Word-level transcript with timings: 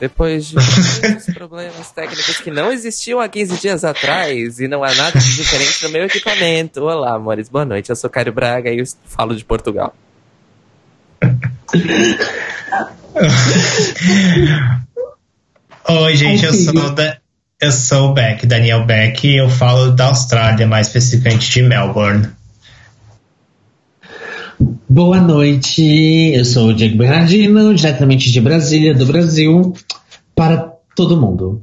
Depois 0.00 0.46
de 0.46 0.54
muitos 0.54 1.26
problemas 1.34 1.90
técnicos 1.90 2.38
que 2.38 2.50
não 2.50 2.72
existiam 2.72 3.18
há 3.20 3.28
15 3.28 3.60
dias 3.60 3.84
atrás 3.84 4.60
e 4.60 4.68
não 4.68 4.84
há 4.84 4.94
nada 4.94 5.18
de 5.18 5.34
diferente 5.34 5.84
no 5.84 5.90
meu 5.90 6.04
equipamento. 6.04 6.82
Olá, 6.82 7.16
amores, 7.16 7.48
boa 7.48 7.64
noite. 7.64 7.90
Eu 7.90 7.96
sou 7.96 8.08
Cário 8.08 8.32
Braga 8.32 8.70
e 8.70 8.78
eu 8.78 8.84
falo 9.04 9.34
de 9.34 9.44
Portugal. 9.44 9.94
Oi, 15.88 16.16
gente, 16.16 16.44
eu 16.44 16.54
sou, 16.54 16.90
da, 16.94 17.18
eu 17.60 17.72
sou 17.72 18.10
o 18.10 18.12
Beck, 18.12 18.46
Daniel 18.46 18.84
Beck, 18.84 19.26
e 19.26 19.36
eu 19.36 19.48
falo 19.48 19.90
da 19.90 20.06
Austrália, 20.06 20.66
mais 20.66 20.86
especificamente 20.86 21.50
de 21.50 21.62
Melbourne. 21.62 22.28
Boa 24.90 25.20
noite, 25.20 26.32
eu 26.34 26.46
sou 26.46 26.68
o 26.68 26.74
Diego 26.74 26.96
Bernardino, 26.96 27.74
diretamente 27.74 28.32
de 28.32 28.40
Brasília, 28.40 28.94
do 28.94 29.04
Brasil, 29.04 29.74
para 30.34 30.78
todo 30.96 31.20
mundo. 31.20 31.62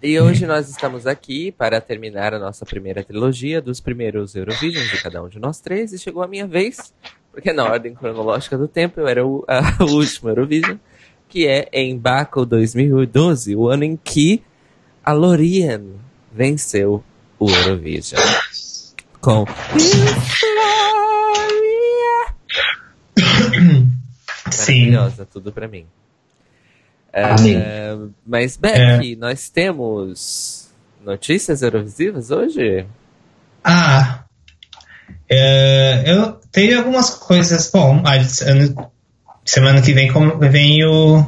E 0.00 0.20
hoje 0.20 0.46
nós 0.46 0.70
estamos 0.70 1.08
aqui 1.08 1.50
para 1.50 1.80
terminar 1.80 2.32
a 2.32 2.38
nossa 2.38 2.64
primeira 2.64 3.02
trilogia 3.02 3.60
dos 3.60 3.80
primeiros 3.80 4.36
Eurovisions 4.36 4.88
de 4.88 5.02
cada 5.02 5.20
um 5.20 5.28
de 5.28 5.40
nós 5.40 5.58
três, 5.58 5.92
e 5.92 5.98
chegou 5.98 6.22
a 6.22 6.28
minha 6.28 6.46
vez, 6.46 6.94
porque 7.32 7.52
na 7.52 7.64
ordem 7.64 7.92
cronológica 7.92 8.56
do 8.56 8.68
tempo 8.68 9.00
eu 9.00 9.08
era 9.08 9.26
o, 9.26 9.44
a, 9.48 9.82
último 9.82 10.28
Eurovision, 10.28 10.76
que 11.28 11.48
é 11.48 11.68
em 11.72 11.98
Baku 11.98 12.46
2012, 12.46 13.56
o 13.56 13.66
ano 13.66 13.82
em 13.82 13.96
que 13.96 14.40
a 15.04 15.12
Lorien 15.12 15.96
venceu 16.32 17.02
o 17.40 17.50
Eurovision. 17.50 18.22
Com 19.20 19.44
Sim. 24.50 24.90
Maravilhosa, 24.90 25.26
tudo 25.30 25.52
pra 25.52 25.68
mim. 25.68 25.84
É, 27.12 27.96
mas, 28.26 28.56
Beck, 28.56 29.16
nós 29.16 29.48
temos 29.48 30.70
notícias 31.04 31.60
eurovisivas 31.62 32.30
hoje? 32.30 32.86
Ah, 33.64 34.20
é, 35.28 36.04
eu 36.06 36.32
tenho 36.52 36.78
algumas 36.78 37.10
coisas. 37.10 37.68
Bom, 37.70 38.02
semana 39.44 39.82
que 39.82 39.92
vem 39.92 40.12
como- 40.12 40.38
vem 40.38 40.84
o. 40.86 41.24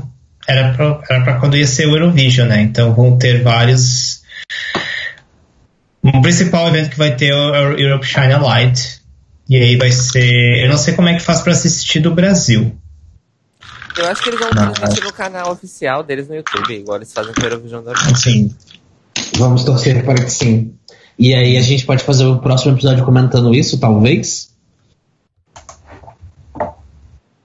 Era 0.48 0.72
pra, 0.74 1.00
era 1.10 1.24
pra 1.24 1.38
quando 1.40 1.56
ia 1.56 1.66
ser 1.66 1.86
o 1.86 1.90
Eurovision, 1.96 2.48
né? 2.48 2.60
Então 2.62 2.94
vão 2.94 3.16
ter 3.18 3.42
vários. 3.42 4.22
O 6.02 6.20
principal 6.22 6.68
evento 6.68 6.90
que 6.90 6.98
vai 6.98 7.14
ter 7.14 7.28
é 7.28 7.34
o 7.34 7.54
Euro- 7.54 7.80
Europe 7.80 8.06
Shine 8.06 8.32
a 8.32 8.38
Light. 8.38 9.00
E 9.48 9.56
aí 9.56 9.76
vai 9.76 9.90
ser. 9.92 10.64
Eu 10.64 10.68
não 10.70 10.78
sei 10.78 10.94
como 10.94 11.08
é 11.08 11.14
que 11.14 11.20
faz 11.20 11.40
pra 11.42 11.52
assistir 11.52 12.00
do 12.00 12.14
Brasil. 12.14 12.76
Eu 13.96 14.08
acho 14.08 14.22
que 14.22 14.30
eles 14.30 14.40
vão 14.40 14.50
transmitir 14.50 15.04
no 15.04 15.12
canal 15.12 15.52
oficial 15.52 16.02
deles 16.02 16.26
no 16.26 16.34
YouTube, 16.34 16.72
igual 16.74 16.96
eles 16.96 17.12
fazem 17.12 17.34
com 17.34 17.40
o 17.40 17.44
Eurovision 17.44 17.82
normal. 17.84 18.16
Sim. 18.16 18.54
Vamos 19.36 19.64
torcer 19.64 20.02
para 20.04 20.24
que 20.24 20.30
sim. 20.30 20.74
E 21.18 21.34
aí 21.34 21.58
a 21.58 21.60
gente 21.60 21.84
pode 21.84 22.02
fazer 22.02 22.24
o 22.24 22.38
próximo 22.38 22.72
episódio 22.74 23.04
comentando 23.04 23.54
isso, 23.54 23.78
talvez? 23.78 24.50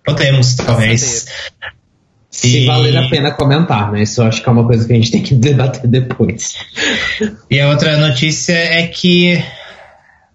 Podemos, 0.06 0.56
talvez. 0.56 1.25
Se 2.40 2.59
E- 2.59 2.66
valer 2.68 2.96
a 2.96 3.09
pena 3.09 3.31
comentar, 3.31 3.92
né? 3.92 4.03
Isso 4.03 4.22
eu 4.22 4.28
acho 4.28 4.44
que 4.44 4.48
é 4.48 4.52
uma 4.52 4.64
coisa 4.66 4.86
que 4.86 4.94
a 4.94 4.96
gente 4.96 5.12
tem 5.12 5.24
que 5.24 5.34
debater 5.36 5.88
depois. 5.88 6.53
E 7.50 7.59
a 7.59 7.68
outra 7.70 7.98
notícia 7.98 8.53
é 8.53 8.86
que. 8.88 9.44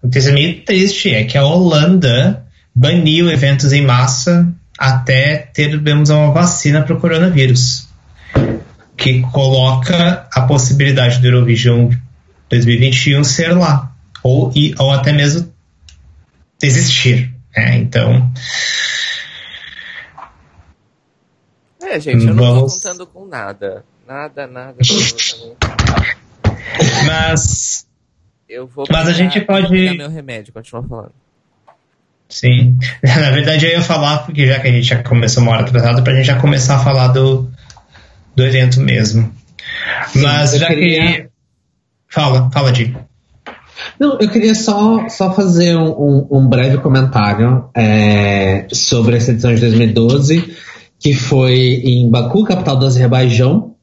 Notícia 0.03 0.33
meio 0.33 0.61
triste, 0.65 1.09
é 1.13 1.23
que 1.23 1.37
a 1.37 1.45
Holanda 1.45 2.45
baniu 2.75 3.31
eventos 3.31 3.71
em 3.71 3.81
massa 3.85 4.45
até 4.77 5.37
termos 5.53 6.09
uma 6.09 6.31
vacina 6.31 6.81
para 6.81 6.93
o 6.93 6.99
coronavírus. 6.99 7.87
Que 8.97 9.21
coloca 9.21 10.27
a 10.33 10.41
possibilidade 10.41 11.19
do 11.19 11.27
Eurovision 11.27 11.89
2021 12.49 13.23
ser 13.23 13.53
lá. 13.57 13.93
Ou, 14.21 14.51
e- 14.53 14.75
ou 14.77 14.91
até 14.91 15.13
mesmo 15.13 15.49
existir. 16.61 17.31
né? 17.55 17.77
Então. 17.77 18.29
É, 21.95 21.99
gente, 21.99 22.25
eu 22.25 22.33
não 22.33 22.43
tô 22.43 22.53
Vamos- 22.55 22.73
contando 22.75 23.05
com 23.07 23.25
nada. 23.27 23.83
Nada, 24.07 24.47
nada. 24.47 24.77
Mas. 27.05 27.85
Eu 28.49 28.67
vou 28.67 28.85
Mas 28.89 29.01
a 29.01 29.05
pegar- 29.05 29.17
gente 29.17 29.41
pode- 29.41 29.97
meu 29.97 30.09
remédio, 30.09 30.53
continua 30.53 30.83
falando. 30.83 31.11
Sim. 32.29 32.77
Na 33.03 33.31
verdade, 33.31 33.65
eu 33.65 33.71
ia 33.71 33.81
falar, 33.81 34.19
porque 34.25 34.47
já 34.47 34.59
que 34.59 34.67
a 34.67 34.71
gente 34.71 34.87
já 34.87 35.01
começou 35.03 35.43
uma 35.43 35.51
hora 35.53 35.61
atrasada, 35.63 36.01
pra 36.01 36.15
gente 36.15 36.25
já 36.25 36.39
começar 36.39 36.75
a 36.77 36.79
falar 36.83 37.07
do, 37.09 37.49
do 38.35 38.43
evento 38.45 38.79
mesmo. 38.79 39.31
Mas 40.15 40.53
eu 40.53 40.59
já 40.59 40.67
queria- 40.67 41.23
que. 41.23 41.29
Fala, 42.09 42.49
fala, 42.51 42.71
Di. 42.71 42.95
Não, 43.99 44.17
eu 44.19 44.29
queria 44.29 44.53
só, 44.55 45.07
só 45.09 45.33
fazer 45.33 45.75
um, 45.75 45.89
um- 45.89 46.27
um 46.31 46.47
breve 46.47 46.77
comentário 46.77 47.69
é, 47.75 48.67
sobre 48.71 49.17
essa 49.17 49.31
edição 49.31 49.53
de 49.53 49.61
2012, 49.61 50.55
que 51.03 51.13
foi 51.13 51.81
em 51.83 52.09
Baku, 52.09 52.45
capital 52.45 52.77
do 52.77 52.85
Azerbaijão, 52.85 53.73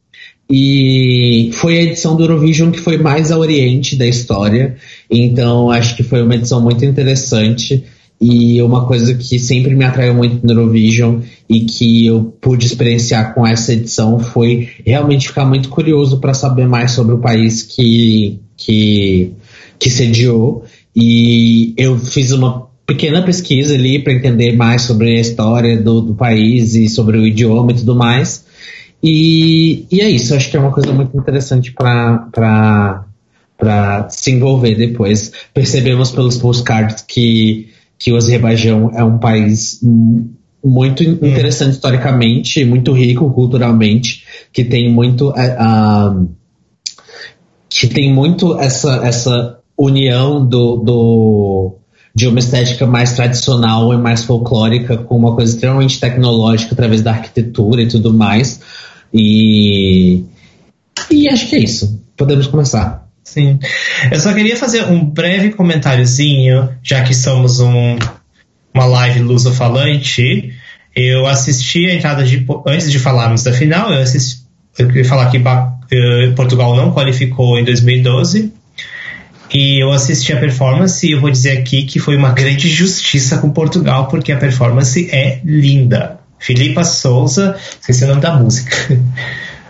e 0.51 1.51
foi 1.53 1.79
a 1.79 1.83
edição 1.83 2.17
do 2.17 2.25
Eurovision 2.25 2.71
que 2.71 2.81
foi 2.81 2.97
mais 2.97 3.31
a 3.31 3.39
oriente 3.39 3.95
da 3.95 4.07
história, 4.07 4.77
então 5.11 5.71
acho 5.71 5.95
que 5.95 6.03
foi 6.03 6.23
uma 6.23 6.35
edição 6.35 6.63
muito 6.63 6.83
interessante 6.83 7.85
e 8.19 8.61
uma 8.63 8.87
coisa 8.87 9.15
que 9.15 9.39
sempre 9.39 9.75
me 9.75 9.85
atraiu 9.85 10.15
muito 10.15 10.45
no 10.45 10.53
Eurovision 10.53 11.21
e 11.47 11.61
que 11.61 12.07
eu 12.07 12.35
pude 12.41 12.67
experienciar 12.67 13.35
com 13.35 13.47
essa 13.47 13.75
edição 13.75 14.19
foi 14.19 14.71
realmente 14.85 15.29
ficar 15.29 15.45
muito 15.45 15.69
curioso 15.69 16.21
para 16.21 16.33
saber 16.33 16.67
mais 16.67 16.93
sobre 16.93 17.15
o 17.15 17.19
país 17.19 17.63
que, 17.63 18.41
que 18.57 19.33
que 19.81 19.91
sediou. 19.91 20.65
E 20.95 21.73
eu 21.77 21.99
fiz 21.99 22.31
uma 22.31 22.70
pequena 22.91 23.23
pesquisa 23.23 23.75
ali 23.75 24.03
para 24.03 24.13
entender 24.13 24.57
mais 24.57 24.83
sobre 24.83 25.17
a 25.17 25.21
história 25.21 25.81
do, 25.81 26.01
do 26.01 26.15
país 26.17 26.75
e 26.75 26.89
sobre 26.89 27.17
o 27.17 27.25
idioma 27.25 27.71
e 27.71 27.77
tudo 27.77 27.95
mais. 27.95 28.45
E, 29.01 29.87
e 29.93 30.01
é 30.01 30.11
isso, 30.11 30.35
acho 30.35 30.51
que 30.51 30.57
é 30.57 30.61
uma 30.61 30.73
coisa 30.73 30.93
muito 30.93 31.17
interessante 31.17 31.73
para 31.73 33.07
se 34.09 34.33
envolver 34.33 34.75
depois. 34.75 35.31
Percebemos 35.55 36.11
pelos 36.11 36.37
postcards 36.37 37.05
que, 37.07 37.69
que 37.97 38.13
o 38.13 38.17
Azerbaijão 38.17 38.91
é 38.93 39.05
um 39.05 39.19
país 39.19 39.81
muito 40.63 41.05
interessante 41.05 41.75
historicamente, 41.75 42.65
muito 42.65 42.93
rico 42.93 43.31
culturalmente, 43.31 44.25
que 44.53 44.65
tem 44.65 44.93
muito. 44.93 45.33
ah, 45.37 46.21
que 47.69 47.87
tem 47.87 48.13
muito 48.13 48.59
essa, 48.59 48.97
essa 49.07 49.61
união 49.79 50.45
do, 50.45 50.77
do, 50.77 51.80
de 52.15 52.27
uma 52.27 52.39
estética 52.39 52.87
mais 52.87 53.13
tradicional 53.13 53.93
e 53.95 53.97
mais 53.97 54.25
folclórica 54.25 54.97
com 54.97 55.17
uma 55.17 55.35
coisa 55.35 55.55
extremamente 55.55 56.01
tecnológica 56.01 56.75
através 56.75 57.03
da 57.03 57.13
arquitetura 57.13 57.83
e 57.83 57.89
tudo 57.89 58.13
mais. 58.13 58.61
E, 59.13 60.25
e 61.11 61.29
acho 61.29 61.49
que 61.49 61.57
é 61.57 61.61
isso. 61.61 62.01
Podemos 62.17 62.47
começar. 62.47 63.09
Sim. 63.23 63.59
Eu 64.11 64.19
só 64.19 64.33
queria 64.33 64.57
fazer 64.57 64.85
um 64.85 65.05
breve 65.05 65.51
comentáriozinho, 65.51 66.71
já 66.83 67.03
que 67.03 67.15
somos 67.15 67.61
um, 67.61 67.97
uma 68.75 68.87
live 68.87 69.21
luso-falante. 69.21 70.53
Eu 70.95 71.27
assisti 71.27 71.87
a 71.87 71.95
entrada 71.95 72.25
de. 72.25 72.45
Antes 72.67 72.91
de 72.91 72.99
falarmos 72.99 73.45
da 73.45 73.53
final, 73.53 73.93
eu 73.93 74.03
assisti. 74.03 74.43
Eu 74.77 74.89
queria 74.89 75.05
falar 75.05 75.31
que 75.31 75.37
eh, 75.37 76.33
Portugal 76.35 76.75
não 76.75 76.93
qualificou 76.93 77.59
em 77.59 77.65
2012. 77.65 78.53
E 79.53 79.83
eu 79.83 79.91
assisti 79.93 80.33
a 80.33 80.39
performance 80.39 81.07
e 81.07 81.13
eu 81.13 81.21
vou 81.21 81.31
dizer 81.31 81.59
aqui 81.59 81.85
que 81.85 81.99
foi 81.99 82.17
uma 82.17 82.31
grande 82.33 82.69
justiça 82.69 83.39
com 83.39 83.51
Portugal, 83.51 84.07
porque 84.09 84.31
a 84.33 84.39
performance 84.39 85.09
é 85.11 85.41
linda. 85.45 86.21
Filipa 86.39 86.85
Souza, 86.85 87.57
esqueci 87.81 88.05
o 88.05 88.09
nome 88.09 88.21
da 88.21 88.35
música. 88.37 88.77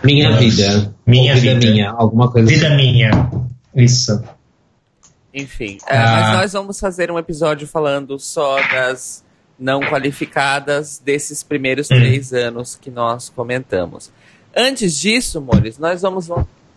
Minha 0.03 0.37
vida. 0.37 0.93
Minha 1.05 1.35
vida, 1.35 1.55
vida. 1.59 1.71
minha, 1.71 1.91
alguma 1.91 2.31
coisa 2.31 2.47
Vida 2.47 2.67
assim. 2.67 2.75
minha. 2.77 3.29
Isso. 3.75 4.23
Enfim, 5.33 5.77
é, 5.87 5.97
Ah. 5.97 6.11
mas 6.21 6.37
nós 6.37 6.53
vamos 6.53 6.79
fazer 6.79 7.11
um 7.11 7.17
episódio 7.19 7.67
falando 7.67 8.17
só 8.19 8.57
das 8.71 9.23
não 9.59 9.79
qualificadas 9.81 10.99
desses 11.03 11.43
primeiros 11.43 11.89
Hum. 11.91 11.95
três 11.95 12.33
anos 12.33 12.75
que 12.79 12.89
nós 12.89 13.29
comentamos. 13.29 14.11
Antes 14.55 14.99
disso, 14.99 15.39
Mores, 15.39 15.77
nós 15.77 16.01
vamos, 16.01 16.27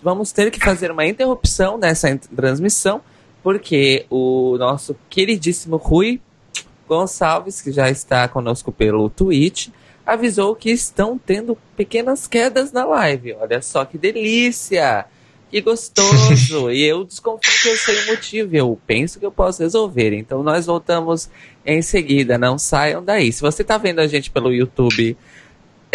vamos 0.05 0.33
ter 0.33 0.51
que 0.51 0.61
fazer 0.61 0.91
uma 0.91 1.07
interrupção 1.07 1.79
nessa 1.79 2.15
transmissão, 2.37 3.01
porque 3.43 4.05
o 4.11 4.57
nosso 4.59 4.95
queridíssimo 5.09 5.77
Rui 5.77 6.21
Gonçalves, 6.87 7.63
que 7.63 7.73
já 7.73 7.89
está 7.89 8.29
conosco 8.29 8.71
pelo 8.71 9.09
Twitch, 9.09 9.69
avisou 10.05 10.55
que 10.55 10.71
estão 10.71 11.17
tendo 11.17 11.57
pequenas 11.75 12.27
quedas 12.27 12.71
na 12.71 12.85
live. 12.85 13.33
Olha 13.41 13.63
só 13.63 13.87
que 13.87 13.97
delícia! 13.97 15.07
Que 15.51 15.63
gostoso! 15.63 16.69
e 16.71 16.83
eu 16.83 17.05
desconfio 17.05 17.63
que 17.63 17.69
eu 17.69 17.77
sei 17.79 18.03
o 18.03 18.07
motivo. 18.09 18.57
Eu 18.57 18.79
penso 18.87 19.19
que 19.19 19.25
eu 19.25 19.33
posso 19.33 19.63
resolver. 19.63 20.13
Então 20.13 20.43
nós 20.43 20.67
voltamos 20.67 21.31
em 21.65 21.81
seguida. 21.81 22.37
Não 22.37 22.59
saiam 22.59 23.03
daí. 23.03 23.33
Se 23.33 23.41
você 23.41 23.63
está 23.63 23.79
vendo 23.79 24.01
a 24.01 24.07
gente 24.07 24.31
pelo 24.31 24.53
YouTube, 24.53 25.17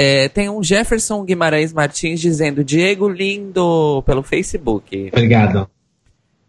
é, 0.02 0.30
tem 0.30 0.50
um 0.50 0.64
Jefferson 0.64 1.26
Guimarães 1.26 1.74
Martins 1.74 2.22
dizendo 2.22 2.64
Diego 2.64 3.10
lindo 3.10 4.02
pelo 4.06 4.24
Facebook. 4.24 5.10
Obrigado. 5.12 5.70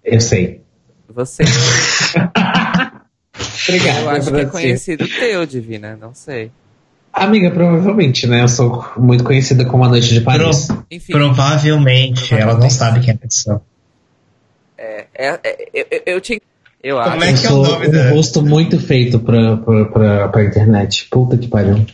Eu 0.04 0.20
sei. 0.20 0.60
Você. 1.08 1.42
Obrigado. 3.68 4.02
Eu 4.02 4.10
acho 4.10 4.30
que 4.30 4.36
é 4.36 4.44
conhecido 4.46 5.08
teu, 5.08 5.44
Divina. 5.46 5.98
Não 6.00 6.14
sei. 6.14 6.52
Amiga, 7.12 7.50
provavelmente, 7.50 8.24
né? 8.28 8.44
Eu 8.44 8.48
sou 8.48 8.88
muito 8.96 9.24
conhecida 9.24 9.64
como 9.64 9.84
a 9.84 9.88
Noite 9.88 10.14
de 10.14 10.20
Paris. 10.20 10.68
Pro, 10.68 10.86
Enfim, 10.88 11.12
provavelmente, 11.12 12.28
provavelmente, 12.28 12.34
ela 12.34 12.54
não 12.56 12.70
sabe 12.70 13.00
quem 13.00 13.10
é 13.10 13.14
a 13.14 13.18
pessoa. 13.18 13.60
É, 14.78 15.06
é, 15.12 15.40
é 15.42 15.56
eu, 15.74 15.86
eu 16.06 16.20
tinha. 16.20 16.40
Eu 16.80 16.98
Como 17.02 17.16
acho. 17.16 17.24
é 17.24 17.32
que 17.32 17.46
é 17.48 17.50
o 17.50 17.62
nome 17.64 17.88
um 17.88 17.90
dela? 17.90 18.10
rosto 18.12 18.42
muito 18.42 18.78
feito 18.78 19.18
pra, 19.18 19.56
pra, 19.56 19.84
pra, 19.86 20.28
pra 20.28 20.44
internet. 20.44 21.08
Puta 21.10 21.36
que 21.36 21.48
pariu. 21.48 21.84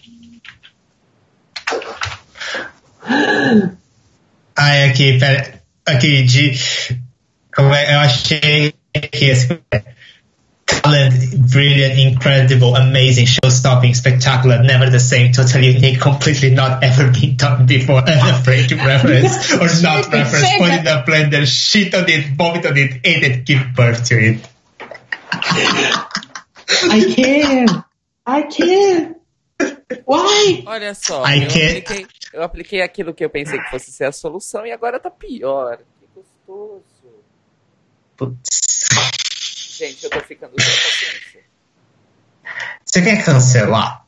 Ah, 4.56 4.74
é 4.74 4.84
aqui, 4.88 5.18
pera. 5.18 5.60
Aqui, 5.86 6.22
de. 6.22 6.58
Como 7.54 7.72
é? 7.74 7.94
Eu 7.94 8.00
achei 8.00 8.74
que 8.92 9.24
esse. 9.26 9.60
Talent, 10.66 11.14
brilliant, 11.52 11.96
incredible, 11.96 12.74
amazing, 12.74 13.26
show-stopping, 13.26 13.94
spectacular, 13.94 14.64
never 14.64 14.90
the 14.90 14.98
same, 14.98 15.32
totally 15.32 15.76
unique, 15.76 16.00
completely 16.00 16.50
not 16.50 16.82
ever 16.82 17.12
been 17.12 17.36
done 17.36 17.66
before, 17.66 18.02
unafraid 18.06 18.68
to 18.68 18.74
reference 18.74 19.52
or 19.52 19.68
not 19.80 20.08
reference, 20.12 20.56
put 20.58 20.72
in 20.72 20.86
a 20.86 21.04
blender, 21.06 21.46
shit 21.46 21.94
on 21.94 22.04
it, 22.08 22.36
vomit 22.36 22.66
on 22.66 22.76
it, 22.76 22.96
eat 23.06 23.22
it, 23.22 23.46
give 23.46 23.62
birth 23.76 24.04
to 24.06 24.18
it. 24.18 24.48
I 26.90 27.14
can! 27.14 27.84
I 28.26 28.42
can! 28.42 29.14
Why? 30.04 30.64
Olha 30.66 30.94
só, 30.94 31.24
I 31.24 31.44
eu, 31.44 31.48
can... 31.48 31.68
apliquei, 31.68 32.06
eu 32.36 32.42
apliquei 32.42 32.82
aquilo 32.82 33.14
que 33.14 33.24
eu 33.24 33.30
pensei 33.30 33.58
que 33.58 33.70
fosse 33.70 33.90
ser 33.90 34.04
a 34.04 34.12
solução 34.12 34.66
e 34.66 34.70
agora 34.70 35.00
tá 35.00 35.10
pior. 35.10 35.78
Que 35.98 36.06
gostoso. 36.14 36.84
Putz. 38.14 38.84
Gente, 39.78 40.04
eu 40.04 40.10
tô 40.10 40.20
ficando 40.20 40.52
sem 40.60 40.74
paciência. 40.74 41.44
Você 42.84 43.02
quer 43.02 43.24
cancelar? 43.24 44.06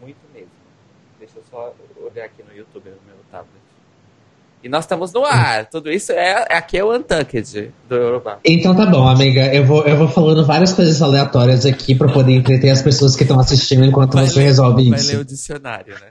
Muito 0.00 0.20
mesmo. 0.34 0.50
Deixa 1.18 1.38
eu 1.38 1.44
só 1.50 1.74
olhar 1.96 2.26
aqui 2.26 2.42
no 2.42 2.54
YouTube 2.54 2.84
tablet. 2.84 2.97
E 4.62 4.68
nós 4.68 4.84
estamos 4.84 5.12
no 5.12 5.24
ar. 5.24 5.66
Tudo 5.66 5.90
isso 5.90 6.10
é 6.12 6.46
aqui 6.50 6.78
é 6.78 6.84
o 6.84 6.94
Untucked 6.94 7.70
do 7.88 7.94
Europa. 7.94 8.40
Então 8.44 8.74
tá 8.74 8.86
bom, 8.86 9.06
amiga. 9.06 9.54
Eu 9.54 9.64
vou, 9.64 9.84
eu 9.84 9.96
vou 9.96 10.08
falando 10.08 10.44
várias 10.44 10.72
coisas 10.72 11.00
aleatórias 11.00 11.64
aqui 11.64 11.94
para 11.94 12.08
poder 12.08 12.32
entreter 12.32 12.70
as 12.70 12.82
pessoas 12.82 13.14
que 13.14 13.22
estão 13.22 13.38
assistindo 13.38 13.84
enquanto 13.84 14.14
vai 14.14 14.26
você 14.26 14.40
ler, 14.40 14.46
resolve 14.46 14.88
vai 14.90 14.98
isso. 14.98 15.06
Vai 15.06 15.16
ler 15.16 15.20
o 15.22 15.24
dicionário, 15.24 15.94
né? 15.94 16.10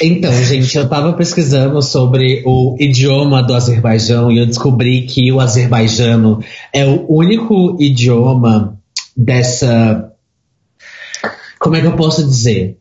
Então, 0.00 0.32
gente, 0.44 0.76
eu 0.76 0.84
estava 0.84 1.12
pesquisando 1.14 1.80
sobre 1.82 2.42
o 2.44 2.76
idioma 2.78 3.42
do 3.42 3.54
Azerbaijão 3.54 4.30
e 4.30 4.38
eu 4.38 4.46
descobri 4.46 5.02
que 5.02 5.32
o 5.32 5.40
azerbaijano 5.40 6.44
é 6.72 6.84
o 6.84 7.06
único 7.08 7.76
idioma 7.80 8.78
dessa. 9.16 10.12
Como 11.58 11.76
é 11.76 11.80
que 11.80 11.86
eu 11.86 11.96
posso 11.96 12.22
dizer? 12.24 12.76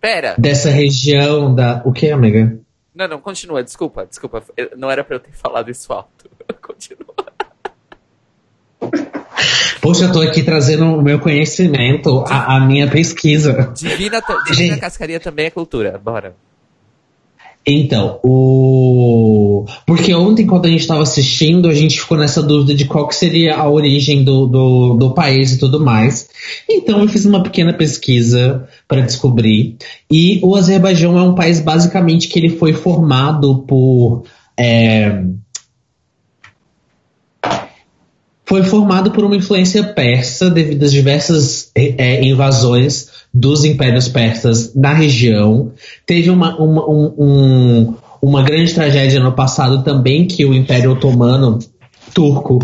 Pera. 0.00 0.34
Dessa 0.38 0.68
região 0.68 1.54
da. 1.54 1.82
O 1.86 1.92
que, 1.92 2.10
amiga? 2.10 2.58
Não, 2.94 3.08
não, 3.08 3.20
continua, 3.20 3.62
desculpa, 3.62 4.06
desculpa. 4.06 4.42
Não 4.76 4.90
era 4.90 5.02
pra 5.02 5.16
eu 5.16 5.20
ter 5.20 5.32
falado 5.32 5.70
isso 5.70 5.92
alto. 5.92 6.30
Continua. 6.62 7.14
Poxa, 9.80 10.04
eu 10.04 10.12
tô 10.12 10.22
aqui 10.22 10.42
trazendo 10.42 10.84
o 10.86 11.02
meu 11.02 11.18
conhecimento, 11.18 12.24
a, 12.26 12.56
a 12.56 12.60
minha 12.60 12.88
pesquisa. 12.88 13.72
Divina, 13.74 14.22
Divina 14.46 14.78
Cascaria 14.78 15.20
também 15.20 15.46
é 15.46 15.50
cultura, 15.50 15.98
bora. 15.98 16.34
Então, 17.66 18.20
o. 18.22 19.64
Porque 19.86 20.14
ontem, 20.14 20.46
quando 20.46 20.66
a 20.66 20.68
gente 20.68 20.82
estava 20.82 21.02
assistindo, 21.02 21.68
a 21.68 21.74
gente 21.74 21.98
ficou 21.98 22.18
nessa 22.18 22.42
dúvida 22.42 22.74
de 22.74 22.84
qual 22.84 23.08
que 23.08 23.14
seria 23.14 23.56
a 23.56 23.68
origem 23.68 24.22
do, 24.22 24.46
do, 24.46 24.94
do 24.94 25.14
país 25.14 25.52
e 25.52 25.58
tudo 25.58 25.80
mais. 25.80 26.28
Então, 26.68 27.00
eu 27.00 27.08
fiz 27.08 27.24
uma 27.24 27.42
pequena 27.42 27.72
pesquisa 27.72 28.68
para 28.86 29.00
descobrir. 29.00 29.76
E 30.10 30.40
o 30.42 30.54
Azerbaijão 30.54 31.18
é 31.18 31.22
um 31.22 31.34
país, 31.34 31.58
basicamente, 31.58 32.28
que 32.28 32.38
ele 32.38 32.50
foi 32.50 32.74
formado 32.74 33.64
por. 33.66 34.24
É... 34.58 35.22
Foi 38.44 38.62
formado 38.62 39.10
por 39.10 39.24
uma 39.24 39.36
influência 39.36 39.82
persa 39.82 40.50
devido 40.50 40.82
às 40.84 40.92
diversas 40.92 41.70
é, 41.74 42.22
invasões 42.22 43.13
dos 43.34 43.64
impérios 43.64 44.08
persas 44.08 44.72
na 44.74 44.94
região. 44.94 45.72
Teve 46.06 46.30
uma, 46.30 46.56
uma, 46.56 46.88
um, 46.88 47.14
um, 47.18 47.94
uma 48.22 48.42
grande 48.44 48.72
tragédia 48.72 49.18
no 49.18 49.32
passado 49.32 49.82
também, 49.82 50.24
que 50.26 50.44
o 50.44 50.54
Império 50.54 50.92
Otomano 50.92 51.58
turco 52.14 52.60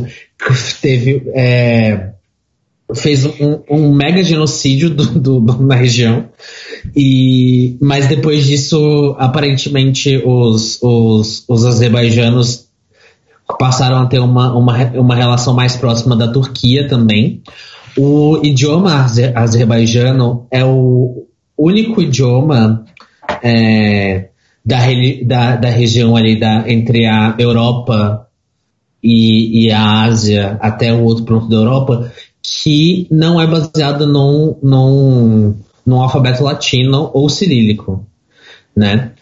teve. 0.81 1.25
É, 1.35 2.11
fez 2.95 3.25
um, 3.25 3.61
um, 3.71 3.93
mega 3.95 4.23
genocídio 4.23 4.91
do, 4.91 5.07
do, 5.07 5.41
do, 5.41 5.63
na 5.63 5.75
região. 5.75 6.29
E, 6.95 7.77
mas 7.81 8.07
depois 8.07 8.47
disso, 8.47 9.15
aparentemente, 9.19 10.21
os, 10.25 10.81
os, 10.83 11.45
os 11.49 11.67
azerbaijanos 11.67 12.69
passaram 13.59 13.99
a 13.99 14.07
ter 14.07 14.21
uma, 14.21 14.57
uma, 14.57 14.77
uma 14.95 15.15
relação 15.15 15.55
mais 15.55 15.77
próxima 15.77 16.17
da 16.17 16.29
Turquia 16.29 16.89
também. 16.89 17.43
O 17.97 18.41
idioma 18.43 19.05
azer, 19.05 19.37
azerbaijano 19.37 20.47
é 20.51 20.65
o 20.65 21.27
único 21.57 22.01
idioma 22.01 22.85
é, 23.43 24.29
da, 24.65 24.79
da, 25.25 25.57
da, 25.57 25.69
região 25.69 26.17
ali 26.17 26.39
da, 26.39 26.71
entre 26.71 27.07
a 27.07 27.35
Europa 27.39 28.29
e, 29.03 29.67
e, 29.67 29.73
a 29.73 30.03
Ásia 30.03 30.59
até 30.61 30.93
o 30.93 31.03
outro 31.05 31.25
ponto 31.25 31.49
da 31.49 31.57
Europa 31.57 32.13
que 32.43 33.07
não 33.11 33.41
é 33.41 33.47
baseado 33.47 34.07
num, 34.07 34.57
num, 34.63 35.57
num 35.85 36.01
alfabeto 36.01 36.43
latino 36.43 37.11
ou 37.13 37.29
cirílico, 37.29 38.07
né? 38.77 39.13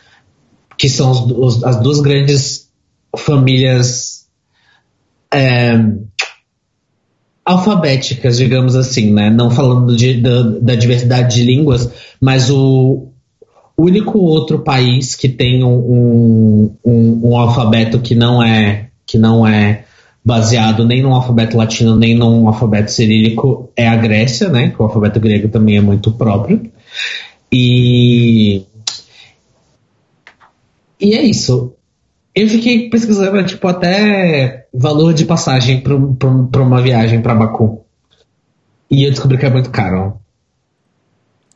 Que 0.76 0.88
são 0.88 1.10
os, 1.10 1.20
os, 1.56 1.64
as 1.64 1.80
duas 1.80 2.00
grandes 2.00 2.68
famílias 3.16 4.26
é, 5.32 5.76
alfabéticas, 7.48 8.36
digamos 8.36 8.76
assim, 8.76 9.10
né? 9.10 9.30
Não 9.30 9.50
falando 9.50 9.96
de, 9.96 10.20
da, 10.20 10.42
da, 10.42 10.74
diversidade 10.74 11.36
de 11.36 11.44
línguas, 11.44 11.90
mas 12.20 12.50
o 12.50 13.08
único 13.74 14.18
outro 14.18 14.58
país 14.58 15.14
que 15.14 15.30
tem 15.30 15.64
um, 15.64 16.76
um, 16.84 17.20
um, 17.24 17.36
alfabeto 17.38 18.00
que 18.00 18.14
não 18.14 18.42
é 18.42 18.88
que 19.06 19.16
não 19.16 19.46
é 19.46 19.84
baseado 20.22 20.84
nem 20.84 21.00
no 21.00 21.14
alfabeto 21.14 21.56
latino 21.56 21.96
nem 21.96 22.14
no 22.14 22.46
alfabeto 22.48 22.90
cirílico 22.90 23.70
é 23.74 23.88
a 23.88 23.96
Grécia, 23.96 24.50
né? 24.50 24.68
Que 24.68 24.82
o 24.82 24.84
alfabeto 24.84 25.18
grego 25.18 25.48
também 25.48 25.78
é 25.78 25.80
muito 25.80 26.12
próprio. 26.12 26.70
E 27.50 28.62
e 31.00 31.14
é 31.14 31.22
isso. 31.22 31.72
Eu 32.34 32.46
fiquei 32.46 32.90
pesquisando, 32.90 33.42
tipo, 33.44 33.66
até 33.66 34.57
valor 34.72 35.14
de 35.14 35.24
passagem 35.24 35.80
para 35.80 36.62
uma 36.62 36.82
viagem 36.82 37.20
para 37.20 37.34
Baku. 37.34 37.84
E 38.90 39.04
eu 39.04 39.10
descobri 39.10 39.38
que 39.38 39.46
é 39.46 39.50
muito 39.50 39.70
caro. 39.70 40.20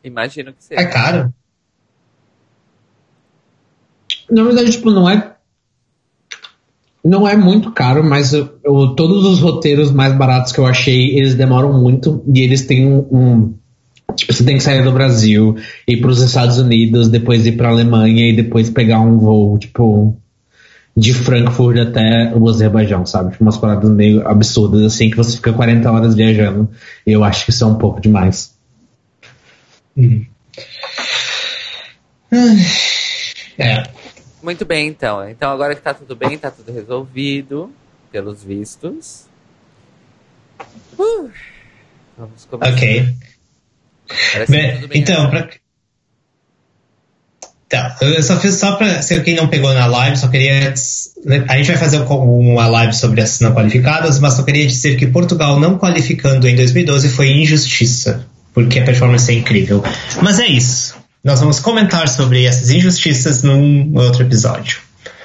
Imagino 0.04 0.52
que 0.52 0.62
seja. 0.64 0.80
É 0.80 0.86
caro? 0.86 1.32
Na 4.30 4.42
verdade, 4.42 4.72
tipo, 4.72 4.90
não 4.90 5.08
é. 5.08 5.36
Não 7.04 7.26
é 7.26 7.36
muito 7.36 7.72
caro, 7.72 8.04
mas 8.04 8.32
eu, 8.32 8.58
eu, 8.64 8.94
todos 8.94 9.24
os 9.24 9.40
roteiros 9.40 9.90
mais 9.90 10.16
baratos 10.16 10.52
que 10.52 10.60
eu 10.60 10.66
achei, 10.66 11.16
eles 11.16 11.34
demoram 11.34 11.72
muito 11.72 12.22
e 12.32 12.40
eles 12.40 12.64
têm 12.64 12.86
um, 12.86 12.98
um 13.10 13.54
Tipo, 14.14 14.32
você 14.32 14.44
tem 14.44 14.56
que 14.56 14.62
sair 14.62 14.82
do 14.84 14.92
Brasil, 14.92 15.56
ir 15.86 15.96
para 15.98 16.10
os 16.10 16.20
Estados 16.20 16.58
Unidos, 16.58 17.08
depois 17.08 17.46
ir 17.46 17.52
para 17.52 17.70
Alemanha 17.70 18.28
e 18.28 18.36
depois 18.36 18.70
pegar 18.70 19.00
um 19.00 19.18
voo, 19.18 19.58
tipo, 19.58 20.16
de 20.96 21.14
Frankfurt 21.14 21.78
até 21.78 22.32
o 22.34 22.48
Azerbaijão, 22.48 23.06
sabe? 23.06 23.32
Tipo, 23.32 23.44
umas 23.44 23.56
paradas 23.56 23.90
meio 23.90 24.26
absurdas, 24.26 24.82
assim, 24.82 25.10
que 25.10 25.16
você 25.16 25.36
fica 25.36 25.52
40 25.52 25.90
horas 25.90 26.14
viajando. 26.14 26.70
Eu 27.06 27.24
acho 27.24 27.44
que 27.44 27.50
isso 27.50 27.64
é 27.64 27.66
um 27.66 27.76
pouco 27.76 28.00
demais. 28.00 28.54
Hum. 29.96 30.26
É. 33.58 33.82
Muito 34.42 34.64
bem, 34.64 34.88
então. 34.88 35.28
Então, 35.28 35.50
agora 35.50 35.74
que 35.74 35.80
tá 35.80 35.94
tudo 35.94 36.16
bem, 36.16 36.36
tá 36.36 36.50
tudo 36.50 36.72
resolvido, 36.72 37.70
pelos 38.10 38.42
vistos. 38.42 39.26
Uh, 40.98 41.30
vamos 42.16 42.44
começar. 42.44 42.72
Ok. 42.74 43.14
Parece 44.32 44.52
Bem, 44.52 44.74
tudo 44.74 44.88
bem 44.88 45.00
então, 45.00 45.30
pra... 45.30 45.48
Tá, 47.72 47.96
eu 48.02 48.22
só 48.22 48.38
fiz 48.38 48.56
só 48.56 48.76
pra. 48.76 49.00
Se 49.00 49.18
quem 49.22 49.34
não 49.34 49.48
pegou 49.48 49.72
na 49.72 49.86
live, 49.86 50.14
só 50.18 50.28
queria. 50.28 50.74
A 51.48 51.56
gente 51.56 51.68
vai 51.68 51.78
fazer 51.78 52.00
uma 52.00 52.66
live 52.66 52.92
sobre 52.92 53.22
as 53.22 53.40
não 53.40 53.54
qualificadas, 53.54 54.20
mas 54.20 54.34
só 54.34 54.42
queria 54.42 54.66
dizer 54.66 54.94
que 54.96 55.06
Portugal 55.06 55.58
não 55.58 55.78
qualificando 55.78 56.46
em 56.46 56.54
2012 56.54 57.08
foi 57.08 57.30
injustiça, 57.30 58.26
porque 58.52 58.78
a 58.78 58.84
performance 58.84 59.32
é 59.32 59.36
incrível. 59.36 59.82
Mas 60.20 60.38
é 60.38 60.48
isso. 60.48 60.96
Nós 61.24 61.40
vamos 61.40 61.60
comentar 61.60 62.06
sobre 62.08 62.44
essas 62.44 62.68
injustiças 62.68 63.42
num 63.42 63.90
outro 63.96 64.22
episódio. 64.22 64.78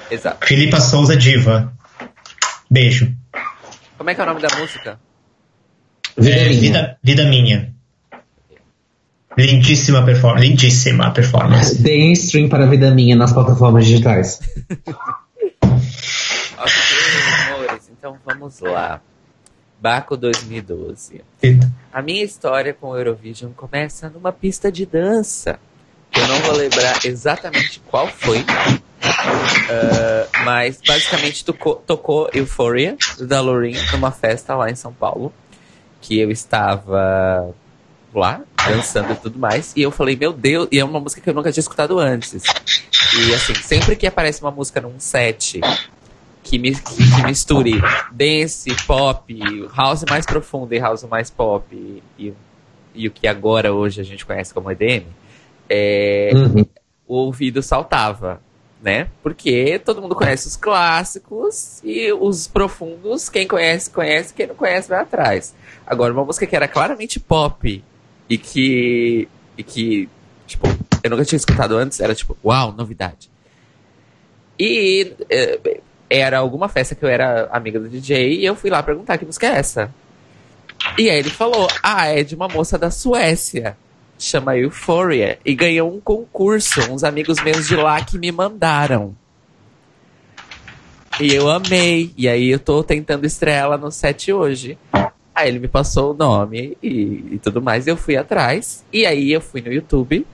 Exato. 0.09 0.47
Filipa 0.47 0.79
Souza 0.79 1.17
Diva. 1.17 1.73
Beijo. 2.71 3.11
Como 3.97 4.09
é 4.09 4.15
que 4.15 4.21
é 4.21 4.23
o 4.23 4.27
nome 4.27 4.41
da 4.41 4.55
música? 4.55 4.97
Vida 6.17 6.33
É, 6.33 6.47
minha. 6.47 6.61
vida, 6.61 6.97
vida 7.03 7.25
minha. 7.25 7.73
Lindíssima 9.37 10.03
performance. 10.03 10.47
Lindíssima 10.47 11.11
performance. 11.13 11.81
Deem 11.81 12.11
stream 12.13 12.49
para 12.49 12.63
a 12.63 12.67
vida 12.67 12.89
minha 12.91 13.15
nas 13.15 13.31
plataformas 13.31 13.85
digitais. 13.85 14.39
Ok, 16.59 16.73
amores, 17.53 17.89
então 17.91 18.17
vamos 18.25 18.59
lá. 18.61 18.99
Baco 19.79 20.17
2012. 20.17 21.21
A 21.93 22.01
minha 22.01 22.23
história 22.23 22.73
com 22.73 22.87
o 22.87 22.97
Eurovision 22.97 23.51
começa 23.51 24.09
numa 24.09 24.31
pista 24.31 24.71
de 24.71 24.83
dança. 24.85 25.59
que 26.11 26.19
Eu 26.19 26.27
não 26.27 26.39
vou 26.39 26.55
lembrar 26.55 27.05
exatamente 27.05 27.79
qual 27.87 28.07
foi. 28.07 28.43
ah, 29.69 30.27
mas 30.43 30.79
basicamente 30.85 31.45
tocou, 31.45 31.75
tocou 31.75 32.27
Euphoria 32.33 32.97
da 33.19 33.39
Loreen 33.39 33.75
numa 33.91 34.09
festa 34.11 34.55
lá 34.55 34.71
em 34.71 34.75
São 34.75 34.91
Paulo. 34.91 35.31
Que 36.01 36.19
eu 36.19 36.31
estava 36.31 37.53
lá, 38.15 38.41
dançando 38.67 39.13
e 39.13 39.15
tudo 39.15 39.39
mais. 39.39 39.73
E 39.75 39.81
eu 39.81 39.91
falei, 39.91 40.15
meu 40.15 40.31
Deus, 40.33 40.67
e 40.71 40.79
é 40.79 40.83
uma 40.85 40.99
música 40.99 41.21
que 41.21 41.29
eu 41.29 41.33
nunca 41.33 41.51
tinha 41.51 41.61
escutado 41.61 41.97
antes. 41.99 42.43
E 43.17 43.33
assim, 43.33 43.55
sempre 43.55 43.95
que 43.95 44.05
aparece 44.07 44.41
uma 44.41 44.51
música 44.51 44.81
num 44.81 44.99
set 44.99 45.59
que, 46.43 46.59
que- 46.59 46.71
que 46.81 47.23
misture 47.25 47.81
dance, 48.11 48.69
pop, 48.85 49.39
house 49.75 50.03
mais 50.09 50.25
profundo 50.25 50.73
e 50.73 50.79
house 50.79 51.03
mais 51.03 51.29
pop, 51.29 51.65
e, 51.75 52.01
e, 52.17 52.33
e 52.95 53.07
o 53.07 53.11
que 53.11 53.27
agora 53.27 53.73
hoje 53.73 53.99
a 54.01 54.03
gente 54.03 54.25
conhece 54.25 54.53
como 54.53 54.71
EDM, 54.71 55.05
é, 55.69 56.31
Uhum. 56.33 56.65
o 57.07 57.15
ouvido 57.15 57.61
saltava, 57.61 58.41
né? 58.81 59.07
Porque 59.21 59.79
todo 59.79 60.01
mundo 60.01 60.15
conhece 60.15 60.47
os 60.47 60.55
clássicos 60.55 61.81
e 61.83 62.11
os 62.13 62.47
profundos, 62.47 63.27
quem 63.29 63.47
conhece, 63.47 63.89
conhece, 63.89 64.33
quem 64.33 64.47
não 64.47 64.55
conhece 64.55 64.87
vai 64.87 64.99
atrás. 65.01 65.53
Agora, 65.85 66.13
uma 66.13 66.23
música 66.23 66.45
que 66.45 66.55
era 66.55 66.67
claramente 66.67 67.19
pop 67.19 67.83
e 68.29 68.37
que, 68.37 69.27
e 69.57 69.63
que 69.63 70.09
tipo, 70.45 70.67
eu 71.03 71.09
nunca 71.09 71.25
tinha 71.25 71.37
escutado 71.37 71.75
antes, 71.77 71.99
era 71.99 72.15
tipo, 72.15 72.37
uau, 72.43 72.71
novidade. 72.71 73.29
E 74.59 75.13
eh, 75.29 75.81
era 76.09 76.39
alguma 76.39 76.67
festa 76.67 76.95
que 76.95 77.05
eu 77.05 77.09
era 77.09 77.47
amiga 77.51 77.79
do 77.79 77.87
DJ 77.89 78.39
e 78.39 78.45
eu 78.45 78.55
fui 78.55 78.69
lá 78.69 78.81
perguntar 78.81 79.17
que 79.17 79.25
música 79.25 79.47
é 79.47 79.57
essa. 79.57 79.93
E 80.97 81.09
aí 81.09 81.19
ele 81.19 81.29
falou, 81.29 81.67
ah, 81.83 82.07
é 82.07 82.23
de 82.23 82.35
uma 82.35 82.47
moça 82.47 82.77
da 82.77 82.89
Suécia 82.89 83.77
chama 84.19 84.57
Euphoria, 84.57 85.39
e 85.45 85.53
ganhou 85.53 85.93
um 85.93 85.99
concurso, 85.99 86.81
uns 86.91 87.03
amigos 87.03 87.41
meus 87.43 87.67
de 87.67 87.75
lá 87.75 88.03
que 88.03 88.17
me 88.17 88.31
mandaram. 88.31 89.15
E 91.19 91.33
eu 91.33 91.49
amei, 91.49 92.13
e 92.17 92.27
aí 92.27 92.49
eu 92.49 92.59
tô 92.59 92.83
tentando 92.83 93.25
estrear 93.25 93.63
ela 93.63 93.77
no 93.77 93.91
set 93.91 94.31
hoje. 94.31 94.77
Aí 95.37 95.49
ele 95.49 95.59
me 95.59 95.67
passou 95.67 96.13
o 96.13 96.13
nome 96.15 96.75
e, 96.81 97.33
e 97.33 97.39
tudo 97.43 97.61
mais, 97.61 97.85
eu 97.85 97.95
fui 97.95 98.17
atrás, 98.17 98.83
e 98.91 99.05
aí 99.05 99.31
eu 99.31 99.39
fui 99.39 99.61
no 99.61 99.71
YouTube. 99.71 100.25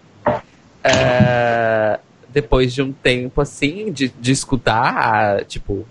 eh, 0.82 2.00
depois 2.30 2.74
de 2.74 2.82
um 2.82 2.94
tempo 2.94 3.42
assim, 3.42 3.92
de, 3.92 4.08
de 4.08 4.32
escutar, 4.32 5.44
tipo, 5.44 5.86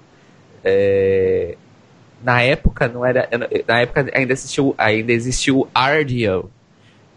é, 0.64 1.57
na 2.25 2.40
época 2.40 2.88
não 2.88 3.04
era. 3.04 3.28
Na 3.69 3.81
época 3.81 4.11
ainda 4.14 4.33
existiu, 4.33 4.75
ainda 4.78 5.12
existiu 5.12 5.61
o 5.61 5.69
RDO, 5.78 6.50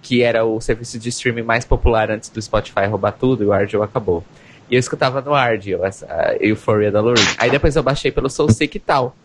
que 0.02 0.22
era 0.22 0.44
o 0.44 0.60
serviço 0.60 1.00
de 1.00 1.08
streaming 1.08 1.44
mais 1.44 1.64
popular 1.64 2.12
antes 2.12 2.30
do 2.30 2.42
Spotify 2.42 2.88
roubar 2.90 3.14
tudo, 3.14 3.42
e 3.42 3.48
o 3.48 3.54
RDO 3.54 3.82
acabou. 3.82 4.22
E 4.70 4.75
eu 4.75 4.80
escutava 4.80 5.22
no 5.22 5.32
RDO, 5.34 5.86
essa 5.86 6.06
a 6.08 6.36
Euphoria 6.42 6.92
da 6.92 7.00
Loreen. 7.00 7.25
Aí 7.38 7.50
depois 7.50 7.74
eu 7.78 7.84
baixei 7.84 8.12
pelo 8.12 8.30
Soulseek 8.30 8.75
e 8.75 8.80
tal. 8.82 9.16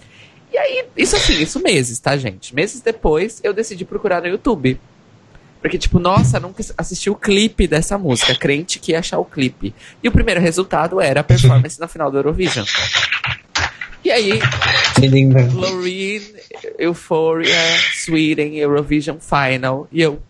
E 0.53 0.59
aí, 0.59 0.85
isso 0.97 1.17
assim, 1.17 1.41
isso 1.41 1.61
meses, 1.61 1.99
tá, 2.01 2.17
gente? 2.17 2.55
Meses 2.55 2.81
depois, 2.81 3.41
eu 3.43 3.53
decidi 3.53 3.85
procurar 3.85 4.21
no 4.21 4.29
YouTube. 4.29 4.81
Porque, 5.61 5.79
tipo, 5.79 5.99
nossa, 5.99 6.41
nunca 6.41 6.65
assisti 6.77 7.11
o 7.11 7.15
clipe 7.15 7.67
dessa 7.67 7.99
música. 7.99 8.35
Crente 8.35 8.79
que 8.79 8.93
ia 8.93 8.99
achar 8.99 9.19
o 9.19 9.25
clipe. 9.25 9.75
E 10.03 10.09
o 10.09 10.13
primeiro 10.13 10.41
resultado 10.41 11.01
era 11.01 11.21
a 11.21 11.25
performance 11.25 11.79
na 11.79 11.87
final 11.87 12.11
do 12.11 12.17
Eurovision. 12.17 12.65
E 14.03 14.11
aí. 14.11 14.41
Loreen, 15.53 16.23
Euphoria, 16.79 17.55
Sweden, 17.93 18.57
Eurovision 18.57 19.19
Final. 19.19 19.87
E 19.93 20.01
eu, 20.01 20.23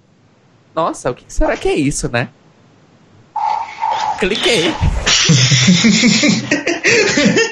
nossa, 0.75 1.11
o 1.11 1.15
que 1.15 1.25
será 1.29 1.57
que 1.57 1.69
é 1.69 1.75
isso, 1.75 2.09
né? 2.09 2.29
Cliquei. 4.19 4.65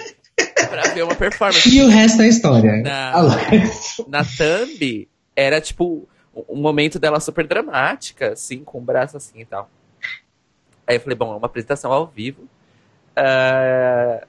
pra 0.68 0.82
ver 0.82 1.02
uma 1.02 1.14
performance. 1.14 1.68
E 1.68 1.82
o 1.82 1.88
resto 1.88 2.22
é 2.22 2.28
história. 2.28 2.82
Lá. 2.82 3.12
Na 4.06 4.24
thumb, 4.24 5.08
era 5.34 5.60
tipo 5.60 6.08
um 6.48 6.60
momento 6.60 6.98
dela 6.98 7.18
super 7.20 7.46
dramática, 7.46 8.32
assim, 8.32 8.62
com 8.64 8.78
o 8.78 8.80
braço 8.82 9.16
assim 9.16 9.40
e 9.40 9.44
tal. 9.44 9.68
Aí 10.86 10.96
eu 10.96 11.00
falei, 11.00 11.16
bom, 11.16 11.32
é 11.32 11.36
uma 11.36 11.46
apresentação 11.46 11.92
ao 11.92 12.06
vivo. 12.06 12.42
Ah, 13.16 14.24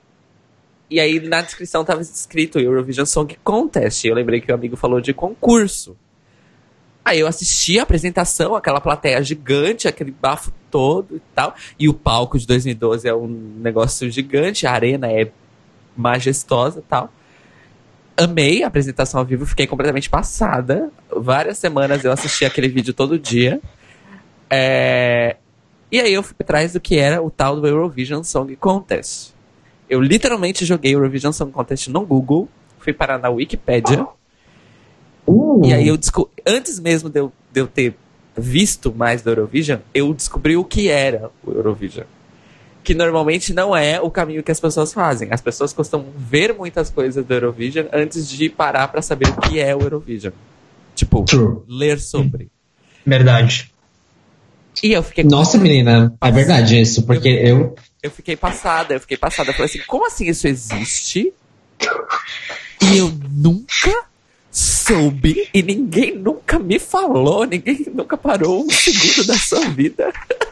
E 0.89 0.99
aí 0.99 1.19
na 1.19 1.41
descrição 1.41 1.85
tava 1.85 2.01
escrito 2.01 2.59
Eurovision 2.59 3.05
Song 3.05 3.37
Contest. 3.43 4.05
Eu 4.05 4.15
lembrei 4.15 4.41
que 4.41 4.51
o 4.51 4.55
amigo 4.55 4.75
falou 4.75 4.99
de 4.99 5.13
concurso. 5.13 5.95
Aí 7.05 7.19
eu 7.19 7.27
assisti 7.27 7.79
a 7.79 7.83
apresentação, 7.83 8.55
aquela 8.55 8.81
plateia 8.81 9.21
gigante, 9.23 9.87
aquele 9.87 10.11
bafo 10.11 10.51
todo 10.69 11.15
e 11.15 11.21
tal. 11.33 11.55
E 11.77 11.87
o 11.87 11.93
palco 11.93 12.37
de 12.37 12.45
2012 12.45 13.07
é 13.07 13.13
um 13.13 13.27
negócio 13.27 14.09
gigante, 14.09 14.67
a 14.67 14.71
arena 14.71 15.07
é 15.11 15.31
majestosa 15.95 16.79
e 16.79 16.83
tal. 16.83 17.11
Amei 18.17 18.63
a 18.63 18.67
apresentação 18.67 19.19
ao 19.19 19.25
vivo, 19.25 19.45
fiquei 19.45 19.65
completamente 19.65 20.09
passada. 20.09 20.89
Várias 21.15 21.57
semanas 21.57 22.03
eu 22.03 22.11
assisti 22.11 22.43
aquele 22.45 22.67
vídeo 22.67 22.93
todo 22.93 23.17
dia. 23.17 23.61
É, 24.49 25.37
E 25.91 25.99
aí 25.99 26.13
eu 26.13 26.21
fui 26.21 26.35
atrás 26.39 26.73
do 26.73 26.79
que 26.79 26.97
era 26.97 27.21
o 27.21 27.31
tal 27.31 27.59
do 27.59 27.67
Eurovision 27.67 28.23
Song 28.23 28.55
Contest. 28.55 29.33
Eu 29.89 29.99
literalmente 30.01 30.65
joguei 30.65 30.93
Eurovision 30.93 31.31
Song 31.31 31.51
Contest 31.51 31.87
no 31.87 32.05
Google, 32.05 32.47
fui 32.77 32.93
parar 32.93 33.17
na 33.17 33.29
Wikipédia. 33.29 34.05
Uh, 35.25 35.65
E 35.65 35.73
aí 35.73 35.87
eu 35.87 35.97
descobri, 35.97 36.31
antes 36.45 36.79
mesmo 36.79 37.09
de 37.09 37.19
eu, 37.19 37.31
de 37.51 37.61
eu 37.61 37.67
ter 37.67 37.95
visto 38.37 38.93
mais 38.95 39.21
do 39.21 39.31
Eurovision, 39.31 39.79
eu 39.93 40.13
descobri 40.13 40.55
o 40.55 40.63
que 40.63 40.89
era 40.89 41.31
o 41.43 41.51
Eurovision. 41.51 42.05
Que 42.89 42.95
normalmente 42.95 43.53
não 43.53 43.77
é 43.77 44.01
o 44.01 44.09
caminho 44.09 44.41
que 44.41 44.51
as 44.51 44.59
pessoas 44.59 44.91
fazem. 44.91 45.27
As 45.29 45.39
pessoas 45.39 45.71
costumam 45.71 46.07
ver 46.17 46.55
muitas 46.55 46.89
coisas 46.89 47.23
do 47.23 47.31
Eurovision 47.31 47.85
antes 47.93 48.27
de 48.27 48.49
parar 48.49 48.87
pra 48.87 48.99
saber 48.99 49.29
o 49.29 49.41
que 49.41 49.59
é 49.59 49.75
o 49.75 49.81
Eurovision. 49.81 50.33
Tipo, 50.95 51.23
True. 51.23 51.59
ler 51.67 51.99
sobre. 51.99 52.49
Verdade. 53.05 53.71
E 54.81 54.91
eu 54.91 55.03
fiquei 55.03 55.23
Nossa, 55.23 55.59
menina, 55.59 56.17
é 56.19 56.31
verdade 56.31 56.81
isso, 56.81 57.03
porque 57.03 57.29
eu. 57.29 57.75
eu 58.01 58.09
fiquei 58.09 58.35
passada, 58.35 58.95
eu 58.95 58.99
fiquei 58.99 59.17
passada. 59.17 59.51
Eu 59.51 59.53
falei 59.53 59.67
assim, 59.67 59.81
como 59.85 60.07
assim 60.07 60.27
isso 60.27 60.47
existe? 60.47 61.31
E 62.81 62.97
eu 62.97 63.13
nunca 63.29 64.03
soube 64.49 65.47
e 65.53 65.61
ninguém 65.61 66.15
nunca 66.15 66.57
me 66.57 66.79
falou, 66.79 67.45
ninguém 67.45 67.85
nunca 67.93 68.17
parou 68.17 68.65
um 68.65 68.69
segundo 68.71 69.27
da 69.27 69.37
sua 69.37 69.69
vida 69.69 70.11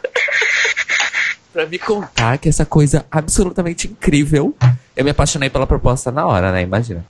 pra 1.52 1.66
me 1.66 1.78
contar 1.78 2.38
que 2.38 2.48
essa 2.48 2.64
coisa 2.66 3.04
absolutamente 3.10 3.88
incrível. 3.88 4.54
Eu 4.96 5.04
me 5.04 5.10
apaixonei 5.10 5.48
pela 5.50 5.66
proposta 5.66 6.10
na 6.10 6.26
hora, 6.26 6.52
né? 6.52 6.62
Imagina. 6.62 7.04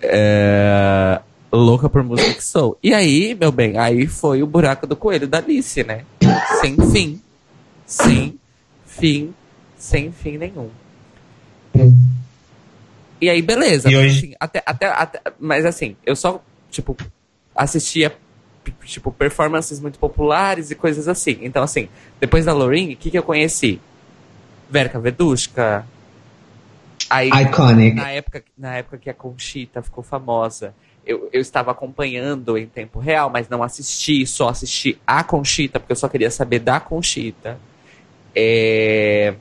É... 0.00 1.20
Louca 1.52 1.88
por 1.88 2.02
música 2.02 2.32
que 2.34 2.42
sou. 2.44 2.78
E 2.82 2.94
aí, 2.94 3.34
meu 3.38 3.52
bem, 3.52 3.76
aí 3.78 4.06
foi 4.06 4.42
o 4.42 4.46
buraco 4.46 4.86
do 4.86 4.96
coelho 4.96 5.28
da 5.28 5.38
Alice, 5.38 5.82
né? 5.84 6.04
Sem 6.60 6.76
fim. 6.90 7.20
Sem 7.86 8.38
fim. 8.86 9.34
Sem 9.76 10.10
fim 10.12 10.38
nenhum. 10.38 10.70
E 13.20 13.28
aí, 13.30 13.40
beleza. 13.42 13.90
E 13.90 13.94
mas, 13.94 14.04
hoje- 14.04 14.18
assim, 14.18 14.34
até, 14.40 14.62
até, 14.66 14.86
até- 14.88 15.20
mas 15.38 15.64
assim, 15.64 15.96
eu 16.04 16.16
só, 16.16 16.42
tipo, 16.70 16.96
assistia, 17.54 18.12
tipo, 18.84 19.10
performances 19.12 19.80
muito 19.80 19.98
populares 19.98 20.70
e 20.70 20.74
coisas 20.74 21.08
assim. 21.08 21.38
Então, 21.42 21.62
assim, 21.62 21.88
depois 22.20 22.44
da 22.44 22.52
Loreen, 22.52 22.92
o 22.92 22.96
que, 22.96 23.10
que 23.10 23.18
eu 23.18 23.22
conheci? 23.22 23.80
Verka 24.70 24.98
Vedushka. 24.98 25.86
Aí, 27.10 27.28
Iconic. 27.28 27.96
na 27.96 28.10
época, 28.10 28.44
na 28.56 28.76
época 28.76 28.98
que 28.98 29.10
a 29.10 29.14
Conchita 29.14 29.82
ficou 29.82 30.02
famosa, 30.02 30.74
eu, 31.04 31.28
eu 31.32 31.40
estava 31.40 31.70
acompanhando 31.70 32.56
em 32.56 32.66
tempo 32.66 32.98
real, 32.98 33.28
mas 33.28 33.48
não 33.48 33.62
assisti, 33.62 34.26
só 34.26 34.48
assisti 34.48 34.98
a 35.06 35.22
Conchita, 35.22 35.78
porque 35.78 35.92
eu 35.92 35.96
só 35.96 36.08
queria 36.08 36.30
saber 36.30 36.60
da 36.60 36.80
Conchita. 36.80 37.58
É, 38.34 39.34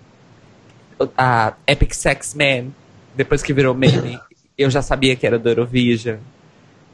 a 1.18 1.54
Epic 1.66 1.94
Sex 1.94 2.34
Man, 2.34 2.72
depois 3.16 3.42
que 3.42 3.54
virou 3.54 3.74
meme, 3.74 4.20
eu 4.58 4.70
já 4.70 4.82
sabia 4.82 5.16
que 5.16 5.26
era 5.26 5.40
do 5.40 5.50
Eurovision. 5.50 6.18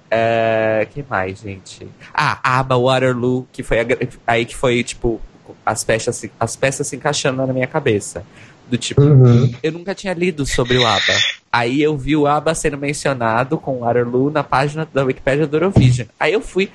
É, 0.10 0.88
que 0.92 1.04
mais, 1.10 1.40
gente? 1.40 1.88
Ah, 2.14 2.40
ABBA 2.60 2.78
Waterloo, 2.78 3.48
que 3.52 3.64
foi 3.64 3.80
a, 3.82 3.86
aí 4.26 4.46
que 4.46 4.56
foi, 4.56 4.84
tipo, 4.84 5.22
as 5.66 5.84
peças, 5.84 6.26
as 6.40 6.56
peças 6.56 6.88
se 6.88 6.96
encaixando 6.96 7.46
na 7.46 7.54
minha 7.54 7.68
cabeça. 7.68 8.24
Do 8.70 8.78
tipo, 8.78 9.02
uhum. 9.02 9.54
eu 9.64 9.72
nunca 9.72 9.96
tinha 9.96 10.14
lido 10.14 10.46
sobre 10.46 10.78
o 10.78 10.86
ABBA. 10.86 11.14
Aí 11.52 11.82
eu 11.82 11.98
vi 11.98 12.16
o 12.16 12.28
ABBA 12.28 12.54
sendo 12.54 12.78
mencionado 12.78 13.58
com 13.58 13.78
o 13.78 13.80
Waterloo 13.80 14.30
na 14.30 14.44
página 14.44 14.88
da 14.94 15.04
Wikipedia 15.04 15.48
do 15.48 15.56
Eurovision. 15.56 16.08
Aí 16.20 16.34
eu 16.34 16.42
fui, 16.42 16.70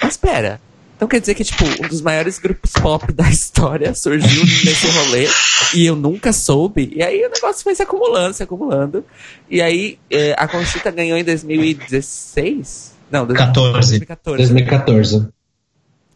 mas 0.00 0.12
espera, 0.12 0.60
então 0.98 1.06
quer 1.06 1.20
dizer 1.20 1.36
que, 1.36 1.44
tipo, 1.44 1.64
um 1.64 1.86
dos 1.86 2.02
maiores 2.02 2.40
grupos 2.40 2.72
pop 2.72 3.12
da 3.12 3.30
história 3.30 3.94
surgiu 3.94 4.42
nesse 4.66 4.88
rolê 4.88 5.28
e 5.72 5.86
eu 5.86 5.94
nunca 5.94 6.32
soube. 6.32 6.92
E 6.92 7.00
aí 7.00 7.24
o 7.24 7.30
negócio 7.30 7.62
foi 7.62 7.72
se 7.76 7.84
acumulando, 7.84 8.34
se 8.34 8.42
acumulando. 8.42 9.04
E 9.48 9.62
aí 9.62 9.96
eh, 10.10 10.34
a 10.36 10.48
Conchita 10.48 10.90
ganhou 10.90 11.16
em 11.16 11.22
2016? 11.22 12.96
Não, 13.12 13.24
2014. 13.24 13.90
2014. 13.90 14.52
2014. 14.52 15.28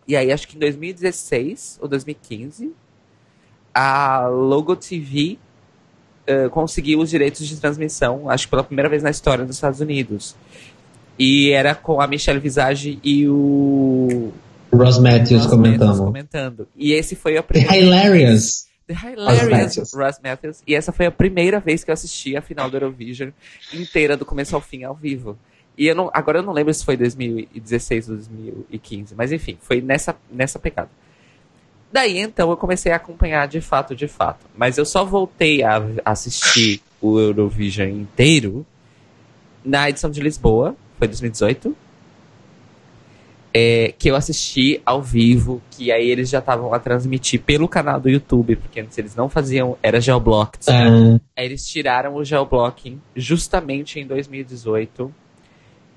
E 0.08 0.16
aí 0.16 0.32
acho 0.32 0.48
que 0.48 0.56
em 0.56 0.58
2016 0.58 1.78
ou 1.80 1.86
2015 1.86 2.72
a 3.72 4.26
Logo 4.26 4.74
TV 4.74 5.38
eh, 6.26 6.48
conseguiu 6.48 6.98
os 6.98 7.08
direitos 7.08 7.46
de 7.46 7.56
transmissão, 7.56 8.28
acho 8.28 8.48
que 8.48 8.50
pela 8.50 8.64
primeira 8.64 8.88
vez 8.88 9.00
na 9.00 9.10
história 9.10 9.44
dos 9.44 9.54
Estados 9.54 9.78
Unidos. 9.78 10.34
E 11.16 11.52
era 11.52 11.72
com 11.72 12.00
a 12.00 12.08
Michelle 12.08 12.40
Visage 12.40 12.98
e 13.04 13.28
o 13.28 14.32
Ross 14.72 14.98
Matthews 14.98 15.46
comentando. 15.46 15.98
comentando. 15.98 16.68
E 16.74 16.92
esse 16.92 17.14
foi 17.14 17.36
a 17.36 17.42
primeira. 17.42 17.72
The 17.72 17.80
Hilarious. 17.80 18.66
The 18.86 18.94
Hilarious 18.94 19.76
Ross 19.76 19.94
Matthews. 19.94 20.20
Matthews. 20.22 20.62
E 20.66 20.74
essa 20.74 20.92
foi 20.92 21.06
a 21.06 21.10
primeira 21.10 21.60
vez 21.60 21.84
que 21.84 21.90
eu 21.90 21.92
assisti 21.92 22.36
a 22.36 22.42
final 22.42 22.70
do 22.70 22.76
Eurovision 22.76 23.30
inteira, 23.72 24.16
do 24.16 24.24
começo 24.24 24.54
ao 24.54 24.60
fim, 24.60 24.82
ao 24.84 24.94
vivo. 24.94 25.38
E 25.76 25.86
eu 25.86 25.94
não, 25.94 26.10
agora 26.12 26.38
eu 26.38 26.42
não 26.42 26.52
lembro 26.52 26.72
se 26.72 26.84
foi 26.84 26.96
2016 26.96 28.08
ou 28.08 28.16
2015, 28.16 29.14
mas 29.14 29.32
enfim, 29.32 29.56
foi 29.60 29.80
nessa, 29.80 30.14
nessa 30.30 30.58
pegada. 30.58 30.90
Daí 31.90 32.18
então 32.18 32.50
eu 32.50 32.56
comecei 32.56 32.92
a 32.92 32.96
acompanhar 32.96 33.46
de 33.46 33.60
fato, 33.60 33.94
de 33.94 34.08
fato. 34.08 34.46
Mas 34.56 34.78
eu 34.78 34.84
só 34.84 35.04
voltei 35.04 35.62
a 35.62 35.82
assistir 36.04 36.80
o 37.00 37.18
Eurovision 37.18 37.88
inteiro 37.88 38.66
na 39.64 39.88
edição 39.88 40.10
de 40.10 40.20
Lisboa, 40.20 40.74
foi 40.98 41.08
2018 41.08 41.76
é, 43.54 43.92
que 43.98 44.08
eu 44.08 44.16
assisti 44.16 44.80
ao 44.84 45.02
vivo, 45.02 45.60
que 45.70 45.92
aí 45.92 46.08
eles 46.08 46.30
já 46.30 46.38
estavam 46.38 46.72
a 46.72 46.78
transmitir 46.78 47.40
pelo 47.40 47.68
canal 47.68 48.00
do 48.00 48.08
YouTube, 48.08 48.56
porque 48.56 48.80
antes 48.80 48.96
eles 48.96 49.14
não 49.14 49.28
faziam, 49.28 49.76
era 49.82 50.00
geoblocked. 50.00 50.70
Uhum. 50.70 51.20
Aí 51.36 51.44
eles 51.44 51.66
tiraram 51.66 52.14
o 52.14 52.24
geoblocking 52.24 53.00
justamente 53.14 54.00
em 54.00 54.06
2018. 54.06 55.12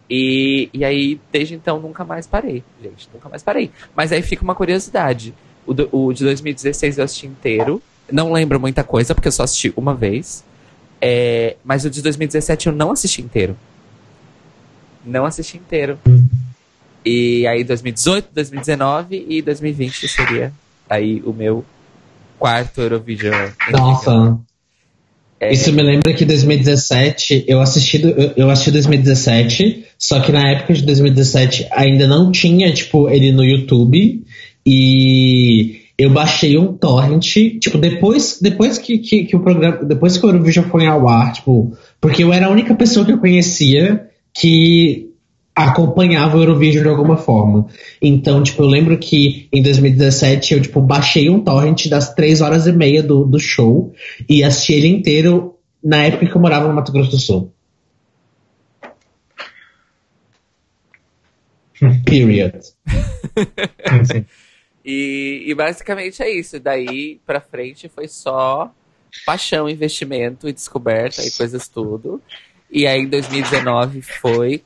E, 0.10 0.70
e 0.74 0.84
aí, 0.84 1.20
desde 1.32 1.56
então, 1.56 1.80
nunca 1.80 2.04
mais 2.04 2.28
parei, 2.28 2.64
gente, 2.82 3.10
nunca 3.14 3.30
mais 3.30 3.42
parei. 3.42 3.72
Mas 3.96 4.12
aí 4.12 4.22
fica 4.22 4.44
uma 4.44 4.54
curiosidade. 4.54 5.34
O, 5.66 5.74
do, 5.74 5.90
o 5.92 6.14
de 6.14 6.24
2016 6.24 6.98
eu 6.98 7.06
assisti 7.06 7.26
inteiro. 7.26 7.82
Não 8.12 8.32
lembro 8.32 8.60
muita 8.60 8.84
coisa, 8.84 9.16
porque 9.16 9.28
eu 9.28 9.32
só 9.32 9.44
assisti 9.44 9.74
uma 9.76 9.96
vez. 9.96 10.44
É, 11.02 11.56
mas 11.64 11.86
o 11.86 11.90
de 11.90 12.02
2017 12.02 12.68
eu 12.68 12.74
não 12.74 12.92
assisti 12.92 13.22
inteiro. 13.22 13.58
Não 15.04 15.26
assisti 15.26 15.58
inteiro. 15.58 15.98
Uhum. 16.06 16.28
E 17.06 17.46
aí 17.46 17.64
2018, 17.64 18.30
2019 18.34 19.26
e 19.30 19.42
2020 19.42 20.08
seria 20.08 20.52
aí 20.90 21.22
o 21.26 21.32
meu 21.32 21.64
quarto 22.40 22.82
Eurovision. 22.82 23.50
Nossa. 23.72 24.40
É... 25.40 25.54
Isso 25.54 25.72
me 25.72 25.84
lembra 25.84 26.14
que 26.14 26.26
2017, 26.26 27.46
eu 27.48 27.62
assisti, 27.62 28.02
eu 28.36 28.50
assisti 28.50 28.72
2017, 28.72 29.86
só 29.98 30.20
que 30.20 30.32
na 30.32 30.50
época 30.50 30.74
de 30.74 30.84
2017 30.84 31.68
ainda 31.72 32.08
não 32.08 32.32
tinha, 32.32 32.74
tipo, 32.74 33.10
ele 33.10 33.32
no 33.32 33.44
YouTube. 33.44 34.24
E 34.66 35.82
eu 35.98 36.10
baixei 36.10 36.58
um 36.58 36.74
torrent, 36.74 37.26
tipo, 37.60 37.78
depois, 37.78 38.40
depois 38.42 38.78
que, 38.78 38.98
que, 38.98 39.26
que 39.26 39.36
o 39.36 39.42
programa. 39.42 39.84
Depois 39.84 40.18
que 40.18 40.26
o 40.26 40.30
Eurovision 40.30 40.66
foi 40.70 40.88
ao 40.88 41.08
ar, 41.08 41.34
tipo, 41.34 41.78
porque 42.02 42.24
eu 42.24 42.34
era 42.34 42.48
a 42.48 42.52
única 42.52 42.74
pessoa 42.74 43.06
que 43.06 43.12
eu 43.12 43.20
conhecia 43.20 44.08
que 44.34 45.12
acompanhava 45.56 46.38
o 46.38 46.42
Eurovision 46.42 46.84
de 46.84 46.90
alguma 46.90 47.16
forma. 47.16 47.68
Então, 48.02 48.44
tipo, 48.44 48.62
eu 48.62 48.68
lembro 48.68 48.98
que 48.98 49.48
em 49.54 49.62
2017 49.62 50.54
eu, 50.54 50.62
tipo, 50.62 50.82
baixei 50.82 51.30
um 51.30 51.40
torrent 51.40 51.88
das 51.88 52.14
três 52.14 52.42
horas 52.42 52.68
e 52.68 52.74
meia 52.74 53.02
do, 53.02 53.24
do 53.24 53.40
show 53.40 53.94
e 54.28 54.44
assisti 54.44 54.74
ele 54.74 54.88
inteiro 54.88 55.58
na 55.82 56.04
época 56.04 56.26
que 56.26 56.36
eu 56.36 56.42
morava 56.42 56.68
no 56.68 56.74
Mato 56.74 56.92
Grosso 56.92 57.12
do 57.12 57.20
Sul. 57.20 57.54
Period. 62.06 62.60
e, 64.84 65.46
e 65.48 65.56
basicamente 65.56 66.22
é 66.22 66.30
isso. 66.30 66.60
Daí 66.60 67.22
pra 67.26 67.40
frente 67.40 67.88
foi 67.88 68.10
só 68.10 68.70
paixão, 69.26 69.70
investimento 69.70 70.50
e 70.50 70.54
descoberta 70.54 71.22
e 71.24 71.32
coisas 71.32 71.70
tudo. 71.70 72.22
E 72.70 72.86
aí 72.86 73.00
em 73.02 73.08
2019 73.08 74.02
foi 74.02 74.62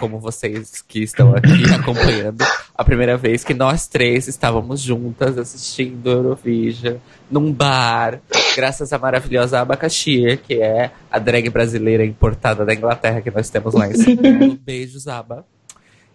como 0.00 0.18
vocês 0.18 0.82
que 0.88 1.02
estão 1.02 1.36
aqui 1.36 1.62
acompanhando, 1.78 2.42
a 2.74 2.82
primeira 2.82 3.18
vez 3.18 3.44
que 3.44 3.52
nós 3.52 3.86
três 3.86 4.26
estávamos 4.26 4.80
juntas 4.80 5.36
assistindo 5.36 6.10
Eurovision 6.10 6.96
num 7.30 7.52
bar, 7.52 8.20
graças 8.56 8.92
à 8.94 8.98
maravilhosa 8.98 9.60
Abacaxi, 9.60 10.40
que 10.42 10.54
é 10.54 10.90
a 11.10 11.18
drag 11.18 11.50
brasileira 11.50 12.04
importada 12.04 12.64
da 12.64 12.74
Inglaterra 12.74 13.20
que 13.20 13.30
nós 13.30 13.50
temos 13.50 13.74
lá 13.74 13.88
em 13.88 13.94
São 13.94 14.16
Paulo. 14.16 14.58
Beijos, 14.64 15.06
Aba. 15.06 15.44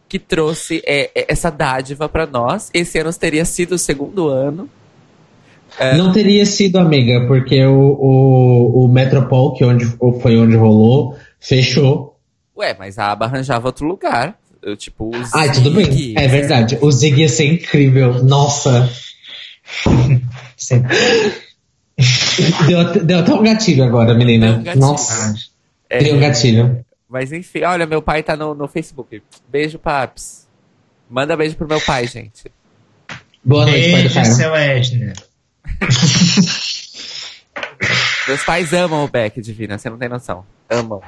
Que 0.09 0.17
trouxe 0.19 0.81
é, 0.85 1.11
é 1.15 1.25
essa 1.29 1.51
dádiva 1.51 2.09
para 2.09 2.25
nós. 2.25 2.71
Esse 2.73 2.97
ano 2.99 3.13
teria 3.13 3.45
sido 3.45 3.73
o 3.73 3.77
segundo 3.77 4.27
ano. 4.27 4.67
É... 5.79 5.95
Não 5.97 6.11
teria 6.11 6.45
sido, 6.45 6.77
amiga, 6.77 7.25
porque 7.27 7.63
o, 7.65 7.73
o, 7.73 8.85
o 8.85 8.87
Metropol, 8.87 9.53
que 9.53 9.63
onde, 9.63 9.85
foi 10.21 10.37
onde 10.37 10.55
rolou, 10.55 11.15
fechou 11.39 12.14
Ué, 12.57 12.75
mas 12.77 12.97
a 12.97 13.11
aba 13.11 13.25
arranjava 13.25 13.67
outro 13.67 13.85
lugar. 13.85 14.37
Eu, 14.61 14.75
tipo, 14.75 15.15
o 15.15 15.23
Ai, 15.33 15.51
tudo 15.51 15.71
bem. 15.71 16.15
É 16.17 16.27
verdade. 16.27 16.77
O 16.81 16.91
Zig 16.91 17.21
ia 17.21 17.29
ser 17.29 17.45
incrível. 17.45 18.23
Nossa. 18.23 18.89
deu, 22.67 23.03
deu 23.03 23.19
até 23.19 23.33
um 23.33 23.43
gatilho 23.43 23.83
agora, 23.83 24.13
menina. 24.13 24.57
Um 24.57 24.63
gatilho. 24.63 24.85
Nossa. 24.85 25.35
É, 25.89 26.03
deu 26.03 26.15
um 26.15 26.19
gatilho. 26.19 26.83
Mas 27.07 27.31
enfim, 27.31 27.63
olha, 27.63 27.85
meu 27.85 28.01
pai 28.01 28.23
tá 28.23 28.35
no, 28.35 28.55
no 28.55 28.67
Facebook. 28.67 29.21
Beijo, 29.47 29.77
Paps. 29.77 30.47
Manda 31.09 31.37
beijo 31.37 31.55
pro 31.55 31.67
meu 31.67 31.79
pai, 31.81 32.07
gente. 32.07 32.51
Boa 33.43 33.65
noite, 33.65 33.91
beijo, 33.91 34.13
pai 34.15 34.23
do 34.23 34.33
seu 34.33 34.55
Edner. 34.55 35.13
Meus 38.27 38.43
pais 38.43 38.73
amam 38.73 39.05
o 39.05 39.07
Beck, 39.07 39.39
Divina, 39.39 39.77
você 39.77 39.87
não 39.87 39.99
tem 39.99 40.09
noção. 40.09 40.43
Amam. 40.67 40.99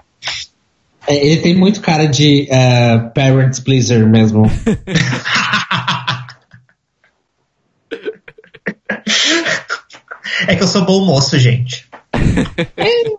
É, 1.08 1.16
ele 1.26 1.42
tem 1.42 1.56
muito 1.56 1.80
cara 1.82 2.06
de 2.06 2.50
uh, 2.52 3.10
parents 3.14 3.62
pleaser 3.62 4.06
mesmo. 4.06 4.44
é 10.48 10.56
que 10.56 10.64
eu 10.64 10.68
sou 10.68 10.84
bom 10.84 11.06
moço, 11.06 11.40
gente. 11.40 11.88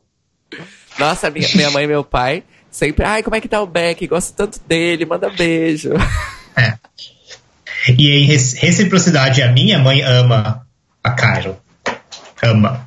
Nossa, 0.98 1.31
minha, 1.31 1.48
minha 1.55 1.70
mãe 1.70 1.85
e 1.85 1.88
meu 1.88 2.05
pai 2.05 2.44
sempre. 2.70 3.05
Ai, 3.05 3.22
como 3.22 3.37
é 3.37 3.40
que 3.40 3.48
tá 3.48 3.61
o 3.61 3.66
Beck? 3.66 4.07
Gosto 4.07 4.35
tanto 4.35 4.61
dele, 4.66 5.07
manda 5.07 5.31
beijo. 5.31 5.92
É. 6.57 6.74
E 7.96 8.11
em 8.11 8.27
reciprocidade, 8.27 9.42
a 9.42 9.51
minha 9.51 9.79
mãe 9.79 10.03
ama 10.03 10.66
a 11.03 11.11
Carol. 11.12 11.59
Ama. 12.42 12.87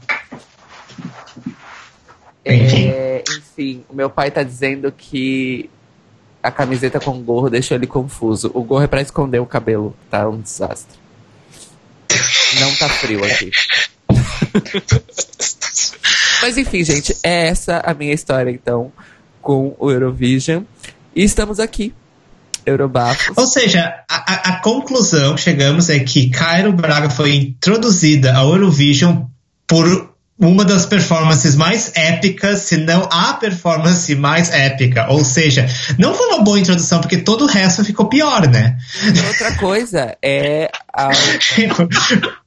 Enfim. 2.45 2.89
É, 2.89 3.23
enfim, 3.29 3.83
o 3.89 3.95
meu 3.95 4.09
pai 4.09 4.31
tá 4.31 4.43
dizendo 4.43 4.91
que 4.91 5.69
a 6.41 6.51
camiseta 6.51 6.99
com 6.99 7.21
gorro 7.21 7.49
deixou 7.49 7.75
ele 7.75 7.87
confuso. 7.87 8.49
O 8.53 8.63
gorro 8.63 8.83
é 8.83 8.87
pra 8.87 9.01
esconder 9.01 9.39
o 9.39 9.45
cabelo, 9.45 9.95
tá 10.09 10.27
um 10.27 10.41
desastre. 10.41 10.99
Não 12.59 12.75
tá 12.75 12.89
frio 12.89 13.23
aqui. 13.23 13.51
Mas 16.41 16.57
enfim, 16.57 16.83
gente, 16.83 17.15
é 17.23 17.47
essa 17.47 17.81
a 17.85 17.93
minha 17.93 18.13
história 18.13 18.49
então 18.49 18.91
com 19.41 19.75
o 19.79 19.91
Eurovision. 19.91 20.63
E 21.15 21.23
estamos 21.23 21.59
aqui. 21.59 21.93
Eurobafos. 22.65 23.37
Ou 23.37 23.47
seja, 23.47 24.03
a, 24.09 24.49
a, 24.49 24.59
conclusão 24.61 25.35
que 25.35 25.41
chegamos 25.41 25.89
é 25.89 25.99
que 25.99 26.29
Cairo 26.29 26.71
Braga 26.71 27.09
foi 27.09 27.35
introduzida 27.35 28.35
ao 28.35 28.53
Eurovision 28.53 29.25
por 29.65 30.10
uma 30.41 30.65
das 30.65 30.87
performances 30.87 31.55
mais 31.55 31.91
épicas, 31.95 32.61
se 32.61 32.77
não 32.77 33.07
a 33.11 33.33
performance 33.33 34.13
mais 34.15 34.49
épica. 34.49 35.07
Ou 35.09 35.23
seja, 35.23 35.67
não 35.99 36.15
foi 36.15 36.27
uma 36.29 36.43
boa 36.43 36.59
introdução, 36.59 36.99
porque 36.99 37.17
todo 37.17 37.43
o 37.43 37.47
resto 37.47 37.85
ficou 37.85 38.09
pior, 38.09 38.47
né? 38.47 38.77
Outra 39.27 39.55
coisa 39.57 40.17
é. 40.21 40.71
A, 40.91 41.11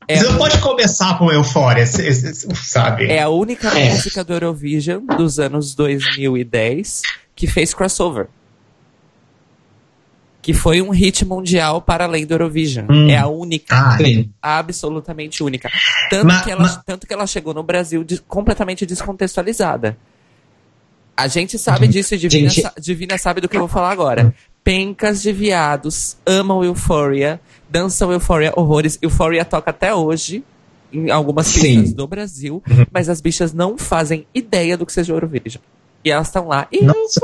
é 0.09 0.17
Você 0.17 0.25
não 0.25 0.37
pode 0.37 0.59
começar 0.59 1.17
com 1.19 1.31
Euphoria, 1.31 1.87
sabe? 1.87 3.07
É 3.07 3.23
a 3.23 3.29
única 3.29 3.69
é. 3.69 3.91
música 3.91 4.25
do 4.25 4.33
Eurovision 4.33 5.05
dos 5.17 5.39
anos 5.39 5.75
2010 5.75 7.03
que 7.37 7.47
fez 7.47 7.73
crossover 7.73 8.27
que 10.45 10.53
foi 10.53 10.83
um 10.83 10.91
hit 10.91 11.25
mundial 11.25 11.81
para 11.81 12.05
além 12.05 12.27
do 12.27 12.35
Eurovision. 12.35 12.85
Hum. 12.91 13.09
É 13.09 13.17
a 13.17 13.27
única. 13.27 13.75
Ah, 14.43 14.59
absolutamente 14.59 15.43
única. 15.43 15.71
Tanto, 16.11 16.27
ma, 16.27 16.43
que 16.43 16.51
ela, 16.51 16.63
ma... 16.65 16.83
tanto 16.85 17.07
que 17.07 17.15
ela 17.15 17.27
chegou 17.27 17.55
no 17.55 17.63
Brasil 17.63 18.05
de, 18.05 18.21
completamente 18.21 18.85
descontextualizada. 18.85 19.97
A 21.17 21.29
gente 21.29 21.57
sabe 21.57 21.89
disso 21.89 22.15
e 22.15 22.19
Divina, 22.19 22.51
gente... 22.51 22.71
Divina 22.79 23.17
sabe 23.17 23.41
do 23.41 23.49
que 23.49 23.57
eu 23.57 23.61
vou 23.61 23.69
falar 23.69 23.91
agora. 23.91 24.35
Pencas 24.63 25.23
de 25.23 25.33
viados 25.33 26.19
amam 26.27 26.63
Euphoria, 26.63 27.41
dançam 27.71 28.13
Euphoria 28.13 28.53
horrores. 28.55 28.99
Euphoria 29.01 29.47
toca 29.47 29.71
até 29.71 29.95
hoje 29.95 30.45
em 30.93 31.11
algumas 31.11 31.53
pistas 31.55 31.95
do 31.95 32.07
Brasil, 32.07 32.63
uhum. 32.69 32.85
mas 32.93 33.09
as 33.09 33.23
bichas 33.23 33.55
não 33.55 33.79
fazem 33.79 34.27
ideia 34.35 34.77
do 34.77 34.85
que 34.85 34.93
seja 34.93 35.15
Eurovision. 35.15 35.63
E 36.05 36.11
elas 36.11 36.27
estão 36.27 36.49
lá. 36.49 36.69
Nossa. 36.83 37.21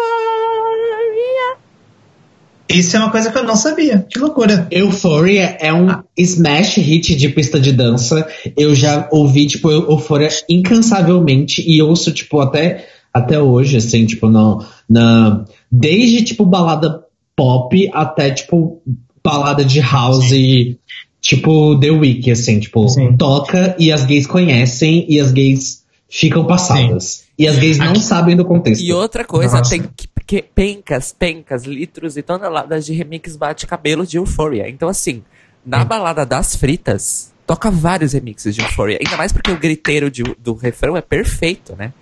Isso 2.72 2.96
é 2.96 3.00
uma 3.00 3.10
coisa 3.10 3.30
que 3.30 3.38
eu 3.38 3.44
não 3.44 3.56
sabia. 3.56 4.06
Que 4.08 4.18
loucura. 4.18 4.66
Euphoria 4.70 5.56
é 5.60 5.72
um 5.72 5.88
smash 6.16 6.76
hit 6.76 7.16
de 7.16 7.28
pista 7.28 7.58
de 7.58 7.72
dança. 7.72 8.26
Eu 8.56 8.74
já 8.74 9.08
ouvi, 9.10 9.46
tipo, 9.46 9.70
Euphoria 9.70 10.28
incansavelmente 10.48 11.62
e 11.66 11.82
ouço, 11.82 12.12
tipo, 12.12 12.40
até, 12.40 12.86
até 13.12 13.40
hoje, 13.40 13.76
assim, 13.76 14.06
tipo, 14.06 14.28
na, 14.28 15.44
desde, 15.70 16.22
tipo, 16.22 16.44
balada 16.44 17.04
pop 17.34 17.90
até, 17.92 18.30
tipo, 18.30 18.82
balada 19.22 19.64
de 19.64 19.80
house 19.80 20.28
Sim. 20.28 20.76
tipo, 21.20 21.78
The 21.78 21.90
Week, 21.90 22.30
assim, 22.30 22.60
tipo, 22.60 22.88
Sim. 22.88 23.16
toca 23.16 23.76
e 23.78 23.92
as 23.92 24.04
gays 24.04 24.26
conhecem 24.26 25.06
e 25.08 25.18
as 25.18 25.32
gays 25.32 25.82
ficam 26.08 26.44
passadas. 26.44 27.04
Sim. 27.04 27.29
E 27.40 27.48
as 27.48 27.56
gays 27.56 27.78
não 27.78 27.92
Aqui. 27.92 28.02
sabem 28.02 28.36
do 28.36 28.44
contexto. 28.44 28.82
E 28.82 28.92
outra 28.92 29.24
coisa, 29.24 29.56
Nossa. 29.56 29.70
tem 29.70 29.82
que 29.82 30.10
que, 30.26 30.42
pencas, 30.42 31.12
pencas, 31.18 31.64
litros 31.64 32.16
e 32.16 32.22
toneladas 32.22 32.86
de 32.86 32.92
remix 32.92 33.34
bate-cabelo 33.34 34.06
de 34.06 34.16
Euphoria. 34.16 34.68
Então, 34.68 34.88
assim, 34.88 35.24
na 35.66 35.82
hum. 35.82 35.86
balada 35.86 36.24
das 36.24 36.54
fritas, 36.54 37.32
toca 37.44 37.68
vários 37.68 38.12
remixes 38.12 38.54
de 38.54 38.60
Euphoria. 38.60 38.98
Ainda 39.02 39.16
mais 39.16 39.32
porque 39.32 39.50
o 39.50 39.58
griteiro 39.58 40.08
de, 40.08 40.22
do 40.38 40.54
refrão 40.54 40.96
é 40.96 41.00
perfeito, 41.00 41.74
né? 41.76 41.92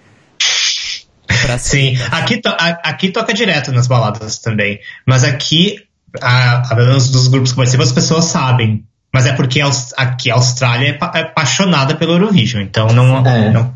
Sim, 1.59 1.97
aqui, 2.11 2.39
to, 2.39 2.51
aqui 2.59 3.11
toca 3.11 3.33
direto 3.33 3.73
nas 3.73 3.87
baladas 3.87 4.39
também. 4.41 4.79
Mas 5.07 5.25
aqui, 5.25 5.79
a, 6.21 6.71
a 6.71 6.75
menos 6.75 7.11
dos 7.11 7.29
grupos 7.29 7.53
que 7.53 7.57
participam, 7.57 7.85
as 7.85 7.93
pessoas 7.93 8.27
sabem. 8.27 8.85
Mas 9.15 9.25
é 9.25 9.33
porque 9.33 9.63
a, 9.63 9.71
aqui 9.97 10.31
a 10.31 10.35
Austrália 10.35 10.99
é, 11.01 11.19
é 11.19 11.23
apaixonada 11.23 11.95
pelo 11.95 12.13
Eurovision, 12.13 12.63
então 12.63 12.89
não, 12.89 13.27
é. 13.27 13.51
não. 13.51 13.73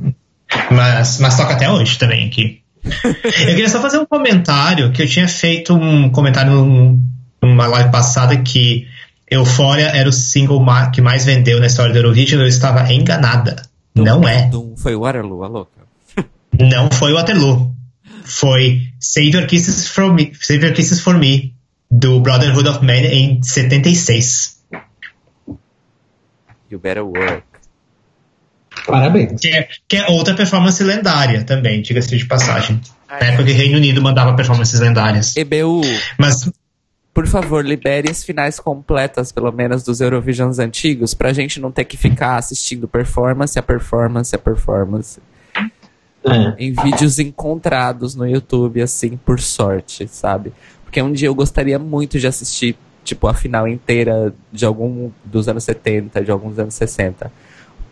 Mas, 0.71 1.19
mas 1.19 1.37
toca 1.37 1.53
até 1.53 1.71
hoje 1.71 1.99
também 1.99 2.27
aqui. 2.27 2.63
eu 2.85 3.23
queria 3.23 3.69
só 3.69 3.81
fazer 3.81 3.99
um 3.99 4.07
comentário, 4.07 4.91
que 4.93 5.03
eu 5.03 5.07
tinha 5.07 5.29
feito 5.29 5.75
um 5.75 6.11
comentário 6.11 6.99
numa 7.41 7.67
live 7.67 7.91
passada 7.91 8.37
que 8.37 8.87
Euphoria 9.31 9.87
era 9.87 10.09
o 10.09 10.13
single 10.13 10.65
que 10.93 11.01
mais 11.01 11.25
vendeu 11.25 11.59
na 11.59 11.67
história 11.67 11.93
do 11.93 11.99
Eurovision, 11.99 12.41
eu 12.41 12.49
estava 12.49 12.93
enganada. 12.93 13.63
Não 13.95 14.27
é. 14.27 14.51
Foi 14.77 14.97
Waterloo, 14.97 15.45
a 15.45 15.49
louca. 15.49 15.83
Não 16.59 16.91
foi 16.91 17.13
Waterloo. 17.13 17.73
Foi 18.25 18.83
Save 19.01 19.31
Your 19.31 19.47
Kisses 19.47 19.89
for 19.89 20.13
Me, 20.13 20.33
Save 20.41 20.67
Your 20.67 20.75
Kisses 20.75 21.01
for 21.01 21.19
Me 21.19 21.55
do 21.91 22.21
Brotherhood 22.21 22.69
of 22.69 22.85
Man 22.85 23.05
em 23.05 23.43
76. 23.43 24.63
You 26.71 26.79
Better 26.79 27.05
Work. 27.05 27.52
Parabéns. 28.87 29.41
Que 29.41 29.49
é, 29.49 29.69
que 29.89 29.97
é 29.97 30.07
outra 30.09 30.35
performance 30.35 30.83
lendária 30.83 31.45
também, 31.45 31.83
diga-se 31.83 32.17
de 32.17 32.25
passagem. 32.25 32.81
Ai. 33.09 33.21
Na 33.21 33.27
época 33.29 33.45
que 33.45 33.53
o 33.53 33.57
Reino 33.57 33.77
Unido 33.77 34.01
mandava 34.03 34.35
performances 34.35 34.81
lendárias. 34.81 35.37
EBU. 35.37 35.83
Mas. 36.19 36.51
Por 37.15 37.27
favor, 37.27 37.63
libere 37.63 38.11
as 38.11 38.25
finais 38.25 38.59
completas, 38.59 39.31
pelo 39.31 39.53
menos, 39.53 39.83
dos 39.83 40.01
Eurovisions 40.01 40.59
antigos, 40.59 41.13
pra 41.13 41.31
gente 41.35 41.61
não 41.61 41.71
ter 41.71 41.85
que 41.85 41.95
ficar 41.95 42.37
assistindo 42.37 42.89
performance 42.89 43.59
a 43.59 43.63
performance 43.63 44.35
a 44.35 44.39
performance. 44.39 45.21
É. 46.25 46.55
Em 46.59 46.73
vídeos 46.73 47.19
encontrados 47.19 48.15
no 48.15 48.27
YouTube, 48.27 48.81
assim, 48.81 49.19
por 49.19 49.41
sorte, 49.41 50.09
sabe? 50.09 50.55
Porque 50.85 51.03
um 51.03 51.13
dia 51.13 51.29
eu 51.29 51.35
gostaria 51.35 51.79
muito 51.79 52.19
de 52.19 52.27
assistir, 52.27 52.77
tipo, 53.05 53.27
a 53.27 53.35
final 53.35 53.69
inteira 53.69 54.33
de 54.51 54.65
algum 54.65 55.11
dos 55.23 55.49
anos 55.49 55.65
70, 55.65 56.25
de 56.25 56.31
alguns 56.31 56.59
anos 56.59 56.73
60 56.73 57.31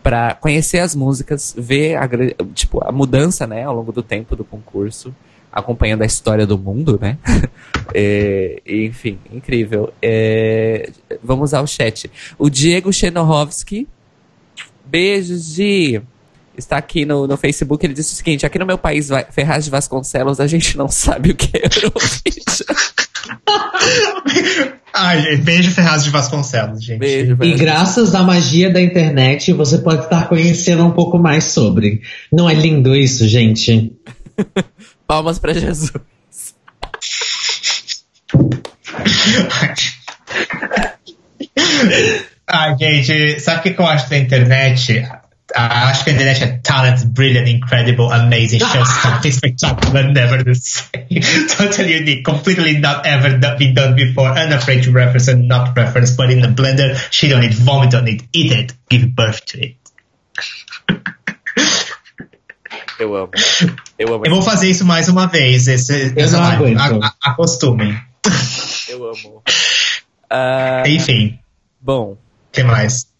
para 0.01 0.35
conhecer 0.35 0.79
as 0.79 0.95
músicas, 0.95 1.53
ver 1.57 1.95
a, 1.95 2.09
tipo, 2.53 2.83
a 2.83 2.91
mudança, 2.91 3.45
né, 3.45 3.63
ao 3.63 3.75
longo 3.75 3.91
do 3.91 4.01
tempo 4.01 4.35
do 4.35 4.43
concurso, 4.43 5.13
acompanhando 5.51 6.01
a 6.01 6.05
história 6.05 6.47
do 6.47 6.57
mundo, 6.57 6.97
né? 7.01 7.17
é, 7.93 8.61
enfim, 8.65 9.19
incrível. 9.31 9.93
É, 10.01 10.89
vamos 11.21 11.53
ao 11.53 11.67
chat. 11.67 12.09
O 12.37 12.49
Diego 12.49 12.91
Chenohovski, 12.91 13.87
beijos 14.85 15.53
de 15.53 16.01
está 16.57 16.77
aqui 16.77 17.05
no, 17.05 17.27
no 17.27 17.37
Facebook, 17.37 17.85
ele 17.85 17.93
disse 17.93 18.13
o 18.13 18.15
seguinte, 18.15 18.45
aqui 18.45 18.59
no 18.59 18.65
meu 18.65 18.77
país, 18.77 19.09
Ferraz 19.31 19.65
de 19.65 19.71
Vasconcelos, 19.71 20.39
a 20.39 20.47
gente 20.47 20.77
não 20.77 20.87
sabe 20.87 21.31
o 21.31 21.35
que 21.35 21.57
é 21.57 21.65
Eurovision. 21.65 22.91
Ai, 24.93 25.37
beijo 25.37 25.71
Ferraz 25.71 26.03
de 26.03 26.09
Vasconcelos, 26.09 26.83
gente. 26.83 26.99
Beijo, 26.99 27.37
e 27.41 27.53
graças 27.53 28.13
à 28.13 28.23
magia 28.23 28.69
da 28.69 28.81
internet, 28.81 29.53
você 29.53 29.77
pode 29.77 30.03
estar 30.03 30.27
conhecendo 30.27 30.85
um 30.85 30.91
pouco 30.91 31.17
mais 31.17 31.45
sobre. 31.45 32.01
Não 32.31 32.49
é 32.49 32.53
lindo 32.53 32.95
isso, 32.95 33.27
gente? 33.27 33.93
Palmas 35.07 35.39
para 35.39 35.53
Jesus. 35.53 35.91
Ai, 42.47 42.77
gente, 42.77 43.39
sabe 43.39 43.69
o 43.69 43.73
que 43.73 43.81
eu 43.81 43.85
acho 43.85 44.09
da 44.09 44.17
internet? 44.17 45.07
Acho 45.55 46.03
que 46.03 46.09
a 46.09 46.13
internet 46.13 46.43
é 46.43 46.59
talent, 46.63 47.05
brilliant, 47.05 47.47
incredible, 47.49 48.11
amazing, 48.11 48.59
shows 48.59 48.89
something 49.01 49.31
spectacular, 49.31 50.03
never 50.11 50.43
the 50.43 50.55
same. 50.55 51.47
totally 51.57 51.93
unique, 51.93 52.23
completely 52.23 52.79
not 52.79 53.05
ever 53.05 53.37
not 53.37 53.57
been 53.57 53.73
done 53.73 53.95
before, 53.95 54.29
unafraid 54.31 54.83
to 54.83 54.91
reference 54.91 55.27
and 55.27 55.47
not 55.47 55.75
reference, 55.75 56.11
but 56.11 56.29
in 56.29 56.41
the 56.41 56.47
blender, 56.47 56.95
she 57.11 57.27
don't 57.27 57.41
need 57.41 57.53
vomit 57.53 57.93
on 57.93 58.07
it, 58.07 58.23
eat 58.33 58.51
it, 58.51 58.73
give 58.89 59.15
birth 59.15 59.45
to 59.45 59.61
it. 59.61 59.77
Eu 62.99 63.15
amo. 63.15 63.31
Eu 63.97 64.13
amo. 64.13 64.25
Eu 64.25 64.31
vou 64.31 64.41
fazer 64.43 64.69
isso 64.69 64.85
mais 64.85 65.09
uma 65.09 65.25
vez. 65.27 65.67
Esse, 65.67 66.13
eu 66.15 66.31
não 66.31 66.43
aguento. 66.43 66.99
acostumem. 67.23 67.99
Eu 68.87 69.09
amo. 69.09 69.43
Uh, 70.31 70.87
Enfim. 70.87 71.39
Bom. 71.81 72.11
O 72.11 72.17
que 72.51 72.63
mais? 72.63 73.10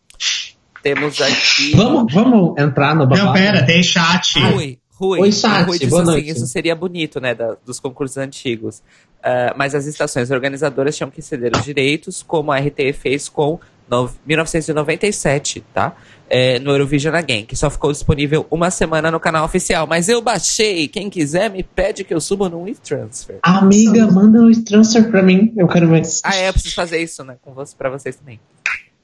Temos 0.81 1.21
aqui. 1.21 1.75
Vamos, 1.75 2.13
vamos 2.13 2.57
entrar 2.57 2.95
no 2.95 3.07
babado? 3.07 3.25
Não, 3.25 3.33
pera, 3.33 3.65
tem 3.65 3.83
chat. 3.83 4.39
Rui, 4.39 4.79
Rui. 4.89 5.19
Oi, 5.19 5.31
chat. 5.31 5.65
Rui 5.65 5.79
disse 5.79 5.95
assim, 5.95 6.19
isso 6.19 6.47
seria 6.47 6.75
bonito, 6.75 7.19
né, 7.19 7.35
da, 7.35 7.55
dos 7.65 7.79
concursos 7.79 8.17
antigos. 8.17 8.79
Uh, 9.19 9.53
mas 9.55 9.75
as 9.75 9.85
estações 9.85 10.31
organizadoras 10.31 10.97
tinham 10.97 11.11
que 11.11 11.21
ceder 11.21 11.51
os 11.55 11.63
direitos, 11.63 12.23
como 12.23 12.51
a 12.51 12.57
RTE 12.57 12.91
fez 12.93 13.29
com 13.29 13.59
no, 13.91 14.09
1997, 14.25 15.63
tá? 15.73 15.93
É, 16.29 16.57
no 16.59 16.71
Eurovision 16.71 17.13
Again, 17.13 17.45
que 17.45 17.57
só 17.57 17.69
ficou 17.69 17.91
disponível 17.91 18.47
uma 18.49 18.71
semana 18.71 19.11
no 19.11 19.19
canal 19.19 19.43
oficial. 19.43 19.85
Mas 19.85 20.07
eu 20.07 20.21
baixei. 20.21 20.87
Quem 20.87 21.09
quiser 21.09 21.49
me 21.49 21.61
pede 21.61 22.05
que 22.05 22.13
eu 22.13 22.21
suba 22.21 22.47
no 22.47 22.61
WeTransfer. 22.61 23.39
Amiga, 23.43 24.09
manda 24.09 24.39
um 24.39 24.45
WeTransfer 24.45 25.11
pra 25.11 25.21
mim. 25.21 25.53
Eu 25.57 25.67
quero 25.67 25.89
ver. 25.89 26.03
Ah, 26.23 26.37
é, 26.37 26.47
eu 26.47 26.53
preciso 26.53 26.73
fazer 26.73 26.99
isso, 26.99 27.21
né? 27.25 27.35
Com 27.41 27.53
você, 27.53 27.75
pra 27.75 27.89
vocês 27.89 28.15
também. 28.15 28.39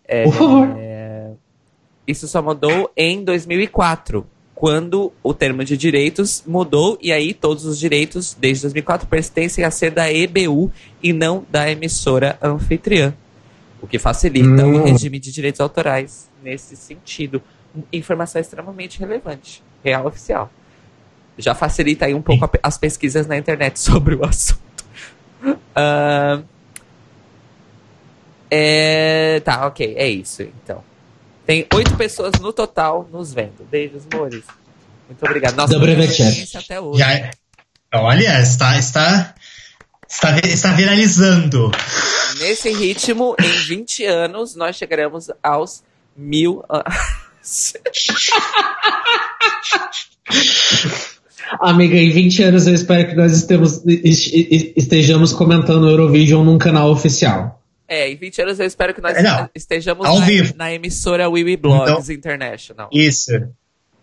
É, 0.08 0.24
Por 0.24 0.34
favor. 0.34 0.74
É, 0.80 1.27
isso 2.08 2.28
só 2.28 2.42
mudou 2.42 2.90
em 2.96 3.24
2004, 3.24 4.26
quando 4.56 5.12
o 5.22 5.34
termo 5.34 5.64
de 5.64 5.78
direitos 5.78 6.44
mudou 6.48 6.98
e 7.02 7.12
aí 7.12 7.34
todos 7.34 7.66
os 7.66 7.78
direitos 7.78 8.34
desde 8.34 8.64
2004 8.64 9.08
pertencem 9.08 9.64
a 9.64 9.70
ser 9.70 9.92
da 9.92 10.12
EBU 10.12 10.72
e 11.04 11.14
não 11.14 11.46
da 11.50 11.70
emissora 11.70 12.40
anfitriã, 12.42 13.14
o 13.82 13.86
que 13.86 14.00
facilita 14.00 14.66
hum. 14.66 14.82
o 14.82 14.84
regime 14.84 15.20
de 15.20 15.32
direitos 15.32 15.62
autorais 15.62 16.28
nesse 16.42 16.76
sentido. 16.76 17.42
Informação 17.94 18.42
extremamente 18.42 19.00
relevante, 19.00 19.62
real 19.84 20.08
oficial. 20.08 20.50
Já 21.38 21.54
facilita 21.54 22.06
aí 22.06 22.16
um 22.16 22.22
pouco 22.22 22.50
as 22.64 22.78
pesquisas 22.78 23.28
na 23.28 23.38
internet 23.38 23.78
sobre 23.80 24.16
o 24.16 24.26
assunto. 24.26 24.66
Uh, 25.44 26.44
é, 28.50 29.40
tá, 29.42 29.68
ok, 29.68 29.94
é 29.98 30.10
isso 30.10 30.42
então. 30.42 30.82
Tem 31.48 31.66
oito 31.74 31.96
pessoas 31.96 32.34
no 32.42 32.52
total 32.54 33.08
nos 33.12 33.34
vendo. 33.34 33.66
Beijos, 33.72 34.04
amores. 34.14 34.44
Muito 35.08 35.26
obrigado. 35.26 35.56
Nossa, 35.56 35.74
audiência 36.30 36.60
até 36.60 36.80
hoje. 36.80 37.00
Já, 37.00 37.32
olha, 37.96 38.42
está, 38.42 38.78
está, 38.78 39.34
está, 40.08 40.38
está 40.44 40.72
viralizando. 40.74 41.72
Nesse 42.40 42.70
ritmo, 42.72 43.36
em 43.40 43.50
20 43.66 44.06
anos, 44.06 44.56
nós 44.56 44.76
chegaremos 44.76 45.32
aos 45.42 45.82
mil. 46.16 46.64
ah, 46.70 46.84
Amiga, 51.62 51.96
em 51.96 52.12
20 52.12 52.44
anos 52.44 52.68
eu 52.68 52.74
espero 52.74 53.08
que 53.08 53.16
nós 53.16 53.32
estemos, 53.32 53.78
est- 53.86 54.34
est- 54.34 54.74
estejamos 54.76 55.32
comentando 55.32 55.86
o 55.86 55.90
Eurovision 55.90 56.44
num 56.44 56.58
canal 56.58 56.92
oficial. 56.92 57.57
É, 57.88 58.10
em 58.10 58.16
20 58.18 58.42
anos 58.42 58.60
eu 58.60 58.66
espero 58.66 58.94
que 58.94 59.00
nós 59.02 59.16
É, 59.18 59.22
não. 59.24 59.50
estejamos 59.56 60.06
Ao 60.06 60.20
na, 60.20 60.26
vivo. 60.26 60.54
na 60.58 60.74
emissora 60.74 61.30
Wiwi 61.30 61.56
Blogs 61.58 62.10
International. 62.10 62.90
Isso. 62.92 63.32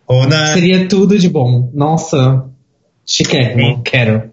Ou 0.06 0.26
na. 0.26 0.54
Seria 0.54 0.88
tudo 0.88 1.18
de 1.18 1.28
bom. 1.28 1.70
Nossa, 1.74 2.48
chiquérrimo, 3.06 3.82
quero. 3.82 4.32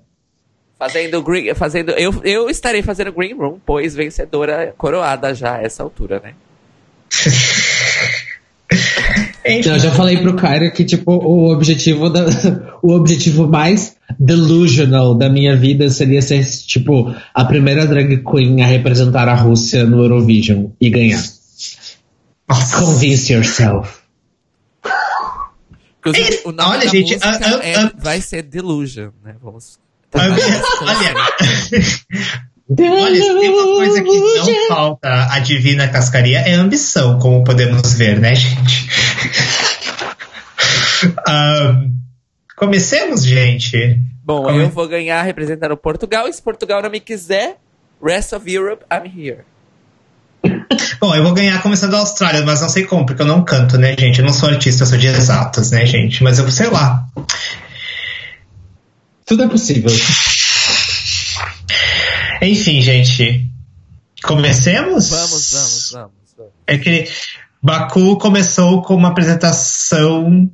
Fazendo 0.79 1.21
green, 1.21 1.53
fazendo, 1.53 1.91
eu, 1.91 2.11
eu 2.23 2.49
estarei 2.49 2.81
fazendo 2.81 3.11
Green 3.13 3.33
Room, 3.35 3.59
pois 3.63 3.93
vencedora 3.93 4.73
coroada 4.77 5.31
já 5.35 5.57
a 5.57 5.61
essa 5.61 5.83
altura, 5.83 6.19
né? 6.23 6.33
Então, 9.43 9.73
Eu 9.73 9.79
já 9.79 9.91
falei 9.91 10.17
pro 10.17 10.35
Cairo 10.35 10.71
que, 10.71 10.85
tipo, 10.85 11.11
o 11.11 11.51
objetivo, 11.51 12.09
da, 12.09 12.25
o 12.81 12.93
objetivo 12.93 13.47
mais 13.47 13.95
delusional 14.19 15.15
da 15.15 15.29
minha 15.29 15.55
vida 15.55 15.89
seria 15.89 16.21
ser, 16.21 16.45
tipo, 16.45 17.13
a 17.33 17.45
primeira 17.45 17.87
drag 17.87 18.23
queen 18.23 18.61
a 18.61 18.67
representar 18.67 19.27
a 19.27 19.33
Rússia 19.33 19.83
no 19.83 20.03
Eurovision 20.03 20.67
e 20.79 20.89
ganhar. 20.89 21.23
nossa. 22.47 22.77
Convince 22.77 23.33
yourself. 23.33 24.01
Inclusive, 25.99 26.41
o 26.45 26.51
nome 26.51 26.69
olha, 26.69 26.79
da 26.85 26.91
gente, 26.91 27.13
música 27.13 27.59
é- 27.63 27.75
ah. 27.75 27.91
vai 27.97 28.21
ser 28.21 28.43
Delusion, 28.43 29.09
né? 29.23 29.35
Vamos. 29.41 29.79
Olha, 30.13 30.33
olha, 32.79 33.21
se 33.21 33.39
tem 33.39 33.49
uma 33.49 33.75
coisa 33.75 34.01
que 34.01 34.19
não 34.19 34.67
falta 34.67 35.27
à 35.31 35.39
Divina 35.39 35.87
Cascaria 35.87 36.39
é 36.39 36.53
ambição, 36.53 37.19
como 37.19 37.43
podemos 37.43 37.93
ver, 37.93 38.19
né, 38.19 38.33
gente? 38.33 38.89
Ahn, 41.27 41.91
comecemos, 42.55 43.23
gente. 43.23 43.99
Bom, 44.23 44.43
Como 44.43 44.61
é? 44.61 44.63
eu 44.63 44.69
vou 44.69 44.87
ganhar 44.87 45.21
representando 45.23 45.75
Portugal, 45.75 46.27
e 46.27 46.33
se 46.33 46.41
Portugal 46.41 46.81
não 46.81 46.89
me 46.89 46.99
quiser, 46.99 47.57
rest 48.03 48.33
of 48.33 48.49
Europe, 48.49 48.85
I'm 48.91 49.07
here. 49.07 49.39
Bom, 50.99 51.15
eu 51.15 51.23
vou 51.23 51.33
ganhar 51.33 51.61
começando 51.61 51.95
a 51.95 51.99
Austrália, 51.99 52.43
mas 52.45 52.61
não 52.61 52.69
sei 52.69 52.85
como, 52.85 53.05
porque 53.05 53.21
eu 53.21 53.25
não 53.25 53.43
canto, 53.43 53.77
né, 53.77 53.95
gente? 53.97 54.19
Eu 54.19 54.25
não 54.25 54.33
sou 54.33 54.49
artista, 54.49 54.83
eu 54.83 54.87
sou 54.87 54.97
de 54.97 55.07
exatas, 55.07 55.71
né, 55.71 55.85
gente? 55.85 56.23
Mas 56.23 56.39
eu 56.39 56.49
sei 56.49 56.69
lá. 56.69 57.05
Tudo 59.25 59.43
é 59.43 59.47
possível. 59.47 59.89
Enfim, 62.41 62.81
gente. 62.81 63.47
Comecemos? 64.23 65.09
Vamos, 65.09 65.51
vamos, 65.51 65.91
vamos. 65.91 66.13
vamos. 66.37 66.53
É 66.65 66.77
que 66.77 67.07
Baku 67.61 68.17
começou 68.17 68.81
com 68.81 68.95
uma 68.95 69.09
apresentação 69.09 70.49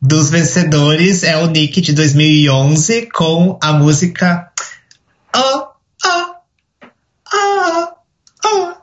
dos 0.00 0.30
vencedores, 0.30 1.22
é 1.22 1.36
o 1.36 1.46
Nick 1.46 1.80
de 1.80 1.92
2011, 1.92 3.08
com 3.12 3.58
a 3.62 3.72
música 3.72 4.50
Oh, 5.36 5.68
oh, 6.04 6.34
oh, 7.34 7.88
oh, 8.44 8.74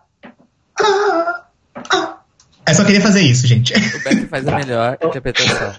oh, 0.82 1.34
oh. 1.94 2.18
Eu 2.68 2.76
só 2.76 2.86
queria 2.86 3.02
fazer 3.02 3.22
isso, 3.22 3.46
gente. 3.48 3.74
O 3.74 4.04
Beck 4.04 4.28
faz 4.28 4.48
a 4.48 4.56
melhor 4.56 4.98
interpretação. 5.04 5.74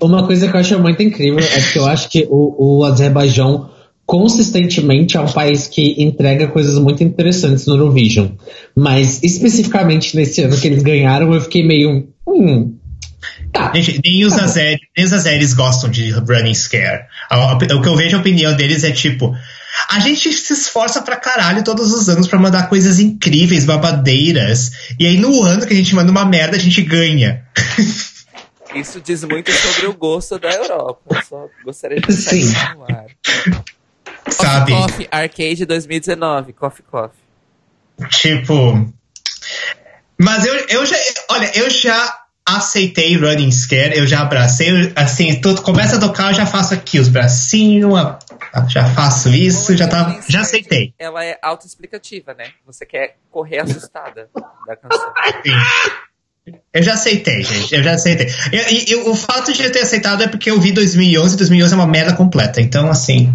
Uma 0.00 0.26
coisa 0.26 0.48
que 0.48 0.56
eu 0.56 0.60
acho 0.60 0.78
muito 0.78 1.02
incrível 1.02 1.40
é 1.40 1.60
que 1.60 1.78
eu 1.78 1.86
acho 1.86 2.08
que 2.08 2.26
o, 2.30 2.78
o 2.80 2.84
Azerbaijão 2.84 3.70
consistentemente 4.06 5.16
é 5.16 5.20
um 5.20 5.30
país 5.30 5.66
que 5.66 6.02
entrega 6.02 6.48
coisas 6.48 6.78
muito 6.78 7.02
interessantes 7.02 7.66
no 7.66 7.74
Eurovision. 7.74 8.28
Mas 8.76 9.22
especificamente 9.22 10.16
nesse 10.16 10.42
ano 10.42 10.56
que 10.56 10.66
eles 10.66 10.82
ganharam, 10.82 11.32
eu 11.32 11.40
fiquei 11.40 11.66
meio. 11.66 12.08
Hum. 12.26 12.76
Tá. 13.52 13.72
Gente, 13.74 14.00
nem 14.04 14.24
os, 14.24 14.32
Azeres, 14.32 14.80
nem 14.96 15.06
os 15.06 15.12
Azeres 15.12 15.54
gostam 15.54 15.90
de 15.90 16.10
Running 16.10 16.54
Scare. 16.54 17.04
O 17.30 17.58
que 17.80 17.88
eu 17.88 17.96
vejo 17.96 18.16
a 18.16 18.20
opinião 18.20 18.54
deles 18.56 18.82
é 18.82 18.90
tipo. 18.90 19.34
A 19.90 20.00
gente 20.00 20.32
se 20.32 20.52
esforça 20.52 21.00
pra 21.02 21.16
caralho 21.16 21.64
todos 21.64 21.92
os 21.92 22.08
anos 22.08 22.28
pra 22.28 22.38
mandar 22.38 22.68
coisas 22.68 22.98
incríveis, 22.98 23.64
babadeiras. 23.64 24.72
E 24.98 25.06
aí 25.06 25.16
no 25.16 25.42
ano 25.42 25.66
que 25.66 25.72
a 25.72 25.76
gente 25.76 25.94
manda 25.94 26.10
uma 26.10 26.24
merda, 26.24 26.56
a 26.56 26.60
gente 26.60 26.82
ganha. 26.82 27.44
Isso 28.74 29.00
diz 29.00 29.22
muito 29.24 29.52
sobre 29.52 29.86
o 29.86 29.94
gosto 29.94 30.38
da 30.38 30.50
Europa. 30.50 31.00
Eu 31.10 31.22
só 31.22 31.48
gostaria 31.64 32.00
de 32.00 32.12
Sim. 32.12 32.38
isso 32.38 32.54
no 32.74 32.84
ar. 32.84 33.06
Sabe? 34.42 34.72
Coffee 34.72 35.06
Coffee 35.06 35.08
Arcade 35.10 35.66
2019. 35.66 36.52
Coffee 36.52 36.84
Coffee. 36.90 37.22
Tipo. 38.08 38.92
Mas 40.18 40.46
eu, 40.46 40.54
eu 40.68 40.86
já. 40.86 40.96
Olha, 41.30 41.50
eu 41.56 41.70
já 41.70 42.22
aceitei 42.46 43.16
Running 43.16 43.52
Scare, 43.52 43.96
eu 43.96 44.06
já 44.06 44.20
abracei, 44.20 44.92
assim, 44.96 45.40
tudo 45.40 45.62
começa 45.62 45.96
a 45.96 46.00
tocar, 46.00 46.30
eu 46.30 46.34
já 46.34 46.46
faço 46.46 46.74
aqui 46.74 46.98
os 46.98 47.08
bracinhos, 47.08 47.92
já 48.68 48.84
faço 48.94 49.28
isso, 49.28 49.76
já 49.76 49.88
tá. 49.88 50.20
Já 50.28 50.40
aceitei. 50.40 50.92
Ela 50.98 51.24
é 51.24 51.38
autoexplicativa, 51.40 52.34
né? 52.34 52.52
Você 52.66 52.84
quer 52.84 53.16
correr 53.30 53.60
assustada 53.60 54.28
da 54.66 54.76
canção. 54.76 55.12
Eu 56.74 56.82
já 56.82 56.94
aceitei, 56.94 57.42
gente. 57.44 57.72
Eu 57.74 57.82
já 57.84 57.92
aceitei. 57.92 58.26
E, 58.52 58.56
e- 58.56 58.90
e 58.92 58.96
o 58.96 59.14
fato 59.14 59.52
de 59.52 59.62
eu 59.62 59.70
ter 59.70 59.80
aceitado 59.80 60.22
é 60.22 60.26
porque 60.26 60.50
eu 60.50 60.60
vi 60.60 60.72
2011 60.72 61.34
e 61.34 61.38
2011 61.38 61.72
é 61.72 61.76
uma 61.76 61.86
merda 61.86 62.14
completa. 62.14 62.60
Então, 62.60 62.90
assim. 62.90 63.32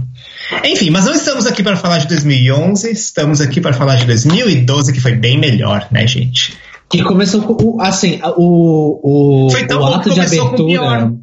Enfim, 0.64 0.90
mas 0.90 1.06
não 1.06 1.14
estamos 1.14 1.46
aqui 1.46 1.64
para 1.64 1.78
falar 1.78 2.00
de 2.00 2.08
2011, 2.08 2.90
estamos 2.92 3.40
aqui 3.40 3.62
para 3.62 3.74
falar 3.74 3.96
de 3.96 4.06
2012, 4.06 4.92
que 4.92 5.00
foi 5.00 5.14
bem 5.16 5.38
melhor, 5.40 5.88
né, 5.92 6.06
gente? 6.08 6.58
Que 6.90 7.04
começou 7.04 7.42
com. 7.44 7.54
o- 7.78 7.82
Assim, 7.82 8.20
o, 8.38 9.46
o, 9.48 9.50
Foi 9.52 9.66
tão 9.66 9.78
o 9.78 9.86
bom 9.86 9.94
ato 9.94 10.10
que 10.10 10.10
de 10.10 10.16
começou 10.16 10.50
com 10.50 10.64
o 10.64 10.68
pior. 10.68 10.94
abertura. 10.94 11.18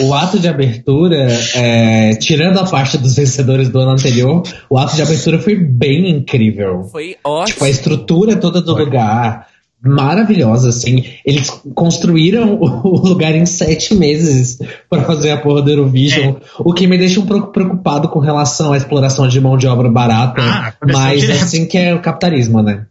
O 0.00 0.14
ato 0.14 0.38
de 0.38 0.48
abertura, 0.48 1.26
é, 1.54 2.14
tirando 2.14 2.58
a 2.58 2.64
parte 2.64 2.96
dos 2.96 3.14
vencedores 3.14 3.68
do 3.68 3.78
ano 3.78 3.90
anterior, 3.92 4.42
o 4.70 4.78
ato 4.78 4.96
de 4.96 5.02
abertura 5.02 5.38
foi 5.38 5.54
bem 5.54 6.08
incrível. 6.10 6.84
Foi 6.90 7.16
ótimo. 7.22 7.52
Tipo, 7.54 7.64
a 7.66 7.70
estrutura 7.70 8.36
toda 8.36 8.62
do 8.62 8.72
Foi. 8.74 8.84
lugar, 8.86 9.46
maravilhosa, 9.84 10.68
assim. 10.68 11.04
Eles 11.24 11.50
construíram 11.74 12.54
o 12.60 12.96
lugar 12.98 13.34
em 13.34 13.44
sete 13.44 13.94
meses 13.94 14.58
para 14.88 15.02
fazer 15.04 15.30
a 15.32 15.36
porra 15.38 15.62
do 15.62 15.70
Eurovision, 15.70 16.36
o 16.60 16.72
que 16.72 16.86
me 16.86 16.96
deixa 16.96 17.18
um 17.20 17.26
pouco 17.26 17.52
preocupado 17.52 18.08
com 18.08 18.20
relação 18.20 18.72
à 18.72 18.76
exploração 18.76 19.26
de 19.26 19.40
mão 19.40 19.56
de 19.56 19.66
obra 19.66 19.90
barata, 19.90 20.40
Ah, 20.40 20.74
mas 20.86 21.20
direto. 21.20 21.42
assim 21.42 21.66
que 21.66 21.76
é 21.76 21.94
o 21.94 22.00
capitalismo, 22.00 22.62
né? 22.62 22.86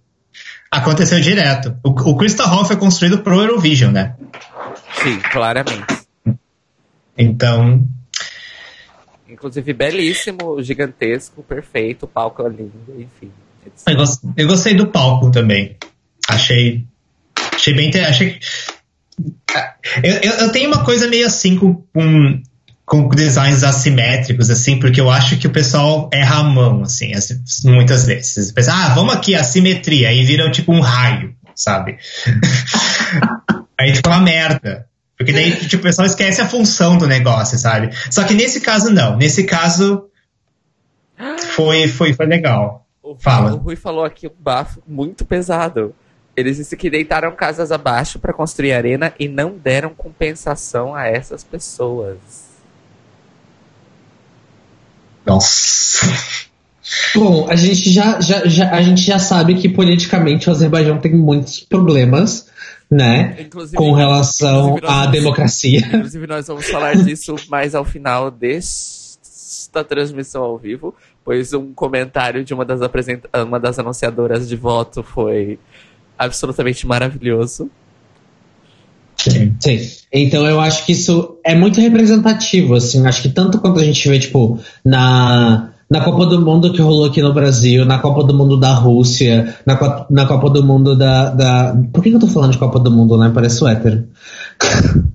Aconteceu 0.69 1.19
direto. 1.19 1.75
O, 1.83 1.89
o 1.89 2.17
Crystal 2.17 2.47
Hall 2.47 2.65
foi 2.65 2.75
construído 2.75 3.19
pro 3.19 3.39
Eurovision, 3.39 3.91
né? 3.91 4.15
Sim, 5.03 5.17
claramente. 5.31 6.01
Então. 7.17 7.85
Inclusive, 9.29 9.73
belíssimo, 9.73 10.61
gigantesco, 10.61 11.43
perfeito, 11.43 12.07
palco 12.07 12.45
lindo, 12.47 12.71
enfim. 12.97 13.31
Eu 14.35 14.47
gostei 14.47 14.73
do 14.73 14.87
palco 14.87 15.29
também. 15.31 15.77
Achei. 16.27 16.85
Achei 17.53 17.73
bem. 17.73 17.91
Achei. 18.01 18.39
Eu, 20.03 20.13
eu, 20.15 20.31
eu 20.33 20.51
tenho 20.51 20.69
uma 20.69 20.83
coisa 20.83 21.07
meio 21.07 21.25
assim 21.25 21.57
com, 21.57 21.83
com, 21.93 22.41
com 22.85 23.09
designs 23.09 23.63
assimétricos, 23.63 24.49
assim, 24.49 24.79
porque 24.79 25.01
eu 25.01 25.09
acho 25.09 25.37
que 25.37 25.47
o 25.47 25.51
pessoal 25.51 26.09
erra 26.13 26.37
a 26.37 26.43
mão, 26.43 26.83
assim, 26.83 27.13
assim, 27.13 27.41
muitas 27.65 28.05
vezes. 28.05 28.51
Pensa, 28.51 28.73
ah, 28.73 28.89
vamos 28.93 29.13
aqui, 29.13 29.35
assimetria, 29.35 30.09
aí 30.09 30.23
viram 30.25 30.51
tipo 30.51 30.71
um 30.71 30.79
raio, 30.79 31.35
sabe? 31.55 31.97
aí 33.77 33.95
fica 33.95 34.09
uma 34.09 34.21
merda. 34.21 34.87
Porque 35.17 35.33
daí 35.33 35.55
tipo, 35.55 35.77
o 35.77 35.83
pessoal 35.83 36.07
esquece 36.07 36.41
a 36.41 36.47
função 36.47 36.97
do 36.97 37.05
negócio, 37.05 37.57
sabe? 37.57 37.91
Só 38.09 38.23
que 38.23 38.33
nesse 38.33 38.59
caso 38.59 38.89
não. 38.89 39.17
Nesse 39.17 39.43
caso 39.43 40.09
foi, 41.55 41.87
foi, 41.87 42.13
foi 42.13 42.25
legal. 42.25 42.87
O, 43.03 43.15
Fala. 43.15 43.53
o 43.53 43.57
Rui 43.57 43.75
falou 43.75 44.03
aqui 44.03 44.27
um 44.27 44.33
bafo 44.37 44.81
muito 44.87 45.23
pesado. 45.25 45.93
Eles 46.35 46.57
disse 46.57 46.77
que 46.77 46.89
deitaram 46.89 47.31
casas 47.35 47.71
abaixo 47.71 48.17
para 48.19 48.31
construir 48.33 48.71
arena 48.73 49.13
e 49.19 49.27
não 49.27 49.57
deram 49.57 49.89
compensação 49.93 50.95
a 50.95 51.05
essas 51.07 51.43
pessoas. 51.43 52.17
Nossa. 55.25 56.05
Bom, 57.15 57.47
a 57.49 57.55
gente 57.55 57.89
já, 57.91 58.19
já, 58.19 58.45
já- 58.47 58.71
a 58.71 58.81
gente 58.81 59.01
já 59.01 59.19
sabe 59.19 59.55
que 59.55 59.69
politicamente 59.69 60.49
o 60.49 60.51
Azerbaijão 60.51 60.97
tem 60.99 61.13
muitos 61.13 61.59
problemas, 61.59 62.49
né? 62.89 63.37
Inclusive, 63.39 63.77
Com 63.77 63.93
relação 63.93 64.77
nós 64.81 64.83
à 64.83 64.95
vamos- 65.01 65.11
democracia. 65.11 65.79
Inclusive, 65.85 66.27
nós 66.27 66.47
vamos 66.47 66.67
falar 66.69 66.95
disso 66.97 67.35
mais 67.49 67.75
ao 67.75 67.85
final 67.85 68.31
desta 68.31 69.83
transmissão 69.83 70.41
ao 70.43 70.57
vivo, 70.57 70.93
pois 71.23 71.53
um 71.53 71.71
comentário 71.73 72.43
de 72.43 72.53
uma 72.53 72.65
das, 72.65 72.81
apresenta 72.81 73.29
uma 73.43 73.59
das 73.59 73.77
anunciadoras 73.77 74.47
de 74.49 74.55
voto 74.55 75.03
foi 75.03 75.59
absolutamente 76.25 76.85
maravilhoso. 76.85 77.69
Sim. 79.17 79.55
Sim. 79.59 79.79
Então 80.11 80.45
eu 80.47 80.59
acho 80.59 80.85
que 80.85 80.93
isso 80.93 81.37
é 81.43 81.53
muito 81.53 81.79
representativo, 81.79 82.75
assim. 82.75 83.05
Acho 83.05 83.21
que 83.21 83.29
tanto 83.29 83.59
quanto 83.59 83.79
a 83.79 83.83
gente 83.83 84.07
vê, 84.09 84.17
tipo, 84.17 84.59
na, 84.83 85.69
na 85.89 86.01
Copa 86.01 86.25
do 86.25 86.41
Mundo 86.41 86.71
que 86.71 86.81
rolou 86.81 87.05
aqui 87.05 87.21
no 87.21 87.33
Brasil, 87.33 87.85
na 87.85 87.99
Copa 87.99 88.23
do 88.23 88.33
Mundo 88.33 88.59
da 88.59 88.73
Rússia, 88.73 89.55
na, 89.65 90.05
na 90.09 90.25
Copa 90.25 90.49
do 90.49 90.63
Mundo 90.63 90.95
da, 90.95 91.29
da. 91.29 91.77
Por 91.93 92.01
que 92.01 92.09
eu 92.09 92.19
tô 92.19 92.27
falando 92.27 92.53
de 92.53 92.57
Copa 92.57 92.79
do 92.79 92.89
Mundo, 92.89 93.17
né? 93.17 93.31
Parece 93.33 93.63
hétero. 93.67 94.05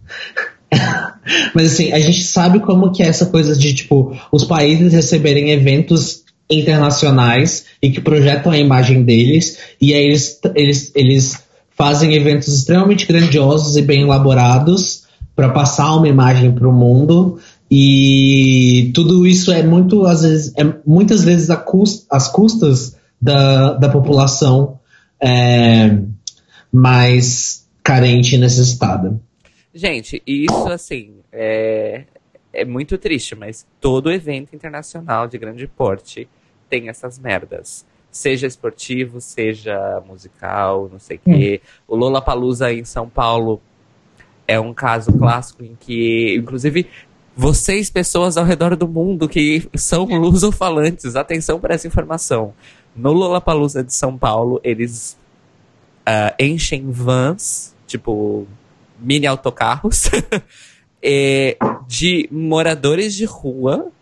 Mas 1.54 1.72
assim, 1.72 1.92
a 1.92 1.98
gente 1.98 2.22
sabe 2.22 2.60
como 2.60 2.92
que 2.92 3.02
é 3.02 3.08
essa 3.08 3.26
coisa 3.26 3.56
de, 3.56 3.74
tipo, 3.74 4.16
os 4.30 4.44
países 4.44 4.92
receberem 4.92 5.50
eventos 5.50 6.25
internacionais 6.48 7.66
e 7.82 7.90
que 7.90 8.00
projetam 8.00 8.52
a 8.52 8.58
imagem 8.58 9.02
deles, 9.02 9.58
e 9.80 9.92
aí 9.94 10.04
eles, 10.04 10.40
eles, 10.54 10.92
eles 10.94 11.46
fazem 11.70 12.14
eventos 12.14 12.48
extremamente 12.48 13.06
grandiosos 13.06 13.76
e 13.76 13.82
bem 13.82 14.02
elaborados 14.02 15.04
para 15.34 15.50
passar 15.50 15.94
uma 15.94 16.08
imagem 16.08 16.52
para 16.52 16.68
o 16.68 16.72
mundo. 16.72 17.38
E 17.70 18.90
tudo 18.94 19.26
isso 19.26 19.52
é 19.52 19.62
muito, 19.62 20.06
às 20.06 20.22
vezes, 20.22 20.52
é 20.56 20.64
muitas 20.86 21.24
vezes 21.24 21.50
às 21.50 22.28
custas 22.28 22.96
da, 23.20 23.74
da 23.74 23.88
população 23.88 24.78
é, 25.20 25.98
mais 26.72 27.66
carente 27.82 28.36
e 28.36 28.38
necessitada. 28.38 29.20
Gente, 29.74 30.22
isso 30.26 30.68
assim 30.68 31.16
é, 31.30 32.04
é 32.52 32.64
muito 32.64 32.96
triste, 32.96 33.34
mas 33.34 33.66
todo 33.80 34.10
evento 34.10 34.56
internacional 34.56 35.28
de 35.28 35.36
grande 35.36 35.66
porte 35.66 36.26
tem 36.68 36.88
essas 36.88 37.18
merdas 37.18 37.84
seja 38.10 38.46
esportivo, 38.46 39.20
seja 39.20 40.02
musical, 40.06 40.88
não 40.90 40.98
sei 40.98 41.18
o 41.18 41.20
quê. 41.20 41.60
Hum. 41.62 41.68
O 41.88 41.96
Lola 41.96 42.22
Palusa 42.22 42.72
em 42.72 42.82
São 42.82 43.08
Paulo 43.10 43.60
é 44.48 44.58
um 44.58 44.72
caso 44.72 45.12
clássico 45.12 45.62
em 45.62 45.76
que, 45.78 46.34
inclusive, 46.36 46.88
vocês, 47.36 47.90
pessoas 47.90 48.38
ao 48.38 48.44
redor 48.44 48.74
do 48.76 48.88
mundo 48.88 49.28
que 49.28 49.68
são 49.74 50.04
lusofalantes, 50.04 51.16
atenção 51.16 51.60
para 51.60 51.74
essa 51.74 51.86
informação. 51.86 52.54
No 52.94 53.12
Lollapalooza 53.12 53.84
de 53.84 53.92
São 53.92 54.16
Paulo, 54.16 54.58
eles 54.64 55.18
uh, 56.08 56.34
enchem 56.42 56.90
vans, 56.90 57.74
tipo 57.86 58.46
mini 58.98 59.26
autocarros, 59.26 60.10
de 61.86 62.26
moradores 62.32 63.14
de 63.14 63.26
rua 63.26 63.92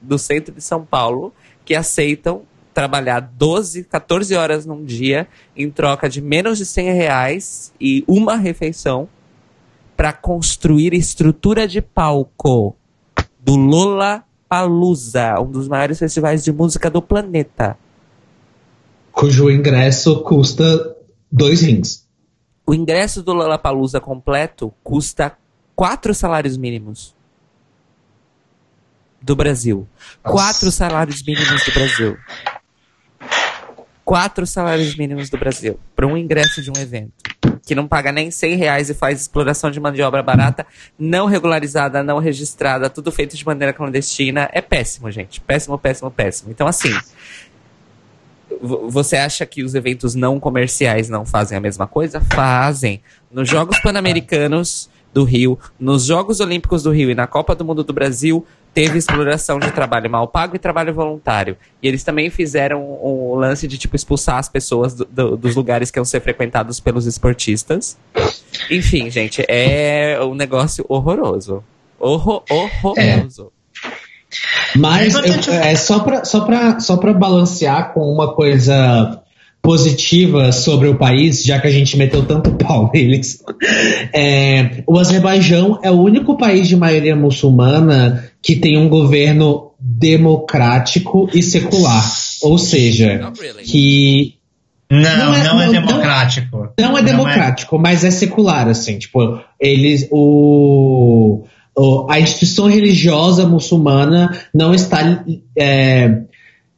do 0.00 0.18
centro 0.18 0.54
de 0.54 0.60
São 0.60 0.84
Paulo 0.84 1.32
que 1.64 1.74
aceitam 1.74 2.42
trabalhar 2.72 3.20
12, 3.20 3.84
14 3.84 4.34
horas 4.34 4.66
num 4.66 4.84
dia 4.84 5.28
em 5.56 5.70
troca 5.70 6.08
de 6.08 6.20
menos 6.20 6.58
de 6.58 6.66
100 6.66 6.92
reais 6.92 7.72
e 7.80 8.04
uma 8.08 8.36
refeição 8.36 9.08
para 9.96 10.12
construir 10.12 10.94
estrutura 10.94 11.68
de 11.68 11.82
palco 11.82 12.74
do 13.38 13.56
Lola 13.56 14.24
Palusa, 14.48 15.38
um 15.40 15.50
dos 15.50 15.68
maiores 15.68 15.98
festivais 15.98 16.42
de 16.42 16.52
música 16.52 16.90
do 16.90 17.02
planeta. 17.02 17.76
Cujo 19.12 19.50
ingresso 19.50 20.22
custa 20.22 20.96
dois 21.30 21.60
rins. 21.62 22.06
O 22.66 22.74
ingresso 22.74 23.22
do 23.22 23.32
Lola 23.32 23.58
Palusa 23.58 24.00
completo 24.00 24.72
custa 24.82 25.36
quatro 25.74 26.14
salários 26.14 26.56
mínimos 26.56 27.14
do 29.22 29.36
Brasil. 29.36 29.86
Nossa. 30.24 30.36
Quatro 30.36 30.70
salários 30.70 31.22
mínimos 31.22 31.64
do 31.64 31.72
Brasil 31.72 32.18
quatro 34.04 34.46
salários 34.46 34.94
mínimos 34.96 35.30
do 35.30 35.38
Brasil 35.38 35.78
para 35.94 36.06
um 36.06 36.16
ingresso 36.16 36.60
de 36.60 36.70
um 36.70 36.74
evento 36.76 37.12
que 37.64 37.74
não 37.74 37.86
paga 37.86 38.10
nem 38.10 38.30
100 38.30 38.56
reais 38.56 38.90
e 38.90 38.94
faz 38.94 39.20
exploração 39.20 39.70
de 39.70 39.78
mão 39.78 39.92
de 39.92 40.02
obra 40.02 40.22
barata, 40.22 40.66
não 40.98 41.26
regularizada, 41.26 42.02
não 42.02 42.18
registrada, 42.18 42.90
tudo 42.90 43.12
feito 43.12 43.36
de 43.36 43.46
maneira 43.46 43.72
clandestina, 43.72 44.50
é 44.52 44.60
péssimo, 44.60 45.10
gente. 45.10 45.40
Péssimo, 45.40 45.78
péssimo, 45.78 46.10
péssimo. 46.10 46.50
Então, 46.50 46.66
assim, 46.66 46.92
você 48.60 49.16
acha 49.16 49.46
que 49.46 49.62
os 49.62 49.74
eventos 49.74 50.14
não 50.14 50.40
comerciais 50.40 51.08
não 51.08 51.24
fazem 51.24 51.56
a 51.56 51.60
mesma 51.60 51.86
coisa? 51.86 52.20
Fazem. 52.20 53.00
Nos 53.30 53.48
Jogos 53.48 53.78
Pan-Americanos 53.80 54.90
do 55.14 55.24
Rio, 55.24 55.58
nos 55.78 56.04
Jogos 56.04 56.40
Olímpicos 56.40 56.82
do 56.82 56.90
Rio 56.90 57.10
e 57.10 57.14
na 57.14 57.26
Copa 57.26 57.54
do 57.54 57.64
Mundo 57.64 57.84
do 57.84 57.92
Brasil, 57.92 58.44
teve 58.74 58.98
exploração 58.98 59.58
de 59.58 59.70
trabalho 59.70 60.10
mal 60.10 60.26
pago 60.26 60.56
e 60.56 60.58
trabalho 60.58 60.92
voluntário. 60.94 61.56
E 61.82 61.88
eles 61.88 62.02
também 62.02 62.30
fizeram 62.30 62.80
o 62.82 63.34
um 63.34 63.38
lance 63.38 63.68
de 63.68 63.76
tipo 63.78 63.96
expulsar 63.96 64.38
as 64.38 64.48
pessoas 64.48 64.94
do, 64.94 65.04
do, 65.04 65.36
dos 65.36 65.54
lugares 65.54 65.90
que 65.90 65.98
iam 65.98 66.04
ser 66.04 66.20
frequentados 66.20 66.80
pelos 66.80 67.06
esportistas. 67.06 67.96
Enfim, 68.70 69.10
gente, 69.10 69.44
é 69.48 70.18
um 70.22 70.34
negócio 70.34 70.84
horroroso. 70.88 71.62
Horror, 71.98 72.42
horroroso. 72.50 73.52
É. 73.58 73.62
Mas 74.76 75.14
eu, 75.14 75.52
é 75.52 75.74
só 75.74 76.00
para 76.00 76.24
só 76.24 76.40
pra, 76.40 76.80
só 76.80 76.96
pra 76.96 77.12
balancear 77.12 77.92
com 77.92 78.00
uma 78.00 78.34
coisa 78.34 79.21
positiva 79.62 80.50
sobre 80.50 80.88
o 80.88 80.96
país, 80.96 81.44
já 81.44 81.60
que 81.60 81.68
a 81.68 81.70
gente 81.70 81.96
meteu 81.96 82.26
tanto 82.26 82.50
pau 82.52 82.90
neles. 82.92 83.42
É, 84.12 84.82
o 84.86 84.98
Azerbaijão 84.98 85.78
é 85.82 85.90
o 85.90 86.00
único 86.00 86.36
país 86.36 86.66
de 86.66 86.76
maioria 86.76 87.14
muçulmana 87.14 88.28
que 88.42 88.56
tem 88.56 88.76
um 88.76 88.88
governo 88.88 89.70
democrático 89.78 91.30
e 91.32 91.42
secular. 91.42 92.04
Ou 92.42 92.58
seja, 92.58 93.32
que. 93.64 94.34
Não, 94.90 95.00
não 95.00 95.34
é, 95.34 95.44
não 95.44 95.62
é 95.62 95.70
democrático. 95.70 96.68
Não, 96.78 96.88
não 96.90 96.98
é 96.98 97.02
democrático, 97.02 97.76
não 97.76 97.80
é... 97.80 97.82
mas 97.84 98.04
é 98.04 98.10
secular, 98.10 98.68
assim. 98.68 98.98
Tipo, 98.98 99.40
eles. 99.60 100.08
O, 100.10 101.44
o 101.76 102.06
a 102.10 102.18
instituição 102.18 102.66
religiosa 102.66 103.46
muçulmana 103.46 104.36
não 104.52 104.74
está 104.74 105.24
é, 105.56 106.22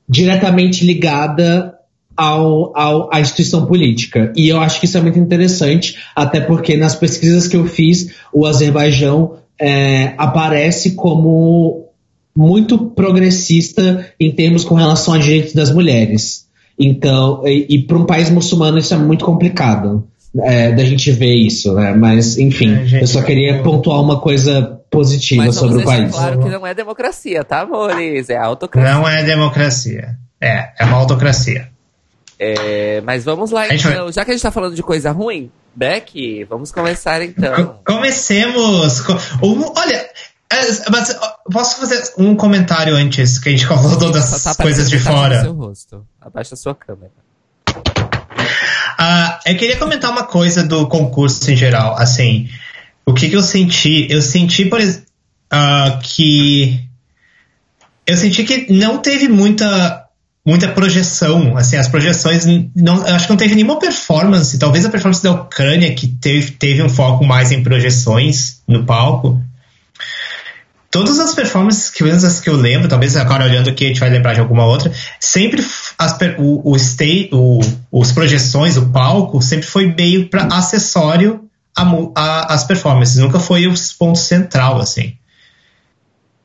diretamente 0.08 0.84
ligada 0.84 1.73
ao, 2.16 2.76
ao, 2.76 3.12
à 3.12 3.20
instituição 3.20 3.66
política. 3.66 4.32
E 4.36 4.48
eu 4.48 4.60
acho 4.60 4.78
que 4.78 4.86
isso 4.86 4.96
é 4.98 5.00
muito 5.00 5.18
interessante, 5.18 5.96
até 6.14 6.40
porque 6.40 6.76
nas 6.76 6.94
pesquisas 6.94 7.48
que 7.48 7.56
eu 7.56 7.66
fiz, 7.66 8.14
o 8.32 8.46
Azerbaijão 8.46 9.36
é, 9.60 10.14
aparece 10.16 10.92
como 10.92 11.88
muito 12.36 12.78
progressista 12.78 14.06
em 14.18 14.30
termos 14.30 14.64
com 14.64 14.74
relação 14.74 15.14
a 15.14 15.18
direitos 15.18 15.52
das 15.52 15.72
mulheres. 15.72 16.46
Então, 16.78 17.46
e, 17.46 17.66
e 17.68 17.82
para 17.82 17.96
um 17.96 18.04
país 18.04 18.30
muçulmano 18.30 18.78
isso 18.78 18.92
é 18.92 18.96
muito 18.96 19.24
complicado 19.24 20.08
é, 20.42 20.72
da 20.72 20.84
gente 20.84 21.12
ver 21.12 21.34
isso, 21.34 21.72
né? 21.74 21.94
Mas, 21.94 22.36
enfim, 22.36 22.74
é, 22.92 23.02
eu 23.02 23.06
só 23.06 23.22
queria 23.22 23.62
pontuar 23.62 24.00
uma 24.00 24.20
coisa 24.20 24.80
positiva 24.90 25.44
Mas 25.44 25.56
sobre 25.56 25.82
o 25.82 25.84
país. 25.84 26.10
Claro 26.10 26.40
que 26.40 26.48
não 26.48 26.66
é 26.66 26.74
democracia, 26.74 27.44
tá, 27.44 27.60
amores? 27.60 28.28
É 28.30 28.36
autocracia. 28.36 28.94
Não 28.94 29.08
é 29.08 29.22
democracia. 29.22 30.16
É, 30.40 30.70
é 30.78 30.84
uma 30.84 30.96
autocracia. 30.96 31.68
É, 32.38 33.00
mas 33.02 33.24
vamos 33.24 33.50
lá, 33.50 33.66
então. 33.72 34.10
Já 34.10 34.24
que 34.24 34.30
a 34.30 34.34
gente 34.34 34.42
tá 34.42 34.50
falando 34.50 34.74
de 34.74 34.82
coisa 34.82 35.10
ruim, 35.12 35.50
Beck, 35.74 36.44
vamos 36.44 36.72
começar 36.72 37.22
então. 37.22 37.80
Comecemos. 37.84 39.00
Com... 39.00 39.14
Olha, 39.76 40.08
é, 40.52 40.90
mas 40.90 41.16
posso 41.50 41.80
fazer 41.80 42.02
um 42.18 42.36
comentário 42.36 42.94
antes 42.94 43.38
que 43.38 43.48
a 43.48 43.52
gente 43.52 43.66
falou 43.66 43.98
todas 43.98 44.42
tá 44.42 44.50
as 44.50 44.56
coisas 44.56 44.88
de 44.88 44.98
fora? 44.98 45.42
Seu 45.42 45.52
rosto. 45.52 46.06
Abaixa 46.20 46.54
a 46.54 46.56
sua 46.56 46.74
câmera. 46.74 47.12
Uh, 47.68 49.38
eu 49.46 49.56
queria 49.56 49.76
comentar 49.76 50.10
uma 50.10 50.24
coisa 50.24 50.62
do 50.62 50.86
concurso 50.86 51.50
em 51.50 51.56
geral. 51.56 51.96
Assim, 51.96 52.48
o 53.04 53.12
que, 53.12 53.28
que 53.28 53.36
eu 53.36 53.42
senti? 53.42 54.06
Eu 54.10 54.22
senti, 54.22 54.64
por 54.66 54.80
exemplo, 54.80 55.06
uh, 55.52 55.98
que. 56.02 56.88
Eu 58.06 58.16
senti 58.16 58.44
que 58.44 58.72
não 58.72 58.98
teve 58.98 59.28
muita 59.28 60.03
muita 60.44 60.68
projeção, 60.68 61.56
assim, 61.56 61.76
as 61.76 61.88
projeções, 61.88 62.44
não, 62.76 63.02
acho 63.02 63.26
que 63.26 63.30
não 63.30 63.36
teve 63.36 63.54
nenhuma 63.54 63.78
performance, 63.78 64.58
talvez 64.58 64.84
a 64.84 64.90
performance 64.90 65.22
da 65.22 65.32
Ucrânia, 65.32 65.94
que 65.94 66.06
teve, 66.06 66.52
teve 66.52 66.82
um 66.82 66.88
foco 66.88 67.24
mais 67.24 67.50
em 67.50 67.62
projeções 67.62 68.60
no 68.68 68.84
palco. 68.84 69.40
Todas 70.90 71.18
as 71.18 71.34
performances 71.34 71.90
que, 71.90 72.04
as 72.08 72.40
que 72.40 72.48
eu 72.48 72.56
lembro, 72.56 72.88
talvez 72.88 73.16
agora 73.16 73.44
olhando 73.44 73.70
aqui 73.70 73.84
a 73.84 73.88
gente 73.88 74.00
vai 74.00 74.10
lembrar 74.10 74.34
de 74.34 74.40
alguma 74.40 74.64
outra, 74.64 74.92
sempre 75.18 75.64
as, 75.98 76.16
o, 76.38 76.72
o, 76.72 76.78
stay, 76.78 77.30
o, 77.32 77.60
os 77.90 78.12
projeções, 78.12 78.76
o 78.76 78.90
palco, 78.90 79.42
sempre 79.42 79.66
foi 79.66 79.92
meio 79.92 80.28
para 80.28 80.44
acessório 80.44 81.48
às 82.14 82.64
performances, 82.64 83.16
nunca 83.16 83.40
foi 83.40 83.66
o 83.66 83.74
ponto 83.98 84.18
central, 84.18 84.78
assim. 84.78 85.14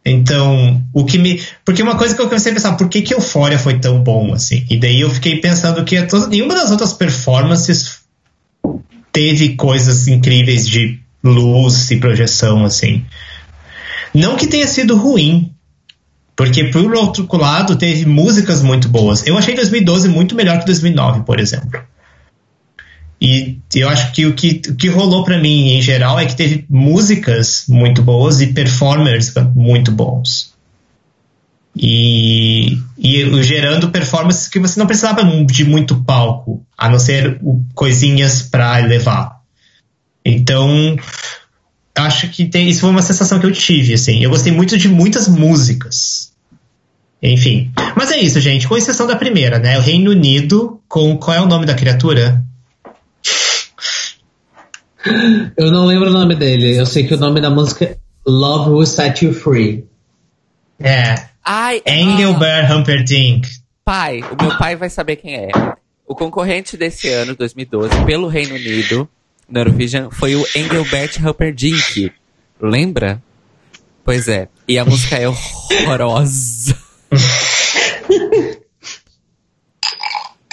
Então, 0.05 0.83
o 0.93 1.03
que 1.05 1.17
me. 1.17 1.41
Porque 1.65 1.83
uma 1.83 1.97
coisa 1.97 2.15
que 2.15 2.21
eu 2.21 2.27
comecei 2.27 2.51
a 2.51 2.55
pensar, 2.55 2.73
por 2.73 2.87
que, 2.87 3.01
que 3.01 3.13
Euphoria 3.13 3.59
foi 3.59 3.79
tão 3.79 4.01
bom, 4.01 4.33
assim? 4.33 4.65
E 4.69 4.77
daí 4.77 5.01
eu 5.01 5.09
fiquei 5.09 5.37
pensando 5.37 5.83
que 5.83 5.95
nenhuma 6.29 6.55
das 6.55 6.71
outras 6.71 6.93
performances 6.93 7.99
teve 9.11 9.55
coisas 9.55 10.07
incríveis 10.07 10.67
de 10.67 10.99
luz 11.23 11.91
e 11.91 11.97
projeção, 11.97 12.63
assim. 12.63 13.05
Não 14.13 14.35
que 14.35 14.47
tenha 14.47 14.67
sido 14.67 14.95
ruim, 14.95 15.51
porque 16.35 16.63
por 16.65 16.95
outro 16.95 17.27
lado 17.37 17.75
teve 17.75 18.05
músicas 18.05 18.63
muito 18.63 18.87
boas. 18.87 19.27
Eu 19.27 19.37
achei 19.37 19.53
2012 19.53 20.07
muito 20.07 20.35
melhor 20.35 20.59
que 20.59 20.65
2009, 20.65 21.23
por 21.23 21.39
exemplo. 21.39 21.81
E 23.21 23.59
eu 23.75 23.89
acho 23.89 24.13
que 24.13 24.25
o 24.25 24.33
que, 24.33 24.61
o 24.69 24.75
que 24.75 24.87
rolou 24.87 25.25
para 25.25 25.37
mim 25.37 25.73
em 25.73 25.81
geral 25.81 26.17
é 26.17 26.25
que 26.25 26.35
teve 26.35 26.65
músicas 26.69 27.65
muito 27.67 28.01
boas 28.01 28.39
e 28.39 28.47
performers 28.47 29.33
muito 29.53 29.91
bons. 29.91 30.53
E, 31.75 32.77
e 32.97 33.43
gerando 33.43 33.89
performances 33.89 34.47
que 34.47 34.59
você 34.59 34.79
não 34.79 34.87
precisava 34.87 35.23
de 35.45 35.65
muito 35.65 36.01
palco, 36.03 36.65
a 36.77 36.89
não 36.89 36.97
ser 36.97 37.39
coisinhas 37.75 38.41
para 38.41 38.77
levar. 38.77 39.39
Então, 40.23 40.95
acho 41.97 42.29
que 42.29 42.45
tem, 42.45 42.69
isso 42.69 42.81
foi 42.81 42.89
uma 42.89 43.01
sensação 43.01 43.39
que 43.39 43.45
eu 43.45 43.51
tive, 43.51 43.93
assim. 43.93 44.23
Eu 44.23 44.29
gostei 44.29 44.51
muito 44.51 44.77
de 44.77 44.87
muitas 44.87 45.27
músicas. 45.27 46.31
Enfim. 47.21 47.71
Mas 47.95 48.11
é 48.11 48.19
isso, 48.19 48.39
gente. 48.39 48.67
Com 48.67 48.77
exceção 48.77 49.05
da 49.05 49.15
primeira, 49.15 49.59
né? 49.59 49.77
O 49.77 49.81
Reino 49.81 50.11
Unido, 50.11 50.79
com. 50.87 51.17
Qual 51.17 51.35
é 51.35 51.41
o 51.41 51.47
nome 51.47 51.65
da 51.65 51.73
criatura? 51.73 52.43
Eu 55.57 55.71
não 55.71 55.85
lembro 55.85 56.09
o 56.09 56.13
nome 56.13 56.35
dele. 56.35 56.77
Eu 56.77 56.85
sei 56.85 57.07
que 57.07 57.13
o 57.13 57.17
nome 57.17 57.39
da 57.41 57.49
música 57.49 57.85
é 57.85 57.97
Love 58.27 58.71
Will 58.71 58.85
Set 58.85 59.25
You 59.25 59.33
Free. 59.33 59.85
É. 60.79 61.29
Ai, 61.43 61.81
Engelbert 61.85 62.71
ah, 62.71 62.75
Humperdinck. 62.75 63.47
Pai, 63.83 64.21
o 64.21 64.41
meu 64.41 64.57
pai 64.57 64.75
vai 64.75 64.89
saber 64.89 65.15
quem 65.15 65.35
é. 65.35 65.49
O 66.05 66.15
concorrente 66.15 66.77
desse 66.77 67.09
ano, 67.09 67.35
2012, 67.35 68.05
pelo 68.05 68.27
Reino 68.27 68.55
Unido, 68.55 69.09
no 69.49 69.59
Eurovision, 69.59 70.09
foi 70.11 70.35
o 70.35 70.45
Engelbert 70.55 71.17
Humperdinck. 71.23 72.11
Lembra? 72.61 73.21
Pois 74.03 74.27
é. 74.27 74.47
E 74.67 74.77
a 74.77 74.85
música 74.85 75.15
é 75.15 75.27
horrorosa. 75.27 76.77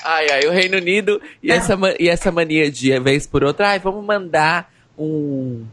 ai, 0.06 0.26
ai, 0.30 0.46
o 0.46 0.52
Reino 0.52 0.76
Unido 0.76 1.20
e 1.42 1.50
essa, 1.50 1.76
e 1.98 2.08
essa 2.08 2.30
mania 2.30 2.70
de, 2.70 2.98
vez 3.00 3.26
por 3.26 3.42
outra, 3.42 3.70
ai, 3.70 3.78
vamos 3.80 4.04
mandar 4.04 4.72
um, 4.96 5.64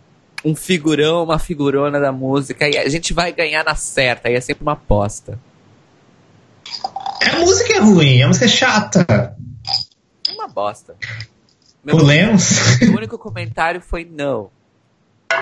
um 0.43 0.55
figurão, 0.55 1.23
uma 1.23 1.37
figurona 1.37 1.99
da 1.99 2.11
música 2.11 2.67
e 2.67 2.77
a 2.77 2.89
gente 2.89 3.13
vai 3.13 3.31
ganhar 3.31 3.63
na 3.63 3.75
certa. 3.75 4.29
E 4.29 4.35
é 4.35 4.41
sempre 4.41 4.63
uma 4.63 4.73
aposta. 4.73 5.39
A 7.21 7.39
música 7.39 7.73
é 7.73 7.79
ruim, 7.79 8.21
a 8.21 8.27
música 8.27 8.45
é 8.45 8.49
chata. 8.49 9.35
Uma 10.33 10.47
bosta. 10.47 10.95
Meu 11.83 11.97
Podemos? 11.97 12.79
O 12.81 12.97
único 12.97 13.17
comentário 13.17 13.81
foi 13.81 14.03
não. 14.03 14.49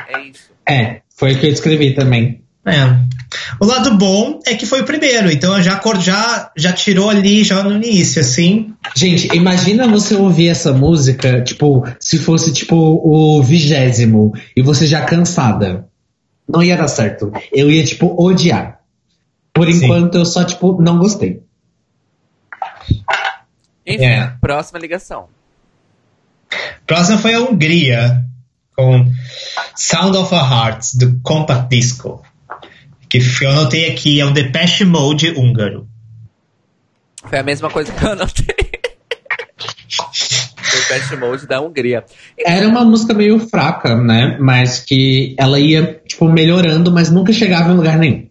É 0.07 0.21
isso. 0.21 0.51
É, 0.67 1.01
foi 1.09 1.33
o 1.33 1.39
que 1.39 1.47
eu 1.47 1.51
escrevi 1.51 1.93
também. 1.93 2.40
É. 2.66 3.12
O 3.59 3.66
lado 3.66 3.97
bom 3.97 4.39
é 4.45 4.53
que 4.53 4.68
foi 4.68 4.82
o 4.82 4.86
primeiro, 4.86 5.32
então 5.32 5.62
já, 5.62 5.82
já, 5.99 6.51
já 6.55 6.72
tirou 6.72 7.09
ali 7.09 7.43
já 7.43 7.64
no 7.64 7.72
início, 7.72 8.22
assim. 8.22 8.74
Gente, 8.95 9.36
imagina 9.36 9.88
você 9.88 10.16
ouvir 10.16 10.49
essa 10.49 10.72
música, 10.72 11.41
tipo, 11.41 11.84
se 11.99 12.20
fosse 12.20 12.53
tipo 12.53 12.76
o 12.76 13.41
vigésimo 13.41 14.34
e 14.55 14.62
você 14.62 14.86
já 14.86 15.03
cansada. 15.05 15.88
Não 16.47 16.62
ia 16.62 16.78
dar 16.78 16.88
certo. 16.88 17.32
Eu 17.51 17.72
ia, 17.72 17.84
tipo, 17.84 18.14
odiar. 18.22 18.80
Por 19.53 19.72
Sim. 19.72 19.86
enquanto 19.86 20.16
eu 20.16 20.26
só, 20.26 20.43
tipo, 20.43 20.82
não 20.82 20.99
gostei. 20.99 21.41
Enfim, 23.88 24.05
é. 24.05 24.34
próxima 24.39 24.78
ligação. 24.78 25.28
Próxima 26.86 27.18
foi 27.18 27.34
a 27.34 27.39
Hungria, 27.39 28.26
com 28.76 29.09
Sound 29.76 30.18
of 30.18 30.36
a 30.36 30.39
Heart, 30.39 30.86
do 30.95 31.20
Compact 31.22 31.70
Disco 31.70 32.22
que 33.20 33.45
eu 33.45 33.49
anotei 33.49 33.91
aqui, 33.91 34.20
é 34.20 34.26
o 34.26 34.32
Depeche 34.32 34.86
Mode 34.86 35.32
húngaro. 35.32 35.88
Foi 37.26 37.38
a 37.38 37.43
mesma 37.43 37.70
coisa 37.70 37.91
que 37.91 38.03
eu 38.03 38.12
anotei. 38.12 38.55
Depeche 40.72 41.16
Mode 41.18 41.45
da 41.47 41.59
Hungria. 41.62 42.05
Era 42.38 42.68
uma 42.68 42.86
música 42.86 43.14
meio 43.14 43.39
fraca, 43.39 43.95
né? 43.95 44.38
Mas 44.39 44.80
que 44.80 45.36
ela 45.38 45.59
ia, 45.59 46.01
tipo, 46.07 46.28
melhorando, 46.30 46.91
mas 46.91 47.12
nunca 47.12 47.34
chegava 47.34 47.72
em 47.72 47.76
lugar 47.76 47.97
nenhum. 47.97 48.30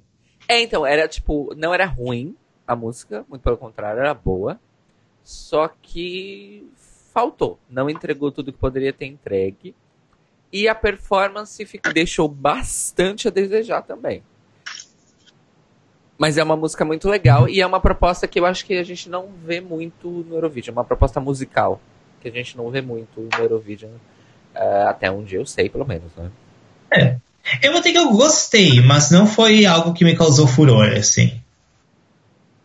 É, 0.49 0.61
então, 0.63 0.87
era, 0.87 1.07
tipo, 1.07 1.55
não 1.57 1.75
era 1.75 1.85
ruim 1.87 2.35
a 2.67 2.75
música, 2.75 3.25
muito 3.29 3.43
pelo 3.43 3.57
contrário, 3.57 4.01
era 4.01 4.15
boa. 4.15 4.59
Só 5.23 5.69
que 5.69 6.67
faltou. 7.13 7.59
Não 7.69 7.91
entregou 7.91 8.33
tudo 8.33 8.53
que 8.53 8.59
poderia 8.59 8.93
ter 8.93 9.07
entregue. 9.07 9.75
E 10.53 10.67
a 10.67 10.75
performance 10.75 11.65
deixou 11.93 12.27
bastante 12.27 13.29
a 13.29 13.31
desejar 13.31 13.83
também. 13.83 14.23
Mas 16.21 16.37
é 16.37 16.45
uma 16.45 16.55
música 16.55 16.85
muito 16.85 17.09
legal 17.09 17.49
e 17.49 17.63
é 17.63 17.67
uma 17.67 17.81
proposta 17.81 18.29
que 18.29 18.39
eu 18.39 18.45
acho 18.45 18.67
que 18.67 18.75
a 18.75 18.83
gente 18.83 19.09
não 19.09 19.31
vê 19.43 19.59
muito 19.59 20.07
no 20.29 20.35
Eurovision. 20.35 20.77
Uma 20.77 20.85
proposta 20.85 21.19
musical 21.19 21.81
que 22.21 22.29
a 22.29 22.31
gente 22.31 22.59
não 22.59 22.71
vê 22.71 22.83
muito 22.83 23.23
no 23.23 23.39
Eurovision. 23.39 23.93
Uh, 24.55 24.89
até 24.89 25.11
onde 25.11 25.37
eu 25.37 25.47
sei, 25.47 25.71
pelo 25.71 25.87
menos, 25.87 26.13
né? 26.15 26.31
É. 26.93 27.17
Eu 27.63 27.73
vou 27.73 27.81
ter 27.81 27.93
que 27.93 27.99
eu 27.99 28.11
gostei, 28.11 28.83
mas 28.83 29.11
não 29.11 29.27
foi 29.27 29.65
algo 29.65 29.95
que 29.95 30.05
me 30.05 30.15
causou 30.15 30.47
furor, 30.47 30.93
assim. 30.93 31.41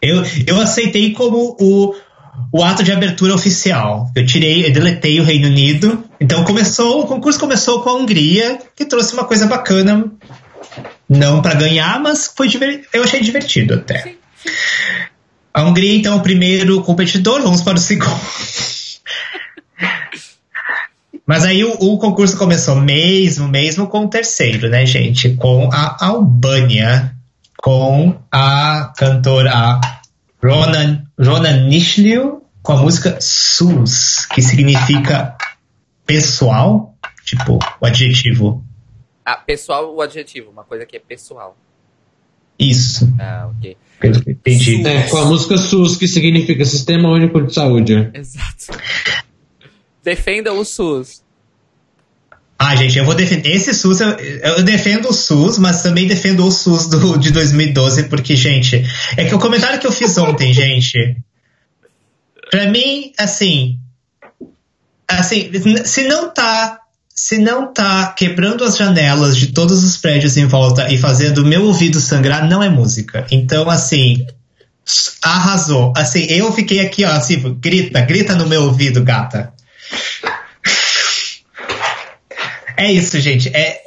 Eu, 0.01 0.21
eu 0.45 0.59
aceitei 0.59 1.13
como 1.13 1.55
o, 1.57 1.95
o 2.51 2.61
ato 2.61 2.83
de 2.83 2.91
abertura 2.91 3.33
oficial. 3.33 4.11
Eu 4.13 4.25
tirei, 4.25 4.67
eu 4.67 4.73
deletei 4.73 5.17
o 5.21 5.23
Reino 5.23 5.47
Unido. 5.47 6.03
Então 6.19 6.43
começou, 6.43 7.03
o 7.03 7.07
concurso 7.07 7.39
começou 7.39 7.81
com 7.81 7.89
a 7.89 7.93
Hungria, 7.93 8.59
que 8.75 8.83
trouxe 8.83 9.13
uma 9.13 9.23
coisa 9.23 9.47
bacana 9.47 10.11
não 11.07 11.41
para 11.41 11.55
ganhar, 11.55 11.99
mas 11.99 12.31
foi 12.35 12.49
eu 12.93 13.03
achei 13.03 13.21
divertido 13.21 13.75
até. 13.75 14.15
A 15.53 15.63
Hungria, 15.63 15.95
então, 15.95 16.13
é 16.13 16.17
o 16.17 16.21
primeiro 16.21 16.83
competidor, 16.83 17.41
vamos 17.41 17.61
para 17.61 17.75
o 17.75 17.79
segundo. 17.79 18.19
Mas 21.25 21.43
aí 21.43 21.63
o, 21.63 21.71
o, 21.71 21.97
concurso 21.97 22.37
começou 22.37 22.75
mesmo, 22.75 23.47
mesmo 23.47 23.87
com 23.87 24.05
o 24.05 24.07
terceiro, 24.07 24.69
né, 24.69 24.85
gente? 24.85 25.29
Com 25.31 25.71
a 25.73 26.05
Albânia, 26.05 27.15
com 27.57 28.15
a 28.31 28.93
cantora 28.95 29.81
Ronan, 30.43 31.03
Ronan 31.19 31.65
Nishliu, 31.67 32.43
com 32.61 32.73
a 32.73 32.77
música 32.77 33.17
Sus, 33.19 34.27
que 34.27 34.41
significa 34.41 35.35
pessoal, 36.05 36.93
tipo, 37.23 37.57
o 37.81 37.85
adjetivo 37.85 38.63
ah, 39.25 39.37
pessoal, 39.37 39.93
o 39.93 40.01
adjetivo, 40.01 40.51
uma 40.51 40.63
coisa 40.63 40.85
que 40.85 40.95
é 40.95 40.99
pessoal. 40.99 41.57
Isso. 42.59 43.11
Ah, 43.19 43.49
ok. 43.51 43.75
Entendi. 44.27 44.87
É, 44.87 45.07
com 45.09 45.17
a 45.17 45.25
música 45.25 45.57
SUS, 45.57 45.97
que 45.97 46.07
significa 46.07 46.63
Sistema 46.63 47.09
Único 47.09 47.41
de 47.41 47.53
Saúde. 47.53 48.11
Exato. 48.13 48.79
Defenda 50.03 50.53
o 50.53 50.63
SUS. 50.63 51.23
Ah, 52.57 52.75
gente, 52.75 52.97
eu 52.97 53.03
vou 53.03 53.15
defender. 53.15 53.49
Esse 53.49 53.73
SUS, 53.73 53.99
eu, 53.99 54.09
eu, 54.09 54.63
defendo 54.63 55.09
o 55.09 55.13
SUS, 55.13 55.57
mas 55.57 55.83
também 55.83 56.07
defendo 56.07 56.45
o 56.45 56.51
SUS 56.51 56.87
do, 56.87 57.17
de 57.17 57.31
2012, 57.31 58.03
porque, 58.03 58.35
gente, 58.35 58.81
é 59.17 59.25
que 59.25 59.35
o 59.35 59.39
comentário 59.39 59.79
que 59.79 59.87
eu 59.87 59.91
fiz 59.91 60.17
ontem, 60.17 60.53
gente, 60.53 61.17
pra 62.49 62.67
mim, 62.69 63.11
assim, 63.17 63.77
assim, 65.07 65.51
se 65.83 66.07
não 66.07 66.29
tá 66.31 66.84
se 67.15 67.37
não 67.37 67.71
tá 67.71 68.11
quebrando 68.11 68.63
as 68.63 68.75
janelas 68.75 69.37
de 69.37 69.47
todos 69.47 69.83
os 69.83 69.95
prédios 69.95 70.35
em 70.35 70.45
volta 70.45 70.91
e 70.91 70.97
fazendo 70.97 71.39
o 71.39 71.45
meu 71.45 71.63
ouvido 71.63 71.99
sangrar, 72.01 72.47
não 72.47 72.61
é 72.61 72.67
música. 72.67 73.25
Então, 73.31 73.69
assim, 73.69 74.27
arrasou. 75.23 75.93
Assim, 75.95 76.25
eu 76.29 76.51
fiquei 76.51 76.81
aqui, 76.81 77.05
ó, 77.05 77.11
assim, 77.11 77.37
grita, 77.59 78.01
grita 78.01 78.35
no 78.35 78.47
meu 78.47 78.63
ouvido, 78.63 79.01
gata. 79.01 79.53
É 82.75 82.91
isso, 82.91 83.19
gente. 83.21 83.47
É, 83.55 83.85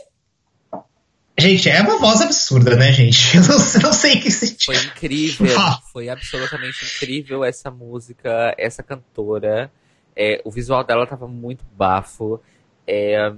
Gente, 1.40 1.70
é 1.70 1.80
uma 1.82 2.00
voz 2.00 2.20
absurda, 2.20 2.74
né, 2.74 2.92
gente? 2.92 3.30
Eu 3.38 3.42
não, 3.42 3.56
não 3.82 3.92
sei 3.92 4.16
o 4.16 4.20
que 4.20 4.28
sentir. 4.28 4.64
Foi 4.64 4.76
incrível. 4.76 5.56
Ah. 5.56 5.78
Foi 5.92 6.08
absolutamente 6.08 6.84
incrível 6.84 7.44
essa 7.44 7.70
música, 7.70 8.52
essa 8.58 8.82
cantora. 8.82 9.70
É, 10.16 10.42
o 10.44 10.50
visual 10.50 10.82
dela 10.82 11.06
tava 11.06 11.28
muito 11.28 11.64
bafo. 11.76 12.40
É... 12.88 13.32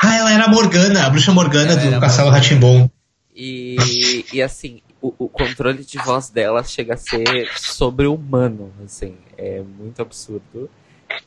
Ah, 0.00 0.16
ela 0.16 0.32
era 0.32 0.44
a 0.46 0.48
Morgana, 0.48 1.06
a 1.06 1.10
bruxa 1.10 1.32
Morgana 1.32 1.72
ela 1.72 1.90
do 1.92 2.00
Castelo 2.00 2.30
Ratimbom. 2.30 2.90
E, 3.34 4.26
e 4.32 4.42
assim, 4.42 4.82
o, 5.00 5.14
o, 5.16 5.28
controle 5.28 5.84
de 5.84 5.96
voz 5.98 6.28
dela 6.28 6.64
chega 6.64 6.94
a 6.94 6.96
ser 6.96 7.48
sobre-humano, 7.56 8.72
assim, 8.84 9.14
é 9.38 9.62
muito 9.62 10.02
absurdo. 10.02 10.68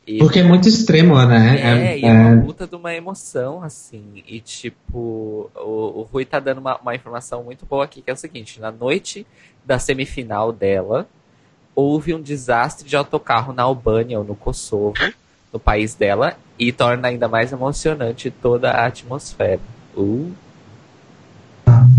E, 0.06 0.18
Porque 0.18 0.39
é 0.39 0.43
muito 0.43 0.68
extremo, 0.68 1.16
né? 1.26 1.58
É, 1.58 1.93
é, 1.93 1.99
e 1.99 2.06
é 2.06 2.12
uma 2.12 2.43
puta 2.43 2.68
de 2.68 2.76
uma 2.76 2.93
emoção, 2.93 3.64
assim. 3.64 4.24
E 4.28 4.39
tipo, 4.41 5.49
o, 5.56 5.99
o 5.99 6.10
Rui 6.12 6.26
tá 6.26 6.39
dando 6.39 6.58
uma, 6.60 6.78
uma 6.78 6.93
informação 6.93 7.43
muito 7.43 7.66
boa 7.66 7.86
aqui, 7.86 8.01
que 8.01 8.10
é 8.10 8.14
o 8.14 8.18
seguinte, 8.18 8.60
na 8.60 8.72
noite 8.72 9.26
da 9.64 9.80
semifinal 9.80 10.51
dela, 10.51 11.08
houve 11.74 12.14
um 12.14 12.22
desastre 12.22 12.88
de 12.88 12.95
autocarro 12.95 13.53
na 13.53 13.64
Albânia 13.64 14.20
ou 14.20 14.26
no 14.26 14.36
Kosovo 14.36 14.95
no 15.51 15.60
país 15.60 15.95
dela 15.95 16.38
e 16.58 16.72
torna 16.72 17.10
ainda 17.10 17.28
mais 17.28 17.51
emocionante 17.51 18.30
toda 18.30 18.72
a 18.72 18.86
atmosfera. 18.86 19.60
Uh. 19.95 20.32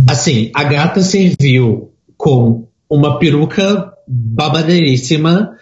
Assim, 0.08 0.50
a 0.54 0.64
gata 0.64 1.02
serviu 1.02 1.90
com 2.16 2.66
uma 2.88 3.18
peruca 3.18 3.92
babadeiríssima 4.06 5.56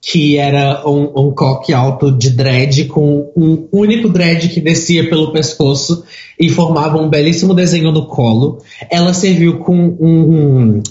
que 0.00 0.38
era 0.38 0.88
um, 0.88 1.26
um 1.28 1.30
coque 1.30 1.74
alto 1.74 2.10
de 2.10 2.30
dread 2.30 2.86
com 2.86 3.30
um 3.36 3.68
único 3.70 4.08
dread 4.08 4.48
que 4.48 4.60
descia 4.60 5.08
pelo 5.08 5.32
pescoço 5.32 6.04
e 6.38 6.48
formava 6.48 6.96
um 6.96 7.08
belíssimo 7.08 7.52
desenho 7.52 7.92
no 7.92 8.06
colo. 8.06 8.62
Ela 8.90 9.12
serviu 9.12 9.58
com 9.58 9.76
um 10.00 10.82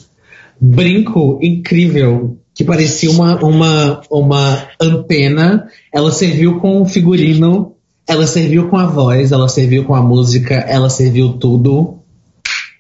brinco 0.62 1.40
incrível 1.42 2.38
que 2.60 2.66
parecia 2.66 3.10
uma, 3.10 3.38
uma, 3.42 4.02
uma 4.12 4.68
antena. 4.82 5.70
Ela 5.94 6.12
serviu 6.12 6.60
com 6.60 6.82
um 6.82 6.86
figurino, 6.86 7.78
ela 8.06 8.28
serviu 8.28 8.68
com 8.68 8.76
a 8.76 8.86
voz, 8.86 9.32
ela 9.32 9.48
serviu 9.48 9.86
com 9.86 9.96
a 9.96 10.02
música, 10.02 10.56
ela 10.56 10.90
serviu 10.90 11.38
tudo. 11.38 12.00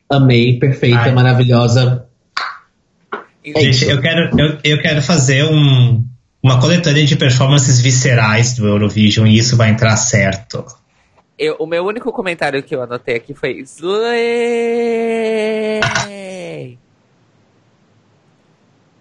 Amei, 0.10 0.60
perfeita, 0.60 1.00
Ai. 1.04 1.14
maravilhosa. 1.14 2.06
É 3.46 3.62
Gente, 3.62 3.86
eu 3.86 4.02
quero, 4.02 4.38
eu, 4.38 4.58
eu 4.66 4.82
quero 4.82 5.02
fazer 5.02 5.46
um, 5.46 6.04
uma 6.44 6.60
coletânea 6.60 7.06
de 7.06 7.16
performances 7.16 7.80
viscerais 7.80 8.54
do 8.56 8.68
Eurovision 8.68 9.28
e 9.28 9.38
isso 9.38 9.56
vai 9.56 9.70
entrar 9.70 9.96
certo. 9.96 10.66
Eu- 11.38 11.56
o 11.58 11.66
meu 11.66 11.86
único 11.86 12.12
comentário 12.12 12.62
que 12.62 12.76
eu 12.76 12.82
anotei 12.82 13.16
aqui 13.16 13.34
foi 13.34 13.62
Slay. 13.62 14.10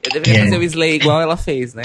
Eu 0.08 0.12
deveria 0.20 0.34
Yeah. 0.34 0.50
fazer 0.50 0.58
o 0.58 0.64
Slay 0.66 0.94
igual 0.96 1.20
ela 1.20 1.36
fez, 1.36 1.74
né? 1.74 1.82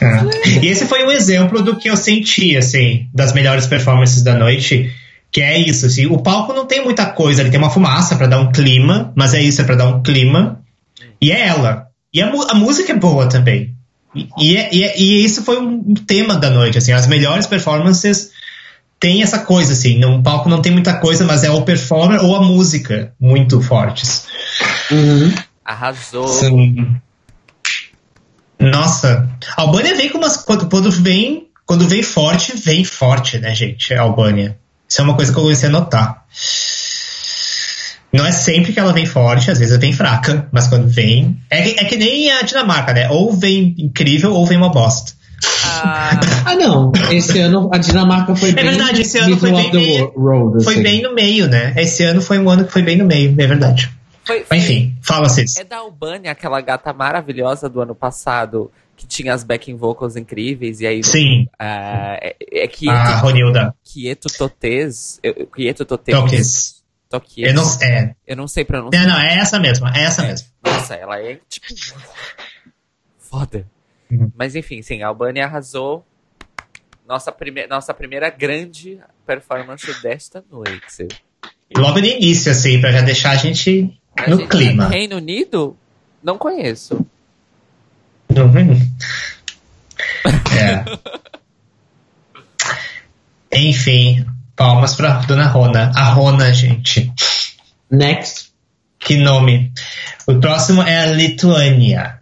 É. 0.00 0.48
E 0.62 0.66
esse 0.68 0.86
foi 0.86 1.04
um 1.04 1.10
exemplo 1.10 1.62
do 1.62 1.76
que 1.76 1.88
eu 1.88 1.96
senti, 1.96 2.56
assim, 2.56 3.08
das 3.14 3.32
melhores 3.32 3.66
performances 3.66 4.22
da 4.22 4.34
noite. 4.34 4.92
Que 5.32 5.42
é 5.42 5.58
isso, 5.58 5.86
assim, 5.86 6.06
o 6.06 6.18
palco 6.18 6.52
não 6.54 6.66
tem 6.66 6.82
muita 6.82 7.04
coisa, 7.06 7.42
ele 7.42 7.50
tem 7.50 7.58
uma 7.58 7.68
fumaça 7.70 8.16
pra 8.16 8.26
dar 8.26 8.40
um 8.40 8.50
clima, 8.52 9.12
mas 9.14 9.34
é 9.34 9.42
isso, 9.42 9.60
é 9.60 9.64
pra 9.64 9.74
dar 9.74 9.88
um 9.88 10.02
clima. 10.02 10.60
E 11.20 11.30
é 11.30 11.46
ela. 11.48 11.88
E 12.14 12.22
a, 12.22 12.28
a 12.30 12.54
música 12.54 12.92
é 12.92 12.96
boa 12.96 13.26
também. 13.28 13.74
E, 14.14 14.28
e, 14.38 14.56
é- 14.56 14.68
e 14.72 14.84
é- 14.84 14.98
e 14.98 15.24
isso 15.24 15.42
foi 15.42 15.58
um 15.58 15.92
tema 15.94 16.36
da 16.36 16.48
noite, 16.48 16.78
assim, 16.78 16.92
as 16.92 17.06
melhores 17.06 17.46
performances 17.46 18.30
têm 18.98 19.22
essa 19.22 19.40
coisa, 19.40 19.72
assim, 19.74 19.98
no 19.98 20.22
palco 20.22 20.48
não 20.48 20.62
tem 20.62 20.72
muita 20.72 20.94
coisa, 20.94 21.22
mas 21.24 21.44
é 21.44 21.50
o 21.50 21.62
performer 21.62 22.24
ou 22.24 22.34
a 22.36 22.42
música 22.42 23.12
muito 23.20 23.60
fortes. 23.60 24.26
Uhum. 24.90 25.34
Arrasou. 25.66 26.28
Sim. 26.28 26.96
Nossa, 28.58 29.28
a 29.56 29.62
Albânia 29.62 29.94
vem 29.94 30.08
com 30.08 30.18
umas. 30.18 30.36
Quando, 30.38 30.68
quando 30.68 30.90
vem. 30.90 31.48
Quando 31.66 31.86
vem 31.88 32.00
forte, 32.02 32.56
vem 32.56 32.84
forte, 32.84 33.38
né, 33.38 33.52
gente? 33.52 33.92
A 33.92 34.02
Albânia. 34.02 34.56
Isso 34.88 35.00
é 35.00 35.04
uma 35.04 35.16
coisa 35.16 35.32
que 35.32 35.38
eu 35.38 35.42
comecei 35.42 35.68
a 35.68 35.72
notar. 35.72 36.24
Não 38.12 38.24
é 38.24 38.30
sempre 38.30 38.72
que 38.72 38.78
ela 38.78 38.92
vem 38.92 39.04
forte, 39.04 39.50
às 39.50 39.58
vezes 39.58 39.72
ela 39.72 39.80
vem 39.80 39.92
fraca, 39.92 40.48
mas 40.52 40.68
quando 40.68 40.86
vem. 40.88 41.36
É 41.50 41.60
que, 41.62 41.80
é 41.80 41.84
que 41.84 41.96
nem 41.96 42.30
a 42.30 42.42
Dinamarca, 42.42 42.92
né? 42.92 43.10
Ou 43.10 43.32
vem 43.32 43.74
incrível 43.78 44.32
ou 44.32 44.46
vem 44.46 44.56
uma 44.56 44.70
bosta. 44.70 45.12
Ah, 45.64 46.18
Ah, 46.46 46.54
não. 46.54 46.92
Esse 47.10 47.40
ano 47.40 47.68
a 47.72 47.78
Dinamarca 47.78 48.34
foi 48.36 48.52
bem. 48.52 48.64
verdade, 48.64 49.02
esse 49.02 49.18
ano 49.18 49.36
foi 49.36 49.50
bem 49.50 49.72
meio- 49.72 50.12
road, 50.16 50.62
Foi 50.64 50.74
assim. 50.74 50.82
bem 50.84 51.02
no 51.02 51.12
meio, 51.14 51.48
né? 51.48 51.74
Esse 51.76 52.04
ano 52.04 52.22
foi 52.22 52.38
um 52.38 52.48
ano 52.48 52.64
que 52.64 52.72
foi 52.72 52.82
bem 52.82 52.96
no 52.96 53.04
meio, 53.04 53.34
é 53.36 53.46
verdade. 53.46 53.90
Foi, 54.26 54.44
foi- 54.44 54.56
enfim, 54.58 54.96
fala 55.02 55.28
vocês. 55.28 55.56
É 55.56 55.64
da 55.64 55.78
Albânia, 55.78 56.30
aquela 56.32 56.60
gata 56.60 56.92
maravilhosa 56.92 57.68
do 57.68 57.80
ano 57.80 57.94
passado, 57.94 58.70
que 58.96 59.06
tinha 59.06 59.32
as 59.32 59.44
backing 59.44 59.76
vocals 59.76 60.16
incríveis, 60.16 60.80
e 60.80 60.86
aí. 60.86 61.02
Sim, 61.04 61.48
ah, 61.58 62.18
é, 62.20 62.36
é 62.52 62.66
Quieto, 62.68 62.92
a 62.94 63.16
Ronilda. 63.18 63.74
Quieto 63.84 64.26
Totes. 64.36 65.20
Quieto 65.54 65.84
Totes. 65.84 66.14
Toques. 66.14 66.84
Toques. 67.08 67.36
Eu 67.38 67.54
não, 67.54 67.64
é, 67.82 68.16
Eu 68.26 68.36
não 68.36 68.48
sei 68.48 68.64
pronunciar. 68.64 69.04
é, 69.04 69.06
não, 69.06 69.18
é 69.20 69.34
essa 69.38 69.60
mesmo, 69.60 69.86
é 69.88 70.02
essa 70.04 70.22
mesmo. 70.22 70.48
Nossa, 70.64 70.94
ela 70.94 71.20
é 71.20 71.38
tipo. 71.48 71.66
Foda. 73.18 73.66
Uhum. 74.10 74.30
Mas 74.36 74.54
enfim, 74.54 74.82
sim, 74.82 75.02
a 75.02 75.08
Albânia 75.08 75.44
arrasou. 75.44 76.04
Nossa, 77.08 77.30
prime 77.30 77.66
nossa 77.68 77.94
primeira 77.94 78.28
grande 78.30 78.98
performance 79.24 79.86
desta 80.02 80.44
noite. 80.50 81.06
Logo 81.76 82.00
no 82.00 82.06
início, 82.06 82.50
assim, 82.50 82.80
pra 82.80 82.90
já 82.92 83.00
deixar 83.00 83.30
a 83.30 83.36
gente 83.36 83.96
No 84.28 84.46
clima. 84.48 84.88
Reino 84.88 85.16
Unido? 85.16 85.76
Não 86.22 86.38
conheço. 86.38 87.06
Uhum. 88.30 88.90
É. 90.58 90.84
Enfim, 93.68 94.26
palmas 94.54 94.94
pra 94.94 95.18
Dona 95.20 95.46
Rona. 95.46 95.92
A 95.94 96.04
Rona, 96.10 96.52
gente. 96.52 97.12
Next. 97.90 98.50
Que 98.98 99.16
nome. 99.16 99.72
O 100.26 100.34
próximo 100.40 100.82
é 100.82 101.02
a 101.02 101.06
Lituânia. 101.06 102.15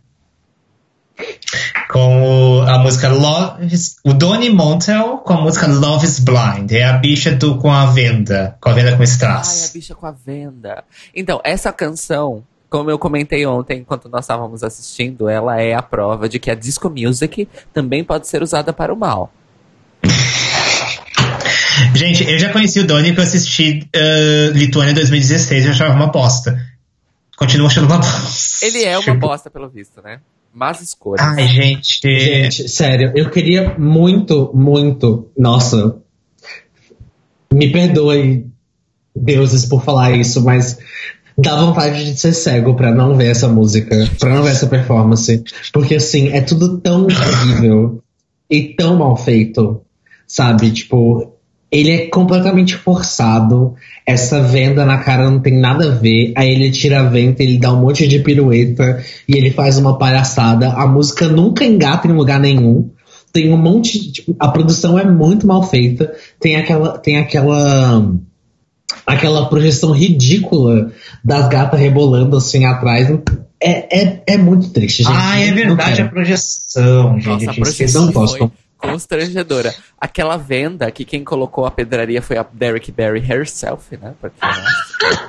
Com 1.91 2.59
o- 2.59 2.63
a 2.63 2.79
música 2.79 3.09
Love 3.09 3.67
O 4.05 4.13
Donny 4.13 4.51
Montel 4.51 5.19
com 5.19 5.35
a 5.35 5.41
música 5.41 5.67
Love 5.69 6.05
is 6.05 6.19
Blind. 6.19 6.73
É 6.73 6.85
a 6.85 6.95
bicha 6.95 7.31
do, 7.33 7.57
com 7.59 7.71
a 7.73 7.87
venda. 7.87 8.57
Com 8.61 8.69
a 8.71 8.73
venda 8.73 8.91
com 8.91 8.97
Ai, 8.97 9.03
a 9.03 9.05
strass. 9.05 9.71
bicha 9.73 9.95
com 9.95 10.07
a 10.07 10.11
venda. 10.11 10.83
Então, 11.15 11.41
essa 11.45 11.73
canção, 11.73 12.43
como 12.69 12.91
eu 12.91 12.99
comentei 12.99 13.47
ontem, 13.47 13.79
enquanto 13.81 14.09
nós 14.09 14.25
estávamos 14.25 14.65
assistindo, 14.65 15.29
ela 15.29 15.61
é 15.61 15.73
a 15.75 15.83
prova 15.83 16.29
de 16.29 16.39
que 16.41 16.51
a 16.51 16.55
disco 16.55 16.91
music 16.91 17.49
também 17.73 18.03
pode 18.03 18.27
ser 18.27 18.43
usada 18.43 18.73
para 18.73 18.93
o 18.93 18.97
mal. 18.97 19.33
Gente, 21.95 22.25
eu 22.29 22.39
já 22.39 22.53
conheci 22.53 22.81
o 22.81 22.87
Donny 22.87 23.09
porque 23.09 23.21
eu 23.21 23.25
assisti 23.25 23.89
uh, 23.95 24.51
Lituânia 24.57 24.95
2016 24.95 25.65
e 25.65 25.69
achava 25.69 25.95
uma 25.95 26.07
bosta. 26.09 26.59
Continuo 27.37 27.67
achando 27.67 27.87
uma 27.87 27.99
bosta. 27.99 28.65
Ele 28.65 28.83
é 28.85 28.97
uma 28.97 29.03
Tipo, 29.05 29.19
bosta, 29.19 29.51
pelo 29.51 29.69
visto, 29.69 30.01
né? 30.03 30.21
Mas 30.55 30.81
escolhas. 30.81 31.27
Ai, 31.27 31.49
gente. 31.49 32.01
Gente, 32.01 32.69
sério, 32.69 33.13
eu 33.17 33.29
queria 33.29 33.77
muito, 33.77 34.53
muito. 34.55 35.29
Nossa. 35.37 35.97
Me 37.53 37.73
perdoe, 37.73 38.47
deuses, 39.15 39.67
por 39.67 39.83
falar 39.83 40.13
isso, 40.13 40.45
mas 40.45 40.79
dá 41.37 41.57
vontade 41.57 42.05
de 42.05 42.19
ser 42.19 42.33
cego 42.33 42.75
pra 42.75 42.95
não 42.95 43.17
ver 43.17 43.31
essa 43.31 43.49
música, 43.49 44.09
pra 44.19 44.33
não 44.33 44.45
ver 44.45 44.51
essa 44.51 44.69
performance. 44.69 45.43
Porque, 45.73 45.97
assim, 45.97 46.29
é 46.29 46.41
tudo 46.41 46.79
tão 46.79 47.07
horrível 47.07 48.01
e 48.49 48.75
tão 48.75 48.97
mal 48.97 49.17
feito, 49.17 49.83
sabe? 50.25 50.71
Tipo, 50.71 51.34
ele 51.75 51.91
é 51.91 52.07
completamente 52.07 52.77
forçado. 52.77 53.75
Essa 54.07 54.41
venda 54.41 54.87
na 54.87 54.99
cara 54.99 55.29
não 55.29 55.41
tem 55.41 55.59
nada 55.59 55.89
a 55.89 55.95
ver. 55.97 56.33
Aí 56.37 56.49
ele 56.49 56.71
tira 56.71 57.01
a 57.01 57.03
venda, 57.03 57.43
ele 57.43 57.59
dá 57.59 57.73
um 57.73 57.81
monte 57.81 58.07
de 58.07 58.21
pirueta 58.21 59.03
e 59.29 59.37
ele 59.37 59.51
faz 59.51 59.77
uma 59.77 59.99
palhaçada. 59.99 60.69
A 60.69 60.87
música 60.87 61.27
nunca 61.27 61.65
engata 61.65 62.07
em 62.07 62.13
lugar 62.13 62.39
nenhum. 62.39 62.91
Tem 63.33 63.53
um 63.53 63.57
monte 63.57 63.99
de. 63.99 64.13
Tipo, 64.13 64.37
a 64.39 64.49
produção 64.49 64.97
é 64.97 65.05
muito 65.05 65.49
mal 65.49 65.65
feita. 65.65 66.15
Tem 66.39 66.55
aquela. 66.55 66.97
Tem 66.97 67.19
aquela. 67.19 68.09
Aquela 69.05 69.47
projeção 69.49 69.91
ridícula 69.91 70.93
das 71.25 71.49
gatas 71.49 71.81
rebolando 71.81 72.37
assim 72.37 72.65
atrás. 72.65 73.11
É, 73.61 74.03
é, 74.03 74.23
é 74.29 74.37
muito 74.37 74.71
triste, 74.71 75.03
gente. 75.03 75.13
Ai, 75.13 75.49
é 75.49 75.53
verdade 75.53 76.03
a 76.03 76.09
projeção, 76.09 77.19
gente. 77.19 77.47
Nossa, 77.47 77.51
a 77.51 77.55
projeção 77.55 77.85
esquecido. 77.85 78.07
não 78.07 78.13
gostam. 78.13 78.49
foi 78.49 78.64
constrangedora. 78.91 79.75
Aquela 80.01 80.37
venda 80.37 80.91
que 80.91 81.05
quem 81.05 81.25
colocou 81.25 81.67
a 81.67 81.71
pedraria 81.71 82.23
foi 82.23 82.37
a 82.37 82.47
Derek 82.53 82.91
Barry 82.93 83.21
herself, 83.21 83.97
né? 83.97 84.15
Não 84.23 84.31
acha. 84.41 85.29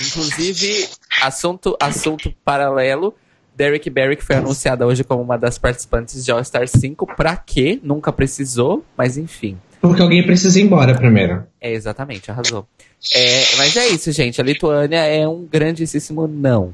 Inclusive, 0.00 0.88
assunto, 1.22 1.76
assunto 1.80 2.32
paralelo. 2.44 3.14
Derek 3.54 3.90
Barry, 3.90 4.16
que 4.16 4.24
foi 4.24 4.36
anunciada 4.36 4.86
hoje 4.86 5.04
como 5.04 5.22
uma 5.22 5.36
das 5.36 5.58
participantes 5.58 6.24
de 6.24 6.32
All 6.32 6.42
Star 6.42 6.66
5. 6.66 7.14
Pra 7.14 7.36
quê? 7.36 7.78
Nunca 7.82 8.10
precisou, 8.10 8.84
mas 8.96 9.18
enfim. 9.18 9.58
Porque 9.80 10.00
alguém 10.00 10.24
precisa 10.24 10.58
ir 10.58 10.62
embora 10.62 10.94
primeiro. 10.94 11.44
É, 11.60 11.72
exatamente, 11.72 12.30
arrasou. 12.30 12.66
É, 13.14 13.56
mas 13.56 13.76
é 13.76 13.88
isso, 13.88 14.12
gente. 14.12 14.40
A 14.40 14.44
Lituânia 14.44 15.00
é 15.00 15.26
um 15.26 15.44
grandíssimo 15.44 16.26
não. 16.26 16.72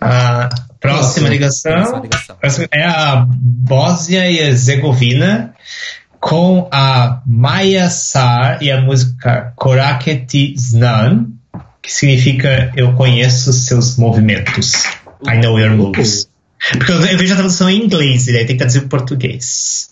A 0.00 0.48
próxima 0.80 1.28
ligação 1.28 1.72
Próxima 1.72 2.00
ligação. 2.02 2.36
é 2.72 2.84
a 2.84 3.26
Bósnia 3.28 4.30
e 4.30 4.38
Herzegovina 4.38 5.54
com 6.18 6.68
a 6.72 7.22
Maja 7.26 7.88
Sar 7.88 8.58
e 8.62 8.70
a 8.70 8.80
música 8.80 9.52
Koraketi 9.56 10.54
Znan, 10.58 11.28
que 11.82 11.92
significa 11.92 12.72
Eu 12.76 12.92
conheço 12.94 13.52
seus 13.52 13.96
movimentos. 13.96 14.74
I 15.26 15.36
know 15.38 15.58
your 15.58 15.70
moves. 15.76 16.28
Porque 16.72 16.92
eu 16.92 16.96
eu 17.06 17.18
vejo 17.18 17.32
a 17.32 17.36
tradução 17.36 17.70
em 17.70 17.82
inglês, 17.84 18.26
e 18.28 18.32
daí 18.32 18.44
tem 18.44 18.54
que 18.54 18.58
traduzir 18.58 18.84
em 18.84 18.88
português. 18.88 19.90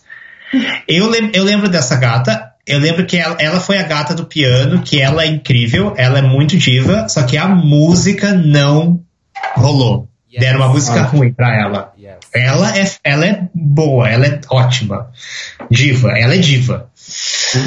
Eu, 0.87 1.07
lem- 1.09 1.31
eu 1.33 1.43
lembro 1.43 1.69
dessa 1.69 1.95
gata. 1.95 2.51
Eu 2.65 2.79
lembro 2.79 3.05
que 3.07 3.17
ela, 3.17 3.35
ela 3.39 3.59
foi 3.59 3.77
a 3.79 3.83
gata 3.83 4.13
do 4.13 4.25
piano, 4.25 4.81
que 4.83 4.99
ela 5.01 5.23
é 5.23 5.27
incrível, 5.27 5.93
ela 5.97 6.19
é 6.19 6.21
muito 6.21 6.55
diva, 6.57 7.07
só 7.09 7.23
que 7.23 7.35
a 7.37 7.47
música 7.47 8.33
não 8.33 9.01
rolou. 9.55 10.07
Yes. 10.31 10.39
Deram 10.41 10.59
uma 10.59 10.69
música 10.69 10.99
Ah. 11.01 11.05
ruim 11.05 11.33
pra 11.33 11.55
ela. 11.59 11.93
Yes. 11.97 12.17
Ela 12.33 12.77
é, 12.77 12.91
ela 13.03 13.25
é 13.25 13.47
boa, 13.53 14.07
ela 14.07 14.27
é 14.27 14.39
ótima. 14.49 15.09
Diva, 15.71 16.11
ela 16.17 16.35
é 16.35 16.37
diva. 16.37 16.89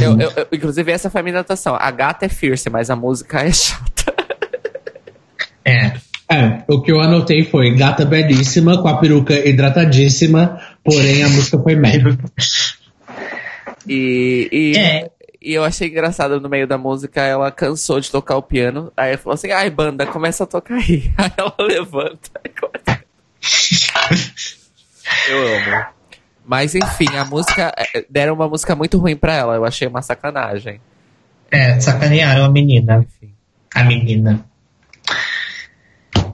Eu- 0.01 0.21
eu- 0.21 0.33
eu- 0.37 0.47
inclusive, 0.53 0.93
essa 0.93 1.11
foi 1.11 1.21
a 1.21 1.25
minha 1.25 1.35
anotação. 1.37 1.75
A 1.75 1.91
gata 1.91 2.27
é 2.27 2.29
fierce, 2.29 2.71
mas 2.71 2.89
a 2.91 2.95
música 2.97 3.41
é 3.41 3.51
chata. 3.53 4.13
É. 5.65 5.93
É, 6.29 6.63
o 6.67 6.81
que 6.81 6.91
eu 6.91 6.99
anotei 7.01 7.45
foi 7.45 7.75
gata 7.77 8.05
belíssima, 8.05 8.81
com 8.81 8.89
a 8.89 8.97
peruca 8.97 9.35
hidratadíssima, 9.49 10.59
porém 10.83 11.23
a 11.23 11.29
música 11.29 11.59
foi 11.59 11.75
merda. 11.77 12.17
E, 13.87 14.49
e, 14.51 14.79
É. 14.79 15.11
e 15.45 15.55
eu 15.55 15.65
achei 15.65 15.89
engraçado 15.89 16.41
no 16.41 16.49
meio 16.49 16.67
da 16.67 16.77
música, 16.79 17.21
ela 17.23 17.51
cansou 17.51 18.01
de 18.01 18.11
tocar 18.11 18.37
o 18.37 18.43
piano. 18.43 18.93
Aí 18.97 19.11
ela 19.11 19.19
falou 19.19 19.35
assim: 19.35 19.51
ai, 19.51 19.71
banda, 19.71 20.07
começa 20.07 20.45
a 20.45 20.47
tocar 20.47 20.75
aí. 20.77 21.13
Aí 21.19 21.31
ela 21.37 21.55
levanta 21.61 22.31
e 22.45 22.49
começa. 22.49 23.03
Eu 25.29 25.39
amo. 25.57 25.87
Mas 26.45 26.75
enfim, 26.75 27.17
a 27.17 27.25
música. 27.25 27.73
é, 27.77 28.05
Deram 28.11 28.35
uma 28.35 28.49
música 28.49 28.75
muito 28.75 28.99
ruim 28.99 29.17
pra 29.17 29.35
ela, 29.35 29.55
eu 29.57 29.65
achei 29.65 29.87
uma 29.89 30.03
sacanagem. 30.03 30.81
É, 31.51 31.79
sacanearam 31.81 32.45
a 32.45 32.51
menina. 32.51 32.99
Enfim. 33.07 33.35
A 33.75 33.85
menina. 33.85 34.45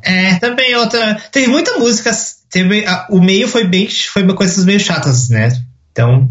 É, 0.03 0.37
também 0.37 0.75
outra. 0.77 1.15
Teve 1.33 1.49
muita 1.49 1.79
música. 1.79 2.11
Teve, 2.51 2.87
a- 2.87 3.07
o 3.11 3.21
meio 3.21 3.49
foi 3.49 3.65
bem. 3.65 3.89
Foi 3.91 4.27
coisas 4.35 4.65
meio 4.65 4.81
chatas, 4.81 5.29
né? 5.29 5.49
Então. 5.93 6.29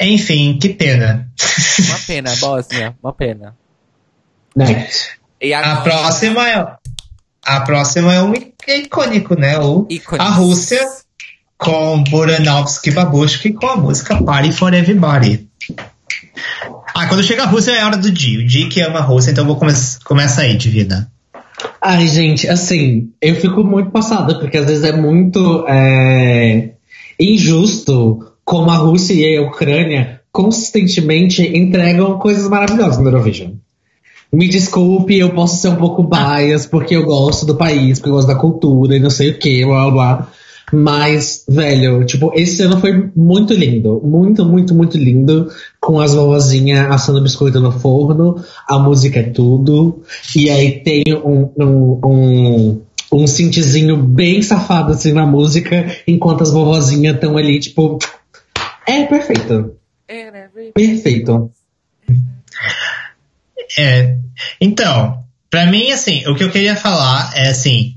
Enfim, 0.00 0.58
que 0.60 0.68
pena. 0.70 1.28
Uma 1.88 1.98
pena, 2.06 2.36
Bósnia, 2.36 2.94
uma 3.02 3.12
pena. 3.12 3.56
Next. 4.54 5.18
E 5.40 5.52
A 5.52 5.60
agora- 5.60 5.82
próxima 5.82 6.48
é. 6.48 6.66
A 7.44 7.60
próxima 7.62 8.12
é 8.14 8.22
um 8.22 8.32
icônico, 8.66 9.34
né? 9.38 9.58
O, 9.58 9.86
a 10.18 10.28
Rússia 10.30 10.80
com 11.56 12.04
Buranovsky 12.04 12.90
Babushki 12.90 13.52
com 13.52 13.66
a 13.66 13.76
música 13.76 14.22
Party 14.22 14.52
for 14.52 14.72
Everybody. 14.74 15.48
Ah, 16.94 17.06
quando 17.06 17.22
chega 17.22 17.44
a 17.44 17.46
Rússia 17.46 17.72
é 17.72 17.80
a 17.80 17.86
hora 17.86 17.96
do 17.96 18.10
Di. 18.10 18.38
O 18.38 18.46
Di 18.46 18.68
que 18.68 18.80
ama 18.82 18.98
a 18.98 19.02
Rússia, 19.02 19.30
então 19.30 19.46
vou 19.46 19.56
come 19.56 19.72
começa 20.04 20.42
aí, 20.42 20.56
Divina. 20.56 21.10
Ai, 21.80 22.06
gente, 22.06 22.46
assim, 22.48 23.10
eu 23.20 23.34
fico 23.36 23.64
muito 23.64 23.90
passada, 23.90 24.38
porque 24.38 24.58
às 24.58 24.66
vezes 24.66 24.84
é 24.84 24.92
muito 24.92 25.64
é, 25.68 26.72
injusto 27.18 28.32
como 28.48 28.70
a 28.70 28.76
Rússia 28.76 29.12
e 29.12 29.36
a 29.36 29.42
Ucrânia 29.42 30.22
consistentemente 30.32 31.46
entregam 31.54 32.18
coisas 32.18 32.48
maravilhosas 32.48 32.96
no 32.96 33.10
Eurovision. 33.10 33.50
Me 34.32 34.48
desculpe, 34.48 35.18
eu 35.18 35.34
posso 35.34 35.60
ser 35.60 35.68
um 35.68 35.76
pouco 35.76 36.02
bias, 36.02 36.64
porque 36.64 36.96
eu 36.96 37.04
gosto 37.04 37.44
do 37.44 37.56
país, 37.56 37.98
porque 37.98 38.08
eu 38.08 38.14
gosto 38.14 38.28
da 38.28 38.36
cultura 38.36 38.96
e 38.96 39.00
não 39.00 39.10
sei 39.10 39.32
o 39.32 39.38
que, 39.38 39.66
blá 39.66 39.90
blá. 39.90 40.28
Mas, 40.72 41.44
velho, 41.46 42.06
tipo, 42.06 42.32
esse 42.34 42.62
ano 42.62 42.80
foi 42.80 43.10
muito 43.14 43.52
lindo. 43.52 44.00
Muito, 44.02 44.46
muito, 44.46 44.74
muito 44.74 44.96
lindo. 44.96 45.48
Com 45.78 46.00
as 46.00 46.14
vovozinhas 46.14 46.90
assando 46.90 47.22
biscoito 47.22 47.60
no 47.60 47.72
forno. 47.72 48.42
A 48.66 48.78
música 48.78 49.20
é 49.20 49.24
tudo. 49.24 50.02
E 50.34 50.48
aí 50.48 50.80
tem 50.80 51.04
um, 51.22 51.50
um, 51.58 52.00
um, 52.02 52.80
um 53.12 53.26
synthzinho 53.26 53.96
bem 53.96 54.40
safado 54.40 54.92
assim 54.92 55.12
na 55.12 55.26
música, 55.26 55.86
enquanto 56.06 56.42
as 56.42 56.50
vovozinhas 56.50 57.14
estão 57.14 57.36
ali, 57.36 57.60
tipo. 57.60 57.98
É 58.88 59.04
perfeito. 59.04 59.76
Perfeito. 60.72 61.52
É, 63.78 64.16
então, 64.58 65.22
pra 65.50 65.66
mim, 65.66 65.90
assim, 65.92 66.26
o 66.26 66.34
que 66.34 66.42
eu 66.42 66.50
queria 66.50 66.74
falar 66.74 67.30
é 67.34 67.50
assim. 67.50 67.96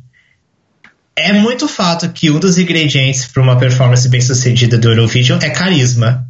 É 1.16 1.32
muito 1.32 1.68
fato 1.68 2.10
que 2.10 2.30
um 2.30 2.40
dos 2.40 2.58
ingredientes 2.58 3.26
para 3.26 3.42
uma 3.42 3.58
performance 3.58 4.08
bem 4.10 4.20
sucedida 4.20 4.78
do 4.78 4.90
Eurovision 4.90 5.40
é 5.42 5.50
carisma. 5.50 6.28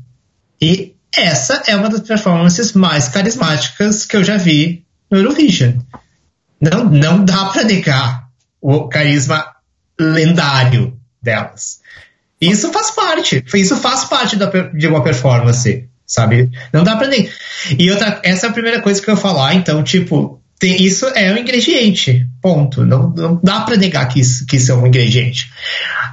E 0.61 0.95
essa 1.15 1.63
é 1.65 1.75
uma 1.75 1.89
das 1.89 2.01
performances 2.01 2.73
mais 2.73 3.07
carismáticas 3.07 4.05
que 4.05 4.15
eu 4.15 4.23
já 4.23 4.37
vi 4.37 4.85
no 5.09 5.17
Eurovision. 5.17 5.79
Não, 6.59 6.83
não 6.83 7.25
dá 7.25 7.45
para 7.45 7.63
negar 7.63 8.27
o 8.61 8.87
carisma 8.87 9.55
lendário 9.99 10.99
delas. 11.21 11.81
Isso 12.41 12.71
faz 12.73 12.91
parte. 12.91 13.43
Isso 13.53 13.77
faz 13.77 14.05
parte 14.05 14.35
da 14.35 14.47
de 14.73 14.87
uma 14.87 15.03
performance, 15.03 15.87
sabe? 16.05 16.49
Não 16.73 16.83
dá 16.83 16.95
pra 16.95 17.07
negar. 17.07 17.31
E 17.77 17.89
outra, 17.91 18.19
essa 18.23 18.47
é 18.47 18.49
a 18.49 18.53
primeira 18.53 18.81
coisa 18.81 19.01
que 19.01 19.09
eu 19.09 19.13
ia 19.13 19.19
falar. 19.21 19.53
Então, 19.53 19.83
tipo, 19.83 20.41
tem- 20.59 20.81
isso 20.83 21.05
é 21.15 21.31
um 21.31 21.37
ingrediente. 21.37 22.27
Ponto. 22.41 22.83
Não, 22.85 23.09
não 23.15 23.39
dá 23.43 23.61
pra 23.61 23.77
negar 23.77 24.07
que 24.07 24.19
isso, 24.19 24.45
que 24.47 24.55
isso 24.57 24.71
é 24.71 24.75
um 24.75 24.87
ingrediente. 24.87 25.51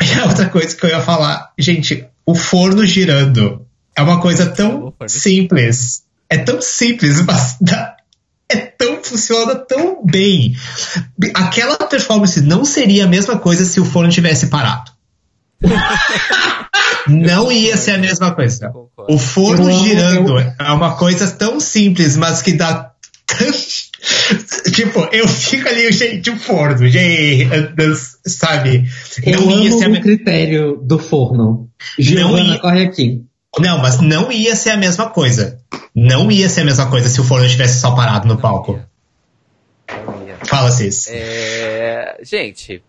E 0.00 0.20
a 0.20 0.26
outra 0.26 0.46
coisa 0.48 0.76
que 0.76 0.84
eu 0.86 0.90
ia 0.90 1.00
falar, 1.00 1.50
gente, 1.58 2.04
o 2.24 2.32
forno 2.34 2.86
girando 2.86 3.66
é 3.96 4.00
uma 4.02 4.20
coisa 4.20 4.46
tão 4.46 4.94
simples. 5.08 6.02
É 6.30 6.38
tão 6.38 6.60
simples, 6.62 7.20
mas 7.26 7.56
dá- 7.60 7.96
é 8.48 8.56
tão 8.56 9.02
funciona 9.02 9.56
tão 9.56 10.04
bem. 10.06 10.54
Aquela 11.34 11.76
performance 11.78 12.40
não 12.40 12.64
seria 12.64 13.04
a 13.04 13.08
mesma 13.08 13.38
coisa 13.38 13.64
se 13.64 13.80
o 13.80 13.84
forno 13.84 14.10
tivesse 14.10 14.46
parado. 14.46 14.92
Não 17.08 17.50
ia 17.50 17.76
ser 17.76 17.92
a 17.92 17.98
mesma 17.98 18.34
coisa. 18.34 18.72
O 19.08 19.18
forno 19.18 19.70
girando 19.84 20.38
é 20.38 20.72
uma 20.72 20.96
coisa 20.96 21.30
tão 21.30 21.58
simples, 21.60 22.16
mas 22.16 22.42
que 22.42 22.52
dá. 22.52 22.92
tipo, 24.72 25.00
eu 25.12 25.26
fico 25.28 25.68
ali, 25.68 25.90
gente, 25.92 26.30
o 26.30 26.38
forno, 26.38 26.86
gente, 26.88 27.48
sabe? 28.26 28.88
Eu 29.22 29.40
Não 29.42 29.50
ia 29.60 29.70
amo 29.70 29.78
ser 29.78 29.84
a 29.86 29.90
o 29.90 30.00
critério 30.00 30.80
do 30.82 30.98
forno. 30.98 31.68
Giovana, 31.98 32.54
ia- 32.54 32.58
corre 32.58 32.84
aqui. 32.84 33.22
Não, 33.58 33.78
mas 33.78 34.00
não 34.00 34.30
ia 34.30 34.54
ser 34.54 34.70
a 34.70 34.76
mesma 34.76 35.08
coisa. 35.10 35.58
Não 35.94 36.30
ia 36.30 36.48
ser 36.48 36.60
a 36.60 36.64
mesma 36.64 36.86
coisa 36.88 37.08
se 37.08 37.20
o 37.20 37.24
forno 37.24 37.44
estivesse 37.46 37.80
só 37.80 37.90
parado 37.92 38.28
no 38.28 38.38
palco. 38.38 38.78
Não. 39.90 40.46
Fala, 40.46 40.70
Cis. 40.70 41.08
É, 41.10 42.18
gente, 42.22 42.82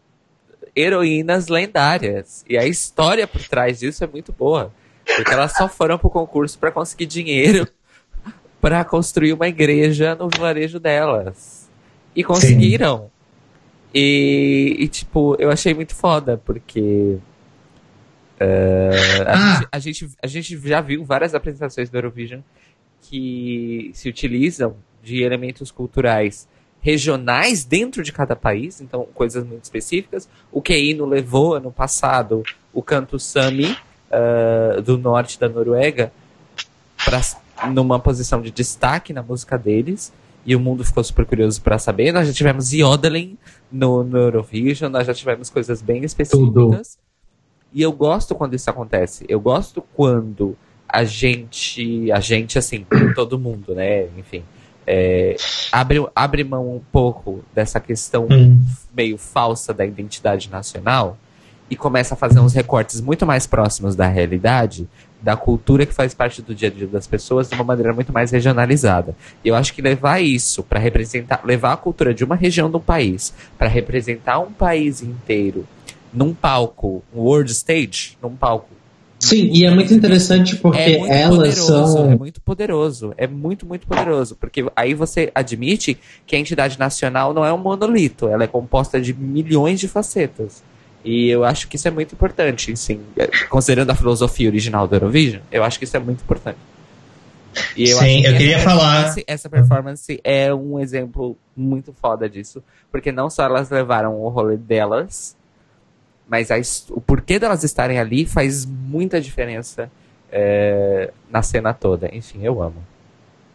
heroínas 0.75 1.47
lendárias. 1.47 2.43
E 2.47 2.57
a 2.57 2.65
história 2.65 3.27
por 3.27 3.41
trás 3.47 3.79
disso 3.79 4.03
é 4.03 4.07
muito 4.07 4.31
boa. 4.31 4.73
Porque 5.15 5.31
elas 5.33 5.53
só 5.55 5.67
foram 5.67 5.97
pro 5.97 6.09
concurso 6.09 6.57
para 6.59 6.71
conseguir 6.71 7.05
dinheiro 7.07 7.67
para 8.61 8.83
construir 8.85 9.33
uma 9.33 9.47
igreja 9.47 10.15
no 10.15 10.29
vilarejo 10.29 10.79
delas. 10.79 11.69
E 12.15 12.23
conseguiram. 12.23 13.09
E, 13.93 14.75
e, 14.79 14.87
tipo, 14.87 15.35
eu 15.39 15.49
achei 15.49 15.73
muito 15.73 15.95
foda, 15.95 16.37
porque. 16.37 17.17
eh, 18.39 19.23
a, 19.25 19.33
Ah. 19.33 19.53
gente, 19.55 19.67
a, 19.71 19.79
gente, 19.79 20.09
a 20.23 20.27
gente 20.27 20.57
já 20.69 20.81
viu 20.81 21.03
várias 21.03 21.33
apresentações 21.33 21.89
do 21.89 21.97
Eurovision 21.97 22.41
que 23.01 23.91
se 23.93 24.07
utilizam 24.09 24.75
de 25.01 25.23
elementos 25.23 25.71
culturais 25.71 26.47
regionais 26.81 27.63
dentro 27.63 28.03
de 28.03 28.11
cada 28.11 28.35
país, 28.35 28.79
então 28.81 29.07
coisas 29.13 29.45
muito 29.45 29.63
específicas. 29.63 30.29
O 30.51 30.61
Keino 30.61 31.05
levou 31.05 31.55
ano 31.55 31.71
passado 31.71 32.43
o 32.73 32.81
canto 32.81 33.19
Sami 33.19 33.77
ah, 34.11 34.81
do 34.81 34.97
norte 34.97 35.39
da 35.39 35.47
Noruega 35.47 36.11
pra, 37.05 37.21
numa 37.69 37.99
posição 37.99 38.41
de 38.41 38.51
destaque 38.51 39.13
na 39.13 39.21
música 39.21 39.57
deles. 39.57 40.11
E 40.45 40.55
o 40.55 40.59
mundo 40.59 40.83
ficou 40.83 41.03
super 41.03 41.25
curioso 41.25 41.61
para 41.61 41.77
saber. 41.77 42.11
Nós 42.11 42.25
já 42.27 42.33
tivemos 42.33 42.73
Yodeling 42.73 43.37
no, 43.71 44.03
no 44.03 44.17
Eurovision, 44.17 44.89
nós 44.89 45.05
já 45.05 45.13
tivemos 45.13 45.49
coisas 45.49 45.81
bem 45.81 46.03
específicas. 46.03 46.97
E 47.71 47.81
eu 47.81 47.91
gosto 47.91 48.33
quando 48.33 48.55
isso 48.55 48.69
acontece. 48.69 49.25
Eu 49.29 49.39
gosto 49.39 49.83
quando 49.93 50.57
a 50.87 51.03
gente, 51.03 52.11
a 52.11 52.19
gente 52.19 52.57
assim, 52.57 52.85
todo 53.13 53.37
mundo, 53.37 53.75
né? 53.75 54.07
Enfim, 54.17 54.43
é, 54.91 55.35
abre, 55.71 56.03
abre 56.15 56.43
mão 56.43 56.75
um 56.75 56.81
pouco 56.91 57.43
dessa 57.53 57.79
questão 57.79 58.27
Hum. 58.29 58.59
meio 58.91 59.19
falsa 59.19 59.71
da 59.71 59.85
identidade 59.85 60.49
nacional 60.49 61.15
e 61.69 61.75
começa 61.75 62.15
a 62.15 62.17
fazer 62.17 62.39
uns 62.39 62.53
recortes 62.53 62.99
muito 62.99 63.23
mais 63.23 63.45
próximos 63.45 63.95
da 63.95 64.07
realidade, 64.07 64.89
da 65.21 65.37
cultura 65.37 65.85
que 65.85 65.93
faz 65.93 66.15
parte 66.15 66.41
do 66.41 66.55
dia 66.55 66.69
a 66.69 66.71
dia 66.71 66.87
das 66.87 67.05
pessoas 67.05 67.47
de 67.47 67.53
uma 67.53 67.63
maneira 67.63 67.93
muito 67.93 68.11
mais 68.11 68.31
regionalizada. 68.31 69.15
E 69.45 69.49
eu 69.49 69.55
acho 69.55 69.75
que 69.75 69.81
levar 69.81 70.19
isso 70.19 70.63
para 70.63 70.79
representar, 70.79 71.41
levar 71.45 71.73
a 71.73 71.77
cultura 71.77 72.11
de 72.11 72.23
uma 72.23 72.35
região 72.35 72.71
do 72.71 72.79
país 72.79 73.31
para 73.59 73.67
representar 73.67 74.39
um 74.39 74.51
país 74.51 75.03
inteiro 75.03 75.67
num 76.11 76.33
palco, 76.33 77.03
um 77.13 77.19
world 77.19 77.51
stage, 77.51 78.17
num 78.19 78.35
palco 78.35 78.78
Sim, 79.19 79.49
e 79.51 79.65
é 79.65 79.69
muito 79.69 79.93
interessante 79.93 80.55
porque 80.55 80.79
é 80.79 80.97
muito 80.97 81.11
elas 81.13 81.35
poderoso, 81.35 81.93
são. 81.93 82.11
É 82.11 82.15
muito 82.15 82.39
poderoso. 82.41 83.13
É 83.17 83.27
muito, 83.27 83.65
muito 83.65 83.85
poderoso. 83.85 84.35
Porque 84.37 84.65
aí 84.75 84.93
você 84.93 85.29
admite 85.35 85.97
que 86.25 86.35
a 86.35 86.39
entidade 86.39 86.79
nacional 86.79 87.33
não 87.33 87.43
é 87.43 87.51
um 87.51 87.57
monolito. 87.57 88.27
Ela 88.29 88.45
é 88.45 88.47
composta 88.47 88.99
de 89.01 89.13
milhões 89.13 89.79
de 89.79 89.87
facetas. 89.89 90.63
E 91.03 91.27
eu 91.27 91.43
acho 91.43 91.67
que 91.67 91.75
isso 91.75 91.87
é 91.87 91.91
muito 91.91 92.13
importante, 92.13 92.75
sim. 92.77 93.01
É, 93.17 93.27
Considerando 93.49 93.89
a 93.89 93.95
filosofia 93.95 94.47
original 94.49 94.87
do 94.87 94.95
Eurovision, 94.95 95.41
eu 95.51 95.63
acho 95.63 95.77
que 95.79 95.85
isso 95.85 95.95
é 95.97 95.99
muito 95.99 96.21
importante. 96.21 96.57
E 97.75 97.87
Sim, 97.87 97.93
acho 97.93 97.99
que 98.03 98.05
eu 98.05 98.29
essa 98.29 98.37
queria 98.37 98.59
falar- 98.59 99.15
Essa 99.27 99.49
performance 99.49 100.19
é 100.23 100.53
um 100.53 100.79
exemplo 100.79 101.35
muito 101.57 101.93
foda 102.01 102.29
disso. 102.29 102.63
Porque 102.91 103.11
não 103.11 103.29
só 103.29 103.43
elas 103.43 103.69
levaram 103.69 104.15
o 104.21 104.29
rolê 104.29 104.55
delas, 104.55 105.35
mas 106.29 106.51
a 106.51 106.57
o 106.91 107.01
porquê 107.01 107.39
delas 107.39 107.63
estarem 107.63 107.99
ali 107.99 108.25
faz 108.25 108.65
muita 108.65 109.19
diferença 109.19 109.89
é, 110.31 111.11
na 111.31 111.41
cena 111.41 111.73
toda. 111.73 112.09
Enfim, 112.13 112.39
eu 112.43 112.61
amo. 112.61 112.83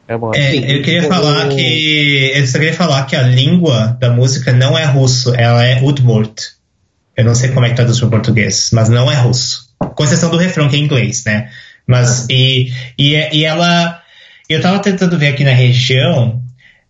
É 0.06 0.16
uma... 0.16 0.32
É, 0.36 0.54
eu 0.54 0.82
queria 0.82 1.04
falar 1.04 1.48
que. 1.48 2.32
Eu 2.34 2.46
só 2.46 2.58
queria 2.58 2.74
falar 2.74 3.06
que 3.06 3.16
a 3.16 3.22
língua 3.22 3.96
da 3.98 4.10
música 4.10 4.52
não 4.52 4.76
é 4.76 4.84
russo, 4.84 5.34
ela 5.34 5.64
é 5.64 5.80
Udmurt. 5.82 6.42
Eu 7.16 7.24
não 7.24 7.34
sei 7.34 7.50
como 7.50 7.64
é 7.64 7.70
que 7.70 7.76
traduz 7.76 8.00
para 8.00 8.08
português, 8.08 8.70
mas 8.72 8.88
não 8.88 9.10
é 9.10 9.14
russo. 9.14 9.72
Com 9.78 10.04
exceção 10.04 10.30
do 10.30 10.36
refrão, 10.36 10.68
que 10.68 10.76
é 10.76 10.78
inglês, 10.78 11.24
né? 11.24 11.50
Mas, 11.86 12.26
e, 12.28 12.72
e, 12.98 13.14
é- 13.14 13.30
e 13.32 13.44
ela. 13.44 14.00
Eu 14.48 14.60
tava 14.60 14.78
tentando 14.80 15.18
ver 15.18 15.28
aqui 15.28 15.44
na 15.44 15.52
região. 15.52 16.42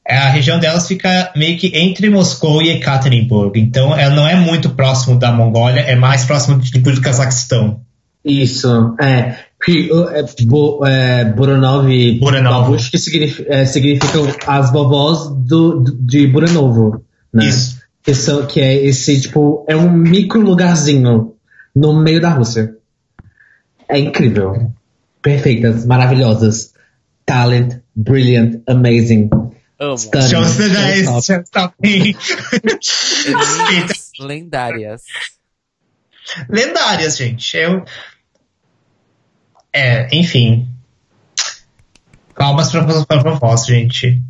A 0.06 0.28
região 0.28 0.58
delas 0.58 0.86
fica 0.86 1.32
meio 1.34 1.56
que 1.58 1.68
entre 1.74 2.10
Moscou 2.10 2.60
e 2.62 2.70
Ekaterinburg. 2.70 3.58
Então, 3.58 3.96
ela 3.96 4.14
não 4.14 4.26
é 4.28 4.34
muito 4.36 4.70
próximo 4.70 5.18
da 5.18 5.32
Mongólia, 5.32 5.80
é 5.80 5.94
mais 5.96 6.24
próximo 6.24 6.58
tipo, 6.60 6.90
do 6.92 7.00
Cazaquistão. 7.00 7.80
Isso, 8.24 8.94
é. 9.00 9.36
É, 9.66 10.24
Bo, 10.44 10.84
é, 10.86 11.24
Buranov 11.24 11.88
e 11.90 12.18
Buranov. 12.18 12.64
Babush, 12.64 12.90
que 12.90 12.98
signifi- 12.98 13.46
é, 13.48 13.64
significam 13.64 14.26
as 14.46 14.70
vovós 14.70 15.30
do, 15.30 15.80
do- 15.80 15.96
de 15.98 16.26
Buranovo. 16.26 17.02
Né? 17.32 17.46
Isso. 17.46 17.78
Que, 18.02 18.14
são, 18.14 18.44
que 18.46 18.60
é 18.60 18.74
esse, 18.84 19.18
tipo, 19.22 19.64
é 19.66 19.74
um 19.74 19.90
micro 19.90 20.38
lugarzinho 20.42 21.32
no 21.74 21.94
meio 21.98 22.20
da 22.20 22.28
Rússia. 22.28 22.74
É 23.88 23.98
incrível. 23.98 24.70
Perfeitas, 25.22 25.86
maravilhosas. 25.86 26.74
Talent, 27.24 27.76
brilliant, 27.96 28.60
amazing. 28.66 29.30
Amo. 29.84 29.96
Dice, 29.96 30.30
Showstopper. 30.30 31.04
just 31.20 31.52
talking. 31.52 32.16
Elites 33.26 34.10
lendárias. 34.18 35.02
lendárias, 36.48 37.16
gente. 37.16 37.56
Eu... 37.56 37.84
É, 39.72 40.08
enfim. 40.16 40.68
Palmas 42.34 42.70
pra, 42.70 42.84
pra, 43.04 43.32
voz, 43.34 43.66
gente. 43.66 44.22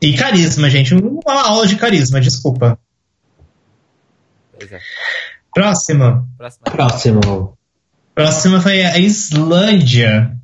E 0.00 0.16
carisma, 0.16 0.70
gente. 0.70 0.94
Uma 0.94 1.48
aula 1.48 1.66
de 1.66 1.76
carisma, 1.76 2.20
desculpa. 2.20 2.78
É. 4.60 4.80
Próxima. 5.52 6.28
Próxima. 6.36 6.64
Próximo. 6.64 7.58
Próxima 8.14 8.60
foi 8.60 8.84
a 8.84 8.98
Islândia. 8.98 10.36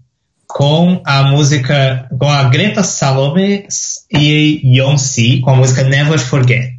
Com 0.53 1.03
a 1.05 1.22
música. 1.24 2.09
Com 2.18 2.28
a 2.28 2.44
Greta 2.44 2.82
Salome 2.82 3.66
e 4.11 4.61
Beyoncé. 4.62 5.40
Com 5.42 5.51
a 5.51 5.57
música 5.57 5.84
Never 5.84 6.18
Forget. 6.18 6.76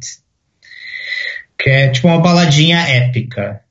Que 1.58 1.70
é 1.70 1.88
tipo 1.90 2.08
uma 2.08 2.20
baladinha 2.20 2.78
épica. 2.78 3.62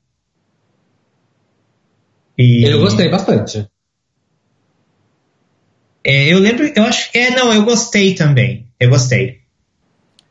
E... 2.36 2.64
Eu 2.64 2.80
gostei 2.80 3.08
bastante. 3.08 3.68
É, 6.04 6.32
eu 6.32 6.38
lembro, 6.38 6.70
eu 6.74 6.84
acho 6.84 7.12
que. 7.12 7.18
É, 7.18 7.30
não, 7.30 7.52
eu 7.52 7.64
gostei 7.64 8.14
também. 8.14 8.66
Eu 8.80 8.90
gostei. 8.90 9.40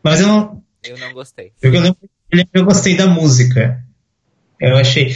Mas 0.04 0.20
eu 0.20 0.28
não. 0.28 0.62
Eu 0.84 0.98
não 0.98 1.14
gostei. 1.14 1.54
Eu, 1.62 1.72
lembro, 1.72 1.98
eu 2.02 2.38
lembro 2.38 2.52
que 2.52 2.60
eu 2.60 2.66
gostei 2.66 2.98
da 2.98 3.08
música. 3.08 3.84
Eu 4.60 4.76
achei. 4.76 5.16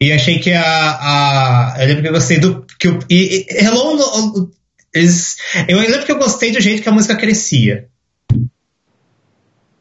E 0.00 0.12
achei 0.12 0.40
que 0.40 0.52
a. 0.52 0.62
a 0.64 1.76
eu 1.78 1.86
lembro 1.86 2.02
que 2.02 2.08
eu 2.08 2.12
gostei 2.12 2.40
do. 2.40 2.66
Que 2.82 2.88
o, 2.88 2.98
e, 3.08 3.46
e, 3.48 3.64
Hello. 3.64 4.50
eles, 4.92 5.36
eu 5.68 5.78
lembro 5.78 6.04
que 6.04 6.10
eu 6.10 6.18
gostei 6.18 6.50
do 6.50 6.60
jeito 6.60 6.82
que 6.82 6.88
a 6.88 6.92
música 6.92 7.14
crescia. 7.14 7.88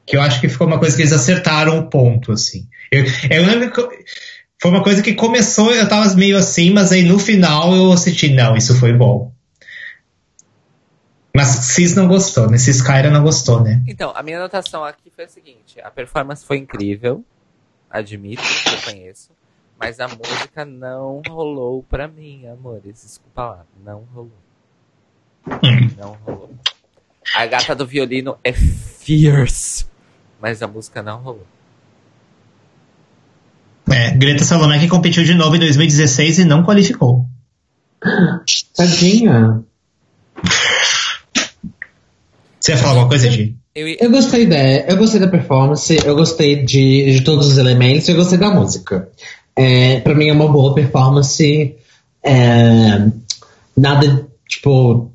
Que 0.06 0.16
eu 0.16 0.22
acho 0.22 0.40
que 0.40 0.48
ficou 0.48 0.68
uma 0.68 0.78
coisa 0.78 0.96
que 0.96 1.02
eles 1.02 1.12
acertaram 1.12 1.80
o 1.80 1.90
ponto, 1.90 2.32
assim. 2.32 2.68
Eu, 2.92 3.04
eu 3.32 3.44
lembro 3.44 3.72
que. 3.72 3.82
Foi 4.62 4.70
uma 4.70 4.84
coisa 4.84 5.02
que 5.02 5.16
começou, 5.16 5.74
eu 5.74 5.90
tava 5.90 6.14
meio 6.14 6.38
assim, 6.38 6.70
mas 6.70 6.92
aí 6.92 7.02
no 7.02 7.18
final 7.18 7.76
eu 7.76 7.98
senti, 7.98 8.32
não, 8.32 8.56
isso 8.56 8.78
foi 8.78 8.94
bom. 8.94 9.34
Mas 11.36 11.48
Cis 11.48 11.96
não 11.96 12.08
gostou, 12.08 12.48
né? 12.52 12.60
Cis 12.60 12.84
Kyra 12.84 13.10
não 13.10 13.24
gostou, 13.24 13.64
né? 13.64 13.82
Então, 13.88 14.14
a 14.16 14.22
minha 14.22 14.38
anotação 14.38 14.84
aqui 14.86 15.10
foi 15.10 15.24
a 15.24 15.28
seguinte: 15.28 15.82
a 15.82 15.90
performance 15.90 16.46
foi 16.46 16.58
incrível, 16.58 17.26
admito 17.90 18.44
eu 18.72 18.94
conheço, 18.94 19.32
mas 19.82 20.00
a 20.00 20.08
música 20.08 20.64
não 20.64 21.24
rolou 21.28 21.82
pra 21.82 22.08
mim, 22.08 22.46
amores. 22.46 23.02
Desculpa 23.04 23.44
lá, 23.44 23.66
não 23.84 24.04
rolou. 24.14 24.38
Hum. 25.48 25.90
Não 25.98 26.16
rolou. 26.24 26.52
A 27.36 27.48
gata 27.48 27.74
do 27.74 27.88
violino 27.88 28.38
é 28.44 28.54
fierce, 28.54 29.88
mas 30.40 30.62
a 30.62 30.68
música 30.68 31.02
não 31.02 31.20
rolou. 31.20 31.48
É, 33.90 34.12
Greta 34.12 34.44
Salomé 34.44 34.78
que 34.78 34.88
competiu 34.88 35.24
de 35.24 35.34
novo 35.34 35.56
em 35.56 35.60
2016 35.60 36.40
e 36.40 36.46
não 36.46 36.64
qualificou. 36.64 37.26
Tadinha. 38.76 39.64
Você 42.60 42.74
ia 42.74 42.78
falar 42.78 42.92
alguma 42.92 43.10
coisa, 43.10 43.32
Gi? 43.32 43.58
Eu, 43.74 43.88
Eu 43.88 44.12
gostei 44.12 44.46
da, 44.46 44.58
eu 44.58 44.98
gostei 44.98 45.20
da 45.20 45.28
performance, 45.28 45.98
eu 46.06 46.14
gostei 46.14 46.64
de, 46.64 47.14
de 47.14 47.24
todos 47.24 47.48
os 47.48 47.58
elementos, 47.58 48.08
eu 48.08 48.16
gostei 48.16 48.38
da 48.38 48.52
música. 48.52 49.10
É, 49.56 50.00
pra 50.00 50.16
mim 50.16 50.28
é 50.28 50.34
uma 50.34 50.48
boa 50.48 50.74
performance. 50.74 51.76
é, 52.24 53.08
nada, 53.76 54.28
tipo, 54.48 55.12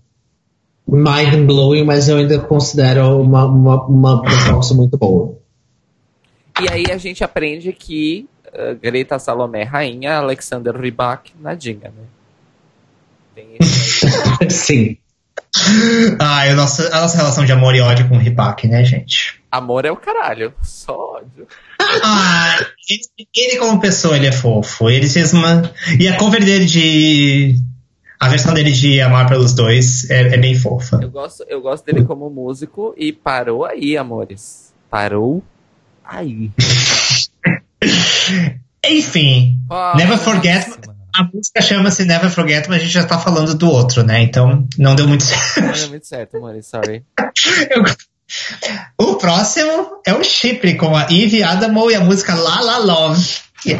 mind 0.87 1.47
blowing, 1.47 1.85
mas 1.85 2.09
eu 2.09 2.19
ainda 2.19 2.39
considero 2.39 3.21
uma, 3.21 3.45
uma, 3.45 3.87
uma 3.87 4.23
performance 4.23 4.75
muito 4.75 4.97
boa. 4.97 5.37
E 6.61 6.71
aí 6.71 6.85
a 6.91 6.97
gente 6.97 7.23
aprende 7.23 7.73
que 7.73 8.27
uh, 8.49 8.75
Greta 8.81 9.19
Salomé 9.19 9.63
rainha, 9.63 10.17
Alexander 10.17 10.75
Rybak 10.75 11.33
nadinha, 11.41 11.93
né? 11.93 12.05
Sim. 14.49 14.97
Ah, 16.19 16.43
a 16.43 16.55
nossa, 16.55 16.89
a 16.97 17.01
nossa 17.01 17.17
relação 17.17 17.45
de 17.45 17.53
amor 17.53 17.75
e 17.75 17.81
ódio 17.81 18.09
com 18.09 18.17
o 18.17 18.19
Ripak, 18.19 18.69
né, 18.69 18.85
gente? 18.85 19.41
Amor 19.51 19.85
é 19.85 19.91
o 19.91 19.97
caralho, 19.97 20.53
só 20.63 20.95
ódio. 21.17 21.47
Ah, 22.03 22.59
ele, 22.89 23.01
ele 23.35 23.57
como 23.59 23.81
pessoa, 23.81 24.17
ele 24.17 24.27
é 24.27 24.33
fofo. 24.33 24.91
Ele 24.91 25.09
fez 25.09 25.33
uma... 25.33 25.71
E 25.99 26.09
a 26.09 26.17
cover 26.17 26.45
dele 26.45 26.67
de... 26.67 27.57
A 28.19 28.29
versão 28.29 28.55
dele 28.55 28.71
de 28.71 29.01
Amar 29.01 29.29
pelos 29.29 29.53
Dois 29.55 30.09
é, 30.11 30.35
é 30.35 30.39
bem 30.39 30.55
fofa. 30.55 30.99
Eu 31.03 31.11
gosto, 31.11 31.45
eu 31.49 31.61
gosto 31.61 31.85
dele 31.85 32.05
como 32.05 32.31
músico 32.31 32.95
e 32.97 33.13
parou 33.13 33.65
aí, 33.65 33.97
amores. 33.97 34.73
Parou 34.91 35.43
aí. 36.05 36.51
Enfim, 38.89 39.59
Oh, 39.69 39.97
Never 39.97 40.17
Forget- 40.19 40.69
a 41.19 41.25
música 41.33 41.61
chama-se 41.63 42.05
Never 42.05 42.31
Forget, 42.31 42.69
mas 42.69 42.79
a 42.81 42.85
gente 42.85 42.93
já 42.93 43.05
tá 43.05 43.19
falando 43.19 43.55
do 43.55 43.71
outro, 43.71 44.03
né? 44.03 44.23
Então 44.23 44.67
não 44.79 44.95
deu 44.95 45.07
muito 45.09 45.25
certo. 45.25 45.61
Não 45.61 45.73
deu 45.73 45.89
muito 45.89 46.07
certo, 46.07 46.37
amores, 46.37 46.67
sorry. 46.67 47.05
O 48.99 49.15
próximo 49.17 50.01
é 50.07 50.13
o 50.13 50.23
Chipre 50.25 50.77
com 50.77 50.97
a 50.97 51.03
Eve 51.11 51.43
Adamo 51.43 51.91
e 51.91 51.95
a 51.95 52.01
música 52.01 52.35
La 52.35 52.61
La 52.61 52.79
Love. 52.79 53.37
E- 53.65 53.79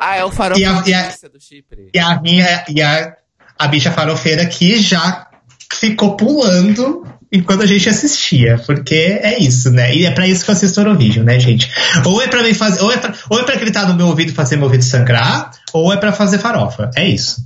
Ah, 0.00 0.16
é 0.16 0.24
o 0.24 0.30
farol 0.30 0.58
E 0.58 0.64
a- 0.64 0.82
e 0.86 0.94
a- 0.94 1.12
do 1.32 1.40
Chipre. 1.40 1.90
E 1.94 1.98
a 1.98 2.20
minha 2.20 2.64
e 2.68 2.82
a, 2.82 3.14
a 3.58 3.68
bicha 3.68 3.90
farofeira 3.92 4.42
aqui 4.42 4.80
já 4.80 5.28
ficou 5.72 6.16
pulando 6.16 7.06
enquanto 7.32 7.62
a 7.62 7.66
gente 7.66 7.88
assistia, 7.88 8.60
porque 8.66 8.94
é 8.94 9.38
isso, 9.38 9.70
né? 9.70 9.94
E 9.94 10.04
é 10.04 10.10
pra 10.10 10.26
isso 10.28 10.44
que 10.44 10.50
eu 10.50 10.54
assisto 10.54 10.80
Eurovision, 10.80 11.24
né, 11.24 11.40
gente? 11.40 11.70
Ou 12.04 12.20
é 12.22 12.28
pra 12.28 12.42
mim 12.42 12.52
fazer, 12.54 12.82
ou 12.82 12.92
é 12.92 12.96
pra, 12.98 13.14
ou 13.30 13.40
é 13.40 13.44
pra 13.44 13.56
gritar 13.56 13.88
no 13.88 13.94
meu 13.94 14.06
ouvido 14.08 14.30
e 14.30 14.34
fazer 14.34 14.56
meu 14.56 14.66
ouvido 14.66 14.84
sangrar, 14.84 15.50
ou 15.72 15.92
é 15.92 15.96
pra 15.96 16.12
fazer 16.12 16.38
farofa. 16.38 16.90
É 16.94 17.08
isso. 17.08 17.40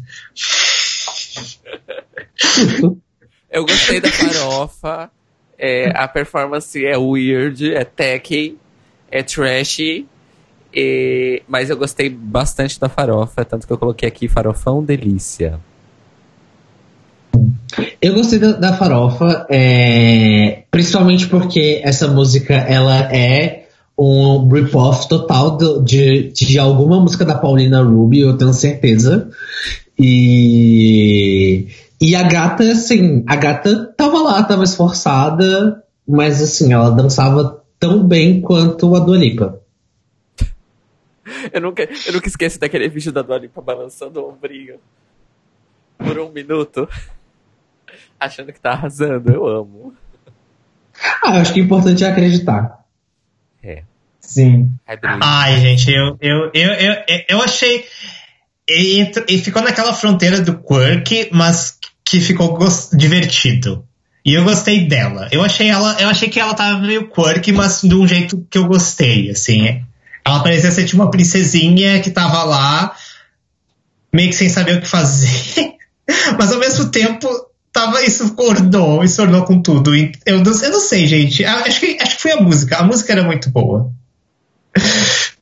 Eu 3.50 3.64
gostei 3.64 4.00
da 4.00 4.10
farofa. 4.10 5.10
é, 5.58 5.90
a 5.96 6.06
performance 6.08 6.84
é 6.84 6.96
weird, 6.98 7.72
é 7.74 7.84
techy, 7.84 8.58
é 9.10 9.22
trashy. 9.22 10.06
e- 10.74 11.42
mas 11.48 11.70
eu 11.70 11.76
gostei 11.76 12.10
bastante 12.10 12.78
da 12.78 12.88
farofa, 12.88 13.44
tanto 13.44 13.66
que 13.66 13.72
eu 13.72 13.78
coloquei 13.78 14.06
aqui 14.08 14.28
farofão 14.28 14.84
delícia. 14.84 15.58
Eu 18.00 18.14
gostei 18.14 18.38
da, 18.38 18.52
da 18.52 18.76
farofa, 18.76 19.46
é, 19.50 20.62
principalmente 20.70 21.26
porque 21.28 21.80
essa 21.82 22.06
música 22.08 22.54
ela 22.54 23.12
é 23.12 23.66
um 23.98 24.46
rip-off 24.48 25.08
total 25.08 25.56
do- 25.56 25.82
de, 25.82 26.28
de 26.32 26.58
alguma 26.58 27.00
música 27.00 27.24
da 27.24 27.34
Paulina 27.34 27.82
Rubio, 27.82 28.28
eu 28.30 28.36
tenho 28.38 28.52
certeza. 28.52 29.30
E, 29.98 31.68
e 32.00 32.14
a 32.14 32.22
gata, 32.22 32.62
assim, 32.64 33.24
a 33.26 33.36
gata 33.36 33.92
tava 33.96 34.18
lá, 34.22 34.42
tava 34.42 34.64
esforçada, 34.64 35.82
mas 36.06 36.42
assim, 36.42 36.72
ela 36.72 36.90
dançava 36.90 37.62
tão 37.80 38.06
bem 38.06 38.40
quanto 38.40 38.94
a 38.94 39.00
Dua 39.00 39.16
Lipa. 39.16 39.60
Eu 41.52 41.60
nunca, 41.60 41.88
eu 42.06 42.12
nunca 42.12 42.28
esqueço 42.28 42.60
daquele 42.60 42.88
vídeo 42.88 43.10
da 43.12 43.22
Dua 43.22 43.38
Lipa 43.38 43.60
balançando 43.60 44.20
o 44.20 44.28
ombrinho 44.30 44.76
por 45.98 46.18
um 46.18 46.30
minuto, 46.30 46.88
achando 48.18 48.52
que 48.52 48.60
tá 48.60 48.72
arrasando. 48.72 49.32
Eu 49.32 49.46
amo. 49.46 49.94
Ah, 51.22 51.36
eu 51.36 51.40
acho 51.42 51.52
que 51.52 51.60
o 51.60 51.64
importante 51.64 52.04
é 52.04 52.08
acreditar. 52.08 52.84
É. 53.62 53.82
Sim. 54.20 54.70
Ai, 55.20 55.60
gente, 55.60 55.90
eu, 55.90 56.16
eu, 56.20 56.50
eu, 56.52 56.72
eu, 56.72 57.24
eu 57.28 57.42
achei. 57.42 57.84
E, 58.68 59.12
e 59.28 59.38
ficou 59.38 59.62
naquela 59.62 59.94
fronteira 59.94 60.40
do 60.40 60.58
quirk, 60.58 61.30
mas 61.32 61.78
que 62.04 62.20
ficou 62.20 62.58
divertido. 62.92 63.86
E 64.24 64.34
eu 64.34 64.42
gostei 64.42 64.88
dela. 64.88 65.28
Eu 65.30 65.42
achei 65.42 65.68
ela, 65.68 65.96
eu 66.00 66.08
achei 66.08 66.28
que 66.28 66.40
ela 66.40 66.52
tava 66.52 66.80
meio 66.80 67.08
quirky, 67.08 67.52
mas 67.52 67.82
de 67.82 67.94
um 67.94 68.08
jeito 68.08 68.44
que 68.50 68.58
eu 68.58 68.66
gostei, 68.66 69.30
assim. 69.30 69.84
Ela 70.24 70.42
parecia 70.42 70.72
ser 70.72 70.84
tipo 70.84 71.00
uma 71.00 71.10
princesinha 71.12 72.00
que 72.00 72.10
tava 72.10 72.42
lá, 72.42 72.96
meio 74.12 74.28
que 74.28 74.34
sem 74.34 74.48
saber 74.48 74.78
o 74.78 74.80
que 74.80 74.88
fazer. 74.88 75.74
mas 76.36 76.52
ao 76.52 76.58
mesmo 76.58 76.90
tempo, 76.90 77.28
tava, 77.76 78.02
isso 78.02 78.34
ornou, 78.38 79.04
isso 79.04 79.20
ornou 79.20 79.44
com 79.44 79.60
tudo. 79.60 79.94
Eu 79.94 80.42
não, 80.42 80.62
eu 80.62 80.70
não 80.70 80.80
sei, 80.80 81.06
gente. 81.06 81.44
Acho 81.44 81.80
que, 81.80 81.98
acho 82.00 82.16
que 82.16 82.22
foi 82.22 82.32
a 82.32 82.40
música. 82.40 82.78
A 82.78 82.82
música 82.82 83.12
era 83.12 83.22
muito 83.22 83.50
boa. 83.50 83.92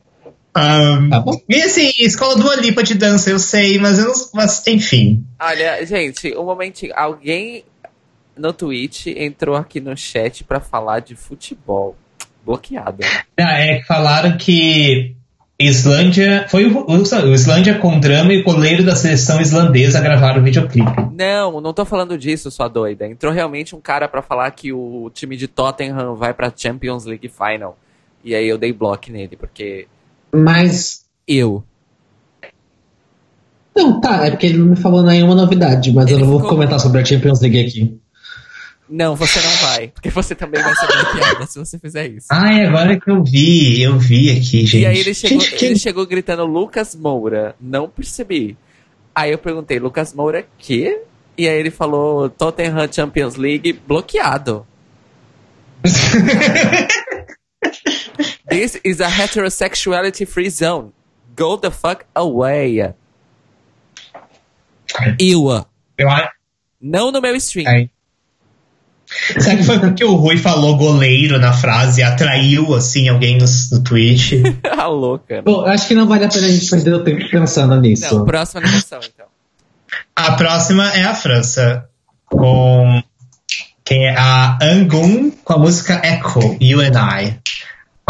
Um, 0.56 1.10
tá 1.10 1.24
e 1.48 1.62
assim, 1.62 1.90
escola 1.98 2.36
do 2.36 2.48
Alipa 2.48 2.80
de 2.84 2.94
dança, 2.94 3.28
eu 3.28 3.40
sei, 3.40 3.76
mas 3.76 3.98
eu 3.98 4.04
não. 4.04 4.14
Mas, 4.32 4.64
enfim. 4.68 5.26
Olha, 5.40 5.84
gente, 5.84 6.32
um 6.36 6.44
momentinho. 6.44 6.92
Alguém 6.94 7.64
no 8.36 8.52
Twitch 8.52 9.08
entrou 9.08 9.56
aqui 9.56 9.80
no 9.80 9.96
chat 9.96 10.44
para 10.44 10.60
falar 10.60 11.00
de 11.00 11.16
futebol. 11.16 11.96
Bloqueado. 12.44 12.98
Ah, 13.36 13.58
é 13.58 13.80
que 13.80 13.86
falaram 13.86 14.36
que 14.36 15.16
Islândia. 15.58 16.46
Foi 16.48 16.66
o, 16.66 16.78
o, 16.78 16.96
o 16.96 17.34
Islândia 17.34 17.78
com 17.78 18.00
drama 18.00 18.32
e 18.32 18.40
o 18.40 18.44
goleiro 18.44 18.84
da 18.84 18.96
seleção 18.96 19.40
islandesa 19.40 20.00
gravaram 20.00 20.40
o 20.40 20.44
videoclipe. 20.44 20.90
Não, 21.12 21.60
não 21.60 21.72
tô 21.72 21.84
falando 21.84 22.18
disso, 22.18 22.50
sua 22.50 22.68
doida. 22.68 23.06
Entrou 23.06 23.32
realmente 23.32 23.74
um 23.74 23.80
cara 23.80 24.08
para 24.08 24.22
falar 24.22 24.50
que 24.50 24.72
o 24.72 25.10
time 25.14 25.36
de 25.36 25.46
Tottenham 25.46 26.16
vai 26.16 26.34
pra 26.34 26.52
Champions 26.54 27.04
League 27.04 27.28
Final. 27.28 27.78
E 28.24 28.34
aí 28.34 28.48
eu 28.48 28.58
dei 28.58 28.72
bloco 28.72 29.10
nele, 29.10 29.36
porque. 29.36 29.86
Mas. 30.32 31.04
Eu. 31.26 31.62
Não, 33.76 34.00
tá, 34.00 34.26
é 34.26 34.30
porque 34.30 34.46
ele 34.46 34.58
não 34.58 34.66
me 34.66 34.76
falou 34.76 35.02
nenhuma 35.02 35.34
novidade, 35.34 35.92
mas 35.92 36.06
ele 36.06 36.22
eu 36.22 36.26
não 36.26 36.38
vou 36.38 36.48
comentar 36.48 36.78
sobre 36.78 37.00
a 37.00 37.04
Champions 37.04 37.40
League 37.40 37.60
aqui. 37.60 38.00
Não, 38.88 39.16
você 39.16 39.40
não 39.40 39.50
vai. 39.68 39.88
Porque 39.88 40.10
você 40.10 40.34
também 40.34 40.62
vai 40.62 40.74
ser 40.74 40.86
bloqueada 40.86 41.46
se 41.46 41.58
você 41.58 41.78
fizer 41.78 42.06
isso. 42.08 42.26
Ai, 42.30 42.66
agora 42.66 43.00
que 43.00 43.10
eu 43.10 43.24
vi, 43.24 43.82
eu 43.82 43.98
vi 43.98 44.30
aqui, 44.30 44.66
gente. 44.66 44.78
E 44.78 44.86
aí 44.86 44.98
ele 44.98 45.14
chegou, 45.14 45.40
gente, 45.40 45.64
ele 45.64 45.78
chegou 45.78 46.06
gritando 46.06 46.44
Lucas 46.44 46.94
Moura. 46.94 47.56
Não 47.60 47.88
percebi. 47.88 48.56
Aí 49.14 49.30
eu 49.30 49.38
perguntei, 49.38 49.78
Lucas 49.78 50.12
Moura, 50.12 50.46
quê? 50.58 51.00
E 51.36 51.48
aí 51.48 51.58
ele 51.58 51.70
falou 51.70 52.28
Tottenham 52.28 52.92
Champions 52.92 53.36
League 53.36 53.72
bloqueado. 53.72 54.66
This 58.48 58.78
is 58.84 59.00
a 59.00 59.08
heterosexuality 59.08 60.26
free 60.26 60.50
zone. 60.50 60.92
Go 61.34 61.56
the 61.56 61.70
fuck 61.70 62.04
away. 62.14 62.94
Iwa. 65.18 65.66
Eu 65.98 66.08
acho. 66.08 66.30
Não 66.80 67.10
no 67.10 67.20
meu 67.20 67.34
stream. 67.36 67.88
Será 69.06 69.56
que 69.56 69.62
foi 69.62 69.78
porque 69.78 70.04
o 70.04 70.14
Rui 70.14 70.36
falou 70.36 70.76
goleiro 70.76 71.38
na 71.38 71.52
frase 71.52 72.00
e 72.00 72.04
atraiu, 72.04 72.74
assim, 72.74 73.08
alguém 73.08 73.38
no, 73.38 73.46
no 73.72 73.84
Twitch? 73.84 74.32
a 74.64 74.82
ah, 74.82 74.86
louca. 74.86 75.42
Bom, 75.42 75.62
acho 75.62 75.86
que 75.88 75.94
não 75.94 76.06
vale 76.06 76.24
a 76.24 76.28
pena 76.28 76.46
a 76.46 76.50
gente 76.50 76.68
perder 76.68 76.94
o 76.94 77.04
tempo 77.04 77.28
pensando 77.30 77.80
nisso. 77.80 78.14
Não, 78.14 78.24
próxima 78.24 78.60
animação, 78.62 79.00
então. 79.02 79.26
A 80.16 80.32
próxima 80.32 80.88
é 80.90 81.04
a 81.04 81.14
França, 81.14 81.88
com 82.26 83.02
quem 83.84 84.06
é 84.06 84.16
a 84.16 84.58
Angun 84.62 85.30
com 85.44 85.52
a 85.52 85.58
música 85.58 86.00
Echo, 86.04 86.56
You 86.60 86.80
and 86.80 86.98
I. 86.98 87.38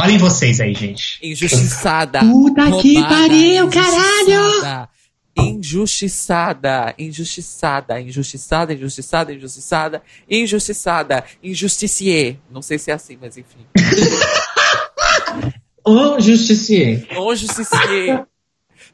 Olhem 0.00 0.18
vocês 0.18 0.60
aí, 0.60 0.74
gente. 0.74 1.18
Injustiçada. 1.22 2.20
Puta 2.20 2.64
roubada, 2.64 2.82
que 2.82 3.02
pariu, 3.02 3.68
caralho! 3.68 4.88
Injustiçada, 5.36 6.94
injustiçada, 6.98 8.00
injustiçada, 8.00 8.72
injustiçada, 8.72 9.32
injustiçada, 9.32 10.02
injustiçada, 10.30 11.24
injusticier. 11.42 12.36
Não 12.50 12.62
sei 12.62 12.78
se 12.78 12.90
é 12.90 12.94
assim, 12.94 13.18
mas 13.20 13.36
enfim. 13.36 13.66
O 15.86 16.18
justicier. 16.18 17.06
Justicier. 17.36 18.24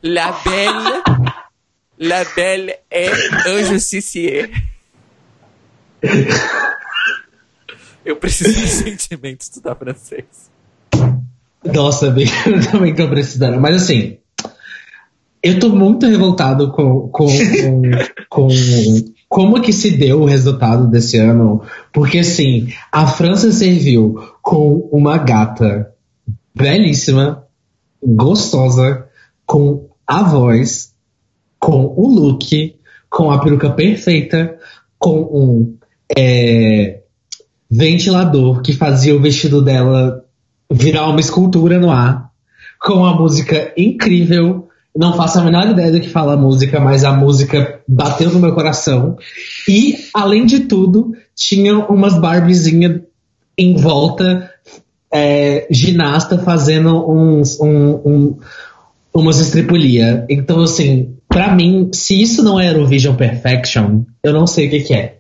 La 0.03 0.33
belle, 0.33 1.03
la 1.99 2.25
belle 2.35 2.75
é 2.91 3.11
un 3.49 3.65
justicier. 3.65 4.51
Eu 8.05 8.17
preciso 8.17 8.59
de 8.59 8.67
sentimento 8.67 9.43
estudar 9.43 9.77
francês. 9.77 10.51
Nossa, 11.63 12.07
eu 12.47 12.71
também 12.73 12.95
tô 12.95 13.09
precisando. 13.09 13.61
Mas 13.61 13.83
assim, 13.83 14.19
eu 15.43 15.59
tô 15.59 15.71
muito 15.71 16.07
revoltado 16.07 16.71
com, 16.73 17.09
com, 17.09 17.27
com, 18.29 18.49
com 18.49 18.49
como 19.29 19.61
que 19.63 19.73
se 19.73 19.93
deu 19.93 20.23
o 20.23 20.27
resultado 20.27 20.89
desse 20.89 21.17
ano, 21.17 21.63
porque 21.93 22.19
assim, 22.19 22.69
a 22.91 23.07
França 23.07 23.53
serviu 23.53 24.17
com 24.43 24.89
uma 24.93 25.17
gata 25.19 25.93
belíssima, 26.55 27.45
gostosa, 28.03 29.07
com 29.47 29.89
a 30.07 30.23
voz, 30.23 30.93
com 31.61 31.95
o 31.97 32.09
look, 32.09 32.75
com 33.09 33.31
a 33.31 33.39
peruca 33.39 33.71
perfeita, 33.71 34.59
com 34.99 35.21
um 35.21 35.77
é, 36.17 37.01
ventilador 37.71 38.63
que 38.63 38.73
fazia 38.73 39.15
o 39.15 39.21
vestido 39.21 39.63
dela 39.63 40.25
virar 40.71 41.09
uma 41.09 41.21
escultura 41.21 41.79
no 41.79 41.91
ar, 41.91 42.31
com 42.81 43.05
a 43.05 43.15
música 43.15 43.73
incrível 43.77 44.70
não 44.97 45.15
faço 45.15 45.39
a 45.39 45.45
menor 45.45 45.71
ideia 45.71 45.93
do 45.93 46.01
que 46.01 46.09
fala 46.09 46.35
a 46.35 46.37
música, 46.37 46.81
mas 46.81 47.05
a 47.05 47.13
música 47.13 47.81
bateu 47.87 48.31
no 48.31 48.41
meu 48.41 48.55
coração. 48.55 49.17
E, 49.69 49.97
além 50.13 50.45
de 50.47 50.61
tudo, 50.61 51.13
tinha 51.35 51.79
umas 51.87 52.19
Barbiezinhas 52.19 53.01
em 53.57 53.77
volta, 53.77 54.51
é, 55.13 55.67
ginasta, 55.71 56.39
fazendo 56.39 57.09
uns, 57.09 57.61
um, 57.61 57.95
um, 58.05 58.39
umas 59.15 59.39
estripulia. 59.39 60.27
Então, 60.29 60.61
assim, 60.63 61.15
para 61.29 61.55
mim, 61.55 61.91
se 61.93 62.21
isso 62.21 62.43
não 62.43 62.59
era 62.59 62.81
o 62.81 62.87
Vision 62.87 63.15
Perfection, 63.15 64.03
eu 64.23 64.33
não 64.33 64.47
sei 64.47 64.67
o 64.67 64.71
que, 64.71 64.81
que 64.81 64.95
é. 64.95 65.19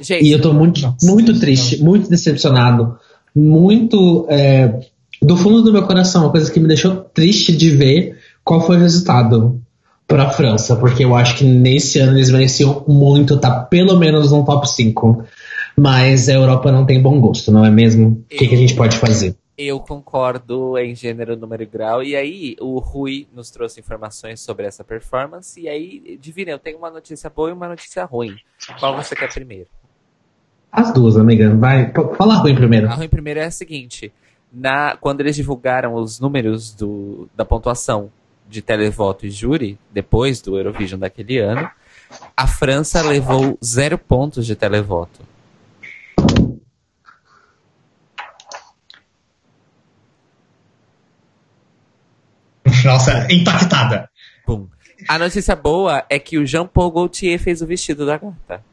Gente, 0.00 0.24
e 0.24 0.32
eu 0.32 0.40
tô 0.40 0.52
muito, 0.52 0.80
muito 1.02 1.38
triste, 1.38 1.80
muito 1.82 2.10
decepcionado, 2.10 2.96
muito 3.34 4.26
é, 4.28 4.80
do 5.22 5.36
fundo 5.36 5.62
do 5.62 5.72
meu 5.72 5.84
coração, 5.84 6.24
uma 6.24 6.30
coisa 6.32 6.50
que 6.50 6.58
me 6.58 6.66
deixou 6.66 6.96
triste 6.96 7.56
de 7.56 7.70
ver 7.70 8.17
qual 8.48 8.62
foi 8.62 8.76
o 8.76 8.80
resultado 8.80 9.60
para 10.06 10.22
a 10.22 10.30
França? 10.30 10.74
Porque 10.74 11.04
eu 11.04 11.14
acho 11.14 11.36
que 11.36 11.44
nesse 11.44 11.98
ano 11.98 12.16
eles 12.16 12.30
mereciam 12.30 12.82
muito 12.88 13.34
estar 13.34 13.50
tá 13.50 13.60
pelo 13.66 13.98
menos 13.98 14.32
no 14.32 14.42
top 14.42 14.66
5. 14.66 15.22
Mas 15.76 16.30
a 16.30 16.32
Europa 16.32 16.72
não 16.72 16.86
tem 16.86 17.00
bom 17.00 17.20
gosto, 17.20 17.52
não 17.52 17.62
é 17.62 17.70
mesmo? 17.70 18.08
O 18.08 18.24
que, 18.24 18.48
que, 18.48 18.54
a 18.54 18.58
gente 18.58 18.74
pode 18.74 18.96
fazer? 18.96 19.36
Eu 19.56 19.78
concordo 19.78 20.78
em 20.78 20.94
gênero, 20.94 21.36
número 21.36 21.62
e 21.62 21.66
grau. 21.66 22.02
E 22.02 22.16
aí, 22.16 22.56
o 22.58 22.78
Rui 22.78 23.28
nos 23.34 23.50
trouxe 23.50 23.80
informações 23.80 24.40
sobre 24.40 24.64
essa 24.64 24.82
performance. 24.82 25.60
E 25.60 25.68
aí, 25.68 26.18
Divina, 26.18 26.52
eu 26.52 26.58
tenho 26.58 26.78
uma 26.78 26.90
notícia 26.90 27.28
boa 27.28 27.50
e 27.50 27.52
uma 27.52 27.68
notícia 27.68 28.02
ruim. 28.06 28.34
Qual 28.80 28.96
você 28.96 29.14
quer 29.14 29.30
primeiro? 29.30 29.68
As 30.72 30.90
duas, 30.90 31.18
amiga. 31.18 31.54
Vai, 31.54 31.92
fala 32.16 32.36
ruim 32.36 32.54
primeiro. 32.54 32.88
A 32.88 32.94
ruim 32.94 33.08
primeiro 33.08 33.40
é 33.40 33.44
a 33.44 33.50
seguinte: 33.50 34.10
na, 34.50 34.96
quando 34.96 35.20
eles 35.20 35.36
divulgaram 35.36 35.94
os 35.94 36.18
números 36.18 36.72
do, 36.72 37.28
da 37.36 37.44
pontuação 37.44 38.10
de 38.48 38.62
televoto 38.62 39.26
e 39.26 39.30
júri, 39.30 39.78
depois 39.92 40.40
do 40.40 40.56
Eurovision 40.56 40.98
daquele 40.98 41.38
ano, 41.38 41.70
a 42.36 42.46
França 42.46 43.02
levou 43.02 43.58
zero 43.62 43.98
pontos 43.98 44.46
de 44.46 44.56
televoto. 44.56 45.20
Nossa, 52.84 53.26
impactada. 53.30 54.08
Bum. 54.46 54.66
A 55.08 55.18
notícia 55.18 55.54
boa 55.54 56.04
é 56.08 56.18
que 56.18 56.38
o 56.38 56.46
Jean-Paul 56.46 56.90
Gaultier 56.90 57.38
fez 57.38 57.60
o 57.60 57.66
vestido 57.66 58.06
da 58.06 58.16
gata. 58.16 58.64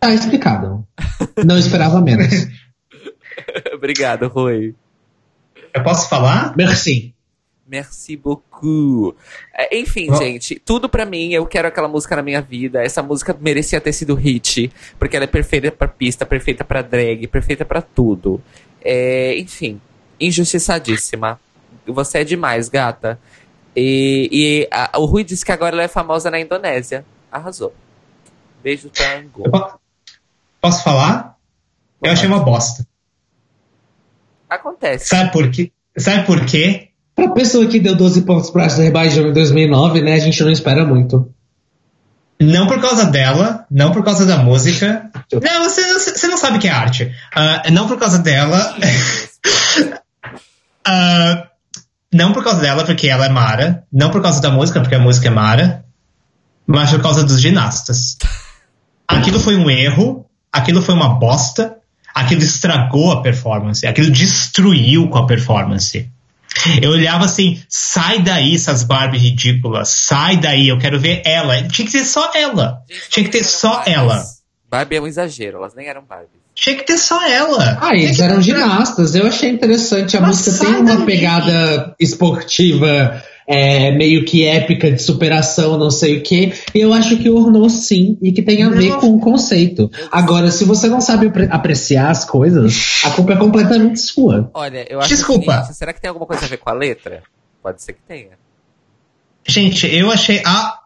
Tá 0.00 0.10
explicado. 0.12 0.86
Não 1.44 1.58
esperava 1.58 2.00
menos. 2.00 2.46
Obrigado, 3.74 4.28
Rui. 4.28 4.74
Eu 5.74 5.82
posso 5.82 6.08
falar? 6.08 6.56
Merci. 6.56 7.14
Merci 7.68 8.16
beaucoup. 8.16 9.14
É, 9.52 9.78
enfim, 9.78 10.08
oh. 10.10 10.14
gente, 10.14 10.58
tudo 10.58 10.88
para 10.88 11.04
mim, 11.04 11.32
eu 11.32 11.44
quero 11.44 11.68
aquela 11.68 11.86
música 11.86 12.16
na 12.16 12.22
minha 12.22 12.40
vida. 12.40 12.82
Essa 12.82 13.02
música 13.02 13.36
merecia 13.38 13.78
ter 13.78 13.92
sido 13.92 14.14
hit, 14.14 14.72
porque 14.98 15.14
ela 15.14 15.24
é 15.24 15.28
perfeita 15.28 15.70
pra 15.70 15.86
pista, 15.86 16.24
perfeita 16.24 16.64
pra 16.64 16.80
drag, 16.80 17.26
perfeita 17.26 17.66
para 17.66 17.82
tudo. 17.82 18.40
É, 18.82 19.38
enfim, 19.38 19.78
injustiçadíssima. 20.18 21.38
Você 21.86 22.18
é 22.18 22.24
demais, 22.24 22.70
gata. 22.70 23.20
E, 23.76 24.28
e 24.32 24.68
a, 24.70 24.98
o 24.98 25.04
Rui 25.04 25.22
disse 25.22 25.44
que 25.44 25.52
agora 25.52 25.74
ela 25.74 25.82
é 25.82 25.88
famosa 25.88 26.30
na 26.30 26.40
Indonésia. 26.40 27.04
Arrasou. 27.30 27.74
Beijo 28.62 28.88
pra 28.88 29.18
Angola. 29.18 29.78
Posso 30.60 30.82
falar? 30.82 31.36
Eu 32.02 32.12
achei 32.12 32.26
uma 32.26 32.40
bosta. 32.40 32.86
Acontece. 34.48 35.06
Sabe 35.06 35.30
por 35.32 35.50
quê? 35.50 35.70
Sabe 35.96 36.24
por 36.24 36.46
quê? 36.46 36.87
Pra 37.18 37.30
pessoa 37.30 37.66
que 37.66 37.80
deu 37.80 37.96
12 37.96 38.22
pontos 38.22 38.48
pra 38.48 38.66
Azerbaijan 38.66 39.22
em 39.22 39.32
2009, 39.32 40.02
né, 40.02 40.14
a 40.14 40.20
gente 40.20 40.40
não 40.40 40.52
espera 40.52 40.84
muito. 40.84 41.28
Não 42.40 42.68
por 42.68 42.80
causa 42.80 43.06
dela, 43.06 43.66
não 43.68 43.90
por 43.90 44.04
causa 44.04 44.24
da 44.24 44.36
música. 44.36 45.10
Não, 45.32 45.64
você, 45.64 45.94
você 45.98 46.28
não 46.28 46.38
sabe 46.38 46.60
que 46.60 46.68
é 46.68 46.70
arte. 46.70 47.12
Uh, 47.36 47.72
não 47.72 47.88
por 47.88 47.98
causa 47.98 48.20
dela. 48.20 48.72
uh, 50.86 51.48
não 52.14 52.32
por 52.32 52.44
causa 52.44 52.60
dela, 52.60 52.84
porque 52.84 53.08
ela 53.08 53.26
é 53.26 53.28
Mara. 53.28 53.82
Não 53.92 54.10
por 54.10 54.22
causa 54.22 54.40
da 54.40 54.52
música, 54.52 54.80
porque 54.80 54.94
a 54.94 55.00
música 55.00 55.26
é 55.26 55.32
Mara. 55.32 55.84
Mas 56.64 56.90
por 56.90 57.02
causa 57.02 57.24
dos 57.24 57.40
ginastas. 57.40 58.16
Aquilo 59.08 59.40
foi 59.40 59.56
um 59.56 59.68
erro. 59.68 60.24
Aquilo 60.52 60.82
foi 60.82 60.94
uma 60.94 61.18
bosta. 61.18 61.78
Aquilo 62.14 62.42
estragou 62.42 63.10
a 63.10 63.22
performance. 63.22 63.84
Aquilo 63.84 64.08
destruiu 64.08 65.08
com 65.08 65.18
a 65.18 65.26
performance. 65.26 66.08
Eu 66.82 66.90
olhava 66.92 67.24
assim, 67.24 67.60
sai 67.68 68.20
daí 68.22 68.54
essas 68.54 68.82
Barbie 68.82 69.18
ridículas, 69.18 69.88
sai 69.88 70.36
daí, 70.38 70.68
eu 70.68 70.78
quero 70.78 70.98
ver 70.98 71.22
ela. 71.24 71.62
Tinha 71.68 71.86
que 71.86 71.92
ter 71.92 72.04
só 72.04 72.30
ela. 72.34 72.78
Gente, 72.88 73.08
Tinha 73.10 73.24
que 73.26 73.30
ter 73.32 73.44
só 73.44 73.76
Barbies. 73.76 73.94
ela. 73.96 74.24
Barbie 74.70 74.96
é 74.96 75.00
um 75.00 75.06
exagero, 75.06 75.58
elas 75.58 75.74
nem 75.74 75.86
eram 75.88 76.02
Barbie. 76.08 76.28
Tinha 76.54 76.74
que 76.76 76.82
ter 76.84 76.98
só 76.98 77.24
ela. 77.24 77.78
Ah, 77.80 77.94
eles 77.94 78.18
eram 78.18 78.42
ginastas. 78.42 79.14
Eu 79.14 79.26
achei 79.28 79.48
interessante. 79.48 80.16
A 80.16 80.20
Mas 80.20 80.44
música 80.44 80.66
tem 80.66 80.74
uma 80.76 80.96
daí. 80.96 81.06
pegada 81.06 81.94
esportiva 82.00 83.22
é, 83.48 83.90
meio 83.92 84.26
que 84.26 84.44
épica 84.44 84.92
de 84.92 85.02
superação, 85.02 85.78
não 85.78 85.90
sei 85.90 86.18
o 86.18 86.22
que. 86.22 86.52
Eu 86.74 86.92
acho 86.92 87.16
que 87.16 87.30
ornou 87.30 87.70
sim 87.70 88.18
e 88.20 88.30
que 88.30 88.42
tem 88.42 88.62
a 88.62 88.68
ver 88.68 88.96
com 88.96 89.14
o 89.14 89.18
conceito. 89.18 89.90
Agora, 90.12 90.50
se 90.50 90.64
você 90.64 90.86
não 90.86 91.00
sabe 91.00 91.32
apreciar 91.50 92.10
as 92.10 92.26
coisas, 92.26 93.00
a 93.04 93.10
culpa 93.10 93.32
é 93.32 93.36
completamente 93.36 94.00
sua. 94.00 94.50
Olha, 94.52 94.86
eu 94.90 94.98
acho 94.98 95.08
Desculpa. 95.08 95.52
Seguinte, 95.52 95.76
será 95.78 95.94
que 95.94 96.00
tem 96.00 96.08
alguma 96.08 96.26
coisa 96.26 96.44
a 96.44 96.48
ver 96.48 96.58
com 96.58 96.68
a 96.68 96.74
letra? 96.74 97.22
Pode 97.62 97.82
ser 97.82 97.94
que 97.94 98.02
tenha. 98.06 98.38
Gente, 99.46 99.86
eu 99.86 100.10
achei 100.10 100.42
a 100.44 100.80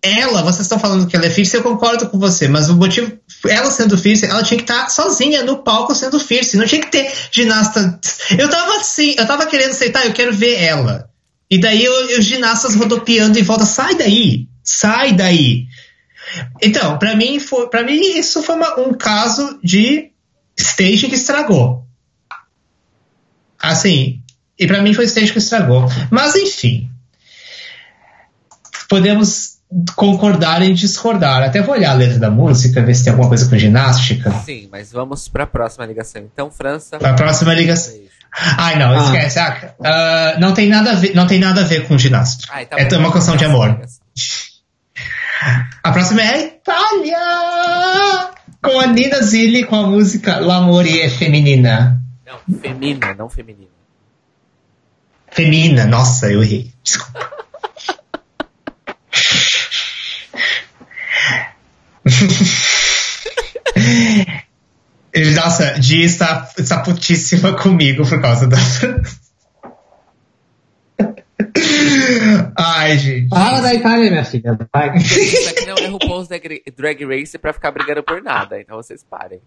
ela, 0.00 0.42
vocês 0.42 0.60
estão 0.60 0.78
falando 0.78 1.08
que 1.08 1.16
ela 1.16 1.26
é 1.26 1.30
Fierce, 1.30 1.56
eu 1.56 1.62
concordo 1.62 2.08
com 2.08 2.20
você, 2.20 2.46
mas 2.46 2.70
o 2.70 2.76
motivo, 2.76 3.18
ela 3.48 3.68
sendo 3.68 3.98
Fierce, 3.98 4.26
ela 4.26 4.44
tinha 4.44 4.56
que 4.56 4.62
estar 4.62 4.84
tá 4.84 4.88
sozinha 4.88 5.42
no 5.42 5.64
palco 5.64 5.92
sendo 5.94 6.20
Fierce, 6.20 6.56
não 6.56 6.66
tinha 6.66 6.80
que 6.80 6.92
ter 6.92 7.12
ginasta. 7.32 7.98
Eu 8.38 8.48
tava 8.48 8.76
assim, 8.76 9.16
eu 9.18 9.26
tava 9.26 9.46
querendo 9.46 9.70
aceitar, 9.70 10.06
eu 10.06 10.12
quero 10.12 10.32
ver 10.32 10.62
ela. 10.62 11.07
E 11.50 11.58
daí 11.58 11.88
os 11.88 12.24
ginastas 12.24 12.74
rodopiando 12.74 13.38
em 13.38 13.42
volta, 13.42 13.64
sai 13.64 13.94
daí, 13.94 14.48
sai 14.62 15.12
daí. 15.12 15.66
Então, 16.62 16.98
para 16.98 17.16
mim, 17.16 17.40
foi, 17.40 17.68
para 17.68 17.82
mim 17.82 17.98
isso 17.98 18.42
foi 18.42 18.54
uma, 18.56 18.78
um 18.80 18.92
caso 18.92 19.58
de 19.62 20.10
stage 20.56 21.08
que 21.08 21.14
estragou. 21.14 21.86
Assim, 23.58 24.22
e 24.58 24.66
para 24.66 24.82
mim 24.82 24.92
foi 24.92 25.04
stage 25.04 25.32
que 25.32 25.38
estragou. 25.38 25.86
Mas 26.10 26.34
enfim, 26.34 26.90
podemos 28.88 29.58
concordar 29.94 30.62
e 30.62 30.72
discordar. 30.72 31.42
Até 31.42 31.62
vou 31.62 31.74
olhar 31.74 31.90
a 31.90 31.94
letra 31.94 32.18
da 32.18 32.30
música, 32.30 32.82
ver 32.82 32.94
se 32.94 33.04
tem 33.04 33.10
alguma 33.10 33.28
coisa 33.28 33.48
com 33.48 33.56
ginástica. 33.56 34.30
Sim, 34.44 34.68
mas 34.70 34.92
vamos 34.92 35.28
para 35.28 35.44
a 35.44 35.46
próxima 35.46 35.86
ligação. 35.86 36.22
Então, 36.32 36.50
França. 36.50 36.98
Para 36.98 37.10
a 37.10 37.14
próxima 37.14 37.54
ligação. 37.54 37.94
Ai, 38.32 38.78
não, 38.78 38.92
ah. 38.92 39.04
esquece. 39.04 39.38
Ah, 39.38 40.34
uh, 40.36 40.40
não, 40.40 40.54
tem 40.54 40.68
nada 40.68 40.92
a 40.92 40.94
ver, 40.94 41.14
não 41.14 41.26
tem 41.26 41.38
nada 41.38 41.62
a 41.62 41.64
ver 41.64 41.86
com 41.86 41.98
ginástica. 41.98 42.52
Ai, 42.54 42.66
tá 42.66 42.76
é 42.78 42.98
uma 42.98 43.12
canção 43.12 43.36
de 43.36 43.44
amor. 43.44 43.80
A 45.82 45.92
próxima 45.92 46.22
é 46.22 46.34
a 46.34 46.38
Itália! 46.38 48.30
Com 48.62 48.80
a 48.80 48.86
Nina 48.86 49.22
Zilli 49.22 49.64
com 49.64 49.76
a 49.76 49.86
música 49.86 50.40
L'amore 50.40 51.00
é 51.00 51.08
feminina. 51.08 52.02
Não, 52.26 52.38
femina, 52.60 53.14
não 53.14 53.30
feminina. 53.30 53.68
Femina, 55.30 55.86
nossa, 55.86 56.30
eu 56.30 56.42
errei. 56.42 56.72
Desculpa. 56.82 57.30
Nossa, 65.34 65.78
Di 65.78 66.02
está, 66.02 66.48
está 66.58 66.80
putíssima 66.80 67.52
comigo 67.54 68.06
por 68.06 68.20
causa 68.20 68.46
da. 68.46 68.56
Ai, 72.56 72.98
gente. 72.98 73.28
Fala 73.28 73.60
da 73.60 73.74
Itália, 73.74 74.10
minha 74.10 74.24
filha. 74.24 74.58
Vai. 74.72 74.96
Isso 74.96 75.50
aqui 75.50 75.66
não 75.66 75.76
é 75.76 75.86
RuPaul's 75.86 76.28
Drag 76.76 77.04
Race 77.04 77.38
pra 77.38 77.52
ficar 77.52 77.70
brigando 77.70 78.02
por 78.02 78.22
nada, 78.22 78.60
então 78.60 78.76
vocês 78.76 79.04
parem. 79.08 79.40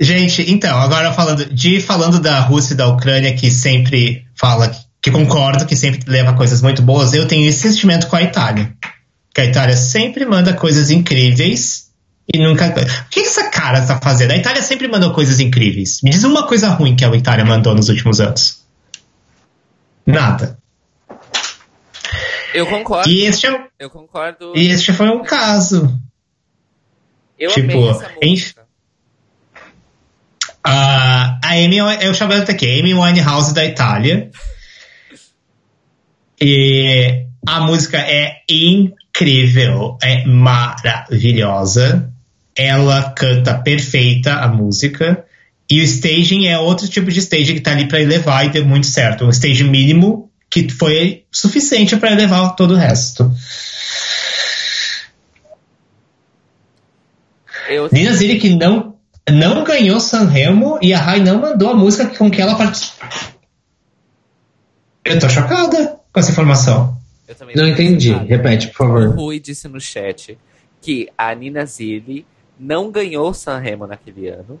Gente, 0.00 0.50
então, 0.50 0.78
agora 0.78 1.12
falando 1.12 1.46
de 1.46 1.80
falando 1.80 2.20
da 2.20 2.40
Rússia 2.40 2.74
e 2.74 2.76
da 2.76 2.88
Ucrânia, 2.88 3.34
que 3.34 3.50
sempre 3.50 4.26
fala 4.34 4.70
que 5.00 5.10
concordo, 5.10 5.66
que 5.66 5.76
sempre 5.76 6.00
leva 6.10 6.34
coisas 6.34 6.60
muito 6.60 6.82
boas, 6.82 7.12
eu 7.14 7.28
tenho 7.28 7.48
esse 7.48 7.68
sentimento 7.68 8.08
com 8.08 8.16
a 8.16 8.22
Itália. 8.22 8.72
Que 9.32 9.40
a 9.40 9.44
Itália 9.44 9.76
sempre 9.76 10.24
manda 10.26 10.54
coisas 10.54 10.90
incríveis 10.90 11.85
e 12.32 12.38
nunca. 12.38 12.66
O 12.66 13.08
que 13.08 13.20
essa 13.20 13.50
cara 13.50 13.78
está 13.78 14.00
fazendo? 14.00 14.32
A 14.32 14.36
Itália 14.36 14.62
sempre 14.62 14.88
mandou 14.88 15.12
coisas 15.12 15.38
incríveis. 15.38 16.00
Me 16.02 16.10
diz 16.10 16.24
uma 16.24 16.46
coisa 16.46 16.68
ruim 16.70 16.96
que 16.96 17.04
a 17.04 17.14
Itália 17.14 17.44
mandou 17.44 17.74
nos 17.74 17.88
últimos 17.88 18.20
anos. 18.20 18.64
Nada. 20.04 20.58
Eu 22.52 22.66
concordo. 22.66 23.08
E 23.08 23.22
este 23.26 23.46
é, 23.46 23.66
eu 23.78 23.90
concordo. 23.90 24.52
E 24.56 24.68
este 24.68 24.92
foi 24.92 25.08
um 25.08 25.22
caso. 25.22 26.00
Eu 27.38 27.50
tipo, 27.50 27.72
amei 27.72 27.90
essa 27.90 28.10
música. 28.22 28.66
Uh, 30.66 31.38
a 31.44 31.50
Amy, 31.52 31.76
eu 31.76 32.12
chamo 32.12 32.32
ela 32.32 32.42
aqui, 32.42 32.80
Amy 32.80 32.94
Winehouse 32.94 33.54
da 33.54 33.64
Itália. 33.64 34.30
E 36.40 37.26
a 37.46 37.60
música 37.60 37.98
é 37.98 38.42
incrível, 38.48 39.96
é 40.02 40.24
maravilhosa. 40.26 42.12
Ela 42.56 43.10
canta 43.10 43.54
perfeita 43.54 44.34
a 44.34 44.48
música. 44.48 45.24
E 45.68 45.80
o 45.80 45.82
staging 45.82 46.46
é 46.46 46.58
outro 46.58 46.88
tipo 46.88 47.10
de 47.10 47.18
staging 47.18 47.54
que 47.54 47.60
tá 47.60 47.72
ali 47.72 47.86
para 47.86 48.00
elevar 48.00 48.46
e 48.46 48.50
deu 48.50 48.64
muito 48.64 48.86
certo. 48.86 49.24
Um 49.24 49.30
stage 49.30 49.64
mínimo 49.64 50.30
que 50.48 50.68
foi 50.68 51.24
suficiente 51.30 51.96
para 51.96 52.12
elevar 52.12 52.54
todo 52.54 52.74
o 52.74 52.76
resto. 52.76 53.30
Eu... 57.68 57.88
Nina 57.92 58.12
Zilli 58.12 58.38
que 58.38 58.54
não, 58.54 58.94
não 59.28 59.64
ganhou 59.64 59.98
Sanremo 59.98 60.78
e 60.80 60.94
a 60.94 60.98
Rai 60.98 61.20
não 61.20 61.40
mandou 61.40 61.70
a 61.70 61.74
música 61.74 62.06
com 62.06 62.30
que 62.30 62.40
ela 62.40 62.54
participou. 62.54 63.08
Eu 65.04 65.18
tô 65.18 65.28
chocada 65.28 65.98
com 66.12 66.20
essa 66.20 66.30
informação. 66.30 66.96
não 67.54 67.66
entendi. 67.66 68.12
Repete, 68.12 68.68
por 68.68 68.76
favor. 68.76 69.08
O 69.08 69.12
Rui 69.12 69.40
disse 69.40 69.68
no 69.68 69.80
chat 69.80 70.38
que 70.80 71.08
a 71.18 71.34
Nina 71.34 71.66
Zilli 71.66 72.24
não 72.58 72.90
ganhou 72.90 73.32
Sanremo 73.34 73.86
naquele 73.86 74.28
ano 74.28 74.60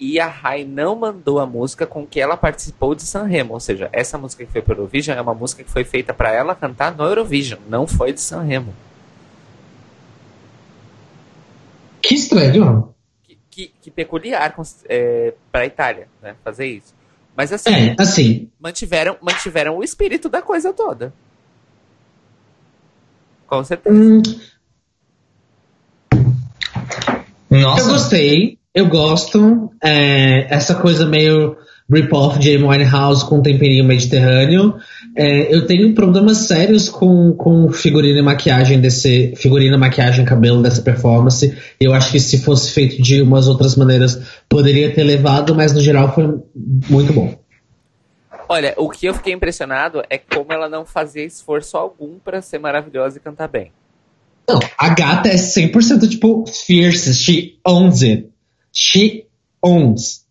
e 0.00 0.20
a 0.20 0.28
Rai 0.28 0.64
não 0.64 0.94
mandou 0.94 1.40
a 1.40 1.46
música 1.46 1.86
com 1.86 2.06
que 2.06 2.20
ela 2.20 2.36
participou 2.36 2.94
de 2.94 3.02
Sanremo. 3.02 3.54
Ou 3.54 3.60
seja, 3.60 3.88
essa 3.92 4.16
música 4.16 4.44
que 4.44 4.52
foi 4.52 4.62
para 4.62 4.74
o 4.74 4.78
Eurovision 4.78 5.18
é 5.18 5.20
uma 5.20 5.34
música 5.34 5.64
que 5.64 5.70
foi 5.70 5.84
feita 5.84 6.14
para 6.14 6.32
ela 6.32 6.54
cantar 6.54 6.96
no 6.96 7.04
Eurovision, 7.04 7.60
não 7.68 7.86
foi 7.86 8.12
de 8.12 8.20
Sanremo. 8.20 8.72
Que 12.00 12.14
estranho. 12.14 12.94
Que, 13.24 13.38
que, 13.50 13.72
que 13.82 13.90
peculiar 13.90 14.54
é, 14.88 15.34
para 15.50 15.62
a 15.62 15.66
Itália, 15.66 16.08
né? 16.22 16.36
Fazer 16.44 16.66
isso. 16.66 16.94
Mas 17.36 17.52
assim, 17.52 17.70
é, 17.70 17.96
assim. 17.98 18.50
Mantiveram, 18.58 19.16
mantiveram 19.20 19.76
o 19.76 19.84
espírito 19.84 20.28
da 20.28 20.40
coisa 20.40 20.72
toda. 20.72 21.12
Com 23.46 23.64
certeza. 23.64 23.96
Hum. 23.96 24.22
Nossa. 27.50 27.82
Eu 27.82 27.92
gostei, 27.92 28.58
eu 28.74 28.86
gosto. 28.86 29.70
É, 29.82 30.54
essa 30.54 30.74
coisa 30.74 31.06
meio 31.06 31.56
rip-off 31.90 32.38
de 32.38 32.54
Amy 32.54 32.64
Winehouse 32.64 33.24
com 33.24 33.40
temperinho 33.40 33.84
mediterrâneo. 33.84 34.74
É, 35.16 35.54
eu 35.54 35.66
tenho 35.66 35.94
problemas 35.94 36.38
sérios 36.38 36.88
com, 36.88 37.32
com 37.32 37.70
figurino 37.70 38.18
e 38.18 38.22
maquiagem 38.22 38.80
desse. 38.80 39.34
Figurino, 39.36 39.78
maquiagem, 39.78 40.24
cabelo 40.24 40.62
dessa 40.62 40.82
performance. 40.82 41.56
Eu 41.80 41.92
acho 41.94 42.12
que 42.12 42.20
se 42.20 42.38
fosse 42.38 42.72
feito 42.72 43.02
de 43.02 43.22
umas 43.22 43.48
outras 43.48 43.74
maneiras, 43.74 44.20
poderia 44.48 44.92
ter 44.92 45.02
levado, 45.02 45.54
mas 45.54 45.72
no 45.72 45.80
geral 45.80 46.14
foi 46.14 46.38
muito 46.54 47.12
bom. 47.12 47.36
Olha, 48.50 48.72
o 48.78 48.88
que 48.88 49.06
eu 49.06 49.14
fiquei 49.14 49.34
impressionado 49.34 50.02
é 50.08 50.16
como 50.16 50.52
ela 50.52 50.68
não 50.68 50.84
fazia 50.84 51.24
esforço 51.24 51.76
algum 51.76 52.18
para 52.18 52.40
ser 52.40 52.58
maravilhosa 52.58 53.18
e 53.18 53.20
cantar 53.20 53.48
bem. 53.48 53.72
Não, 54.48 54.58
a 54.78 54.88
gata 54.88 55.28
é 55.28 55.34
100% 55.34 56.08
tipo 56.08 56.46
fierce. 56.46 57.14
She 57.14 57.58
owns 57.66 58.02
it. 58.02 58.30
She 58.72 59.26
owns. 59.62 60.24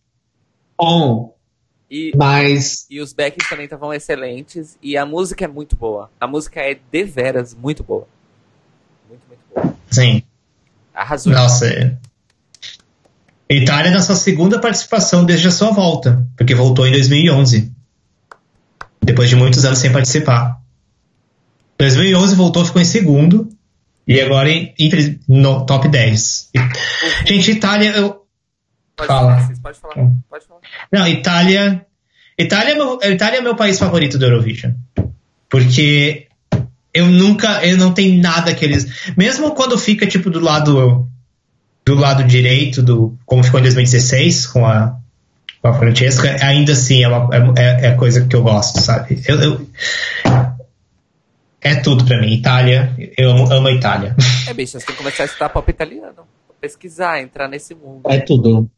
On. 0.79 1.33
E, 1.89 2.11
Mas. 2.15 2.85
E 2.89 2.99
os 2.99 3.13
backs 3.13 3.47
também 3.47 3.65
estavam 3.65 3.93
excelentes. 3.93 4.77
E 4.81 4.97
a 4.97 5.05
música 5.05 5.45
é 5.45 5.47
muito 5.47 5.75
boa. 5.75 6.09
A 6.19 6.27
música 6.27 6.59
é 6.59 6.77
deveras 6.91 7.53
muito 7.53 7.83
boa. 7.83 8.07
Muito, 9.07 9.21
muito 9.27 9.41
boa. 9.53 9.75
Sim. 9.91 10.23
Arrasou. 10.93 11.31
Nossa, 11.31 11.67
é. 11.67 11.95
Itália 13.49 13.91
na 13.91 14.01
sua 14.01 14.15
segunda 14.15 14.59
participação 14.59 15.23
desde 15.23 15.47
a 15.47 15.51
sua 15.51 15.71
volta, 15.71 16.27
porque 16.35 16.53
voltou 16.53 16.85
em 16.85 16.91
2011. 16.91 17.71
Depois 19.01 19.29
de 19.29 19.37
muitos 19.37 19.63
anos 19.63 19.79
sem 19.79 19.91
participar. 19.91 20.59
2011 21.77 22.35
voltou, 22.35 22.65
ficou 22.65 22.81
em 22.81 22.85
segundo. 22.85 23.47
E 24.07 24.21
agora 24.21 24.49
em- 24.49 24.73
no 25.27 25.65
top 25.65 25.87
10. 25.89 26.49
Gente, 27.25 27.51
Itália, 27.51 27.89
eu. 27.91 28.25
Pode 28.95 29.07
Fala. 29.07 29.31
falar, 29.35 29.47
Cis, 29.47 29.59
pode 29.59 29.79
falar. 29.79 29.95
Pode 30.29 30.45
falar. 30.47 30.59
Não, 30.91 31.07
Itália. 31.07 31.85
Itália 32.37 32.71
é, 32.73 32.75
meu, 32.75 32.99
Itália 33.03 33.39
é 33.39 33.41
meu 33.41 33.55
país 33.55 33.77
favorito 33.77 34.17
do 34.17 34.25
Eurovision. 34.25 34.71
Porque 35.49 36.27
eu 36.93 37.05
nunca. 37.07 37.65
Eu 37.65 37.77
não 37.77 37.93
tenho 37.93 38.21
nada 38.21 38.53
que 38.55 38.63
eles. 38.65 39.13
Mesmo 39.17 39.51
quando 39.55 39.77
fica, 39.77 40.07
tipo, 40.07 40.29
do 40.29 40.39
lado. 40.39 41.07
Do 41.85 41.95
lado 41.95 42.23
direito, 42.25 42.81
do 42.83 43.17
como 43.25 43.41
ficou 43.43 43.59
em 43.61 43.63
2016, 43.63 44.45
com 44.47 44.65
a, 44.65 44.97
com 45.61 45.69
a 45.69 45.73
Francesca, 45.73 46.35
ainda 46.45 46.73
assim 46.73 47.01
é, 47.03 47.07
uma, 47.07 47.29
é, 47.57 47.87
é 47.87 47.91
coisa 47.93 48.25
que 48.27 48.35
eu 48.35 48.43
gosto, 48.43 48.81
sabe? 48.81 49.21
Eu, 49.25 49.39
eu- 49.41 49.67
é 51.67 51.75
tudo 51.75 52.05
pra 52.05 52.19
mim. 52.19 52.33
Itália, 52.33 52.95
eu 53.17 53.31
amo, 53.31 53.51
amo 53.51 53.67
a 53.67 53.71
Itália. 53.71 54.15
É, 54.47 54.53
bicho, 54.53 54.79
você 54.79 54.85
tem 54.85 54.95
que 54.95 55.01
começar 55.01 55.23
a 55.23 55.25
estudar 55.25 55.49
pop 55.49 55.69
italiano. 55.69 56.23
Pesquisar, 56.59 57.21
entrar 57.21 57.47
nesse 57.47 57.75
mundo. 57.75 58.01
É 58.09 58.19
tudo. 58.19 58.69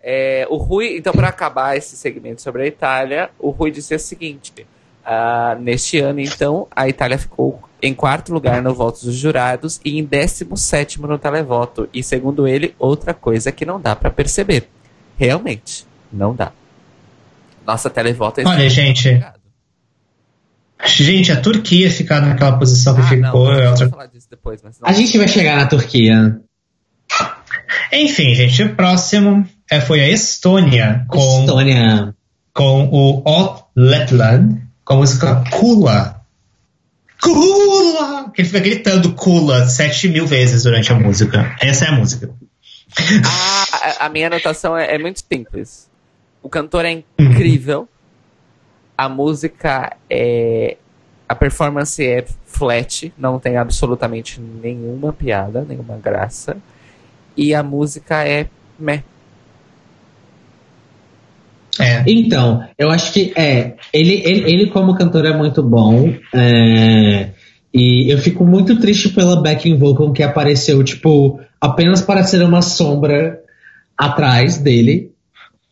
É, 0.00 0.46
o 0.48 0.56
Rui, 0.56 0.96
então, 0.96 1.12
para 1.12 1.28
acabar 1.28 1.76
esse 1.76 1.96
segmento 1.96 2.40
sobre 2.40 2.62
a 2.62 2.66
Itália, 2.66 3.30
o 3.38 3.50
Rui 3.50 3.70
disse 3.70 3.94
o 3.94 3.98
seguinte: 3.98 4.66
ah, 5.04 5.56
neste 5.60 5.98
ano, 5.98 6.20
então, 6.20 6.68
a 6.70 6.88
Itália 6.88 7.18
ficou 7.18 7.60
em 7.82 7.94
quarto 7.94 8.32
lugar 8.32 8.62
no 8.62 8.74
voto 8.74 9.04
dos 9.04 9.14
jurados 9.14 9.80
e 9.84 9.98
em 9.98 10.04
17 10.04 11.00
no 11.00 11.18
televoto. 11.18 11.88
E 11.92 12.02
segundo 12.02 12.46
ele, 12.46 12.74
outra 12.78 13.14
coisa 13.14 13.52
que 13.52 13.64
não 13.64 13.80
dá 13.80 13.94
para 13.94 14.10
perceber. 14.10 14.68
Realmente, 15.16 15.86
não 16.12 16.34
dá. 16.34 16.52
Nossa 17.66 17.90
televoto 17.90 18.40
é 18.40 18.44
Olha, 18.44 18.68
gente, 18.68 19.20
Gente, 20.84 21.32
a 21.32 21.40
Turquia 21.40 21.90
ficar 21.90 22.20
naquela 22.20 22.58
posição 22.58 22.94
que 22.94 23.00
Ah, 23.00 23.04
não, 23.04 23.08
ficou 23.08 23.52
é 23.52 23.64
eu 23.64 23.70
outra 23.70 23.86
vou 23.86 23.98
falar 23.98 24.06
disso 24.06 24.26
depois, 24.30 24.62
mas 24.62 24.78
não. 24.78 24.88
A 24.88 24.92
gente 24.92 25.16
vai 25.16 25.28
chegar 25.28 25.56
na 25.56 25.66
Turquia. 25.66 26.40
Enfim, 27.92 28.34
gente, 28.34 28.62
o 28.62 28.74
próximo 28.74 29.46
é, 29.70 29.80
foi 29.80 30.00
a 30.00 30.08
Estônia 30.08 31.04
com, 31.08 31.40
Estônia. 31.40 32.14
com 32.52 32.84
o 32.84 33.22
Ot 33.24 33.64
Letland 33.74 34.62
com 34.84 34.94
a 34.94 34.96
música 34.98 35.44
Kula. 35.50 36.20
Kula! 37.20 38.30
Que 38.32 38.42
ele 38.42 38.48
fica 38.48 38.60
gritando 38.60 39.12
Kula 39.14 39.66
sete 39.66 40.08
mil 40.08 40.26
vezes 40.26 40.62
durante 40.62 40.92
a 40.92 40.94
música. 40.94 41.56
Essa 41.60 41.86
é 41.86 41.88
a 41.88 41.92
música. 41.92 42.30
Ah, 43.24 44.06
a, 44.06 44.08
minha 44.08 44.28
anotação 44.28 44.76
é, 44.76 44.94
é 44.94 44.98
muito 44.98 45.20
simples. 45.20 45.90
O 46.42 46.48
cantor 46.48 46.84
é 46.84 47.02
incrível. 47.18 47.88
A 48.96 49.08
música 49.08 49.96
é. 50.08 50.76
A 51.28 51.34
performance 51.34 52.04
é 52.04 52.24
flat, 52.44 53.12
não 53.18 53.40
tem 53.40 53.56
absolutamente 53.56 54.40
nenhuma 54.40 55.12
piada, 55.12 55.66
nenhuma 55.68 55.96
graça. 55.96 56.56
E 57.36 57.52
a 57.52 57.62
música 57.62 58.26
é 58.26 58.46
meh. 58.78 59.02
É. 61.78 62.04
Então, 62.06 62.64
eu 62.78 62.90
acho 62.90 63.12
que 63.12 63.32
é. 63.36 63.74
Ele, 63.92 64.22
ele, 64.24 64.50
ele 64.50 64.66
como 64.70 64.94
cantor 64.94 65.26
é 65.26 65.36
muito 65.36 65.62
bom. 65.62 66.14
é, 66.34 67.30
e 67.72 68.10
eu 68.10 68.18
fico 68.18 68.44
muito 68.44 68.80
triste 68.80 69.10
pela 69.10 69.42
backing 69.42 69.76
vocal 69.76 70.12
que 70.12 70.22
apareceu, 70.22 70.82
tipo, 70.82 71.38
apenas 71.60 72.00
para 72.00 72.24
ser 72.24 72.42
uma 72.42 72.62
sombra 72.62 73.40
atrás 73.96 74.56
dele. 74.56 75.10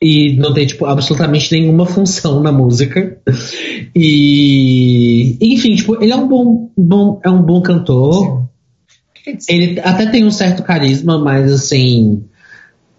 E 0.02 0.36
não 0.36 0.52
tem, 0.52 0.66
tipo, 0.66 0.84
absolutamente 0.86 1.50
nenhuma 1.52 1.86
função 1.86 2.42
na 2.42 2.52
música. 2.52 3.18
E. 3.94 5.36
Enfim, 5.40 5.76
tipo, 5.76 6.02
ele 6.02 6.12
é 6.12 6.16
um 6.16 6.28
bom, 6.28 6.70
bom, 6.76 7.20
é 7.24 7.30
um 7.30 7.42
bom 7.42 7.62
cantor. 7.62 8.44
Ele 9.48 9.80
até 9.80 10.06
tem 10.06 10.24
um 10.24 10.30
certo 10.30 10.62
carisma, 10.62 11.18
mas 11.18 11.50
assim. 11.50 12.24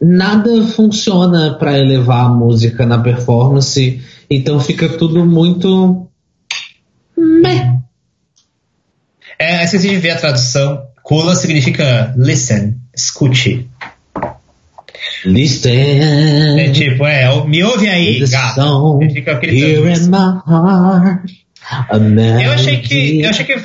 Nada 0.02 0.68
funciona 0.68 1.58
para 1.58 1.80
elevar 1.80 2.26
a 2.26 2.30
música 2.30 2.86
na 2.86 3.00
performance, 3.00 4.02
então 4.30 4.60
fica 4.60 4.90
tudo 4.90 5.26
muito. 5.26 6.08
Meh. 7.18 7.80
É, 9.40 9.64
esqueci 9.64 9.90
de 9.90 9.98
ver 9.98 10.12
a 10.12 10.20
tradução. 10.20 10.84
Kula 11.02 11.36
significa 11.36 12.14
listen, 12.18 12.78
escute. 12.96 13.70
É 15.26 15.30
Listen. 15.30 16.72
tipo, 16.72 17.06
é, 17.06 17.46
me 17.48 17.64
ouve 17.64 17.90
aí, 17.90 18.20
gato. 18.28 19.00
Ele 19.02 19.12
fica 19.12 19.34
gritando 19.34 19.90
isso. 19.90 20.10
Eu 22.44 22.52
achei 22.52 22.78
que. 22.80 23.22
Eu 23.22 23.30
achei 23.30 23.46
que. 23.46 23.56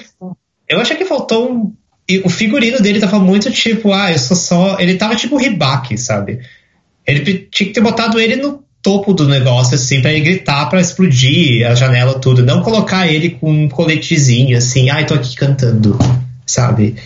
Eu 0.69 0.81
achei 0.81 0.97
que 0.97 1.05
faltou 1.05 1.53
um. 1.53 1.73
o 2.25 2.31
figurino 2.31 2.81
dele 2.81 2.99
tava 2.99 3.19
muito 3.19 3.51
tipo, 3.51 3.93
ah, 3.93 4.11
eu 4.11 4.19
sou 4.19 4.37
só. 4.37 4.79
Ele 4.81 4.95
tava 4.95 5.15
tipo 5.15 5.37
ribaque, 5.37 5.99
sabe? 5.99 6.41
Ele 7.07 7.49
tinha 7.51 7.69
que 7.69 7.75
ter 7.75 7.81
botado 7.81 8.19
ele 8.19 8.37
no 8.37 8.65
topo 8.83 9.13
do 9.13 9.29
negócio, 9.29 9.75
assim, 9.75 10.01
pra 10.01 10.13
ele 10.13 10.21
gritar, 10.21 10.67
pra 10.71 10.81
explodir 10.81 11.67
a 11.67 11.75
janela, 11.75 12.19
tudo. 12.19 12.43
Não 12.43 12.63
colocar 12.63 13.07
ele 13.07 13.31
com 13.31 13.51
um 13.51 13.69
coletezinho, 13.69 14.57
assim, 14.57 14.89
ai, 14.89 15.05
tô 15.05 15.13
aqui 15.13 15.37
cantando, 15.37 15.99
sabe? 16.47 16.97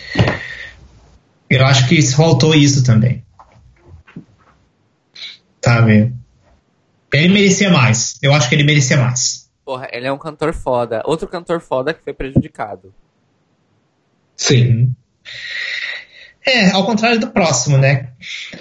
Eu 1.49 1.65
acho 1.65 1.87
que 1.87 2.01
faltou 2.01 2.55
isso 2.55 2.83
também. 2.83 3.24
Sabe? 5.65 6.13
Ele 7.11 7.33
merecia 7.33 7.71
mais. 7.71 8.19
Eu 8.21 8.35
acho 8.35 8.47
que 8.47 8.53
ele 8.53 8.63
merecia 8.63 8.97
mais. 8.97 9.49
Porra, 9.65 9.87
ele 9.91 10.05
é 10.05 10.11
um 10.11 10.17
cantor 10.17 10.53
foda. 10.53 11.01
Outro 11.05 11.27
cantor 11.27 11.59
foda 11.59 11.91
que 11.91 12.03
foi 12.03 12.13
prejudicado. 12.13 12.93
Sim. 14.37 14.93
É, 16.45 16.69
ao 16.69 16.85
contrário 16.85 17.19
do 17.19 17.31
próximo, 17.31 17.79
né? 17.79 18.09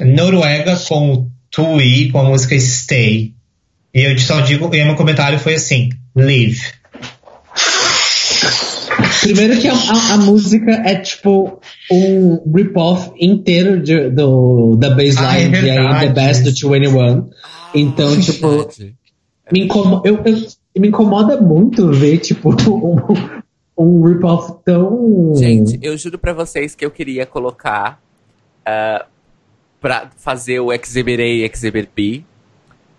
Noruega 0.01 0.79
com 0.89 1.13
o 1.13 1.31
Tui, 1.51 2.11
com 2.11 2.21
a 2.21 2.25
música 2.25 2.59
Stay. 2.59 3.35
E 3.93 4.01
eu 4.01 4.19
só 4.19 4.41
digo, 4.41 4.75
e 4.75 4.83
meu 4.83 4.97
comentário 4.97 5.39
foi 5.39 5.55
assim, 5.55 5.91
Live. 6.17 6.73
Primeiro 9.25 9.59
que 9.61 9.67
a, 9.69 9.73
a- 9.75 10.15
a 10.15 10.17
música 10.19 10.71
é 10.71 10.97
tipo 10.97 11.61
um 11.91 12.53
rip-off 12.55 13.11
inteiro 13.19 13.83
de- 13.83 14.11
do, 14.11 14.77
da 14.77 14.89
Ah, 14.89 14.91
é 14.93 14.95
baseline 14.95 15.51
de 15.61 15.67
I 15.67 15.79
Am 15.79 15.99
The. 16.01 16.09
Best 16.13 16.43
do 16.45 16.71
21. 16.71 17.31
Então, 17.75 18.21
tipo, 18.21 18.49
Verdade. 18.49 18.95
me 19.53 19.65
incomoda, 19.65 20.09
eu, 20.09 20.17
eu- 20.25 20.47
me 20.79 20.89
incomoda 20.89 21.41
muito 21.41 21.91
ver, 21.91 22.19
tipo, 22.19 22.51
um, 22.71 22.97
um 23.77 24.07
rip-off 24.07 24.55
tão. 24.65 25.33
Gente, 25.37 25.79
eu 25.83 25.97
juro 25.97 26.19
pra 26.19 26.33
vocês 26.33 26.75
que 26.75 26.85
eu 26.85 26.91
queria 26.91 27.25
colocar 27.27 28.01
ah, 28.65 29.07
pra 29.81 30.11
fazer 30.17 30.61
o 30.61 30.73
Exhibit 30.73 31.21
A 31.21 31.25
e 31.27 31.43
Exhibit 31.51 31.89
B, 31.97 32.23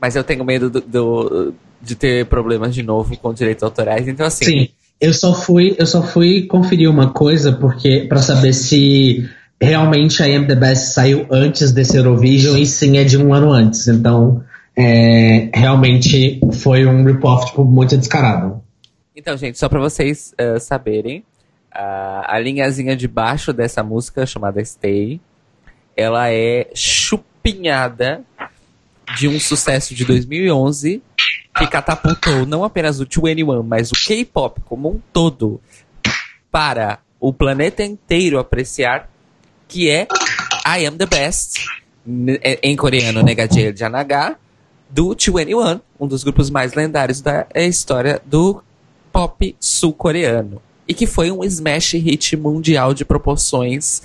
mas 0.02 0.16
eu 0.16 0.24
tenho 0.24 0.44
medo 0.44 0.70
do, 0.70 0.82
do- 0.82 1.56
de 1.82 1.96
ter 1.96 2.26
problemas 2.26 2.74
de 2.74 2.82
novo 2.82 3.16
com 3.18 3.32
direitos 3.34 3.64
autorais, 3.64 4.08
então 4.08 4.26
assim. 4.26 4.46
Sim, 4.46 4.70
eu 5.00 5.14
só 5.14 5.34
fui, 5.34 5.76
eu 5.78 5.86
só 5.86 6.02
fui 6.02 6.44
conferir 6.44 6.90
uma 6.90 7.12
coisa 7.12 7.52
porque 7.52 8.06
para 8.08 8.22
saber 8.22 8.54
se 8.54 9.30
realmente 9.62 10.22
a 10.22 10.26
Am 10.26 10.48
The 10.48 10.56
Best 10.56 10.94
saiu 10.94 11.26
antes 11.30 11.72
desse 11.72 11.98
Eurovision 11.98 12.58
e 12.58 12.66
sim 12.66 12.98
é 12.98 13.04
de 13.04 13.18
um 13.18 13.34
ano 13.34 13.52
antes. 13.52 13.88
Então, 13.88 14.44
é, 14.76 15.50
realmente 15.54 16.40
foi 16.54 16.86
um 16.86 17.04
rip-off 17.06 17.48
tipo, 17.48 17.64
muito 17.64 17.98
descarado. 17.98 18.62
Então, 19.16 19.38
gente, 19.38 19.58
só 19.58 19.70
pra 19.70 19.80
vocês 19.80 20.34
ah, 20.38 20.60
saberem, 20.60 21.24
ah, 21.72 22.26
a 22.28 22.40
linhazinha 22.40 22.96
de 22.96 23.08
baixo 23.08 23.54
dessa 23.54 23.82
música, 23.82 24.26
chamada 24.26 24.64
Stay, 24.64 25.22
ela 25.96 26.30
é 26.30 26.68
chupinhada 26.74 28.22
de 29.18 29.28
um 29.28 29.40
sucesso 29.40 29.96
de 29.96 30.04
2011 30.04 31.02
que 31.58 31.68
catapultou 31.68 32.46
não 32.46 32.64
apenas 32.64 33.00
o 33.00 33.06
21, 33.06 33.64
mas 33.64 33.92
o 33.92 33.96
K-pop 33.96 34.62
como 34.66 34.90
um 34.90 35.00
todo 35.14 35.62
para 36.52 37.00
o 37.20 37.34
planeta 37.34 37.84
inteiro 37.84 38.38
apreciar, 38.40 39.10
que 39.68 39.90
é 39.90 40.08
I 40.68 40.86
Am 40.86 40.98
The 40.98 41.06
Best, 41.06 41.66
n- 42.06 42.40
em 42.62 42.76
coreano 42.76 43.22
Negaje 43.24 43.74
Janaga, 43.76 44.38
do 44.90 45.10
21, 45.10 45.80
um 46.00 46.08
dos 46.08 46.24
grupos 46.24 46.50
mais 46.50 46.74
lendários 46.74 47.22
da 47.22 47.48
história 47.56 48.22
do 48.26 48.62
pop 49.12 49.56
sul-coreano. 49.60 50.62
E 50.88 50.94
que 50.94 51.08
foi 51.08 51.32
um 51.32 51.44
smash 51.44 51.94
hit 51.94 52.36
mundial 52.38 52.94
de 52.94 53.04
proporções 53.04 54.04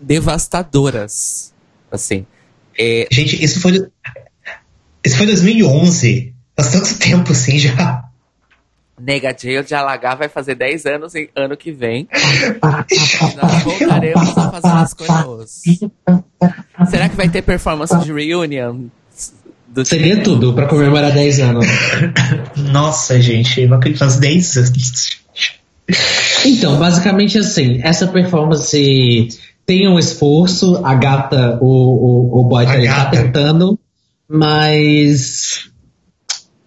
devastadoras. 0.00 1.52
Assim. 1.90 2.26
É, 2.78 3.06
Gente, 3.10 3.42
isso 3.42 3.60
foi. 3.60 3.72
Isso 5.04 5.16
foi 5.16 5.26
2011. 5.26 6.34
Faz 6.58 6.72
tanto 6.72 6.98
tempo 6.98 7.30
assim 7.30 7.56
já. 7.56 8.04
Nega 9.00 9.32
Jail 9.38 9.62
de 9.62 9.76
Alagar 9.76 10.18
vai 10.18 10.28
fazer 10.28 10.56
10 10.56 10.86
anos 10.86 11.14
em 11.14 11.28
ano 11.36 11.56
que 11.56 11.70
vem. 11.70 12.08
Nós 13.40 13.62
voltaremos 13.62 14.36
a 14.36 14.50
fazer 14.50 14.66
as 14.66 14.92
coisas. 14.92 15.62
Será 16.90 17.08
que 17.08 17.14
vai 17.14 17.28
ter 17.28 17.42
performance 17.42 17.96
de 18.00 18.12
reunion? 18.12 18.86
Do 19.68 19.84
Seria 19.84 20.20
tudo 20.20 20.52
pra 20.52 20.66
comemorar 20.66 21.12
10 21.12 21.38
anos. 21.40 21.66
Nossa, 22.72 23.20
gente, 23.22 23.60
eu 23.60 23.68
não 23.68 23.76
acredito 23.76 24.00
faz 24.00 24.16
10 24.16 24.56
anos. 24.56 25.20
Então, 26.44 26.76
basicamente 26.76 27.38
assim, 27.38 27.80
essa 27.84 28.08
performance 28.08 29.28
tem 29.64 29.88
um 29.88 29.96
esforço, 29.96 30.84
a 30.84 30.94
gata, 30.94 31.56
o, 31.60 31.66
o, 31.66 32.40
o 32.40 32.44
boy 32.44 32.66
tá, 32.66 32.74
tá 32.74 33.10
tentando, 33.10 33.78
mas 34.28 35.67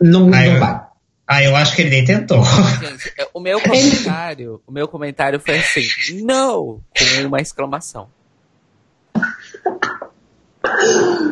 não, 0.01 0.27
não 0.27 0.43
eu, 0.43 0.59
vai. 0.59 0.81
Ah, 1.27 1.43
eu 1.43 1.55
acho 1.55 1.75
que 1.75 1.81
ele 1.81 1.91
nem 1.91 2.03
tentou. 2.03 2.43
Gente, 2.43 3.13
é, 3.17 3.27
o 3.33 3.39
meu 3.39 3.61
comentário, 3.61 4.61
o 4.67 4.71
meu 4.71 4.87
comentário 4.87 5.39
foi 5.39 5.59
assim, 5.59 6.21
não, 6.23 6.81
com 6.97 7.27
uma 7.27 7.39
exclamação. 7.39 8.07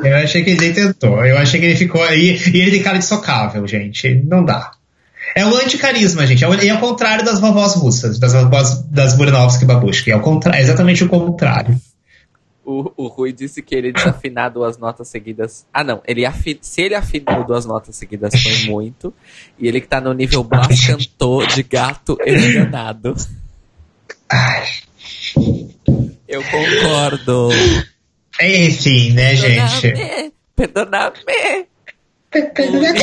Eu 0.04 0.16
achei 0.18 0.44
que 0.44 0.52
ele 0.52 0.60
nem 0.60 0.74
tentou. 0.74 1.26
Eu 1.26 1.38
achei 1.38 1.60
que 1.60 1.66
ele 1.66 1.76
ficou 1.76 2.04
aí. 2.04 2.40
E 2.54 2.62
ele 2.62 2.72
tem 2.72 2.84
cara 2.84 2.98
de 2.98 3.06
socável, 3.06 3.68
gente. 3.68 4.16
Não 4.26 4.44
dá. 4.44 4.72
É 5.36 5.46
o 5.46 5.56
anticarisma, 5.56 6.26
gente. 6.26 6.44
É, 6.44 6.68
é 6.68 6.74
o 6.74 6.80
contrário 6.80 7.24
das 7.24 7.40
vovós 7.40 7.76
russas, 7.76 8.18
das 8.20 8.34
vovós 8.34 8.82
das 8.84 9.14
Buranovsky 9.16 9.64
e 9.64 9.68
Babushki. 9.68 10.12
É, 10.12 10.16
o 10.16 10.22
contra... 10.22 10.58
é 10.58 10.62
exatamente 10.62 11.04
o 11.04 11.10
contrário. 11.10 11.78
O, 12.70 12.94
o 12.96 13.08
Rui 13.08 13.34
disse 13.34 13.64
que 13.64 13.74
ele 13.74 13.92
desafinar 13.92 14.52
duas 14.52 14.78
notas 14.78 15.08
seguidas. 15.08 15.66
Ah, 15.74 15.84
não. 15.84 16.04
Ele 16.06 16.24
afi... 16.24 16.60
Se 16.62 16.84
ele 16.84 16.94
afinou 16.94 17.44
duas 17.44 17.66
notas 17.66 17.96
seguidas 17.96 18.32
foi 18.40 18.66
muito. 18.70 19.12
E 19.58 19.68
ele 19.68 19.82
que 19.82 19.88
tá 19.88 20.00
no 20.00 20.14
nível 20.14 20.44
Blas 20.44 20.86
cantou 20.86 21.44
de 21.48 21.64
gato 21.64 22.16
enganado. 22.24 23.16
Eu 26.28 26.44
concordo. 26.44 27.50
Enfim, 28.40 29.14
né, 29.14 29.36
gente? 29.36 30.32
Perdona-me. 30.56 31.66
Perdona-me. 32.30 33.00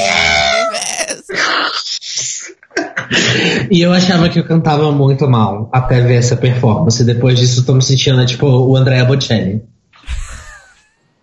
E 3.71 3.81
eu 3.81 3.93
achava 3.93 4.29
que 4.29 4.39
eu 4.39 4.45
cantava 4.45 4.91
muito 4.93 5.29
mal 5.29 5.69
até 5.73 6.01
ver 6.01 6.17
essa 6.17 6.37
performance. 6.37 7.05
Depois 7.05 7.39
disso, 7.39 7.61
eu 7.61 7.65
tô 7.65 7.75
me 7.75 7.83
sentindo 7.83 8.25
tipo 8.27 8.47
o 8.47 8.77
Andrea 8.77 9.05
Bocelli. 9.05 9.63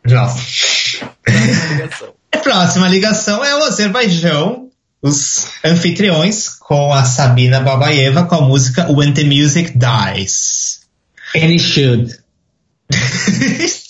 Nossa. 0.05 0.39
A 2.31 2.37
próxima 2.37 2.87
ligação 2.87 3.43
é 3.43 3.55
o 3.55 3.63
Azerbaijão, 3.63 4.69
os 5.01 5.47
anfitriões, 5.63 6.49
com 6.49 6.93
a 6.93 7.03
Sabina 7.03 7.59
Babaeva 7.59 8.23
com 8.23 8.35
a 8.35 8.41
música 8.41 8.91
When 8.91 9.13
the 9.13 9.23
Music 9.23 9.77
Dies. 9.77 10.81
And 11.35 11.51
it 11.51 11.59
should. 11.59 12.19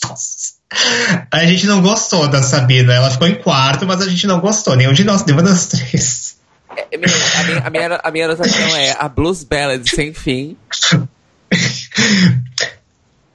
a 1.32 1.46
gente 1.46 1.66
não 1.66 1.82
gostou 1.82 2.28
da 2.28 2.42
Sabina. 2.42 2.94
Ela 2.94 3.12
ficou 3.12 3.28
em 3.28 3.36
quarto, 3.36 3.86
mas 3.86 4.02
a 4.02 4.08
gente 4.08 4.28
não 4.28 4.40
gostou. 4.40 4.76
Nenhum 4.76 4.94
de 4.94 5.04
nós, 5.04 5.26
nenhuma 5.26 5.44
das 5.44 5.68
três. 5.68 6.33
É, 6.78 6.96
a, 6.96 7.00
minha, 7.00 7.64
a, 7.66 7.70
minha, 7.70 8.02
a 8.04 8.12
minha 8.12 8.26
anotação 8.26 8.76
é 8.78 8.96
a 8.98 9.08
Blues 9.08 9.44
Ballad 9.44 9.88
sem 9.90 10.14
fim. 10.14 10.58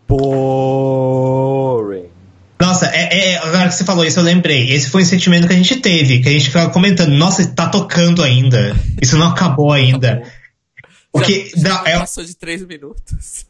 Boring. 0.09 1.39
Nossa, 2.61 2.87
é, 2.87 3.33
é, 3.33 3.37
agora 3.39 3.69
que 3.69 3.75
você 3.75 3.85
falou 3.85 4.05
isso, 4.05 4.19
eu 4.19 4.25
lembrei. 4.25 4.73
Esse 4.73 4.91
foi 4.91 5.03
um 5.03 5.07
sentimento 5.07 5.47
que 5.47 5.53
a 5.53 5.57
gente 5.57 5.77
teve, 5.77 6.21
que 6.21 6.29
a 6.29 6.33
gente 6.33 6.47
ficava 6.47 6.71
comentando. 6.71 7.11
Nossa, 7.11 7.47
tá 7.47 7.69
tocando 7.69 8.23
ainda. 8.23 8.75
Isso 9.01 9.17
não 9.17 9.29
acabou 9.29 9.73
ainda. 9.73 10.23
O 11.13 11.21
que 11.21 11.51
já, 11.57 11.83
já 11.83 11.83
é... 11.87 11.99
passou 11.99 12.25
de 12.25 12.35
três 12.35 12.67
minutos. 12.67 13.47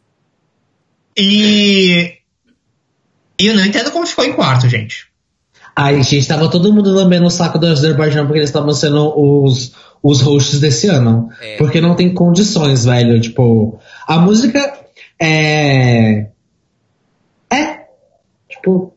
E. 1.17 2.19
E 3.41 3.47
eu 3.47 3.55
não 3.55 3.65
entendo 3.65 3.91
como 3.91 4.07
ficou 4.07 4.25
em 4.25 4.33
quarto, 4.33 4.69
gente. 4.69 5.08
Ai, 5.81 6.03
gente, 6.03 6.27
tava 6.27 6.51
todo 6.51 6.73
mundo 6.73 6.91
lambendo 6.91 7.27
o 7.27 7.31
saco 7.31 7.57
do 7.57 7.69
Azerbaijão 7.69 8.27
porque 8.27 8.41
eles 8.41 8.49
estavam 8.49 8.75
sendo 8.75 9.17
os, 9.17 9.77
os 10.03 10.21
hosts 10.21 10.59
desse 10.59 10.89
ano. 10.89 11.31
É. 11.41 11.57
Porque 11.57 11.81
não 11.81 11.95
tem 11.95 12.13
condições, 12.13 12.85
velho. 12.85 13.21
Tipo, 13.21 13.79
a 14.05 14.19
música 14.19 14.77
é. 15.21 16.27
É. 17.49 17.87
Tipo. 18.49 18.93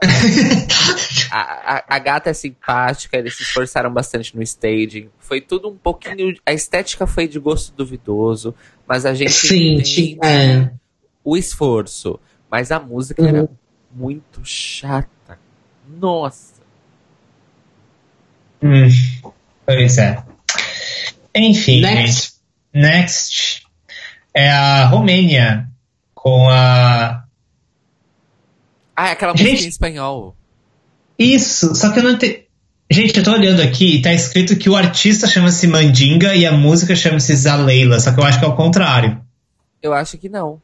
a, 1.30 1.74
a, 1.74 1.84
a, 1.86 1.98
gata 1.98 2.30
é 2.30 2.32
simpática, 2.32 3.18
eles 3.18 3.36
se 3.36 3.42
esforçaram 3.42 3.92
bastante 3.92 4.34
no 4.34 4.42
staging. 4.42 5.10
Foi 5.18 5.42
tudo 5.42 5.68
um 5.68 5.76
pouquinho. 5.76 6.34
A 6.46 6.54
estética 6.54 7.06
foi 7.06 7.28
de 7.28 7.38
gosto 7.38 7.76
duvidoso, 7.76 8.54
mas 8.86 9.04
a 9.04 9.12
gente. 9.12 9.30
Sim, 9.30 9.84
sim 9.84 10.18
é. 10.24 10.70
O 11.22 11.36
esforço. 11.36 12.18
Mas 12.50 12.72
a 12.72 12.80
música 12.80 13.20
uhum. 13.20 13.28
era 13.28 13.48
muito 13.94 14.40
chata. 14.42 15.17
Nossa. 15.88 16.54
Hum, 18.62 18.88
pois 19.64 19.98
é. 19.98 20.22
Enfim. 21.34 21.80
Next. 21.80 22.32
Next. 22.74 23.62
É 24.34 24.50
a 24.50 24.86
Romênia 24.86 25.68
com 26.14 26.48
a. 26.50 27.24
Ah, 28.94 29.08
é 29.08 29.12
aquela 29.12 29.32
música 29.32 29.50
Gente, 29.50 29.64
em 29.64 29.68
espanhol. 29.68 30.36
Isso, 31.18 31.74
só 31.74 31.92
que 31.92 32.00
eu 32.00 32.02
não 32.02 32.10
entendi. 32.12 32.48
Gente, 32.90 33.18
eu 33.18 33.24
tô 33.24 33.32
olhando 33.32 33.60
aqui 33.60 33.96
e 33.96 34.02
tá 34.02 34.14
escrito 34.14 34.56
que 34.56 34.70
o 34.70 34.76
artista 34.76 35.26
chama-se 35.26 35.66
Mandinga 35.66 36.34
e 36.34 36.46
a 36.46 36.52
música 36.52 36.96
chama-se 36.96 37.34
Zaleila, 37.36 38.00
só 38.00 38.12
que 38.12 38.20
eu 38.20 38.24
acho 38.24 38.38
que 38.38 38.44
é 38.46 38.48
o 38.48 38.56
contrário. 38.56 39.20
Eu 39.82 39.92
acho 39.92 40.16
que 40.16 40.28
não. 40.28 40.60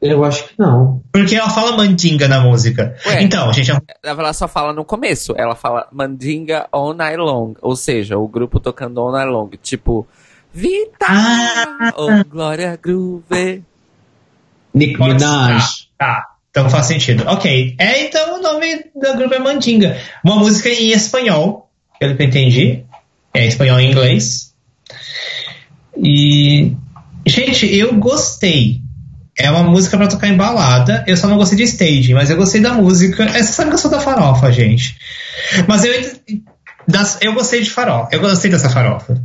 Eu 0.00 0.24
acho 0.24 0.48
que 0.48 0.54
não. 0.58 1.02
Porque 1.12 1.36
ela 1.36 1.50
fala 1.50 1.76
mandinga 1.76 2.26
na 2.26 2.40
música. 2.40 2.96
Ué, 3.06 3.22
então, 3.22 3.52
gente. 3.52 3.70
Ela 4.02 4.32
só 4.32 4.48
fala 4.48 4.72
no 4.72 4.84
começo. 4.84 5.34
Ela 5.36 5.54
fala 5.54 5.86
mandinga 5.92 6.66
all 6.72 6.94
night 6.94 7.18
long. 7.18 7.54
Ou 7.60 7.76
seja, 7.76 8.16
o 8.16 8.26
grupo 8.26 8.58
tocando 8.58 8.98
all 9.00 9.12
night 9.12 9.30
long. 9.30 9.50
Tipo, 9.62 10.06
Vita! 10.52 11.06
Ah. 11.06 11.92
Oh, 11.96 12.24
Glória 12.28 12.78
Groove. 12.82 13.62
Nick 14.74 14.98
Minaj. 15.00 15.88
Tá, 15.98 16.26
então 16.50 16.68
faz 16.70 16.86
sentido. 16.86 17.24
Ok. 17.26 17.76
É, 17.78 18.06
então 18.06 18.38
o 18.38 18.42
nome 18.42 18.84
do 18.94 19.16
grupo 19.16 19.34
é 19.34 19.38
Mandinga. 19.38 20.00
Uma 20.24 20.36
música 20.36 20.68
em 20.68 20.90
espanhol, 20.90 21.70
pelo 21.98 22.16
que 22.16 22.22
eu 22.22 22.26
entendi. 22.26 22.84
É 23.34 23.46
espanhol 23.46 23.80
e 23.80 23.86
inglês. 23.86 24.54
E. 25.96 26.72
Gente, 27.26 27.66
eu 27.76 27.94
gostei 27.94 28.80
é 29.40 29.50
uma 29.50 29.62
música 29.62 29.96
para 29.96 30.08
tocar 30.08 30.28
em 30.28 30.36
balada. 30.36 31.04
Eu 31.06 31.16
só 31.16 31.26
não 31.26 31.36
gostei 31.36 31.56
de 31.56 31.64
staging, 31.64 32.14
mas 32.14 32.30
eu 32.30 32.36
gostei 32.36 32.60
da 32.60 32.72
música. 32.72 33.24
Essa 33.24 33.52
sabe 33.52 33.70
que 33.70 33.74
eu 33.74 33.78
sou 33.78 33.90
da 33.90 34.00
farofa, 34.00 34.50
gente. 34.52 34.96
Mas 35.66 35.84
eu, 35.84 35.92
das, 36.86 37.18
eu 37.20 37.32
gostei 37.32 37.62
de 37.62 37.70
farofa. 37.70 38.08
Eu 38.12 38.20
gostei 38.20 38.50
dessa 38.50 38.70
farofa. 38.70 39.20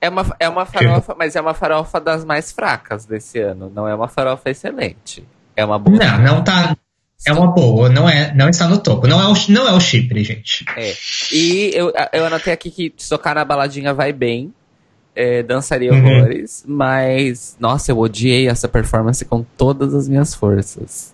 É 0.00 0.08
uma, 0.08 0.36
é 0.40 0.48
uma 0.48 0.64
farofa, 0.64 1.14
mas 1.18 1.36
é 1.36 1.40
uma 1.40 1.52
farofa 1.52 2.00
das 2.00 2.24
mais 2.24 2.50
fracas 2.50 3.04
desse 3.04 3.38
ano. 3.38 3.70
Não 3.74 3.86
é 3.86 3.94
uma 3.94 4.08
farofa 4.08 4.48
excelente. 4.50 5.24
É 5.54 5.64
uma 5.64 5.78
boa. 5.78 5.98
Não, 5.98 6.36
não 6.36 6.44
tá. 6.44 6.74
É 7.26 7.32
uma 7.34 7.48
boa, 7.48 7.90
não 7.90 8.08
é, 8.08 8.32
não 8.34 8.48
está 8.48 8.66
no 8.66 8.78
topo. 8.78 9.06
Não 9.06 9.20
é 9.20 9.28
o, 9.28 9.34
não 9.50 9.68
é 9.68 9.72
o 9.72 9.80
Chipre, 9.80 10.24
gente. 10.24 10.64
É. 10.74 10.94
E 11.30 11.70
eu, 11.74 11.92
eu 12.14 12.24
anotei 12.24 12.50
aqui 12.50 12.70
que 12.70 12.90
tocar 13.08 13.34
na 13.34 13.44
baladinha 13.44 13.92
vai 13.92 14.10
bem 14.10 14.54
é, 15.14 15.42
dançaria 15.42 15.92
uhum. 15.92 15.98
horrores, 15.98 16.64
mas 16.66 17.56
nossa, 17.58 17.90
eu 17.90 17.98
odiei 17.98 18.48
essa 18.48 18.68
performance 18.68 19.24
com 19.24 19.44
todas 19.56 19.94
as 19.94 20.08
minhas 20.08 20.34
forças. 20.34 21.12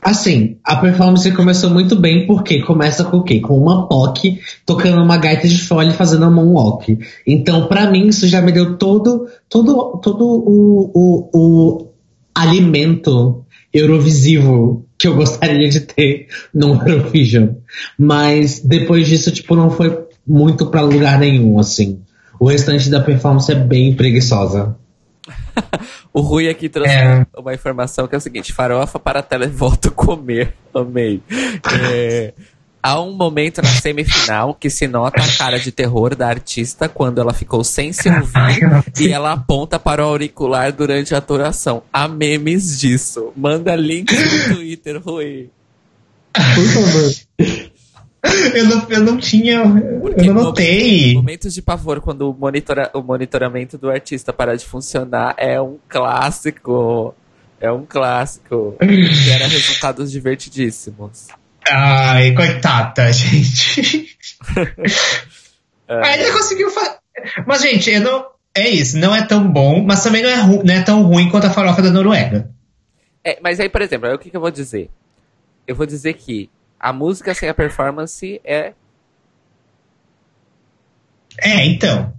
Assim, 0.00 0.56
a 0.62 0.76
performance 0.76 1.30
começou 1.32 1.70
muito 1.70 1.96
bem 1.96 2.26
porque 2.26 2.62
começa 2.62 3.04
com 3.04 3.18
o 3.18 3.22
quê? 3.22 3.40
Com 3.40 3.58
uma 3.58 3.88
POC 3.88 4.40
tocando 4.64 5.02
uma 5.02 5.16
gaita 5.16 5.48
de 5.48 5.58
fole 5.58 5.92
fazendo 5.92 6.24
a 6.24 6.30
moonwalk. 6.30 6.98
Então, 7.26 7.66
para 7.66 7.90
mim, 7.90 8.06
isso 8.06 8.28
já 8.28 8.40
me 8.40 8.52
deu 8.52 8.78
todo, 8.78 9.26
todo, 9.48 9.98
todo 10.00 10.24
o, 10.24 10.90
o, 10.94 11.30
o 11.34 11.88
alimento 12.32 13.44
eurovisivo 13.74 14.86
que 14.96 15.08
eu 15.08 15.16
gostaria 15.16 15.68
de 15.68 15.80
ter 15.80 16.28
no 16.54 16.74
Eurovision. 16.88 17.50
Mas 17.98 18.60
depois 18.60 19.06
disso, 19.06 19.30
tipo, 19.32 19.56
não 19.56 19.70
foi 19.70 20.06
muito 20.26 20.66
para 20.66 20.80
lugar 20.80 21.18
nenhum, 21.18 21.58
assim. 21.58 22.00
O 22.38 22.46
restante 22.46 22.88
da 22.88 23.00
performance 23.00 23.50
é 23.50 23.54
bem 23.54 23.94
preguiçosa. 23.94 24.76
o 26.12 26.20
Rui 26.20 26.48
aqui 26.48 26.68
trouxe 26.68 26.92
é. 26.92 27.26
uma 27.36 27.54
informação 27.54 28.06
que 28.06 28.14
é 28.14 28.18
o 28.18 28.20
seguinte: 28.20 28.52
farofa 28.52 28.98
para 28.98 29.22
televoto 29.22 29.90
comer. 29.90 30.54
Amei. 30.72 31.20
É, 31.92 32.32
há 32.82 33.00
um 33.00 33.12
momento 33.12 33.60
na 33.60 33.68
semifinal 33.68 34.54
que 34.54 34.70
se 34.70 34.86
nota 34.86 35.20
a 35.20 35.36
cara 35.36 35.58
de 35.58 35.72
terror 35.72 36.14
da 36.14 36.28
artista 36.28 36.88
quando 36.88 37.20
ela 37.20 37.34
ficou 37.34 37.64
sem 37.64 37.92
se 37.92 38.08
ouvir 38.08 38.60
e 39.00 39.08
ela 39.08 39.32
aponta 39.32 39.78
para 39.78 40.04
o 40.04 40.08
auricular 40.08 40.72
durante 40.72 41.14
a 41.14 41.18
atuação. 41.18 41.82
Há 41.92 42.06
memes 42.06 42.78
disso. 42.78 43.32
Manda 43.36 43.74
link 43.74 44.12
no 44.12 44.54
Twitter, 44.54 45.02
Rui. 45.02 45.50
Por 46.32 46.64
favor. 46.66 47.67
Eu 48.54 48.64
não, 48.66 48.86
eu 48.88 49.00
não 49.00 49.16
tinha. 49.16 49.62
Porque 50.00 50.28
eu 50.28 50.34
não 50.34 50.44
notei. 50.44 51.14
Momentos 51.14 51.54
de 51.54 51.62
pavor, 51.62 52.00
quando 52.00 52.30
o, 52.30 52.34
monitora, 52.34 52.90
o 52.94 53.02
monitoramento 53.02 53.78
do 53.78 53.90
artista 53.90 54.32
para 54.32 54.56
de 54.56 54.64
funcionar, 54.64 55.34
é 55.36 55.60
um 55.60 55.78
clássico. 55.88 57.14
É 57.60 57.70
um 57.70 57.84
clássico. 57.84 58.76
Gera 58.80 59.46
resultados 59.46 60.10
divertidíssimos. 60.10 61.28
Ai, 61.68 62.32
coitada, 62.34 63.10
gente. 63.12 64.16
é. 65.88 66.06
Ainda 66.06 66.32
conseguiu 66.32 66.70
fazer. 66.70 66.98
Mas, 67.46 67.62
gente, 67.62 67.90
eu 67.90 68.00
não. 68.00 68.26
é 68.54 68.68
isso, 68.68 68.96
não 68.96 69.14
é 69.14 69.22
tão 69.22 69.46
bom, 69.50 69.82
mas 69.82 70.02
também 70.02 70.22
não 70.22 70.30
é, 70.30 70.36
não 70.64 70.74
é 70.74 70.82
tão 70.82 71.02
ruim 71.02 71.28
quanto 71.30 71.46
a 71.46 71.50
farofa 71.50 71.82
da 71.82 71.90
Noruega. 71.90 72.48
É, 73.24 73.38
mas 73.42 73.58
aí, 73.60 73.68
por 73.68 73.82
exemplo, 73.82 74.08
aí 74.08 74.14
o 74.14 74.18
que, 74.18 74.30
que 74.30 74.36
eu 74.36 74.40
vou 74.40 74.50
dizer? 74.50 74.88
Eu 75.66 75.74
vou 75.74 75.84
dizer 75.84 76.14
que 76.14 76.48
a 76.78 76.92
música 76.92 77.34
sem 77.34 77.48
a 77.48 77.54
performance 77.54 78.40
é. 78.44 78.72
É, 81.40 81.66
então. 81.66 82.12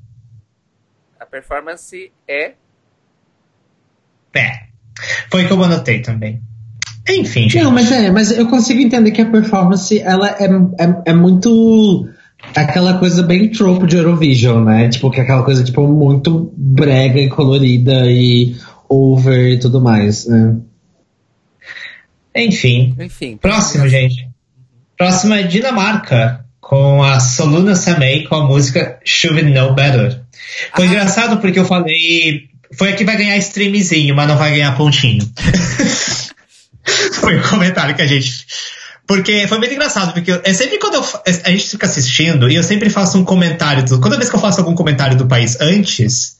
A 1.19 1.25
performance 1.25 2.11
é. 2.27 2.53
É. 4.35 4.69
Foi 5.29 5.43
o 5.43 5.47
que 5.47 5.53
eu 5.53 5.63
anotei 5.63 6.01
também. 6.01 6.41
Enfim, 7.07 7.49
gente. 7.49 7.63
Não, 7.63 7.71
mas 7.71 7.91
é, 7.91 8.11
mas 8.11 8.31
eu 8.31 8.47
consigo 8.47 8.81
entender 8.81 9.11
que 9.11 9.21
a 9.21 9.29
performance 9.29 9.99
ela 9.99 10.29
é, 10.39 10.45
é, 10.45 11.01
é 11.07 11.13
muito 11.13 12.07
aquela 12.55 12.99
coisa 12.99 13.23
bem 13.23 13.49
trope 13.49 13.87
de 13.87 13.97
Eurovision, 13.97 14.63
né? 14.63 14.89
Tipo, 14.89 15.09
que 15.09 15.19
é 15.19 15.23
aquela 15.23 15.43
coisa 15.43 15.63
tipo 15.63 15.87
muito 15.87 16.53
brega 16.55 17.19
e 17.19 17.29
colorida 17.29 18.05
e 18.05 18.55
over 18.87 19.53
e 19.53 19.59
tudo 19.59 19.81
mais, 19.81 20.27
né? 20.27 20.57
Enfim. 22.35 22.95
Enfim. 22.99 23.37
Próximo, 23.37 23.87
gente. 23.87 24.28
Próximo 24.99 25.33
é 25.33 25.43
Dinamarca, 25.43 26.43
com 26.59 27.01
a 27.01 27.21
Soluna 27.21 27.73
Samei 27.73 28.27
com 28.27 28.35
a 28.35 28.45
música 28.45 28.99
Should 29.05 29.43
Know 29.43 29.73
Better. 29.73 30.19
Foi 30.75 30.83
ah. 30.83 30.87
engraçado 30.89 31.37
porque 31.37 31.57
eu 31.57 31.63
falei. 31.63 32.49
Foi 32.77 32.89
aqui 32.89 33.05
vai 33.05 33.15
ganhar 33.15 33.37
streamzinho, 33.37 34.13
mas 34.13 34.27
não 34.27 34.37
vai 34.37 34.51
ganhar 34.51 34.75
pontinho. 34.75 35.25
foi 37.13 37.37
o 37.37 37.49
comentário 37.49 37.95
que 37.95 38.01
a 38.01 38.05
gente. 38.05 38.45
Porque 39.07 39.47
foi 39.47 39.57
muito 39.57 39.73
engraçado, 39.73 40.11
porque 40.11 40.37
é 40.43 40.53
sempre 40.53 40.77
quando 40.77 40.95
eu, 40.95 41.05
a 41.45 41.49
gente 41.49 41.69
fica 41.69 41.85
assistindo 41.85 42.51
e 42.51 42.55
eu 42.55 42.63
sempre 42.63 42.89
faço 42.89 43.17
um 43.17 43.23
comentário. 43.23 43.85
Do, 43.85 44.01
toda 44.01 44.17
vez 44.17 44.29
que 44.29 44.35
eu 44.35 44.41
faço 44.41 44.59
algum 44.59 44.75
comentário 44.75 45.17
do 45.17 45.27
país 45.27 45.61
antes, 45.61 46.39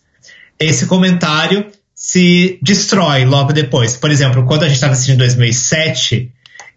esse 0.59 0.85
comentário 0.85 1.65
se 1.95 2.59
destrói 2.61 3.23
logo 3.23 3.53
depois. 3.53 3.95
Por 3.95 4.11
exemplo, 4.11 4.45
quando 4.45 4.63
a 4.63 4.67
gente 4.67 4.75
estava 4.75 4.91
assistindo 4.91 5.15
em 5.15 5.19
2007 5.19 6.29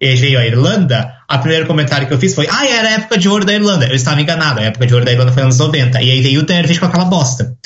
e 0.02 0.16
veio 0.16 0.40
a 0.40 0.44
Irlanda, 0.44 1.14
o 1.30 1.38
primeiro 1.38 1.64
comentário 1.64 2.08
que 2.08 2.12
eu 2.12 2.18
fiz 2.18 2.34
foi: 2.34 2.48
Ah, 2.50 2.66
era 2.66 2.88
a 2.88 2.92
época 2.92 3.16
de 3.16 3.28
ouro 3.28 3.44
da 3.44 3.54
Irlanda. 3.54 3.86
Eu 3.86 3.94
estava 3.94 4.20
enganado, 4.20 4.58
a 4.58 4.64
época 4.64 4.84
de 4.84 4.92
ouro 4.92 5.06
da 5.06 5.12
Irlanda 5.12 5.30
foi 5.30 5.44
nos 5.44 5.60
anos 5.60 5.72
90. 5.72 6.02
E 6.02 6.10
aí 6.10 6.20
veio 6.20 6.40
o 6.40 6.42
Dervish 6.42 6.80
com 6.80 6.86
aquela 6.86 7.04
bosta. 7.04 7.56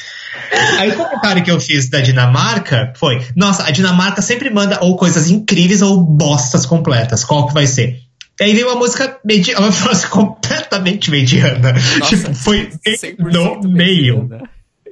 Aí 0.78 0.90
o 0.90 0.96
comentário 0.96 1.42
que 1.42 1.50
eu 1.50 1.58
fiz 1.58 1.88
da 1.88 2.00
Dinamarca 2.02 2.92
foi: 2.94 3.26
Nossa, 3.34 3.64
a 3.64 3.70
Dinamarca 3.70 4.20
sempre 4.20 4.50
manda 4.50 4.78
ou 4.82 4.96
coisas 4.96 5.30
incríveis 5.30 5.80
ou 5.80 6.02
bostas 6.02 6.66
completas. 6.66 7.24
Qual 7.24 7.46
que 7.46 7.54
vai 7.54 7.66
ser? 7.66 8.02
E 8.38 8.44
aí 8.44 8.52
veio 8.52 8.68
uma 8.68 8.76
música 8.76 9.18
mediana, 9.24 9.60
uma 9.60 9.70
música 9.70 10.08
completamente 10.12 11.10
mediana. 11.10 11.72
Nossa, 11.72 12.16
tipo, 12.16 12.34
foi 12.34 12.70
no 13.18 13.62
meio. 13.62 14.28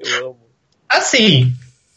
Eu 0.03 0.29
amo. 0.29 0.39
Assim, 0.89 1.53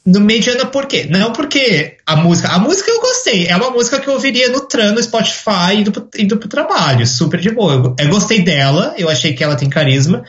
no 0.07 0.21
mediana 0.21 0.65
por 0.65 0.85
quê? 0.85 1.05
Não 1.09 1.33
porque 1.33 1.97
a 2.05 2.15
música. 2.15 2.47
A 2.47 2.57
música 2.57 2.89
eu 2.89 3.01
gostei. 3.01 3.47
É 3.47 3.55
uma 3.57 3.69
música 3.71 3.99
que 3.99 4.07
eu 4.07 4.13
ouviria 4.13 4.47
no 4.47 4.61
tram, 4.61 4.93
no 4.93 5.03
Spotify, 5.03 5.75
indo 5.75 5.91
pro, 5.91 6.07
indo 6.17 6.37
pro 6.37 6.47
trabalho. 6.47 7.05
Super 7.05 7.41
de 7.41 7.51
boa. 7.51 7.73
Eu, 7.73 7.95
eu 7.99 8.09
gostei 8.09 8.41
dela, 8.41 8.95
eu 8.97 9.09
achei 9.09 9.33
que 9.33 9.43
ela 9.43 9.57
tem 9.57 9.69
carisma. 9.69 10.23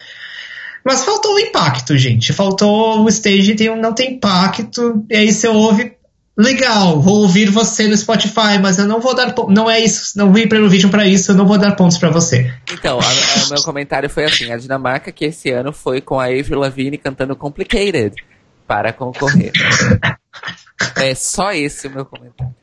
Mas 0.84 1.04
faltou 1.04 1.34
o 1.34 1.38
impacto, 1.38 1.96
gente. 1.96 2.32
Faltou 2.32 3.04
o 3.04 3.08
stage 3.08 3.54
tem, 3.54 3.80
não 3.80 3.94
tem 3.94 4.14
impacto. 4.14 5.04
E 5.08 5.16
aí 5.16 5.32
você 5.32 5.46
ouve, 5.46 5.92
legal, 6.36 7.00
vou 7.00 7.18
ouvir 7.18 7.48
você 7.48 7.86
no 7.86 7.96
Spotify, 7.96 8.58
mas 8.60 8.80
eu 8.80 8.86
não 8.86 9.00
vou 9.00 9.14
dar 9.14 9.32
não 9.48 9.70
é 9.70 9.78
isso, 9.78 10.18
não 10.18 10.32
vim 10.32 10.48
para 10.48 10.60
o 10.60 10.68
vídeo 10.68 10.88
para 10.88 11.06
isso, 11.06 11.30
eu 11.30 11.36
não 11.36 11.46
vou 11.46 11.56
dar 11.56 11.76
pontos 11.76 11.98
para 11.98 12.10
você. 12.10 12.52
Então, 12.72 12.98
o 12.98 13.48
meu 13.50 13.62
comentário 13.62 14.10
foi 14.10 14.24
assim: 14.24 14.50
a 14.50 14.56
Dinamarca 14.56 15.12
que 15.12 15.26
esse 15.26 15.50
ano 15.50 15.72
foi 15.72 16.00
com 16.00 16.18
a 16.18 16.24
Avril 16.24 16.58
Lavigne 16.58 16.98
cantando 16.98 17.36
Complicated 17.36 18.16
para 18.68 18.92
concorrer. 18.92 19.50
é 20.96 21.14
só 21.16 21.50
esse 21.50 21.88
o 21.88 21.90
meu 21.90 22.04
comentário. 22.04 22.54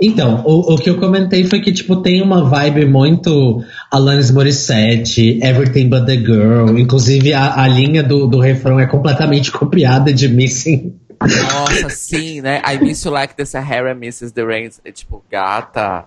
Então, 0.00 0.42
o, 0.44 0.74
o 0.74 0.78
que 0.78 0.90
eu 0.90 0.98
comentei 0.98 1.44
foi 1.44 1.60
que, 1.60 1.72
tipo, 1.72 1.96
tem 1.96 2.22
uma 2.22 2.44
vibe 2.44 2.84
muito 2.84 3.64
Alanis 3.90 4.30
Morissette, 4.30 5.40
Everything 5.42 5.88
But 5.88 6.04
The 6.04 6.16
Girl. 6.16 6.78
Inclusive, 6.78 7.32
a, 7.32 7.62
a 7.62 7.66
linha 7.66 8.02
do, 8.02 8.26
do 8.26 8.38
refrão 8.38 8.78
é 8.78 8.86
completamente 8.86 9.50
copiada 9.52 10.12
de 10.12 10.28
Missing 10.28 10.94
nossa, 11.20 11.88
sim, 11.90 12.40
né? 12.40 12.62
I 12.64 12.78
miss 12.78 13.04
you 13.04 13.10
like 13.10 13.34
the 13.34 13.44
Sahara 13.44 13.94
misses 13.94 14.32
the 14.32 14.44
rain. 14.44 14.70
É 14.84 14.92
tipo, 14.92 15.24
gata, 15.30 16.04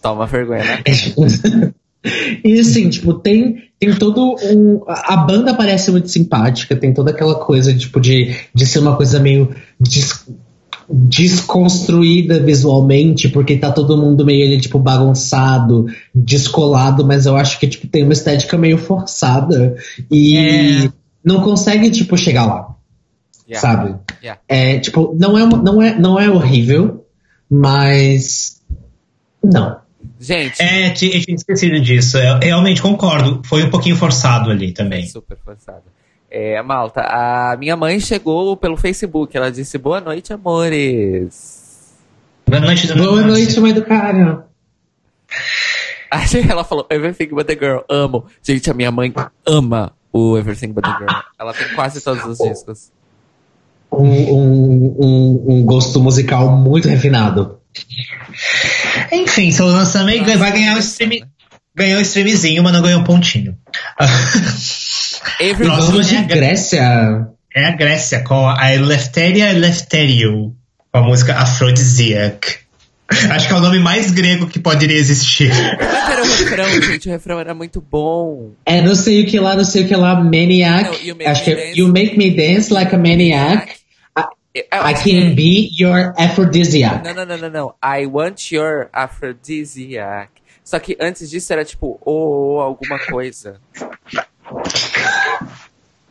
toma 0.00 0.26
vergonha, 0.26 0.64
né? 0.64 0.82
E 2.44 2.58
assim, 2.58 2.90
tipo, 2.90 3.14
tem, 3.14 3.70
tem 3.82 3.92
todo 3.96 4.36
um. 4.44 4.80
A 4.86 5.16
banda 5.16 5.54
parece 5.54 5.90
muito 5.90 6.08
simpática, 6.08 6.76
tem 6.76 6.94
toda 6.94 7.10
aquela 7.10 7.34
coisa, 7.34 7.74
tipo, 7.76 8.00
de, 8.00 8.36
de 8.54 8.64
ser 8.64 8.78
uma 8.78 8.96
coisa 8.96 9.18
meio 9.18 9.52
des, 9.80 10.24
desconstruída 10.88 12.38
visualmente, 12.38 13.28
porque 13.28 13.56
tá 13.56 13.72
todo 13.72 13.96
mundo 13.96 14.24
meio, 14.24 14.60
tipo, 14.60 14.78
bagunçado, 14.78 15.86
descolado, 16.14 17.04
mas 17.04 17.26
eu 17.26 17.36
acho 17.36 17.58
que, 17.58 17.66
tipo, 17.66 17.88
tem 17.88 18.04
uma 18.04 18.12
estética 18.12 18.56
meio 18.56 18.78
forçada 18.78 19.74
e 20.08 20.36
é. 20.36 20.92
não 21.24 21.42
consegue, 21.42 21.90
tipo, 21.90 22.16
chegar 22.16 22.46
lá. 22.46 22.76
Yeah. 23.48 23.60
Sabe? 23.60 23.96
Yeah. 24.22 24.40
É, 24.46 24.78
tipo, 24.78 25.12
não 25.18 25.36
é, 25.36 25.44
não, 25.44 25.82
é, 25.82 25.98
não 25.98 26.20
é 26.20 26.30
horrível, 26.30 27.04
mas. 27.50 28.62
Não. 29.42 29.81
Gente. 30.22 30.62
É, 30.62 30.88
eu 30.88 30.94
tinha 30.94 31.34
esquecido 31.34 31.80
disso. 31.80 32.16
Eu 32.16 32.38
realmente 32.38 32.80
concordo. 32.80 33.42
Foi 33.44 33.64
um 33.64 33.70
pouquinho 33.70 33.96
forçado 33.96 34.52
ali 34.52 34.70
também. 34.70 35.04
Super 35.04 35.36
forçado. 35.44 35.82
É, 36.30 36.62
Malta, 36.62 37.00
a 37.00 37.56
minha 37.56 37.76
mãe 37.76 37.98
chegou 37.98 38.56
pelo 38.56 38.76
Facebook. 38.76 39.36
Ela 39.36 39.50
disse: 39.50 39.76
Boa 39.78 40.00
noite, 40.00 40.32
amores. 40.32 41.92
Boa 42.46 42.60
noite, 42.60 42.86
Boa 42.94 43.22
noite, 43.22 43.58
mãe 43.58 43.74
do 43.74 43.82
cara. 43.82 44.46
Ela 46.48 46.62
falou: 46.62 46.86
Everything 46.88 47.34
but 47.34 47.46
the 47.48 47.56
girl. 47.56 47.80
Amo. 47.88 48.26
Gente, 48.44 48.70
a 48.70 48.74
minha 48.74 48.92
mãe 48.92 49.12
ama 49.44 49.92
o 50.12 50.38
Everything 50.38 50.72
but 50.72 50.84
the 50.84 50.98
girl. 50.98 51.20
Ela 51.36 51.52
tem 51.52 51.74
quase 51.74 52.00
todos 52.00 52.24
os 52.24 52.38
discos 52.38 52.92
um, 53.92 54.34
um, 54.34 55.44
um, 55.48 55.64
gosto 55.64 56.00
musical 56.00 56.56
muito 56.56 56.88
refinado. 56.88 57.58
Enfim, 59.12 59.50
seu 59.50 59.66
lançamento 59.66 60.26
Nossa, 60.26 60.38
vai 60.38 60.52
ganhar 60.52 60.76
o 60.76 60.80
stream. 60.80 61.26
Ganhou 61.74 61.98
o 61.98 62.02
streamzinho, 62.02 62.62
mas 62.62 62.72
não 62.72 62.82
ganhou 62.82 63.00
um 63.00 63.04
pontinho. 63.04 63.56
Próximo 65.56 66.02
de 66.02 66.22
Grécia. 66.22 67.26
É 67.54 67.66
a 67.66 67.70
Grécia, 67.72 68.20
com 68.20 68.48
a 68.48 68.74
Eleftheria 68.74 69.50
Eleftherio, 69.50 70.54
com 70.90 70.98
a 70.98 71.02
música 71.02 71.34
Aphrodisiac. 71.34 72.62
Acho 73.30 73.46
que 73.46 73.52
é 73.52 73.56
o 73.56 73.60
nome 73.60 73.78
mais 73.78 74.10
grego 74.10 74.46
que 74.46 74.58
poderia 74.58 74.96
existir. 74.96 75.50
É 75.50 75.76
que 75.76 76.12
era 76.12 76.22
o 76.22 76.26
refrão, 76.26 76.82
gente? 76.82 77.08
O 77.08 77.12
refrão 77.12 77.38
era 77.38 77.54
muito 77.54 77.80
bom. 77.80 78.52
É 78.64 78.80
não 78.80 78.94
sei 78.94 79.22
o 79.22 79.26
que 79.26 79.38
lá, 79.38 79.54
não 79.54 79.64
sei 79.64 79.84
o 79.84 79.88
que 79.88 79.94
lá, 79.94 80.14
Maniac. 80.14 81.06
Não, 81.06 81.26
Acho 81.26 81.44
que 81.44 81.50
é 81.50 81.72
You 81.74 81.88
Make 81.88 82.16
Me 82.16 82.30
Dance 82.30 82.72
Like 82.72 82.94
a 82.94 82.98
Maniac. 82.98 83.81
I 84.54 84.94
can 84.94 85.34
be 85.34 85.70
your 85.78 86.12
aphrodisiac. 86.18 87.02
Não, 87.04 87.14
não, 87.14 87.24
não, 87.24 87.38
não, 87.38 87.50
não. 87.50 87.74
I 87.82 88.06
want 88.06 88.52
your 88.52 88.88
aphrodisiac. 88.92 90.30
Só 90.62 90.78
que 90.78 90.96
antes 91.00 91.30
disso 91.30 91.52
era 91.52 91.64
tipo, 91.64 91.98
ou 92.02 92.56
oh, 92.56 92.60
alguma 92.60 92.98
coisa. 92.98 93.60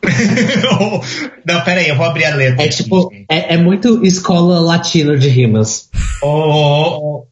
não, 1.46 1.64
pera 1.64 1.80
aí, 1.80 1.88
eu 1.88 1.96
vou 1.96 2.04
abrir 2.04 2.24
a 2.24 2.34
letra. 2.34 2.64
É 2.64 2.68
tipo, 2.68 3.12
é, 3.28 3.54
é 3.54 3.56
muito 3.56 4.04
escola 4.04 4.60
latina 4.60 5.16
de 5.16 5.28
rimas. 5.28 5.88
Oh, 6.20 6.26
oh, 6.26 6.98
oh. 6.98 7.26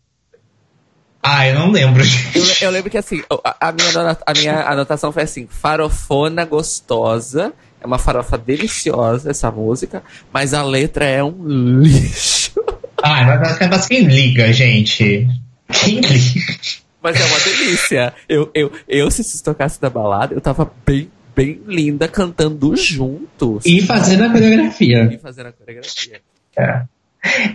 Ah, 1.22 1.46
eu 1.46 1.54
não 1.54 1.70
lembro. 1.70 2.02
Eu, 2.34 2.42
eu 2.62 2.70
lembro 2.70 2.90
que 2.90 2.96
assim, 2.96 3.22
a, 3.44 3.68
a, 3.68 3.72
minha, 3.72 4.16
a 4.24 4.32
minha 4.32 4.62
anotação 4.62 5.12
foi 5.12 5.24
assim: 5.24 5.46
farofona 5.46 6.44
gostosa 6.44 7.52
é 7.80 7.86
uma 7.86 7.98
farofa 7.98 8.36
deliciosa 8.36 9.30
essa 9.30 9.50
música, 9.50 10.02
mas 10.32 10.54
a 10.54 10.62
letra 10.62 11.04
é 11.04 11.22
um 11.22 11.80
lixo. 11.80 12.52
Ah, 13.02 13.40
mas 13.70 13.86
quem 13.86 14.02
liga, 14.02 14.52
gente? 14.52 15.26
Quem 15.72 16.00
liga? 16.00 16.58
Mas 17.02 17.18
é 17.18 17.24
uma 17.24 17.40
delícia. 17.40 18.12
Eu, 18.28 18.50
eu, 18.52 18.70
eu 18.86 19.10
se 19.10 19.24
se 19.24 19.42
tocasse 19.42 19.80
da 19.80 19.88
balada, 19.88 20.34
eu 20.34 20.40
tava 20.42 20.70
bem, 20.84 21.10
bem 21.34 21.62
linda 21.66 22.06
cantando 22.06 22.76
juntos. 22.76 23.64
E 23.64 23.80
fazendo 23.80 24.24
a 24.24 24.30
coreografia. 24.30 25.08
E 25.10 25.16
fazendo 25.16 25.46
a 25.46 25.52
coreografia. 25.52 26.20
É. 26.58 26.82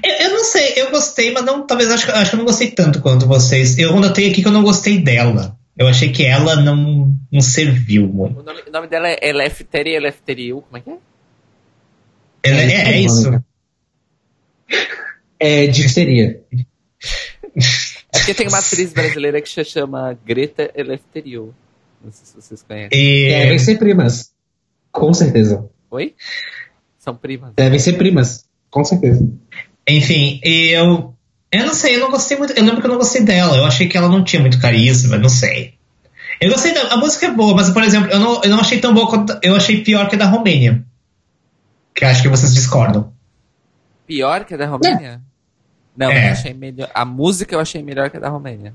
Eu, 0.04 0.28
eu, 0.28 0.34
não 0.34 0.44
sei, 0.44 0.74
eu 0.78 0.90
gostei, 0.90 1.32
mas 1.32 1.44
não, 1.44 1.66
talvez 1.66 1.92
acho, 1.92 2.12
acho 2.12 2.30
que 2.30 2.36
eu 2.36 2.40
não 2.40 2.46
gostei 2.46 2.72
tanto 2.72 3.02
quanto 3.02 3.28
vocês. 3.28 3.78
Eu 3.78 3.96
notei 4.00 4.32
aqui 4.32 4.42
que 4.42 4.48
eu 4.48 4.52
não 4.52 4.64
gostei 4.64 4.98
dela. 4.98 5.56
Eu 5.78 5.88
achei 5.88 6.12
que 6.12 6.26
ela 6.26 6.56
não, 6.56 7.14
não 7.32 7.42
serviu 7.42 8.08
muito. 8.08 8.40
O 8.40 8.44
nome, 8.44 8.62
o 8.68 8.72
nome 8.72 8.88
dela 8.88 9.10
é 9.10 9.20
Elefteri 9.22 9.94
Elefteriu, 9.94 10.62
como 10.62 10.78
é 10.78 10.82
que 10.82 10.90
é? 10.90 10.98
Ela, 12.44 12.62
é, 12.62 12.72
é, 12.72 12.92
é 12.94 13.00
isso. 13.00 13.44
É 15.40 15.68
difteria. 15.68 16.42
É 18.14 18.20
porque 18.20 18.34
tem 18.34 18.48
uma 18.48 18.60
atriz 18.60 18.94
brasileira 18.94 19.42
que 19.42 19.50
se 19.50 19.64
chama 19.66 20.18
Greta 20.26 20.72
Elefteriu. 20.76 21.54
Não 22.04 22.12
sei 22.12 22.26
se 22.26 22.36
vocês 22.36 22.64
conhecem. 22.64 22.98
E... 22.98 23.30
Devem 23.30 23.60
ser 23.60 23.78
primas. 23.78 24.34
Com 24.92 25.14
certeza. 25.14 25.70
Oi? 25.92 26.16
São 26.98 27.16
primas. 27.16 27.54
Devem 27.56 27.80
ser 27.80 27.94
primas, 27.94 28.46
com 28.70 28.84
certeza. 28.84 29.28
Enfim, 29.88 30.40
eu. 30.44 31.15
Eu 31.62 31.66
não 31.68 31.74
sei, 31.74 31.96
eu 31.96 32.00
não 32.00 32.12
gostei 32.12 32.38
muito. 32.38 32.54
Eu 32.54 32.64
lembro 32.64 32.82
que 32.82 32.88
eu 32.88 32.92
não 32.92 32.98
gostei 32.98 33.24
dela. 33.24 33.56
Eu 33.58 33.66
achei 33.66 33.88
que 33.88 33.98
ela 33.98 34.10
não 34.10 34.24
tinha 34.24 34.42
muito 34.42 34.60
carisma, 34.60 35.18
não 35.18 35.30
sei. 35.30 35.76
Eu 36.42 36.50
gostei 36.52 36.74
da. 36.74 36.94
A 36.94 36.98
música 36.98 37.28
é 37.28 37.32
boa, 37.32 37.56
mas, 37.56 37.70
por 37.70 37.84
exemplo, 37.84 38.12
eu 38.12 38.20
não, 38.20 38.42
eu 38.44 38.50
não 38.50 38.60
achei 38.60 38.80
tão 38.80 38.94
boa 38.94 39.08
quanto. 39.10 39.38
Eu 39.42 39.56
achei 39.56 39.82
pior 39.84 40.08
que 40.10 40.16
a 40.16 40.20
da 40.20 40.26
Romênia. 40.26 40.84
Que 41.94 42.04
eu 42.04 42.10
acho 42.10 42.22
que 42.22 42.28
vocês 42.28 42.54
discordam. 42.54 43.14
Pior 44.06 44.44
que 44.46 44.54
a 44.54 44.58
da 44.58 44.68
Romênia? 44.68 45.22
Não, 45.96 46.12
É. 46.12 46.28
eu 46.28 46.32
achei 46.34 46.54
melhor. 46.54 46.90
A 46.94 47.06
música 47.06 47.56
eu 47.56 47.60
achei 47.60 47.82
melhor 47.82 48.10
que 48.10 48.18
a 48.18 48.20
da 48.20 48.30
Romênia. 48.30 48.74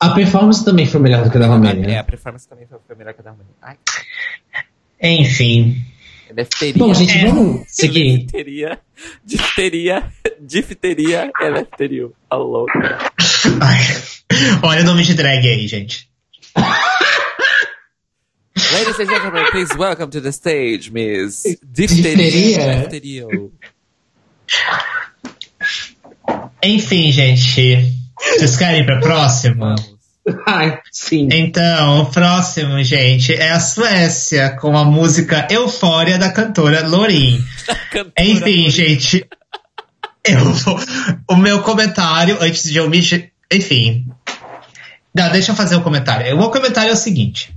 A 0.00 0.10
performance 0.10 0.64
também 0.64 0.86
foi 0.86 1.00
melhor 1.00 1.22
do 1.24 1.30
que 1.30 1.36
a 1.36 1.40
da 1.40 1.46
É, 1.46 1.48
Romênia. 1.48 2.00
a 2.00 2.04
performance 2.04 2.48
também 2.48 2.66
foi, 2.66 2.78
foi 2.86 2.96
melhor 2.96 3.14
que 3.14 3.20
a 3.20 3.24
da 3.24 3.30
Romênia. 3.30 3.54
Ai, 3.62 3.76
Enfim. 5.00 5.84
Elefteria. 6.34 6.74
Bom, 6.78 6.92
gente, 6.94 7.16
É. 7.18 7.26
vamos 7.26 7.64
seguir. 7.68 8.18
Difteria, 8.18 8.78
difteria, 9.24 10.12
difteria, 10.40 11.30
elefterio. 11.40 12.12
A 12.28 12.36
louca. 12.36 12.98
Ai. 13.60 13.78
Olha 14.62 14.82
o 14.82 14.84
nome 14.84 15.02
de 15.04 15.14
drag 15.14 15.46
aí, 15.46 15.66
gente. 15.68 16.08
Ladies 18.72 18.98
and 19.00 19.06
gentlemen, 19.06 19.44
please 19.50 19.76
welcome 19.76 20.10
to 20.10 20.20
the 20.20 20.30
stage, 20.30 20.90
Miss 20.92 21.42
Difteria. 21.62 22.80
Difteria. 22.80 23.26
Enfim, 26.62 27.12
gente. 27.12 27.92
Vocês 28.36 28.56
querem 28.56 28.80
ir 28.80 28.86
pra 28.86 29.00
próxima? 29.00 29.74
Vamos. 29.76 29.93
Ai, 30.46 30.78
sim. 30.90 31.28
Então, 31.30 32.02
o 32.02 32.06
próximo, 32.06 32.82
gente, 32.82 33.34
é 33.34 33.50
a 33.50 33.60
Suécia, 33.60 34.50
com 34.50 34.76
a 34.76 34.84
música 34.84 35.46
Eufória 35.50 36.18
da 36.18 36.30
cantora 36.30 36.86
Lorin. 36.86 37.44
Enfim, 38.18 38.70
gente, 38.70 39.26
eu 40.24 40.44
vou, 40.44 40.80
o 41.30 41.36
meu 41.36 41.62
comentário, 41.62 42.38
antes 42.40 42.70
de 42.70 42.78
eu 42.78 42.88
me. 42.88 43.00
Enfim. 43.52 44.06
Não, 45.14 45.30
deixa 45.30 45.52
eu 45.52 45.56
fazer 45.56 45.76
o 45.76 45.82
comentário. 45.82 46.34
O 46.34 46.38
meu 46.38 46.50
comentário 46.50 46.90
é 46.90 46.94
o 46.94 46.96
seguinte. 46.96 47.53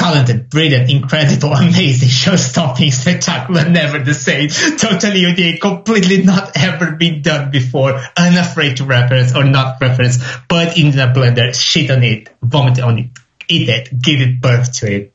Talented, 0.00 0.48
brilliant, 0.48 0.88
incredible, 0.88 1.52
amazing, 1.52 2.08
show-stopping, 2.08 2.90
spectacular, 2.90 3.68
never 3.68 3.98
the 4.02 4.14
same, 4.14 4.48
totally 4.78 5.20
unique, 5.20 5.60
completely 5.60 6.22
not 6.22 6.52
ever 6.56 6.92
been 6.92 7.20
done 7.20 7.50
before, 7.50 8.00
unafraid 8.16 8.78
to 8.78 8.84
reference 8.84 9.34
or 9.36 9.44
not 9.44 9.78
reference, 9.78 10.16
put 10.48 10.78
in 10.78 10.88
a 10.98 11.12
blender, 11.12 11.54
shit 11.54 11.90
on 11.90 12.02
it, 12.02 12.30
vomit 12.40 12.80
on 12.80 12.98
it, 12.98 13.10
eat 13.46 13.68
it, 13.68 13.90
give 14.00 14.20
it 14.22 14.40
birth 14.40 14.72
to 14.80 14.86
it. 14.86 15.12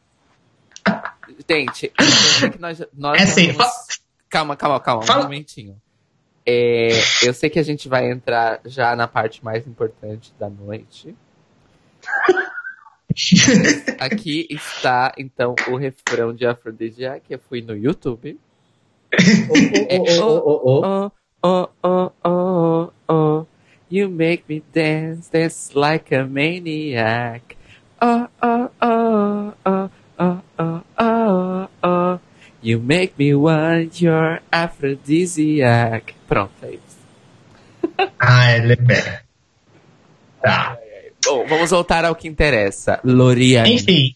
Gente, 1.50 1.92
eu 1.98 2.06
sei 2.06 2.50
que 2.52 2.60
nós, 2.62 2.80
nós 2.96 3.20
É 3.20 3.24
assim, 3.24 3.52
vamos- 3.54 4.00
Calma, 4.30 4.56
calma, 4.56 4.80
calma, 4.80 5.02
Fala. 5.04 5.22
um 5.22 5.24
momentinho. 5.24 5.76
É, 6.46 6.90
eu 7.24 7.34
sei 7.34 7.50
que 7.50 7.58
a 7.58 7.64
gente 7.64 7.88
vai 7.90 8.12
entrar 8.12 8.60
já 8.66 8.96
na 8.96 9.08
parte 9.08 9.44
mais 9.44 9.66
importante 9.66 10.32
da 10.40 10.48
noite. 10.48 11.16
Aqui 14.00 14.48
está, 14.50 15.14
então, 15.18 15.56
o 15.70 15.76
refrão 15.76 16.34
de 16.34 16.46
Aphrodisiac, 16.46 17.22
que 17.26 17.36
eu 17.36 17.40
fui 17.40 17.62
no 17.62 17.76
YouTube. 17.76 18.40
É, 19.12 19.98
Oh, 20.18 21.12
oh, 21.44 21.70
oh, 21.84 22.12
oh. 22.24 22.92
Oh. 23.08 23.48
You 23.88 24.10
make 24.10 24.46
me 24.50 24.64
dance, 24.74 25.30
dance 25.30 25.76
like 25.76 26.12
a 26.12 26.26
maniac. 26.26 27.56
Oh, 28.02 28.28
oh, 28.42 28.72
oh, 28.82 29.54
oh, 29.64 29.90
oh, 30.18 30.42
oh, 30.58 30.84
oh, 30.98 31.70
oh. 31.84 32.20
You 32.62 32.80
make 32.80 33.14
me 33.20 33.36
want 33.36 34.02
your 34.02 34.42
aphrodisiac. 34.52 36.16
Pronto, 36.28 36.66
é 36.66 36.72
isso. 36.72 36.98
Ah, 38.20 38.50
é 38.50 38.58
lembrei. 38.58 39.04
Tá. 40.42 40.80
Bom, 41.26 41.46
vamos 41.48 41.72
voltar 41.72 42.06
ao 42.06 42.16
que 42.16 42.28
interessa. 42.28 43.00
Loriane. 43.04 43.76
Enfim. 43.76 44.16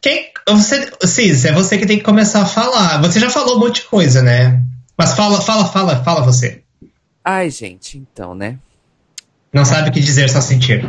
Quem, 0.00 0.30
você, 0.48 0.90
Cis, 1.04 1.44
é 1.46 1.52
você 1.52 1.78
que 1.78 1.86
tem 1.86 1.98
que 1.98 2.04
começar 2.04 2.42
a 2.42 2.46
falar. 2.46 3.00
Você 3.02 3.18
já 3.18 3.30
falou 3.30 3.56
um 3.56 3.60
monte 3.60 3.82
de 3.82 3.88
coisa, 3.88 4.22
né? 4.22 4.62
Mas 4.96 5.14
fala, 5.14 5.40
fala, 5.40 5.64
fala, 5.66 6.04
fala 6.04 6.20
você. 6.24 6.62
Ai, 7.24 7.50
gente, 7.50 7.98
então, 7.98 8.34
né? 8.34 8.58
Não 9.52 9.64
sabe 9.64 9.88
o 9.88 9.92
que 9.92 10.00
dizer, 10.00 10.28
só 10.28 10.40
sentir. 10.40 10.84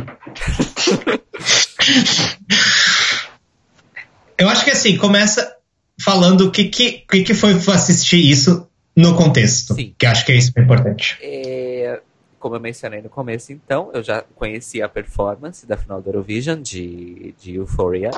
Eu 4.36 4.48
acho 4.48 4.64
que 4.64 4.70
assim, 4.70 4.96
começa 4.96 5.56
falando 6.00 6.42
o 6.42 6.50
que, 6.50 6.66
que, 6.66 7.04
que, 7.10 7.22
que 7.24 7.34
foi 7.34 7.54
assistir 7.74 8.18
isso 8.18 8.68
no 8.94 9.16
contexto. 9.16 9.74
Sim. 9.74 9.94
Que 9.98 10.06
acho 10.06 10.24
que 10.24 10.32
é 10.32 10.36
isso 10.36 10.52
que 10.52 10.60
é 10.60 10.62
importante. 10.62 11.18
É, 11.20 12.00
como 12.38 12.56
eu 12.56 12.60
mencionei 12.60 13.02
no 13.02 13.08
começo, 13.08 13.52
então, 13.52 13.90
eu 13.92 14.02
já 14.02 14.22
conheci 14.34 14.82
a 14.82 14.88
performance 14.88 15.66
da 15.66 15.76
final 15.76 16.00
do 16.00 16.08
Eurovision 16.08 16.60
de, 16.60 17.34
de 17.38 17.56
Euphoria. 17.56 18.10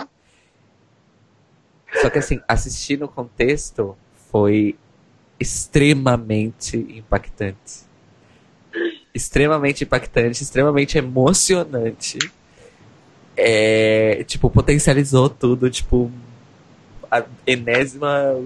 Só 2.00 2.08
que, 2.10 2.18
assim, 2.18 2.40
assistir 2.46 2.98
no 2.98 3.08
contexto 3.08 3.96
foi 4.30 4.76
extremamente 5.38 6.76
impactante. 6.76 7.88
Extremamente 9.12 9.84
impactante, 9.84 10.42
extremamente 10.42 10.98
emocionante. 10.98 12.18
É, 13.36 14.22
tipo, 14.24 14.50
potencializou 14.50 15.28
tudo, 15.28 15.70
tipo, 15.70 16.12
a 17.10 17.24
enésima 17.46 18.40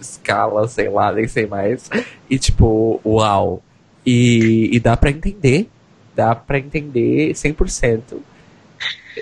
escala, 0.00 0.66
sei 0.68 0.88
lá, 0.88 1.12
nem 1.12 1.26
sei 1.26 1.46
mais. 1.46 1.90
E 2.30 2.38
tipo, 2.38 3.00
uau. 3.04 3.62
E, 4.10 4.74
e 4.74 4.80
dá 4.80 4.96
pra 4.96 5.10
entender, 5.10 5.68
dá 6.16 6.34
pra 6.34 6.58
entender 6.58 7.34
100% 7.34 8.18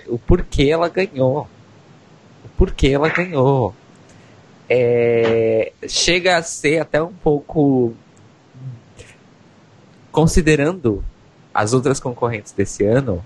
o 0.07 0.17
porquê 0.17 0.69
ela 0.71 0.89
ganhou. 0.89 1.49
O 2.45 2.49
porquê 2.57 2.91
ela 2.91 3.09
ganhou. 3.09 3.75
É, 4.69 5.73
chega 5.89 6.37
a 6.37 6.43
ser 6.43 6.79
até 6.79 7.03
um 7.03 7.13
pouco. 7.13 7.95
Considerando 10.13 11.05
as 11.53 11.73
outras 11.73 11.99
concorrentes 11.99 12.53
desse 12.53 12.85
ano, 12.85 13.25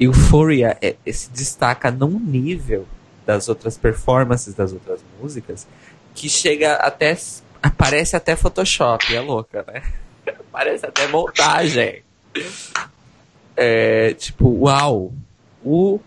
Euphoria 0.00 0.76
é, 0.82 0.96
é, 1.06 1.12
se 1.12 1.30
destaca 1.30 1.92
num 1.92 2.18
nível 2.18 2.88
das 3.24 3.48
outras 3.48 3.78
performances 3.78 4.52
das 4.52 4.72
outras 4.72 4.98
músicas 5.20 5.64
que 6.12 6.28
chega 6.28 6.74
até. 6.74 7.16
Parece 7.76 8.16
até 8.16 8.34
Photoshop, 8.34 9.14
é 9.14 9.20
louca, 9.20 9.64
né? 9.68 9.80
Parece 10.58 10.86
até 10.86 11.06
montagem. 11.06 12.02
É, 13.56 14.12
tipo, 14.14 14.48
uau. 14.48 15.12
O 15.64 16.00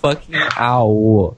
fucking 0.00 0.36
au. 0.54 1.36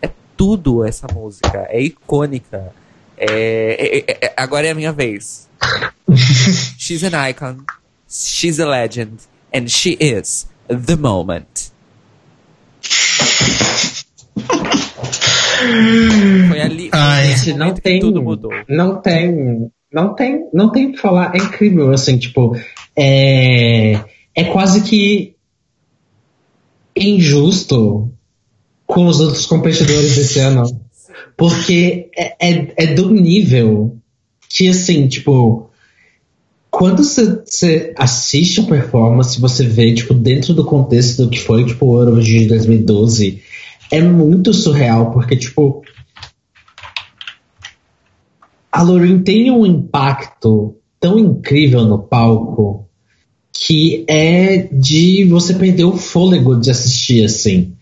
É 0.00 0.08
tudo 0.36 0.84
essa 0.84 1.08
música. 1.12 1.66
É 1.70 1.82
icônica. 1.82 2.72
É, 3.16 3.26
é- 3.26 3.98
é- 3.98 4.18
é- 4.26 4.32
agora 4.36 4.68
é 4.68 4.70
a 4.70 4.76
minha 4.76 4.92
vez. 4.92 5.48
She's 6.78 7.02
an 7.02 7.28
icon. 7.28 7.64
She's 8.08 8.60
a 8.60 8.66
legend. 8.68 9.16
And 9.52 9.66
she 9.66 9.96
is 9.98 10.48
the 10.68 10.94
moment. 10.94 11.72
Foi 16.48 16.60
ali. 16.60 16.90
Ai. 16.92 17.34
Gente, 17.34 17.54
não 17.58 17.74
tem, 17.74 17.98
tudo 17.98 18.22
mudou. 18.22 18.52
não 18.68 19.00
tem, 19.00 19.68
não 19.92 20.14
tem, 20.14 20.48
não 20.52 20.70
tem 20.70 20.86
o 20.86 20.92
que 20.92 20.98
falar. 20.98 21.34
É 21.34 21.38
incrível, 21.38 21.90
assim, 21.92 22.18
tipo, 22.18 22.56
é, 22.96 24.00
é 24.34 24.44
quase 24.44 24.82
que 24.82 25.34
injusto 26.96 28.10
com 28.86 29.06
os 29.06 29.20
outros 29.20 29.46
competidores 29.46 30.16
desse 30.16 30.38
ano, 30.38 30.64
porque 31.36 32.10
é, 32.16 32.36
é, 32.40 32.72
é 32.76 32.86
do 32.94 33.10
nível 33.10 33.96
que, 34.48 34.68
assim, 34.68 35.08
tipo, 35.08 35.70
quando 36.70 37.02
você- 37.02 37.92
assiste 37.96 38.60
a 38.60 38.64
performance, 38.64 39.40
você 39.40 39.64
vê, 39.64 39.94
tipo, 39.94 40.14
dentro 40.14 40.52
do 40.54 40.64
contexto 40.64 41.24
do 41.24 41.30
que 41.30 41.38
foi, 41.38 41.64
tipo, 41.64 41.86
o 41.86 42.00
Eurovision 42.00 42.42
de 42.42 42.48
2012, 42.48 43.42
é 43.90 44.00
muito 44.02 44.52
surreal, 44.54 45.10
porque, 45.10 45.36
tipo, 45.36 45.81
a 48.72 48.82
Lauren 48.82 49.22
tem 49.22 49.50
um 49.50 49.66
impacto 49.66 50.76
tão 50.98 51.18
incrível 51.18 51.84
no 51.84 51.98
palco 51.98 52.88
que 53.52 54.04
é 54.08 54.68
de 54.72 55.24
você 55.26 55.52
perder 55.52 55.84
o 55.84 55.96
fôlego 55.96 56.58
de 56.58 56.70
assistir 56.70 57.22
assim. 57.22 57.74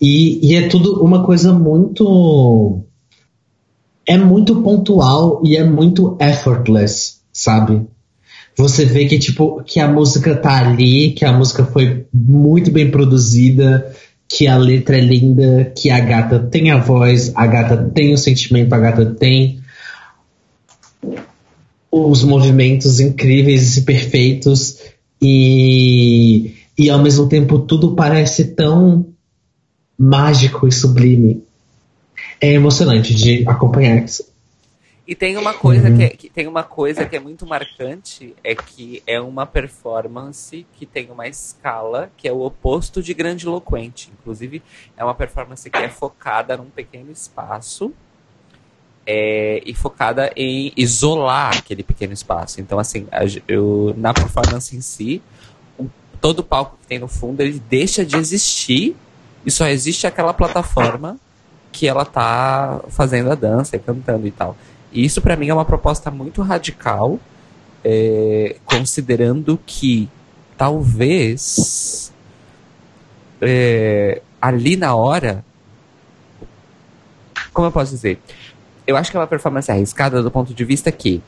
E, 0.00 0.38
e 0.46 0.54
é 0.54 0.68
tudo 0.68 1.02
uma 1.02 1.24
coisa 1.24 1.52
muito. 1.52 2.80
É 4.06 4.16
muito 4.16 4.62
pontual 4.62 5.42
e 5.44 5.56
é 5.56 5.64
muito 5.64 6.16
effortless, 6.20 7.16
sabe? 7.32 7.82
Você 8.56 8.84
vê 8.84 9.06
que, 9.06 9.18
tipo, 9.18 9.62
que 9.64 9.80
a 9.80 9.88
música 9.88 10.34
tá 10.34 10.66
ali, 10.66 11.12
que 11.12 11.24
a 11.24 11.32
música 11.32 11.64
foi 11.64 12.06
muito 12.12 12.70
bem 12.70 12.90
produzida, 12.90 13.92
que 14.28 14.46
a 14.46 14.56
letra 14.56 14.96
é 14.96 15.00
linda, 15.00 15.72
que 15.76 15.90
a 15.90 16.00
gata 16.00 16.38
tem 16.38 16.70
a 16.70 16.78
voz, 16.78 17.32
a 17.34 17.46
gata 17.46 17.76
tem 17.94 18.14
o 18.14 18.18
sentimento, 18.18 18.72
a 18.72 18.78
gata 18.78 19.04
tem 19.04 19.60
os 21.90 22.22
movimentos 22.22 23.00
incríveis 23.00 23.76
e 23.76 23.82
perfeitos 23.82 24.78
e, 25.20 26.54
e 26.76 26.90
ao 26.90 27.02
mesmo 27.02 27.28
tempo 27.28 27.58
tudo 27.60 27.94
parece 27.94 28.54
tão 28.54 29.06
mágico 29.98 30.68
e 30.68 30.72
sublime. 30.72 31.42
É 32.40 32.52
emocionante 32.52 33.14
de 33.14 33.48
acompanhar 33.48 34.04
isso. 34.04 34.24
E 35.08 35.14
tem 35.14 35.38
uma 35.38 35.54
coisa 35.54 35.88
uhum. 35.88 35.96
que, 35.96 36.02
é, 36.02 36.08
que, 36.10 36.28
tem 36.28 36.46
uma 36.46 36.62
coisa 36.62 37.06
que 37.06 37.16
é 37.16 37.18
muito 37.18 37.46
marcante, 37.46 38.36
é 38.44 38.54
que 38.54 39.02
é 39.06 39.18
uma 39.18 39.46
performance 39.46 40.66
que 40.74 40.84
tem 40.84 41.10
uma 41.10 41.26
escala 41.26 42.12
que 42.14 42.28
é 42.28 42.32
o 42.32 42.42
oposto 42.42 43.02
de 43.02 43.14
grandiloquente. 43.14 44.12
Inclusive, 44.20 44.62
é 44.98 45.02
uma 45.02 45.14
performance 45.14 45.68
que 45.70 45.78
é 45.78 45.88
focada 45.88 46.58
num 46.58 46.66
pequeno 46.66 47.10
espaço 47.10 47.90
é, 49.10 49.62
e 49.64 49.72
focada 49.72 50.30
em 50.36 50.70
isolar 50.76 51.56
aquele 51.56 51.82
pequeno 51.82 52.12
espaço. 52.12 52.60
Então, 52.60 52.78
assim, 52.78 53.06
eu, 53.48 53.94
na 53.96 54.12
performance 54.12 54.76
em 54.76 54.82
si, 54.82 55.22
todo 56.20 56.40
o 56.40 56.42
palco 56.42 56.76
que 56.78 56.86
tem 56.86 56.98
no 56.98 57.08
fundo, 57.08 57.40
ele 57.40 57.58
deixa 57.70 58.04
de 58.04 58.18
existir 58.18 58.94
e 59.46 59.50
só 59.50 59.66
existe 59.66 60.06
aquela 60.06 60.34
plataforma 60.34 61.16
que 61.72 61.88
ela 61.88 62.04
tá 62.04 62.82
fazendo 62.90 63.32
a 63.32 63.34
dança 63.34 63.76
e 63.76 63.78
cantando 63.78 64.26
e 64.26 64.30
tal. 64.30 64.54
E 64.92 65.06
isso 65.06 65.22
para 65.22 65.36
mim 65.36 65.48
é 65.48 65.54
uma 65.54 65.64
proposta 65.64 66.10
muito 66.10 66.42
radical, 66.42 67.18
é, 67.82 68.56
considerando 68.66 69.58
que 69.64 70.06
talvez 70.54 72.12
é, 73.40 74.20
ali 74.38 74.76
na 74.76 74.94
hora, 74.94 75.42
como 77.54 77.68
eu 77.68 77.72
posso 77.72 77.92
dizer, 77.92 78.20
eu 78.88 78.96
acho 78.96 79.10
que 79.10 79.16
é 79.18 79.20
uma 79.20 79.26
performance 79.26 79.70
arriscada 79.70 80.22
do 80.22 80.30
ponto 80.30 80.54
de 80.54 80.64
vista 80.64 80.90
que 80.90 81.22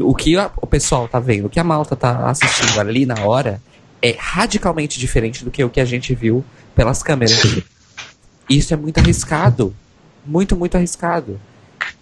o 0.00 0.14
que 0.14 0.38
a, 0.38 0.50
o 0.56 0.66
pessoal 0.66 1.06
tá 1.06 1.20
vendo, 1.20 1.44
o 1.44 1.50
que 1.50 1.60
a 1.60 1.64
malta 1.64 1.94
tá 1.94 2.30
assistindo 2.30 2.80
ali 2.80 3.04
na 3.04 3.20
hora 3.26 3.60
é 4.00 4.16
radicalmente 4.18 4.98
diferente 4.98 5.44
do 5.44 5.50
que 5.50 5.62
o 5.62 5.68
que 5.68 5.80
a 5.80 5.84
gente 5.84 6.14
viu 6.14 6.42
pelas 6.74 7.02
câmeras. 7.02 7.60
Isso 8.48 8.72
é 8.72 8.76
muito 8.76 8.98
arriscado. 8.98 9.76
Muito, 10.24 10.56
muito 10.56 10.76
arriscado. 10.76 11.38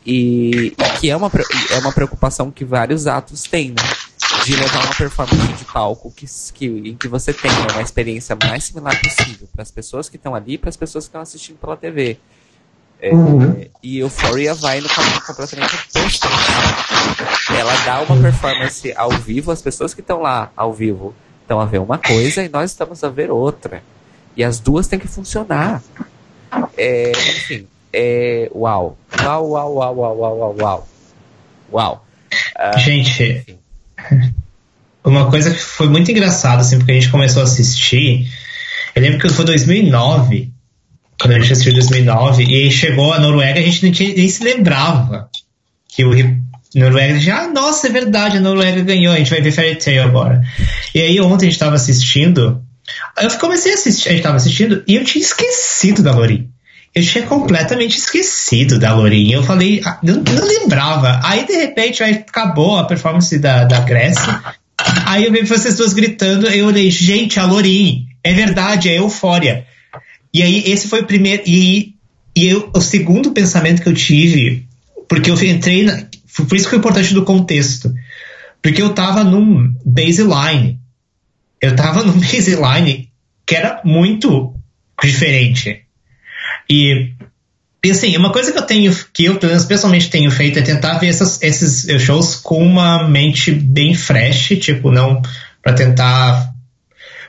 E 0.07 0.73
que 1.01 1.11
é 1.11 1.17
uma, 1.17 1.31
é 1.71 1.79
uma 1.79 1.93
preocupação 1.93 2.51
que 2.53 2.65
vários 2.65 3.09
atos 3.09 3.43
têm, 3.43 3.71
né? 3.71 3.83
De 4.45 4.55
levar 4.55 4.85
uma 4.85 4.95
performance 4.95 5.53
de 5.55 5.65
palco 5.65 6.13
que, 6.13 6.27
que, 6.55 6.67
em 6.67 6.97
que 6.97 7.09
você 7.09 7.33
tenha 7.33 7.55
uma 7.73 7.83
experiência 7.83 8.37
mais 8.41 8.65
similar 8.65 9.01
possível 9.01 9.49
para 9.53 9.63
as 9.63 9.71
pessoas 9.73 10.09
que 10.09 10.17
estão 10.17 10.35
ali 10.35 10.55
e 10.55 10.59
para 10.59 10.69
as 10.69 10.77
pessoas 10.77 11.05
que 11.05 11.09
estão 11.09 11.21
assistindo 11.21 11.57
pela 11.57 11.77
TV. 11.77 12.19
É, 13.01 13.13
uhum. 13.13 13.65
E 13.83 13.99
Euphoria 13.99 14.55
vai 14.55 14.81
no 14.81 14.89
caminho 14.89 15.21
completamente 15.21 15.75
oposto. 15.75 16.29
Ela 17.57 17.77
dá 17.85 18.01
uma 18.01 18.21
performance 18.21 18.93
ao 18.97 19.11
vivo, 19.11 19.53
as 19.53 19.63
pessoas 19.63 19.93
que 19.95 20.01
estão 20.01 20.21
lá 20.21 20.51
ao 20.57 20.73
vivo 20.73 21.15
estão 21.43 21.61
a 21.61 21.65
ver 21.65 21.79
uma 21.79 21.99
coisa 21.99 22.43
e 22.43 22.49
nós 22.49 22.71
estamos 22.71 23.05
a 23.05 23.09
ver 23.09 23.31
outra. 23.31 23.83
E 24.37 24.43
as 24.43 24.59
duas 24.59 24.87
têm 24.87 24.99
que 24.99 25.09
funcionar. 25.09 25.83
É, 26.77 27.13
enfim, 27.13 27.67
é, 27.93 28.51
uau. 28.55 28.97
Uau, 29.23 29.51
uau, 29.51 29.75
uau, 29.75 29.97
uau, 29.97 30.19
uau, 30.19 30.39
uau, 30.39 30.57
uau. 30.59 30.89
Uau. 31.73 32.07
Uh, 32.59 32.79
gente, 32.79 33.59
uma 35.05 35.31
coisa 35.31 35.51
que 35.51 35.61
foi 35.61 35.89
muito 35.89 36.11
engraçada, 36.11 36.61
assim, 36.61 36.79
porque 36.79 36.93
a 36.93 36.95
gente 36.95 37.11
começou 37.11 37.41
a 37.41 37.45
assistir. 37.45 38.31
Eu 38.95 39.03
lembro 39.03 39.19
que 39.19 39.29
foi 39.29 39.45
2009, 39.45 40.53
quando 41.21 41.33
a 41.33 41.39
gente 41.39 41.53
assistiu 41.53 41.73
2009, 41.73 42.45
e 42.45 42.71
chegou 42.71 43.13
a 43.13 43.19
Noruega, 43.19 43.59
a 43.59 43.63
gente 43.63 43.83
nem, 43.83 43.93
tinha, 43.93 44.15
nem 44.15 44.29
se 44.29 44.45
lembrava 44.45 45.29
que 45.89 46.05
o 46.05 46.11
Noruega 46.75 47.19
já, 47.19 47.43
ah, 47.43 47.49
nossa, 47.49 47.89
é 47.89 47.91
verdade, 47.91 48.37
a 48.37 48.41
Noruega 48.41 48.83
ganhou, 48.83 49.15
a 49.15 49.19
gente 49.19 49.31
vai 49.31 49.41
ver 49.41 49.53
Fairy 49.53 49.77
Tail 49.77 50.03
agora. 50.03 50.43
E 50.95 51.01
aí 51.01 51.21
ontem 51.21 51.47
a 51.47 51.49
gente 51.49 51.53
estava 51.53 51.75
assistindo, 51.75 52.63
eu 53.21 53.31
comecei 53.39 53.73
a 53.73 53.75
assistir, 53.75 54.09
a 54.09 54.11
gente 54.13 54.21
estava 54.21 54.37
assistindo, 54.37 54.83
e 54.87 54.97
eu 54.97 55.05
tinha 55.05 55.23
esquecido 55.23 56.03
da 56.03 56.13
Lori. 56.13 56.49
Eu 56.95 57.03
tinha 57.03 57.27
completamente 57.27 57.99
esquecido 57.99 58.79
da 58.79 58.95
Lourinha. 58.95 59.37
Eu 59.37 59.43
falei, 59.43 59.83
ah, 59.85 59.99
não, 60.03 60.15
não 60.15 60.47
lembrava. 60.47 61.21
Aí, 61.23 61.45
de 61.45 61.53
repente, 61.55 62.03
aí 62.03 62.15
acabou 62.15 62.79
a 62.79 62.85
performance 62.85 63.39
da, 63.39 63.65
da 63.65 63.81
Grécia. 63.81 64.43
Aí 65.05 65.27
eu 65.27 65.31
vi 65.31 65.43
vocês 65.43 65.77
duas 65.77 65.93
gritando, 65.93 66.47
eu 66.47 66.67
olhei, 66.67 66.91
gente, 66.91 67.39
a 67.39 67.45
Lourinha, 67.45 68.03
é 68.25 68.33
verdade, 68.33 68.89
é 68.89 68.99
eufória. 68.99 69.67
E 70.37 70.43
aí, 70.43 70.65
esse 70.67 70.87
foi 70.87 71.01
o 71.01 71.07
primeiro. 71.07 71.45
E, 71.47 71.95
e 72.37 72.47
eu, 72.47 72.71
o 72.75 72.81
segundo 72.83 73.33
pensamento 73.33 73.81
que 73.81 73.89
eu 73.89 73.95
tive, 73.95 74.69
porque 75.09 75.31
eu 75.31 75.43
entrei. 75.43 75.83
Na, 75.83 76.07
por 76.47 76.55
isso 76.55 76.67
que 76.67 76.71
foi 76.71 76.79
importante 76.79 77.15
do 77.15 77.25
contexto. 77.25 77.91
Porque 78.61 78.83
eu 78.83 78.93
tava 78.93 79.25
num 79.25 79.73
baseline. 79.83 80.79
Eu 81.59 81.75
tava 81.75 82.03
num 82.03 82.13
baseline 82.21 83.09
que 83.47 83.57
era 83.57 83.81
muito 83.83 84.53
diferente. 85.03 85.85
E, 86.69 87.13
e 87.83 87.91
assim, 87.91 88.15
uma 88.19 88.31
coisa 88.31 88.53
que 88.53 88.59
eu 88.59 88.67
tenho, 88.67 88.95
que 89.15 89.25
eu 89.25 89.39
pessoalmente 89.39 90.11
tenho 90.11 90.31
feito 90.31 90.59
é 90.59 90.63
tentar 90.63 90.99
ver 90.99 91.07
essas, 91.07 91.43
esses 91.43 92.03
shows 92.03 92.35
com 92.35 92.63
uma 92.63 93.09
mente 93.09 93.53
bem 93.53 93.95
fresh, 93.95 94.49
tipo, 94.61 94.93
não 94.93 95.23
para 95.63 95.73
tentar. 95.73 96.53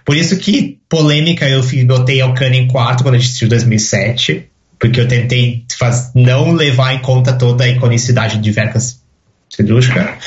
Por 0.08 0.16
isso 0.16 0.38
que 0.38 0.80
polêmica 0.88 1.50
eu 1.50 1.62
botei 1.86 2.22
Alcântara 2.22 2.56
em 2.56 2.66
quarto 2.70 3.04
quando 3.04 3.16
a 3.16 3.18
gente 3.18 3.28
assistiu 3.28 3.50
2007, 3.50 4.50
porque 4.80 5.02
eu 5.02 5.08
tentei 5.08 5.66
faz, 5.78 6.14
não 6.16 6.54
levar 6.54 6.94
em 6.94 7.00
conta 7.00 7.34
toda 7.34 7.66
a 7.66 7.68
iconicidade 7.68 8.38
de 8.38 8.50
Verkas 8.50 9.02
Sedrushka. 9.50 10.18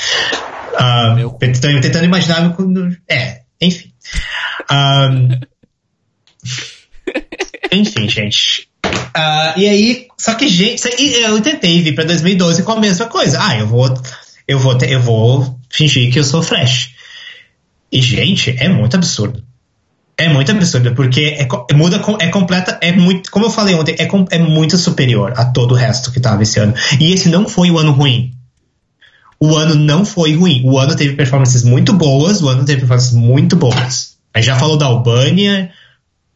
Uh, 0.75 1.39
tentando, 1.39 1.81
tentando 1.81 2.05
imaginar. 2.05 2.55
É, 3.09 3.41
enfim. 3.59 3.91
Um, 4.71 5.41
enfim, 7.73 8.07
gente. 8.07 8.69
Uh, 8.85 9.59
e 9.59 9.67
aí, 9.67 10.09
só 10.19 10.35
que, 10.35 10.47
gente, 10.47 10.83
eu 11.23 11.41
tentei 11.41 11.81
vir 11.81 11.95
pra 11.95 12.05
2012 12.05 12.65
com 12.65 12.73
a 12.73 12.81
mesma 12.81 13.07
coisa. 13.07 13.39
Ah, 13.41 13.57
eu 13.57 13.67
vou, 13.67 13.99
eu 14.47 14.59
vou, 14.59 14.77
eu 14.83 15.01
vou 15.01 15.59
fingir 15.71 16.13
que 16.13 16.19
eu 16.19 16.25
sou 16.25 16.43
Flash. 16.43 16.95
E, 17.91 18.03
gente, 18.03 18.55
é 18.59 18.69
muito 18.69 18.95
absurdo. 18.95 19.43
É 20.21 20.29
muito 20.29 20.53
absurdo, 20.53 20.95
porque 20.95 21.35
é, 21.39 21.49
é 21.71 21.75
muda, 21.75 21.99
é 22.19 22.29
completa, 22.29 22.79
é 22.83 22.93
muito, 22.93 23.31
como 23.31 23.47
eu 23.47 23.51
falei 23.51 23.75
ontem, 23.75 23.97
é, 23.99 24.07
é 24.37 24.39
muito 24.39 24.77
superior 24.77 25.33
a 25.35 25.47
todo 25.47 25.73
o 25.73 25.75
resto 25.75 26.13
que 26.13 26.21
tava 26.21 26.43
esse 26.43 26.61
ano. 26.61 26.75
E 27.01 27.11
esse 27.11 27.31
não 27.31 27.49
foi 27.49 27.71
o 27.71 27.79
ano 27.79 27.93
ruim. 27.93 28.35
O 29.41 29.57
ano 29.57 29.75
não 29.75 30.05
foi 30.05 30.37
ruim. 30.37 30.61
O 30.63 30.79
ano 30.79 30.95
teve 30.95 31.15
performances 31.15 31.65
muito 31.65 31.95
boas, 31.95 32.43
o 32.43 32.51
ano 32.51 32.67
teve 32.67 32.81
performances 32.81 33.15
muito 33.15 33.57
boas. 33.57 34.19
A 34.35 34.41
gente 34.41 34.49
já 34.49 34.57
falou 34.57 34.77
da 34.77 34.85
Albânia, 34.85 35.71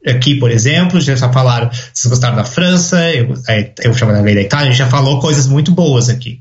aqui, 0.07 0.37
por 0.37 0.51
exemplo, 0.51 0.99
já 0.99 1.31
falaram, 1.31 1.69
vocês 1.71 2.11
gostaram 2.11 2.37
da 2.37 2.45
França, 2.45 3.13
eu, 3.13 3.35
é, 3.47 3.71
eu 3.83 3.93
chamo 3.93 4.13
da 4.13 4.23
lei 4.23 4.35
da 4.35 4.41
Itália, 4.41 4.69
a 4.69 4.71
gente 4.71 4.79
já 4.79 4.89
falou 4.89 5.21
coisas 5.21 5.47
muito 5.47 5.71
boas 5.71 6.09
aqui. 6.09 6.41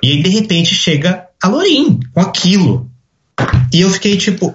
E 0.00 0.12
aí, 0.12 0.22
de 0.22 0.30
repente, 0.30 0.72
chega 0.72 1.24
a 1.42 1.48
Lorin 1.48 1.98
com 2.12 2.20
aquilo. 2.20 2.88
E 3.72 3.80
eu 3.80 3.90
fiquei 3.90 4.16
tipo, 4.16 4.54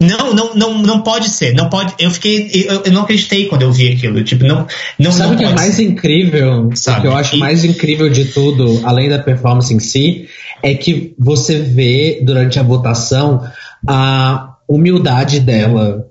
não, 0.00 0.34
não, 0.34 0.54
não, 0.54 0.82
não 0.82 1.02
pode 1.02 1.30
ser. 1.30 1.54
Não 1.54 1.70
pode. 1.70 1.94
Eu 1.98 2.10
fiquei. 2.10 2.50
Eu, 2.68 2.82
eu 2.84 2.92
não 2.92 3.02
acreditei 3.02 3.46
quando 3.46 3.62
eu 3.62 3.72
vi 3.72 3.92
aquilo. 3.92 4.22
Tipo, 4.22 4.44
não. 4.44 4.66
não 4.98 5.10
Sabe 5.10 5.34
o 5.34 5.38
que 5.38 5.44
é 5.44 5.54
mais 5.54 5.76
ser. 5.76 5.84
incrível? 5.84 6.70
Sabe? 6.74 6.98
O 6.98 7.02
que 7.02 7.06
eu 7.08 7.16
acho 7.16 7.36
e... 7.36 7.38
mais 7.38 7.64
incrível 7.64 8.08
de 8.10 8.26
tudo, 8.26 8.80
além 8.84 9.08
da 9.08 9.18
performance 9.18 9.72
em 9.72 9.80
si, 9.80 10.28
é 10.62 10.74
que 10.74 11.14
você 11.18 11.58
vê 11.58 12.20
durante 12.22 12.58
a 12.58 12.62
votação 12.62 13.42
a 13.88 14.56
humildade 14.68 15.40
dela 15.40 16.06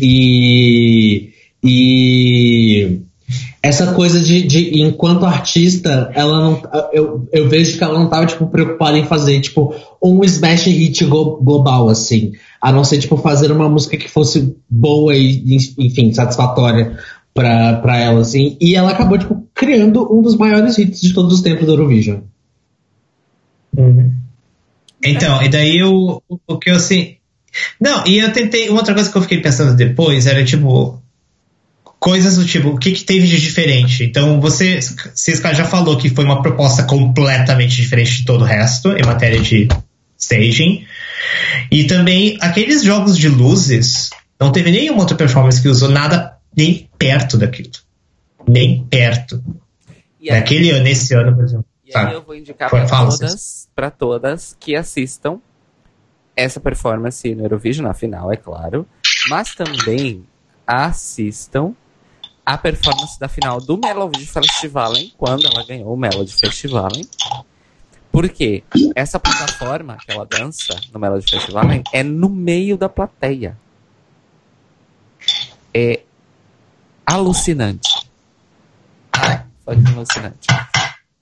e, 0.00 1.30
e 1.64 2.49
essa 3.62 3.92
coisa 3.92 4.20
de, 4.20 4.42
de, 4.42 4.80
enquanto 4.80 5.26
artista, 5.26 6.10
ela 6.14 6.40
não, 6.40 6.62
eu, 6.92 7.28
eu 7.30 7.48
vejo 7.48 7.76
que 7.76 7.84
ela 7.84 7.98
não 7.98 8.06
estava 8.06 8.24
tipo, 8.24 8.46
preocupada 8.46 8.96
em 8.96 9.04
fazer 9.04 9.38
tipo 9.40 9.74
um 10.02 10.24
smash 10.24 10.64
hit 10.64 11.04
global, 11.04 11.88
assim. 11.90 12.32
A 12.60 12.72
não 12.72 12.84
ser 12.84 12.98
tipo, 12.98 13.18
fazer 13.18 13.52
uma 13.52 13.68
música 13.68 13.98
que 13.98 14.08
fosse 14.08 14.56
boa 14.68 15.14
e, 15.14 15.58
enfim, 15.78 16.12
satisfatória 16.12 16.98
para 17.34 17.98
ela, 17.98 18.20
assim. 18.20 18.56
E 18.60 18.74
ela 18.74 18.92
acabou 18.92 19.18
tipo, 19.18 19.46
criando 19.54 20.10
um 20.10 20.22
dos 20.22 20.36
maiores 20.36 20.78
hits 20.78 21.00
de 21.00 21.12
todos 21.12 21.34
os 21.34 21.42
tempos 21.42 21.66
do 21.66 21.72
Eurovision. 21.72 22.20
Uhum. 23.76 24.14
Então, 25.04 25.42
e 25.42 25.48
daí 25.48 25.82
o, 25.82 26.22
o 26.46 26.58
que 26.58 26.70
eu 26.70 26.76
assim. 26.76 27.16
Não, 27.80 28.06
e 28.06 28.18
eu 28.18 28.32
tentei. 28.32 28.68
Uma 28.68 28.78
outra 28.78 28.94
coisa 28.94 29.10
que 29.10 29.16
eu 29.16 29.22
fiquei 29.22 29.40
pensando 29.40 29.76
depois 29.76 30.26
era 30.26 30.44
tipo. 30.44 31.02
Coisas 32.00 32.38
do 32.38 32.46
tipo, 32.46 32.70
o 32.70 32.78
que, 32.78 32.92
que 32.92 33.04
teve 33.04 33.26
de 33.26 33.38
diferente? 33.38 34.04
Então, 34.04 34.40
você, 34.40 34.80
Cisca 34.80 35.54
já 35.54 35.66
falou 35.66 35.98
que 35.98 36.08
foi 36.08 36.24
uma 36.24 36.40
proposta 36.40 36.82
completamente 36.84 37.76
diferente 37.76 38.16
de 38.16 38.24
todo 38.24 38.40
o 38.40 38.44
resto 38.44 38.92
em 38.92 39.04
matéria 39.04 39.38
de 39.38 39.68
staging. 40.18 40.86
E 41.70 41.84
também, 41.84 42.38
aqueles 42.40 42.82
jogos 42.82 43.18
de 43.18 43.28
luzes, 43.28 44.08
não 44.40 44.50
teve 44.50 44.70
nenhuma 44.70 45.00
outra 45.00 45.14
performance 45.14 45.60
que 45.60 45.68
usou 45.68 45.90
nada 45.90 46.38
nem 46.56 46.88
perto 46.98 47.36
daquilo. 47.36 47.70
Nem 48.48 48.82
perto. 48.84 49.44
E 50.18 50.30
Naquele 50.30 50.70
ano, 50.70 50.84
nesse 50.84 51.14
ano, 51.14 51.34
por 51.34 51.44
exemplo. 51.44 51.66
E 51.84 51.96
aí 51.96 52.14
eu 52.14 52.22
vou 52.22 52.34
indicar 52.34 52.70
para 52.70 52.86
todas, 52.86 53.68
pra 53.74 53.90
todas 53.90 54.56
que 54.58 54.74
assistam 54.74 55.38
essa 56.36 56.60
performance 56.60 57.34
no 57.34 57.44
Eurovision, 57.44 57.86
na 57.86 57.92
final, 57.92 58.32
é 58.32 58.36
claro. 58.36 58.86
Mas 59.28 59.54
também 59.54 60.24
assistam 60.66 61.74
a 62.50 62.58
performance 62.58 63.18
da 63.18 63.28
final 63.28 63.60
do 63.60 63.78
Melody 63.78 64.26
Festival, 64.26 64.92
quando 65.16 65.46
ela 65.46 65.64
ganhou 65.64 65.94
o 65.94 65.96
Melody 65.96 66.32
Festival. 66.32 66.90
Porque 68.10 68.64
essa 68.96 69.20
plataforma 69.20 69.96
que 70.04 70.10
ela 70.10 70.26
dança 70.26 70.74
no 70.92 70.98
Melody 70.98 71.30
Festival 71.30 71.62
é 71.92 72.02
no 72.02 72.28
meio 72.28 72.76
da 72.76 72.88
plateia. 72.88 73.56
É 75.72 76.00
alucinante. 77.06 78.08
Ah, 79.12 79.44
de 79.72 79.92
alucinante. 79.92 80.48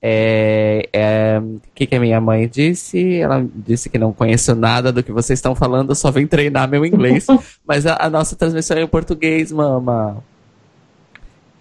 É, 0.00 0.88
é, 0.90 1.38
o 1.40 1.60
que, 1.74 1.86
que 1.86 1.94
a 1.94 2.00
minha 2.00 2.22
mãe 2.22 2.48
disse? 2.48 3.16
Ela 3.16 3.46
disse 3.54 3.90
que 3.90 3.98
não 3.98 4.14
conheço 4.14 4.54
nada 4.54 4.90
do 4.90 5.02
que 5.02 5.12
vocês 5.12 5.38
estão 5.38 5.54
falando, 5.54 5.94
só 5.94 6.10
vem 6.10 6.26
treinar 6.26 6.66
meu 6.66 6.86
inglês. 6.86 7.26
Mas 7.68 7.84
a, 7.84 7.98
a 8.00 8.08
nossa 8.08 8.34
transmissão 8.34 8.78
é 8.78 8.82
em 8.82 8.88
português, 8.88 9.52
mama. 9.52 10.24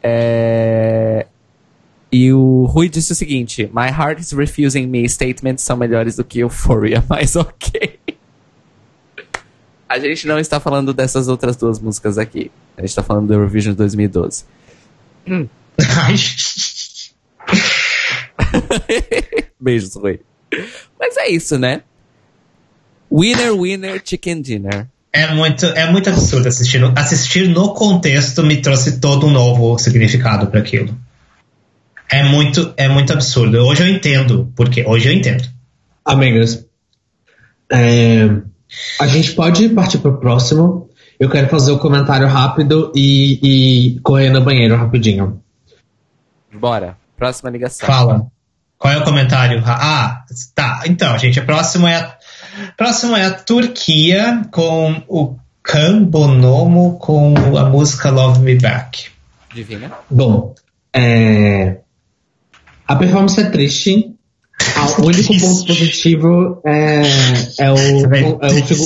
É, 0.09 1.27
e 2.11 2.31
o 2.31 2.65
Rui 2.65 2.87
disse 2.87 3.11
o 3.11 3.15
seguinte: 3.15 3.69
My 3.73 3.89
heart 3.89 4.19
is 4.19 4.31
refusing 4.31 4.87
me. 4.87 5.07
Statements 5.07 5.63
são 5.63 5.75
melhores 5.75 6.15
do 6.15 6.23
que 6.23 6.39
Euphoria, 6.39 7.03
mas 7.09 7.35
ok. 7.35 7.99
A 9.89 9.99
gente 9.99 10.27
não 10.27 10.39
está 10.39 10.59
falando 10.59 10.93
dessas 10.93 11.27
outras 11.27 11.55
duas 11.55 11.79
músicas 11.79 12.17
aqui. 12.17 12.51
A 12.75 12.81
gente 12.81 12.89
está 12.89 13.03
falando 13.03 13.27
do 13.27 13.33
Eurovision 13.33 13.75
2012. 13.75 14.45
Hum. 15.27 15.47
Beijos, 19.59 19.95
Rui. 19.95 20.19
Mas 20.99 21.17
é 21.17 21.29
isso, 21.29 21.57
né? 21.57 21.83
Winner, 23.11 23.53
winner, 23.53 24.01
chicken 24.03 24.41
dinner. 24.41 24.87
É 25.11 25.33
muito, 25.33 25.65
é 25.65 25.89
muito 25.89 26.09
absurdo 26.09 26.47
assistir. 26.47 26.83
Assistir 26.95 27.47
no 27.47 27.73
contexto 27.73 28.43
me 28.43 28.57
trouxe 28.57 28.99
todo 28.99 29.27
um 29.27 29.31
novo 29.31 29.77
significado 29.79 30.47
para 30.47 30.59
aquilo. 30.59 30.95
É 32.09 32.23
muito, 32.23 32.73
é 32.77 32.87
muito 32.87 33.11
absurdo. 33.13 33.57
Hoje 33.57 33.83
eu 33.83 33.87
entendo, 33.87 34.51
porque 34.55 34.85
hoje 34.85 35.09
eu 35.09 35.13
entendo. 35.13 35.43
Amigas, 36.05 36.65
é, 37.71 38.29
a 38.99 39.07
gente 39.07 39.33
pode 39.33 39.69
partir 39.69 39.97
para 39.97 40.11
o 40.11 40.17
próximo. 40.17 40.89
Eu 41.19 41.29
quero 41.29 41.49
fazer 41.49 41.71
o 41.71 41.75
um 41.75 41.79
comentário 41.79 42.27
rápido 42.27 42.91
e, 42.95 43.39
e 43.95 43.99
correr 44.01 44.29
no 44.29 44.41
banheiro 44.41 44.75
rapidinho. 44.75 45.41
Bora. 46.53 46.95
Próxima 47.17 47.49
ligação. 47.49 47.87
Fala. 47.87 48.27
Qual 48.77 48.93
é 48.93 48.97
o 48.97 49.03
comentário? 49.03 49.63
Ah, 49.65 50.23
tá. 50.53 50.83
Então, 50.85 51.17
gente, 51.17 51.39
a 51.39 51.43
próxima 51.43 51.91
é 51.91 51.95
a, 51.95 52.16
próxima 52.75 53.19
é 53.19 53.25
a 53.25 53.31
Turquia 53.31 54.41
com 54.51 55.03
o 55.07 55.35
Can 55.63 56.03
Bonomo 56.03 56.97
com 56.99 57.33
a 57.57 57.65
música 57.65 58.09
Love 58.09 58.39
Me 58.39 58.55
Back. 58.55 59.09
Divina. 59.53 59.91
Bom, 60.09 60.55
é, 60.93 61.77
a 62.87 62.95
performance 62.95 63.39
é 63.39 63.49
triste. 63.49 64.13
O 64.97 65.03
único 65.05 65.37
ponto 65.37 65.65
positivo 65.65 66.61
é, 66.65 67.01
é, 67.59 67.71
o, 67.71 67.75
é 68.41 68.47
o, 68.47 68.65
figu, 68.65 68.85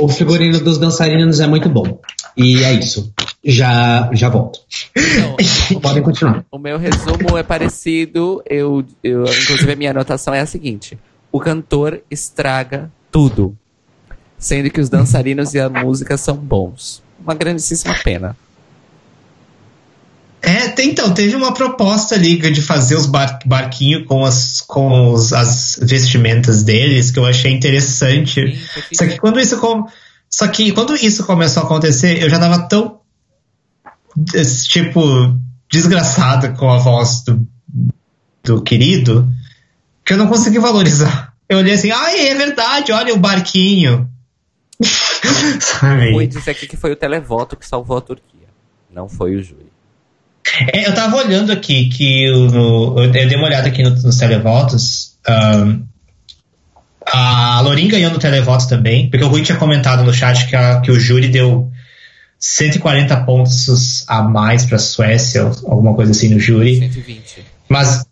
o 0.00 0.08
figurino 0.08 0.60
dos 0.60 0.78
dançarinos 0.78 1.40
é 1.40 1.46
muito 1.46 1.68
bom. 1.68 2.00
E 2.36 2.62
é 2.62 2.72
isso. 2.74 3.12
Já, 3.44 4.10
já 4.12 4.28
volto. 4.28 4.60
Então, 4.94 5.80
Podem 5.80 6.02
continuar. 6.02 6.44
O 6.50 6.58
meu 6.58 6.78
resumo 6.78 7.36
é 7.36 7.42
parecido. 7.42 8.42
Eu, 8.48 8.84
eu, 9.02 9.24
inclusive, 9.24 9.72
a 9.72 9.76
minha 9.76 9.90
anotação 9.90 10.34
é 10.34 10.40
a 10.40 10.46
seguinte: 10.46 10.98
o 11.36 11.40
cantor 11.40 12.00
estraga 12.10 12.90
tudo, 13.12 13.54
sendo 14.38 14.70
que 14.70 14.80
os 14.80 14.88
dançarinos 14.88 15.52
e 15.52 15.60
a 15.60 15.68
música 15.68 16.16
são 16.16 16.34
bons. 16.34 17.02
Uma 17.22 17.34
grandíssima 17.34 17.94
pena. 18.02 18.34
É, 20.40 20.68
tem, 20.68 20.90
então, 20.90 21.12
teve 21.12 21.36
uma 21.36 21.52
proposta 21.52 22.14
ali 22.14 22.36
de 22.38 22.62
fazer 22.62 22.94
os 22.94 23.04
bar, 23.04 23.38
barquinhos 23.44 24.06
com, 24.06 24.24
as, 24.24 24.60
com 24.62 25.12
os, 25.12 25.32
as 25.32 25.78
vestimentas 25.82 26.62
deles 26.62 27.10
que 27.10 27.18
eu 27.18 27.26
achei 27.26 27.52
interessante. 27.52 28.56
Sim, 28.56 28.94
Só 28.94 29.06
que 29.06 29.18
quando 29.18 29.38
isso 29.38 29.58
só 30.30 30.48
que 30.48 30.72
quando 30.72 30.94
isso 30.94 31.24
começou 31.24 31.62
a 31.62 31.66
acontecer, 31.66 32.22
eu 32.22 32.30
já 32.30 32.38
tava 32.38 32.60
tão 32.68 33.00
tipo 34.68 35.00
desgraçada 35.70 36.52
com 36.52 36.70
a 36.70 36.78
voz 36.78 37.22
do, 37.24 37.46
do 38.42 38.62
querido 38.62 39.28
que 40.06 40.12
eu 40.12 40.16
não 40.16 40.28
consegui 40.28 40.60
valorizar. 40.60 41.25
Eu 41.48 41.58
olhei 41.58 41.74
assim, 41.74 41.90
ai, 41.90 42.28
é 42.28 42.34
verdade, 42.34 42.92
olha 42.92 43.14
o 43.14 43.18
barquinho. 43.18 44.08
Vou 46.12 46.26
dizer 46.26 46.50
aqui 46.50 46.66
que 46.66 46.76
foi 46.76 46.92
o 46.92 46.96
televoto 46.96 47.56
que 47.56 47.66
salvou 47.66 47.98
a 47.98 48.00
Turquia, 48.00 48.48
não 48.90 49.08
foi 49.08 49.36
o 49.36 49.42
júri. 49.42 49.66
É, 50.72 50.86
eu 50.86 50.94
tava 50.94 51.16
olhando 51.16 51.50
aqui 51.52 51.88
que 51.88 52.30
no, 52.30 53.02
eu 53.02 53.10
dei 53.10 53.36
uma 53.36 53.46
olhada 53.46 53.68
aqui 53.68 53.82
no, 53.82 53.90
nos 53.90 54.16
televotos. 54.16 55.16
Um, 55.28 55.84
a 57.04 57.60
Lorin 57.60 57.88
ganhou 57.88 58.10
no 58.10 58.18
televoto 58.18 58.68
também, 58.68 59.10
porque 59.10 59.24
o 59.24 59.28
Rui 59.28 59.42
tinha 59.42 59.58
comentado 59.58 60.04
no 60.04 60.12
chat 60.12 60.46
que, 60.46 60.56
a, 60.56 60.80
que 60.80 60.90
o 60.90 60.98
júri 60.98 61.28
deu 61.28 61.70
140 62.38 63.16
pontos 63.24 64.04
a 64.08 64.22
mais 64.22 64.64
para 64.64 64.76
a 64.76 64.78
Suécia, 64.78 65.42
alguma 65.42 65.94
coisa 65.94 66.12
assim 66.12 66.28
no 66.28 66.38
júri. 66.38 66.78
120. 66.78 67.44
Mas 67.68 68.05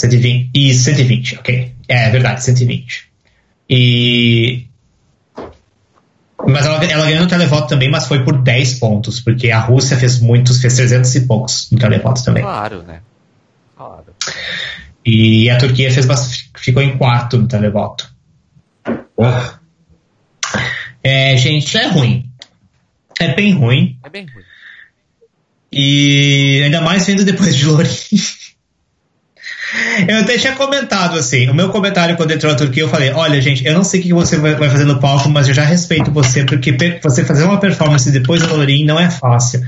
120 0.00 0.50
e 0.54 0.74
120, 0.74 1.36
ok. 1.36 1.74
É 1.88 2.10
verdade, 2.10 2.42
120. 2.42 3.10
E 3.68 4.66
mas 6.46 6.64
ela, 6.64 6.82
ela 6.84 7.04
ganhou 7.04 7.22
no 7.22 7.28
televoto 7.28 7.68
também, 7.68 7.90
mas 7.90 8.06
foi 8.06 8.24
por 8.24 8.40
10 8.40 8.78
pontos, 8.78 9.20
porque 9.20 9.50
a 9.50 9.60
Rússia 9.60 9.96
fez 9.96 10.18
muitos, 10.20 10.60
fez 10.60 10.74
300 10.74 11.14
e 11.14 11.26
poucos 11.26 11.70
no 11.70 11.78
televoto 11.78 12.24
também. 12.24 12.42
Claro, 12.42 12.82
né? 12.82 13.02
Claro. 13.76 14.14
E 15.04 15.50
a 15.50 15.58
Turquia 15.58 15.90
fez, 15.92 16.06
ficou 16.56 16.82
em 16.82 16.96
quarto 16.96 17.36
no 17.36 17.46
televoto. 17.46 18.10
Ah. 19.18 19.58
É, 21.02 21.36
gente, 21.36 21.76
é 21.76 21.88
ruim. 21.88 22.30
É 23.18 23.34
bem 23.34 23.52
ruim. 23.52 23.98
É 24.02 24.08
bem 24.08 24.26
ruim. 24.26 24.44
E 25.70 26.62
ainda 26.64 26.80
mais 26.80 27.06
vendo 27.06 27.24
depois 27.24 27.54
de 27.54 27.66
Lourinho. 27.66 27.92
Eu 30.08 30.18
até 30.18 30.38
tinha 30.38 30.54
comentado 30.54 31.16
assim, 31.16 31.48
o 31.48 31.54
meu 31.54 31.70
comentário 31.70 32.16
quando 32.16 32.32
entrou 32.32 32.50
na 32.50 32.58
Turquia, 32.58 32.82
eu 32.82 32.88
falei, 32.88 33.12
olha 33.12 33.40
gente, 33.40 33.64
eu 33.64 33.74
não 33.74 33.84
sei 33.84 34.00
o 34.00 34.02
que 34.02 34.12
você 34.12 34.36
vai 34.36 34.70
fazer 34.70 34.84
no 34.84 34.98
palco, 34.98 35.28
mas 35.28 35.48
eu 35.48 35.54
já 35.54 35.64
respeito 35.64 36.10
você, 36.10 36.44
porque 36.44 36.76
você 37.02 37.24
fazer 37.24 37.44
uma 37.44 37.60
performance 37.60 38.10
depois 38.10 38.42
do 38.42 38.54
Lourinho 38.54 38.86
não 38.86 38.98
é 38.98 39.10
fácil. 39.10 39.62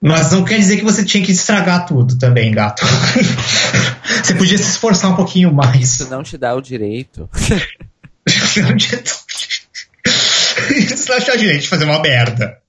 Mas 0.00 0.32
não 0.32 0.44
quer 0.44 0.58
dizer 0.58 0.78
que 0.78 0.84
você 0.84 1.04
tinha 1.04 1.24
que 1.24 1.30
estragar 1.30 1.86
tudo 1.86 2.18
também, 2.18 2.50
gato. 2.50 2.84
você 4.22 4.34
podia 4.34 4.58
se 4.58 4.70
esforçar 4.70 5.12
um 5.12 5.14
pouquinho 5.14 5.52
mais. 5.52 6.00
Isso 6.00 6.10
não 6.10 6.24
te 6.24 6.36
dá 6.36 6.54
o 6.54 6.60
direito. 6.60 7.28
Isso 8.26 8.60
não 11.08 11.20
te 11.20 11.26
dá 11.26 11.34
o 11.34 11.38
direito 11.38 11.62
de 11.62 11.68
fazer 11.68 11.84
uma 11.84 12.00
merda. 12.00 12.61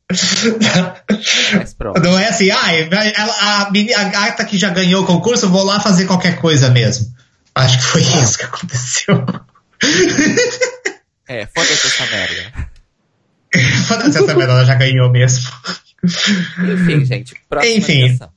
Não 2.03 2.19
é 2.19 2.27
assim, 2.27 2.51
ah, 2.51 2.59
a, 2.59 3.61
a, 3.67 4.03
gata 4.03 4.45
que 4.45 4.57
já 4.57 4.69
ganhou 4.69 5.03
o 5.03 5.05
concurso, 5.05 5.49
vou 5.49 5.63
lá 5.63 5.79
fazer 5.79 6.05
qualquer 6.05 6.39
coisa 6.39 6.69
mesmo. 6.69 7.13
Acho 7.55 7.77
que 7.77 7.83
foi 7.83 8.01
isso 8.01 8.37
que 8.37 8.45
aconteceu. 8.45 9.25
É, 11.27 11.47
foda-se 11.47 11.87
essa 11.87 12.05
merda. 12.07 12.69
foda-se 13.87 14.17
essa 14.17 14.35
merda, 14.35 14.53
ela 14.53 14.65
já 14.65 14.75
ganhou 14.75 15.09
mesmo. 15.09 15.49
Enfim, 16.03 17.05
gente. 17.05 17.35
Próxima 17.49 17.77
Enfim. 17.77 18.03
Ligação. 18.03 18.29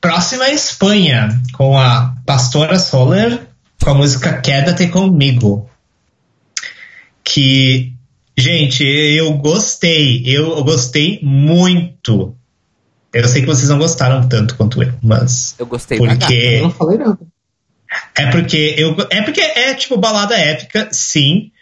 Próxima 0.00 0.44
é 0.46 0.52
Espanha, 0.52 1.40
com 1.54 1.78
a 1.78 2.14
Pastora 2.26 2.78
Soler, 2.78 3.40
com 3.82 3.90
a 3.90 3.94
música 3.94 4.38
Quédate 4.40 4.88
Comigo. 4.88 5.70
Que 7.24 7.93
Gente, 8.36 8.84
eu 8.84 9.32
gostei. 9.34 10.22
Eu 10.26 10.62
gostei 10.64 11.20
muito. 11.22 12.36
Eu 13.12 13.28
sei 13.28 13.42
que 13.42 13.46
vocês 13.46 13.68
não 13.68 13.78
gostaram 13.78 14.28
tanto 14.28 14.56
quanto 14.56 14.82
eu, 14.82 14.92
mas. 15.02 15.54
Eu 15.58 15.66
gostei 15.66 15.98
porque. 15.98 16.34
Eu 16.34 16.62
não 16.62 16.70
falei 16.70 16.98
nada. 16.98 17.18
É 18.16 18.26
porque 18.26 18.74
eu. 18.76 18.96
É 19.08 19.22
porque 19.22 19.40
é 19.40 19.72
tipo 19.74 19.96
balada 19.96 20.36
épica, 20.36 20.88
sim. 20.90 21.52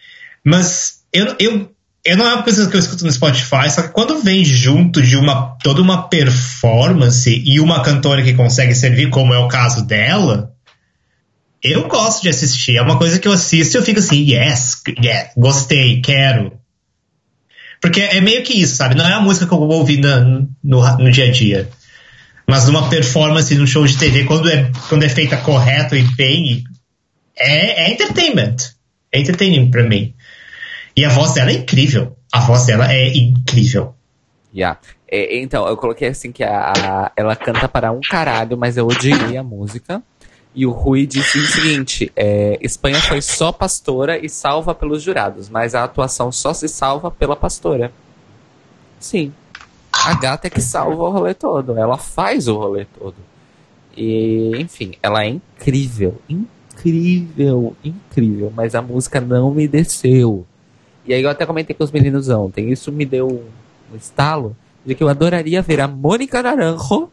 Mas 0.42 1.02
eu, 1.12 1.36
eu, 1.38 1.70
eu 2.04 2.16
não 2.16 2.26
é 2.26 2.34
uma 2.34 2.42
coisa 2.42 2.68
que 2.68 2.74
eu 2.74 2.80
escuto 2.80 3.04
no 3.04 3.12
Spotify, 3.12 3.70
só 3.70 3.82
que 3.82 3.90
quando 3.90 4.22
vem 4.22 4.42
junto 4.44 5.02
de 5.02 5.16
uma 5.16 5.56
toda 5.62 5.82
uma 5.82 6.08
performance 6.08 7.42
e 7.44 7.60
uma 7.60 7.82
cantora 7.82 8.22
que 8.22 8.32
consegue 8.32 8.74
servir, 8.74 9.10
como 9.10 9.34
é 9.34 9.38
o 9.38 9.48
caso 9.48 9.84
dela, 9.84 10.54
eu 11.62 11.86
gosto 11.86 12.22
de 12.22 12.30
assistir. 12.30 12.78
É 12.78 12.82
uma 12.82 12.98
coisa 12.98 13.18
que 13.18 13.28
eu 13.28 13.32
assisto 13.32 13.76
e 13.76 13.78
eu 13.78 13.84
fico 13.84 14.00
assim, 14.00 14.22
yes, 14.22 14.82
yes, 14.98 15.28
gostei, 15.36 16.00
quero. 16.00 16.61
Porque 17.82 18.00
é 18.00 18.20
meio 18.20 18.44
que 18.44 18.54
isso, 18.54 18.76
sabe? 18.76 18.94
Não 18.94 19.04
é 19.04 19.12
a 19.12 19.20
música 19.20 19.44
que 19.44 19.52
eu 19.52 19.58
vou 19.58 19.72
ouvir 19.72 19.98
no, 19.98 20.48
no, 20.62 20.98
no 20.98 21.10
dia 21.10 21.26
a 21.26 21.30
dia. 21.32 21.68
Mas 22.46 22.64
numa 22.64 22.88
performance, 22.88 23.52
num 23.56 23.66
show 23.66 23.84
de 23.84 23.98
TV, 23.98 24.22
quando 24.22 24.48
é, 24.48 24.70
quando 24.88 25.02
é 25.02 25.08
feita 25.08 25.36
correto 25.36 25.96
e 25.96 26.02
bem, 26.02 26.62
é, 27.36 27.86
é 27.86 27.92
entertainment. 27.92 28.56
É 29.10 29.18
entertainment 29.18 29.70
pra 29.70 29.82
mim. 29.82 30.14
E 30.96 31.04
a 31.04 31.08
voz 31.08 31.34
dela 31.34 31.50
é 31.50 31.54
incrível. 31.54 32.16
A 32.32 32.38
voz 32.40 32.64
dela 32.66 32.92
é 32.92 33.08
incrível. 33.08 33.96
Yeah. 34.54 34.78
É, 35.10 35.40
então, 35.40 35.66
eu 35.66 35.76
coloquei 35.76 36.08
assim 36.08 36.30
que 36.30 36.44
a, 36.44 36.72
a, 36.72 37.12
ela 37.16 37.34
canta 37.34 37.68
para 37.68 37.90
um 37.90 38.00
caralho, 38.08 38.56
mas 38.56 38.76
eu 38.76 38.86
odiei 38.86 39.36
a 39.36 39.42
música. 39.42 40.00
E 40.54 40.66
o 40.66 40.70
Rui 40.70 41.06
disse 41.06 41.38
o 41.38 41.46
seguinte: 41.46 42.12
é, 42.14 42.58
Espanha 42.60 43.00
foi 43.00 43.22
só 43.22 43.50
pastora 43.52 44.18
e 44.24 44.28
salva 44.28 44.74
pelos 44.74 45.02
jurados, 45.02 45.48
mas 45.48 45.74
a 45.74 45.84
atuação 45.84 46.30
só 46.30 46.52
se 46.52 46.68
salva 46.68 47.10
pela 47.10 47.34
pastora. 47.34 47.92
Sim. 49.00 49.32
A 49.92 50.14
gata 50.14 50.46
é 50.46 50.50
que 50.50 50.60
salva 50.60 51.02
o 51.02 51.10
rolê 51.10 51.34
todo. 51.34 51.76
Ela 51.76 51.98
faz 51.98 52.48
o 52.48 52.56
rolê 52.56 52.86
todo. 52.98 53.16
E, 53.96 54.52
enfim, 54.58 54.94
ela 55.02 55.24
é 55.24 55.28
incrível. 55.28 56.20
Incrível, 56.28 57.76
incrível. 57.84 58.52
Mas 58.54 58.74
a 58.74 58.80
música 58.80 59.20
não 59.20 59.50
me 59.50 59.68
desceu. 59.68 60.46
E 61.04 61.12
aí 61.12 61.22
eu 61.22 61.28
até 61.28 61.44
comentei 61.44 61.74
com 61.74 61.84
os 61.84 61.90
meninos 61.90 62.28
ontem. 62.28 62.70
Isso 62.70 62.90
me 62.90 63.04
deu 63.04 63.44
um 63.92 63.96
estalo 63.96 64.56
de 64.84 64.94
que 64.94 65.02
eu 65.02 65.08
adoraria 65.08 65.62
ver 65.62 65.80
a 65.80 65.88
Mônica 65.88 66.42
Naranjo 66.42 67.10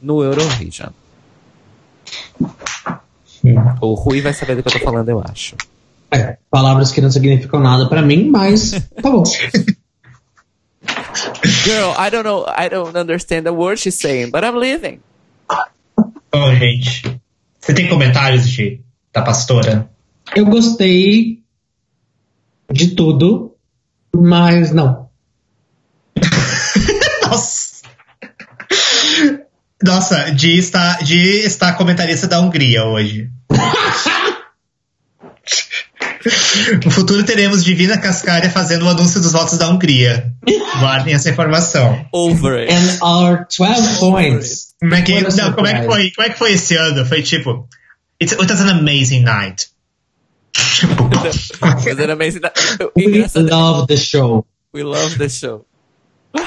no 0.00 0.22
Eurovision. 0.22 0.90
O 3.80 3.94
Rui 3.94 4.20
vai 4.20 4.32
saber 4.32 4.56
do 4.56 4.62
que 4.62 4.68
eu 4.68 4.72
tô 4.72 4.84
falando, 4.84 5.08
eu 5.08 5.22
acho. 5.26 5.56
É, 6.10 6.36
palavras 6.50 6.92
que 6.92 7.00
não 7.00 7.10
significam 7.10 7.60
nada 7.60 7.88
pra 7.88 8.02
mim, 8.02 8.28
mas 8.28 8.72
tá 9.00 9.10
bom. 9.10 9.24
Girl, 11.64 11.92
I 11.98 12.10
don't 12.10 12.24
know, 12.24 12.44
I 12.48 12.68
don't 12.68 12.96
understand 12.96 13.44
the 13.44 13.52
word 13.52 13.80
she's 13.80 13.94
saying, 13.94 14.30
but 14.30 14.44
I'm 14.44 14.56
leaving. 14.56 15.00
Oh, 16.32 16.54
gente. 16.54 17.20
Você 17.60 17.74
tem 17.74 17.88
comentários 17.88 18.48
de, 18.48 18.80
da 19.12 19.22
pastora? 19.22 19.90
Eu 20.34 20.46
gostei 20.46 21.42
de 22.70 22.94
tudo, 22.94 23.54
mas 24.14 24.72
não. 24.72 24.99
Nossa, 29.82 30.30
Di 30.32 30.58
está, 30.58 30.98
Di 31.02 31.40
está 31.44 31.72
comentarista 31.72 32.26
da 32.26 32.40
Hungria 32.40 32.84
hoje. 32.84 33.30
No 36.84 36.90
futuro 36.90 37.24
teremos 37.24 37.64
Divina 37.64 37.96
Cascaria 37.98 38.50
fazendo 38.50 38.84
o 38.84 38.88
anúncio 38.90 39.20
dos 39.20 39.32
votos 39.32 39.56
da 39.56 39.68
Hungria. 39.70 40.32
Guardem 40.78 41.14
essa 41.14 41.30
informação. 41.30 42.04
Over 42.12 42.58
it. 42.60 42.72
And 42.72 42.98
our 43.02 43.46
12 43.48 43.98
points. 43.98 44.74
Como 44.80 44.94
é 44.94 45.02
que, 45.02 45.20
não, 45.36 45.52
como 45.54 45.66
é 45.66 45.80
que 45.80 45.86
foi? 45.86 46.10
Como 46.10 46.26
é 46.26 46.30
que 46.30 46.38
foi 46.38 46.52
esse 46.52 46.76
ano? 46.76 47.06
Foi 47.06 47.22
tipo. 47.22 47.66
It, 48.20 48.34
it 48.34 48.50
was 48.52 48.60
an 48.60 48.68
amazing 48.68 49.22
night. 49.22 49.68
Tipo, 50.52 51.08
Was 51.62 51.86
it 51.98 52.10
amazing? 52.10 52.40
We 52.94 53.04
Engraçado, 53.04 53.48
love 53.48 53.86
the 53.86 53.96
show. 53.96 54.44
we 54.74 54.82
love 54.82 55.16
the 55.16 55.28
show. 55.28 55.64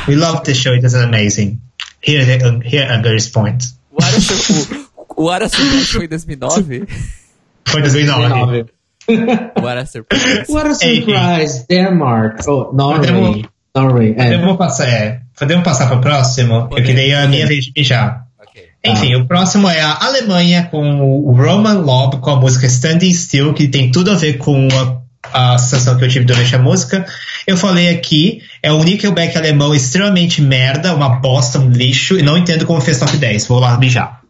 we 0.08 0.16
love 0.16 0.44
the 0.44 0.54
show, 0.54 0.74
it 0.74 0.84
was 0.84 0.94
amazing. 0.94 1.60
Here, 2.06 2.26
the- 2.26 2.60
here 2.64 2.84
are 2.92 3.02
Gary's 3.02 3.30
points. 3.30 3.78
O 5.16 5.30
Ara, 5.30 5.46
o, 5.46 5.50
foi 5.86 6.06
em 6.06 6.08
2009? 6.08 6.88
Foi 7.68 7.82
2009. 7.82 8.66
O 9.62 9.68
Ara 9.68 9.86
Surprise. 9.86 10.46
What 10.50 10.68
a 10.84 10.88
Ei, 10.88 11.02
surprise! 11.02 11.66
Denmark. 11.70 12.42
Oh, 12.48 12.72
Norway. 12.74 13.00
Podemos- 13.00 13.42
Norway. 13.76 14.12
É. 14.18 14.24
Podemos 14.24 14.58
passar, 14.58 14.88
é, 14.88 15.22
podemos 15.38 15.64
passar 15.64 15.88
para 15.88 15.98
o 15.98 16.02
próximo? 16.02 16.68
Podemos, 16.68 16.78
Eu 16.90 16.96
queria 16.96 17.24
a 17.24 17.28
minha 17.28 17.46
vez 17.48 17.66
de 17.66 17.74
mijar. 17.76 18.26
Ok. 18.40 18.64
Enfim, 18.86 19.16
o 19.16 19.28
próximo 19.28 19.68
é 19.70 19.82
a 19.82 19.98
Alemanha 20.06 20.68
com 20.70 21.00
o 21.02 21.32
Roman 21.36 21.80
Lob 21.80 22.18
com 22.20 22.30
a 22.32 22.36
música 22.40 22.66
Standing 22.68 23.14
Still, 23.14 23.54
que 23.54 23.68
tem 23.68 23.92
tudo 23.92 24.12
a 24.12 24.16
ver 24.16 24.38
com 24.38 24.68
a, 24.68 25.02
a 25.32 25.58
sensação 25.58 25.98
que 25.98 26.04
eu 26.06 26.10
tive 26.10 26.26
durante 26.26 26.56
a 26.56 26.60
música. 26.60 27.06
Eu 27.46 27.58
falei 27.58 27.90
aqui, 27.90 28.42
é 28.62 28.72
o 28.72 28.84
Nickelback 28.84 29.38
alemão 29.38 29.74
extremamente 29.74 30.42
merda, 30.42 30.94
uma 30.96 31.10
bosta, 31.20 31.60
um 31.60 31.70
lixo, 31.70 32.18
e 32.18 32.22
não 32.24 32.38
entendo 32.38 32.66
como 32.66 32.80
fez 32.82 33.00
top 33.00 33.16
10. 33.18 33.48
Vou 33.48 33.60
lá 33.60 33.78
mijar. 33.78 34.22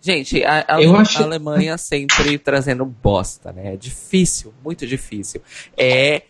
Gente, 0.00 0.42
a, 0.44 0.64
a- 0.66 0.82
Eu 0.82 0.96
acho- 0.96 1.18
a 1.18 1.22
Alemanha 1.24 1.78
sempre 1.78 2.36
trazendo 2.38 2.84
bosta, 2.84 3.52
né? 3.52 3.74
É 3.74 3.76
difícil, 3.76 4.52
muito 4.64 4.84
difícil. 4.86 5.40
É 5.76 6.22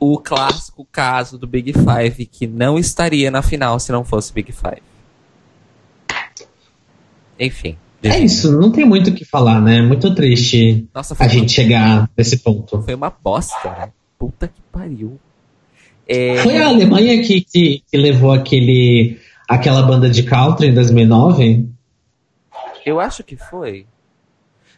o 0.00 0.18
clássico 0.18 0.84
caso 0.90 1.38
do 1.38 1.46
Big 1.46 1.72
Five, 1.72 2.26
que 2.26 2.46
não 2.46 2.76
estaria 2.78 3.30
na 3.30 3.42
final 3.42 3.78
se 3.78 3.92
não 3.92 4.04
fosse 4.04 4.32
Big 4.32 4.50
Five. 4.52 4.82
Enfim. 7.38 7.78
É 8.02 8.18
isso, 8.18 8.58
não 8.58 8.70
tem 8.72 8.84
muito 8.84 9.10
o 9.10 9.14
que 9.14 9.24
falar, 9.24 9.60
né? 9.60 9.82
Muito 9.82 10.14
triste 10.14 10.88
Nossa, 10.94 11.14
a 11.18 11.28
gente 11.28 11.52
chegar 11.52 12.08
nesse 12.16 12.38
ponto. 12.38 12.82
foi 12.82 12.94
uma 12.94 13.10
bosta, 13.10 13.70
né? 13.70 13.90
Puta 14.18 14.48
que 14.48 14.60
pariu. 14.72 15.18
É, 16.12 16.42
Foi 16.42 16.56
a 16.56 16.66
Alemanha 16.66 17.22
que, 17.22 17.40
que, 17.40 17.84
que 17.88 17.96
levou 17.96 18.32
aquele, 18.32 19.18
aquela 19.48 19.80
banda 19.82 20.10
de 20.10 20.24
country 20.24 20.66
em 20.66 20.74
2009? 20.74 21.68
Eu 22.84 22.98
acho 22.98 23.22
que 23.22 23.36
foi. 23.36 23.86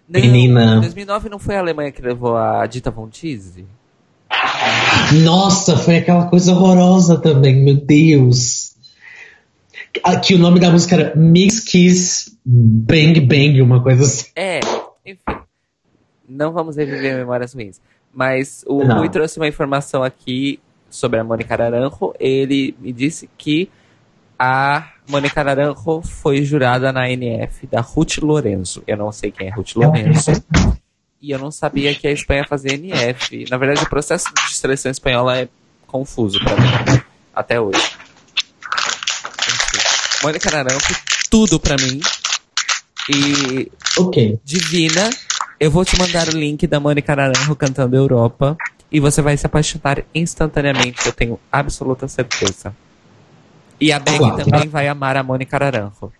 Não, 0.07 0.21
Menina. 0.21 0.77
Em 0.77 0.81
2009 0.81 1.29
não 1.31 1.39
foi 1.39 1.57
a 1.57 1.61
Alemanha 1.61 1.91
que 1.91 2.03
levou 2.03 2.37
a 2.37 2.67
Dita 2.67 2.91
Von 2.91 3.09
Teese? 3.09 3.65
Nossa, 5.25 5.77
foi 5.77 5.97
aquela 5.97 6.27
coisa 6.27 6.53
horrorosa 6.53 7.19
também, 7.19 7.65
meu 7.65 7.77
Deus. 7.77 8.62
Que 10.23 10.35
o 10.35 10.39
nome 10.39 10.59
da 10.59 10.71
música 10.71 10.95
era 10.95 11.17
Mix 11.17 11.61
Kiss 11.61 12.39
Bang 12.45 13.21
Bang, 13.21 13.61
uma 13.61 13.83
coisa 13.83 14.05
assim. 14.05 14.31
É, 14.35 14.61
enfim. 15.05 15.21
Não 16.29 16.53
vamos 16.53 16.77
reviver 16.77 17.17
memórias 17.17 17.53
ruins. 17.53 17.81
Mas 18.13 18.65
o. 18.67 18.83
Rui 18.83 19.09
trouxe 19.09 19.39
uma 19.39 19.49
informação 19.49 20.03
aqui 20.03 20.59
sobre 20.89 21.19
a 21.19 21.25
Mônica 21.25 21.57
Naranjo. 21.57 22.15
Ele 22.19 22.75
me 22.81 22.93
disse 22.93 23.29
que 23.37 23.71
a 24.39 24.89
Mônica 25.09 25.43
Naranjo 25.45 26.03
foi 26.03 26.43
jurada 26.43 26.93
na 26.93 27.11
NF 27.11 27.67
da 27.67 27.81
Ruth 27.81 28.19
Lorenzo. 28.19 28.83
Eu 28.87 28.97
não 28.97 29.13
sei 29.13 29.31
quem 29.31 29.49
é 29.49 29.51
Ruth 29.51 29.75
Lorenzo. 29.77 30.33
E 31.21 31.31
eu 31.31 31.39
não 31.39 31.51
sabia 31.51 31.95
que 31.95 32.07
a 32.09 32.11
Espanha 32.11 32.45
fazia 32.45 32.75
NF. 32.75 33.45
Na 33.49 33.57
verdade, 33.57 33.85
o 33.85 33.89
processo 33.89 34.27
de 34.35 34.55
seleção 34.57 34.91
espanhola 34.91 35.39
é 35.39 35.49
confuso 35.87 36.39
pra 36.41 36.57
mim. 36.57 37.03
Até 37.35 37.61
hoje. 37.61 37.97
Mônica 40.23 40.51
Naranjo, 40.51 40.95
tudo 41.31 41.59
pra 41.61 41.77
mim. 41.77 42.01
E 43.09 43.71
Ok. 43.99 44.39
divina. 44.45 45.11
Eu 45.59 45.71
vou 45.71 45.85
te 45.85 45.97
mandar 45.99 46.29
o 46.29 46.33
link 46.33 46.67
da 46.67 46.81
Mônica 46.81 47.15
Naranjo 47.15 47.55
cantando 47.57 47.97
Europa. 47.97 48.57
E 48.91 49.01
você 49.01 49.23
vai 49.23 49.37
se 49.37 49.47
apaixonar 49.47 50.03
instantaneamente, 50.15 51.07
eu 51.07 51.13
tenho 51.13 51.41
absoluta 51.51 52.07
certeza. 52.09 52.75
E 53.81 53.91
a 53.91 53.99
Beck 53.99 54.19
Claro. 54.19 54.45
também 54.45 54.69
vai 54.69 54.87
amar 54.87 55.17
a 55.17 55.23
Mônica 55.23 55.59
Naranjo. 55.59 56.13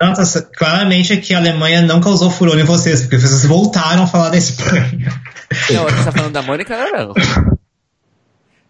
Nossa, 0.00 0.42
claramente 0.42 1.12
é 1.12 1.16
que 1.16 1.34
a 1.34 1.38
Alemanha 1.38 1.82
não 1.82 2.00
causou 2.00 2.30
furor 2.30 2.58
em 2.58 2.64
vocês, 2.64 3.02
porque 3.02 3.18
vocês 3.18 3.44
voltaram 3.44 4.02
a 4.04 4.06
falar 4.06 4.30
da 4.30 4.36
Espanha. 4.38 5.22
Não, 5.70 5.86
a 5.86 5.90
gente 5.90 6.04
tá 6.04 6.12
falando 6.12 6.32
da 6.32 6.42
Mônica 6.42 6.76
Naranjo. 6.76 7.14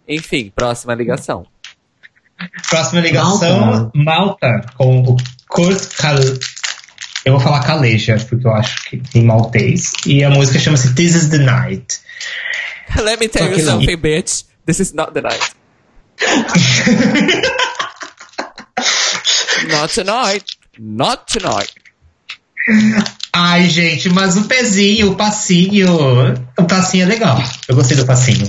Enfim, 0.09 0.53
próxima 0.55 0.95
ligação. 0.95 1.47
Próxima 2.69 3.01
ligação, 3.01 3.91
Malta, 3.95 4.63
com 4.77 5.03
o 5.03 5.17
Kurt. 5.49 5.83
Eu 7.25 7.33
vou 7.33 7.41
falar 7.41 7.65
Kaleja, 7.65 8.17
porque 8.29 8.47
eu 8.47 8.55
acho 8.55 8.85
que 8.85 9.03
em 9.15 9.25
maltês. 9.25 9.93
E 10.07 10.23
a 10.23 10.31
música 10.31 10.59
chama-se 10.59 10.95
This 10.95 11.15
is 11.15 11.29
the 11.29 11.39
Night. 11.39 12.01
Let 13.03 13.19
me 13.19 13.29
tell 13.29 13.49
Só 13.49 13.53
you 13.53 13.65
não. 13.65 13.81
something, 13.81 13.97
bitch. 13.97 14.45
This 14.65 14.81
is 14.81 14.93
not 14.93 15.13
the 15.13 15.23
night. 15.23 15.53
not 19.69 19.93
tonight. 19.93 20.45
Not 20.79 21.27
tonight. 21.27 21.73
Ai, 23.33 23.69
gente, 23.69 24.09
mas 24.09 24.37
o 24.37 24.45
pezinho, 24.45 25.13
o 25.13 25.17
passinho. 25.17 26.35
O 26.59 26.65
passinho 26.65 27.05
é 27.05 27.07
legal. 27.07 27.39
Eu 27.69 27.77
gostei 27.77 27.97
do 27.97 28.07
passinho. 28.07 28.49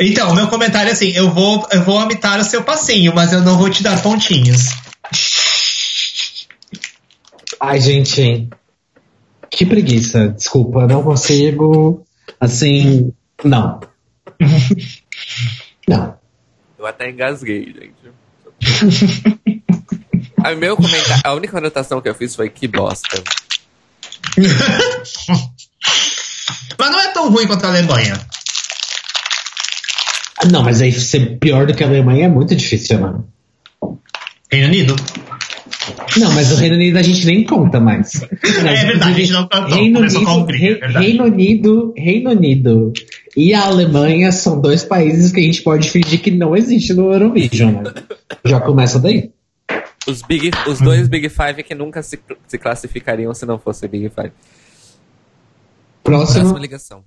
Então, 0.00 0.34
meu 0.34 0.48
comentário 0.48 0.88
é 0.88 0.92
assim: 0.92 1.10
eu 1.10 1.32
vou, 1.32 1.66
eu 1.70 1.82
vou 1.82 2.02
imitar 2.02 2.38
o 2.38 2.44
seu 2.44 2.62
passinho, 2.62 3.14
mas 3.14 3.32
eu 3.32 3.40
não 3.40 3.58
vou 3.58 3.70
te 3.70 3.82
dar 3.82 4.00
pontinhos. 4.02 4.70
Ai, 7.60 7.80
gente. 7.80 8.48
Que 9.50 9.66
preguiça. 9.66 10.28
Desculpa, 10.28 10.86
não 10.86 11.02
consigo. 11.02 12.04
Assim, 12.40 13.12
não. 13.44 13.80
Não. 15.86 16.16
Eu 16.78 16.86
até 16.86 17.10
engasguei, 17.10 17.66
gente. 17.66 17.92
a, 20.42 20.54
meu 20.54 20.76
comentário, 20.76 21.22
a 21.24 21.34
única 21.34 21.58
anotação 21.58 22.00
que 22.00 22.08
eu 22.08 22.14
fiz 22.14 22.36
foi 22.36 22.48
que 22.48 22.68
bosta. 22.68 23.22
Mas 26.78 26.90
não 26.90 27.00
é 27.00 27.12
tão 27.12 27.30
ruim 27.30 27.46
quanto 27.46 27.64
a 27.64 27.68
Alemanha. 27.68 28.18
Não, 30.50 30.62
mas 30.62 30.80
aí 30.80 30.92
ser 30.92 31.38
pior 31.38 31.66
do 31.66 31.74
que 31.74 31.84
a 31.84 31.86
Alemanha 31.86 32.26
é 32.26 32.28
muito 32.28 32.54
difícil, 32.54 33.00
mano. 33.00 33.28
Reino 34.50 34.68
Unido? 34.68 34.96
Não, 36.16 36.32
mas 36.32 36.52
o 36.52 36.56
Reino 36.56 36.76
Unido 36.76 36.98
a 36.98 37.02
gente 37.02 37.24
nem 37.26 37.44
conta 37.44 37.80
mais. 37.80 38.22
é 38.22 38.84
verdade, 38.86 39.12
a 39.12 39.18
gente 39.18 39.32
não 39.32 39.48
contou. 39.48 39.76
Reino 39.76 40.00
Unido, 40.00 40.24
com 40.24 40.32
Hungria, 40.32 40.78
é 40.82 40.88
Reino 40.88 41.24
Unido, 41.24 41.94
Reino 41.96 42.30
Unido 42.30 42.92
e 43.36 43.54
a 43.54 43.64
Alemanha 43.64 44.30
são 44.30 44.60
dois 44.60 44.84
países 44.84 45.32
que 45.32 45.40
a 45.40 45.42
gente 45.42 45.62
pode 45.62 45.90
fingir 45.90 46.20
que 46.20 46.30
não 46.30 46.54
existe 46.56 46.92
no 46.92 47.12
Eurovision, 47.12 47.82
né? 47.82 47.92
Já 48.44 48.60
começa 48.60 48.98
daí. 48.98 49.32
Os, 50.06 50.20
big, 50.20 50.50
os 50.66 50.80
dois 50.80 51.08
Big 51.08 51.28
Five 51.28 51.62
que 51.62 51.74
nunca 51.74 52.02
se, 52.02 52.18
se 52.46 52.58
classificariam 52.58 53.32
se 53.32 53.46
não 53.46 53.58
fosse 53.58 53.88
Big 53.88 54.10
Five. 54.10 54.32
Próximo. 56.02 56.40
Próxima 56.40 56.58
ligação. 56.58 57.04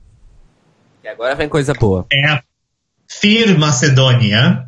E 1.03 1.07
agora 1.07 1.35
vem 1.35 1.47
coisa 1.47 1.73
boa. 1.73 2.07
É 2.11 2.25
a 2.27 2.43
Fir 3.07 3.57
Macedônia 3.57 4.67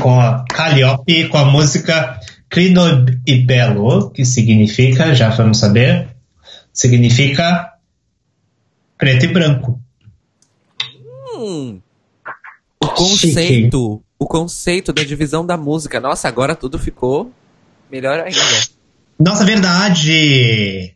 com 0.00 0.20
a 0.20 0.44
Calliope 0.44 1.28
com 1.28 1.38
a 1.38 1.44
música 1.44 2.18
Crino 2.48 3.06
e 3.26 3.38
Belo, 3.38 4.10
que 4.10 4.24
significa, 4.24 5.14
já 5.14 5.30
vamos 5.30 5.58
saber, 5.58 6.08
significa 6.72 7.72
preto 8.98 9.24
e 9.24 9.28
branco. 9.28 9.80
Hum, 11.34 11.80
o 12.78 12.88
conceito, 12.88 13.34
Chique. 13.46 14.04
o 14.18 14.26
conceito 14.26 14.92
da 14.92 15.02
divisão 15.02 15.46
da 15.46 15.56
música. 15.56 15.98
Nossa, 15.98 16.28
agora 16.28 16.54
tudo 16.54 16.78
ficou 16.78 17.32
melhor 17.90 18.20
ainda. 18.20 18.38
Nossa, 19.18 19.44
verdade. 19.44 20.94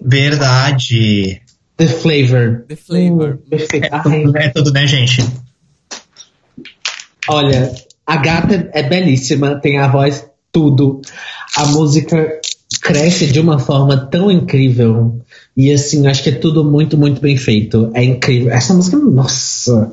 Verdade. 0.00 1.42
The 1.76 1.86
flavor. 1.86 2.64
The 2.66 2.76
flavor. 2.76 3.38
Hum, 4.06 4.32
é, 4.36 4.46
é 4.46 4.48
tudo, 4.48 4.72
né, 4.72 4.86
gente? 4.86 5.22
Olha, 7.28 7.74
a 8.06 8.16
gata 8.16 8.70
é 8.72 8.82
belíssima, 8.82 9.60
tem 9.60 9.78
a 9.78 9.86
voz 9.88 10.28
tudo. 10.50 11.02
A 11.56 11.66
música 11.66 12.40
cresce 12.80 13.26
de 13.26 13.40
uma 13.40 13.58
forma 13.58 14.06
tão 14.06 14.30
incrível. 14.30 15.20
E 15.56 15.72
assim, 15.72 16.06
acho 16.06 16.22
que 16.22 16.30
é 16.30 16.34
tudo 16.34 16.64
muito, 16.64 16.96
muito 16.96 17.20
bem 17.20 17.36
feito. 17.36 17.90
É 17.94 18.02
incrível. 18.02 18.52
Essa 18.52 18.72
música, 18.72 18.96
nossa. 18.96 19.92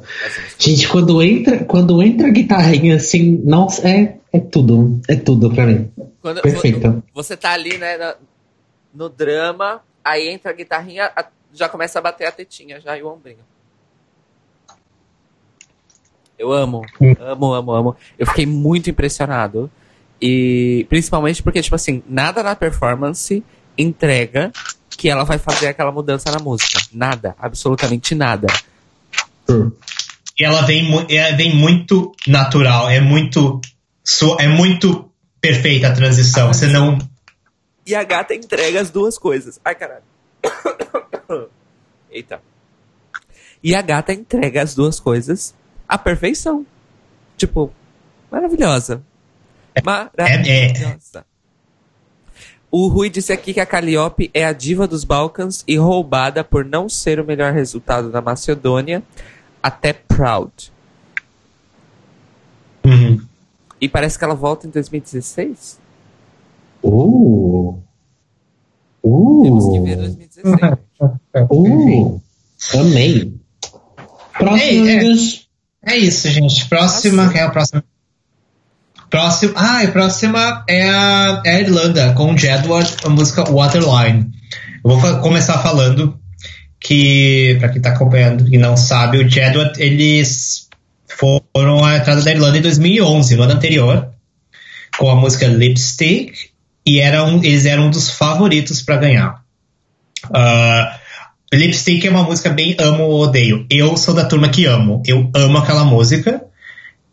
Gente, 0.57 0.87
quando 0.87 1.21
entra, 1.21 1.63
quando 1.65 2.01
entra 2.01 2.27
a 2.27 2.31
guitarrinha 2.31 2.95
assim, 2.95 3.41
nossa, 3.43 3.87
é, 3.87 4.17
é 4.31 4.39
tudo. 4.39 5.01
É 5.07 5.15
tudo 5.15 5.51
pra 5.51 5.65
mim. 5.65 5.91
Quando, 6.21 6.41
Perfeito. 6.41 7.03
Você 7.13 7.35
tá 7.35 7.51
ali, 7.51 7.77
né, 7.77 7.97
no, 8.93 9.05
no 9.05 9.09
drama, 9.09 9.81
aí 10.03 10.29
entra 10.29 10.51
a 10.51 10.53
guitarrinha, 10.53 11.11
já 11.53 11.67
começa 11.67 11.99
a 11.99 12.01
bater 12.01 12.27
a 12.27 12.31
tetinha 12.31 12.79
já 12.79 12.97
e 12.97 13.03
o 13.03 13.11
ombrinho. 13.11 13.39
Eu 16.37 16.51
amo, 16.51 16.81
amo, 17.19 17.53
amo, 17.53 17.71
amo. 17.71 17.95
Eu 18.19 18.27
fiquei 18.27 18.45
muito 18.45 18.89
impressionado. 18.89 19.69
E 20.21 20.85
principalmente 20.89 21.41
porque, 21.41 21.61
tipo 21.61 21.75
assim, 21.75 22.03
nada 22.07 22.43
na 22.43 22.55
performance 22.55 23.43
entrega 23.77 24.51
que 24.89 25.09
ela 25.09 25.23
vai 25.23 25.37
fazer 25.37 25.67
aquela 25.67 25.91
mudança 25.91 26.31
na 26.31 26.39
música. 26.39 26.79
Nada, 26.91 27.35
absolutamente 27.37 28.15
nada. 28.15 28.47
E 30.37 30.43
ela 30.43 30.61
vem, 30.63 30.87
ela 31.09 31.35
vem 31.35 31.55
muito 31.55 32.11
natural, 32.27 32.89
é 32.89 32.99
muito. 32.99 33.61
É 34.39 34.47
muito 34.47 35.09
perfeita 35.41 35.87
a 35.87 35.93
transição. 35.93 36.47
Você 36.53 36.67
não. 36.67 36.97
E 37.85 37.95
a 37.95 38.03
gata 38.03 38.33
entrega 38.33 38.81
as 38.81 38.89
duas 38.89 39.17
coisas. 39.17 39.59
Ai, 39.63 39.75
caralho. 39.75 40.03
Eita. 42.11 42.41
E 43.63 43.73
a 43.73 43.81
gata 43.81 44.13
entrega 44.13 44.61
as 44.61 44.75
duas 44.75 44.99
coisas 44.99 45.55
à 45.87 45.97
perfeição. 45.97 46.65
Tipo, 47.37 47.71
maravilhosa. 48.31 49.01
Maravilhosa. 49.83 51.25
O 52.71 52.87
Rui 52.87 53.09
disse 53.09 53.31
aqui 53.31 53.53
que 53.53 53.59
a 53.59 53.65
Calliope 53.65 54.29
é 54.33 54.45
a 54.45 54.51
diva 54.51 54.87
dos 54.87 55.03
Balcãs 55.03 55.63
e 55.67 55.77
roubada 55.77 56.43
por 56.43 56.65
não 56.65 56.89
ser 56.89 57.19
o 57.19 57.25
melhor 57.25 57.53
resultado 57.53 58.11
da 58.11 58.21
Macedônia, 58.21 59.01
até 59.63 59.93
Proud. 59.93 60.73
Uhum. 62.83 63.21
E 63.79 63.87
parece 63.87 64.17
que 64.17 64.25
ela 64.25 64.35
volta 64.35 64.67
em 64.67 64.69
2016. 64.69 65.79
Uh. 66.83 67.79
Uh. 69.03 69.43
Temos 69.43 69.71
que 69.71 69.79
ver 69.79 69.95
2016. 69.97 70.55
Uh. 71.51 72.21
Amei. 72.73 73.33
Próximo. 74.37 74.87
É, 74.87 75.44
é, 75.85 75.97
isso, 75.97 76.29
gente. 76.29 76.65
Próxima. 76.65 77.29
Quem 77.29 77.41
é 77.41 77.43
a 77.43 77.49
próxima? 77.49 77.83
Próximo, 79.09 79.53
ah, 79.55 79.81
a 79.81 79.87
próxima 79.87 80.65
é 80.67 80.89
a, 80.89 81.41
é 81.45 81.55
a 81.55 81.61
Irlanda, 81.61 82.13
com 82.13 82.33
o 82.33 82.37
Jedward, 82.37 82.97
a 83.05 83.09
música 83.09 83.43
Waterline. 83.43 84.31
Eu 84.83 84.97
vou 84.97 85.19
começar 85.19 85.59
falando 85.59 86.19
que, 86.79 87.55
para 87.59 87.69
quem 87.69 87.77
está 87.77 87.91
acompanhando 87.91 88.53
e 88.53 88.57
não 88.57 88.75
sabe, 88.75 89.19
o 89.19 89.29
Jedward, 89.29 89.81
eles 89.81 90.67
foram 91.07 91.85
a 91.85 91.97
entrada 91.97 92.21
da 92.21 92.31
Irlanda 92.31 92.57
em 92.57 92.61
2011, 92.61 93.35
no 93.35 93.43
ano 93.43 93.53
anterior, 93.53 94.09
com 94.97 95.09
a 95.09 95.15
música 95.15 95.47
Lipstick, 95.47 96.49
e 96.85 96.99
eram, 96.99 97.43
eles 97.43 97.65
eram 97.65 97.87
um 97.87 97.89
dos 97.89 98.09
favoritos 98.09 98.81
para 98.81 98.97
ganhar. 98.97 99.43
Uh, 100.25 101.04
Lipstick 101.53 102.05
é 102.05 102.09
uma 102.09 102.23
música 102.23 102.49
bem 102.49 102.75
amo 102.79 103.03
ou 103.03 103.21
odeio. 103.21 103.65
Eu 103.69 103.95
sou 103.97 104.13
da 104.13 104.25
turma 104.25 104.49
que 104.49 104.65
amo. 104.65 105.01
Eu 105.05 105.29
amo 105.33 105.57
aquela 105.57 105.85
música 105.85 106.41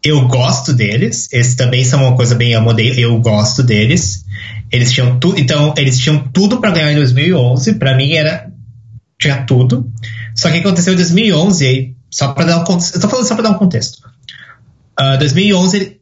eu 0.04 0.26
gosto 0.26 0.72
deles. 0.72 1.28
Eles 1.32 1.54
também 1.54 1.84
são 1.84 2.04
uma 2.04 2.16
coisa 2.16 2.34
bem 2.34 2.54
amo 2.54 2.72
Eu 2.78 3.18
gosto 3.20 3.62
deles. 3.62 4.24
Eles 4.70 4.90
tinham 4.90 5.18
tudo. 5.20 5.38
Então, 5.38 5.74
eles 5.76 5.98
tinham 5.98 6.28
tudo 6.32 6.60
para 6.60 6.72
ganhar 6.72 6.92
em 6.92 6.96
2011. 6.96 7.74
Para 7.74 7.96
mim 7.96 8.12
era. 8.12 8.50
Tinha 9.20 9.44
tudo. 9.44 9.88
Só 10.34 10.50
que 10.50 10.58
aconteceu 10.58 10.94
em 10.94 10.96
2011, 10.96 11.94
só 12.10 12.32
para 12.32 12.46
dar 12.46 12.58
um 12.58 12.64
contexto. 12.64 12.96
Eu 12.96 13.00
tô 13.00 13.08
falando 13.08 13.26
só 13.26 13.34
para 13.34 13.44
dar 13.44 13.50
um 13.50 13.58
contexto. 13.58 13.98
Uh, 14.98 15.16
2011, 15.18 16.00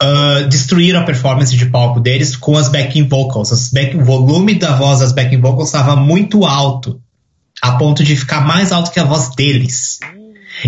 uh, 0.00 0.48
destruíram 0.48 1.00
a 1.00 1.02
performance 1.02 1.56
de 1.56 1.66
palco 1.66 1.98
deles 1.98 2.36
com 2.36 2.56
as 2.56 2.68
backing 2.68 3.08
vocals. 3.08 3.52
As 3.52 3.70
back, 3.70 3.96
o 3.96 4.04
volume 4.04 4.54
da 4.54 4.76
voz 4.76 5.00
das 5.00 5.10
backing 5.10 5.40
vocals 5.40 5.68
estava 5.68 5.96
muito 5.96 6.44
alto, 6.44 7.00
a 7.62 7.72
ponto 7.72 8.02
de 8.04 8.16
ficar 8.16 8.46
mais 8.46 8.72
alto 8.72 8.90
que 8.90 9.00
a 9.00 9.04
voz 9.04 9.34
deles. 9.34 9.98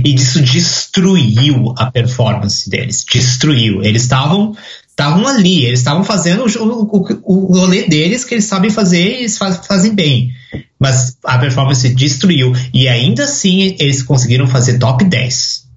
E 0.04 0.14
isso 0.14 0.40
destruiu 0.40 1.74
a 1.76 1.90
performance 1.90 2.68
deles. 2.68 3.04
Destruiu. 3.04 3.82
Eles 3.82 4.02
estavam 4.02 4.56
estavam 5.00 5.26
ali, 5.26 5.64
eles 5.64 5.80
estavam 5.80 6.04
fazendo 6.04 6.44
o, 6.44 6.82
o, 6.82 7.22
o 7.22 7.58
rolê 7.58 7.88
deles 7.88 8.22
que 8.22 8.34
eles 8.34 8.44
sabem 8.44 8.70
fazer 8.70 9.02
e 9.02 9.20
eles 9.20 9.38
faz, 9.38 9.66
fazem 9.66 9.94
bem. 9.94 10.30
Mas 10.78 11.16
a 11.24 11.38
performance 11.38 11.88
destruiu. 11.88 12.52
E 12.72 12.86
ainda 12.86 13.24
assim 13.24 13.76
eles 13.78 14.02
conseguiram 14.02 14.46
fazer 14.46 14.78
top 14.78 15.04
10. 15.04 15.68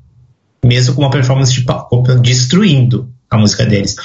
Mesmo 0.65 0.95
com 0.95 1.02
uma 1.02 1.10
performance 1.10 1.53
de, 1.53 1.65
destruindo 2.22 3.10
a 3.30 3.38
música 3.38 3.65
deles. 3.65 3.95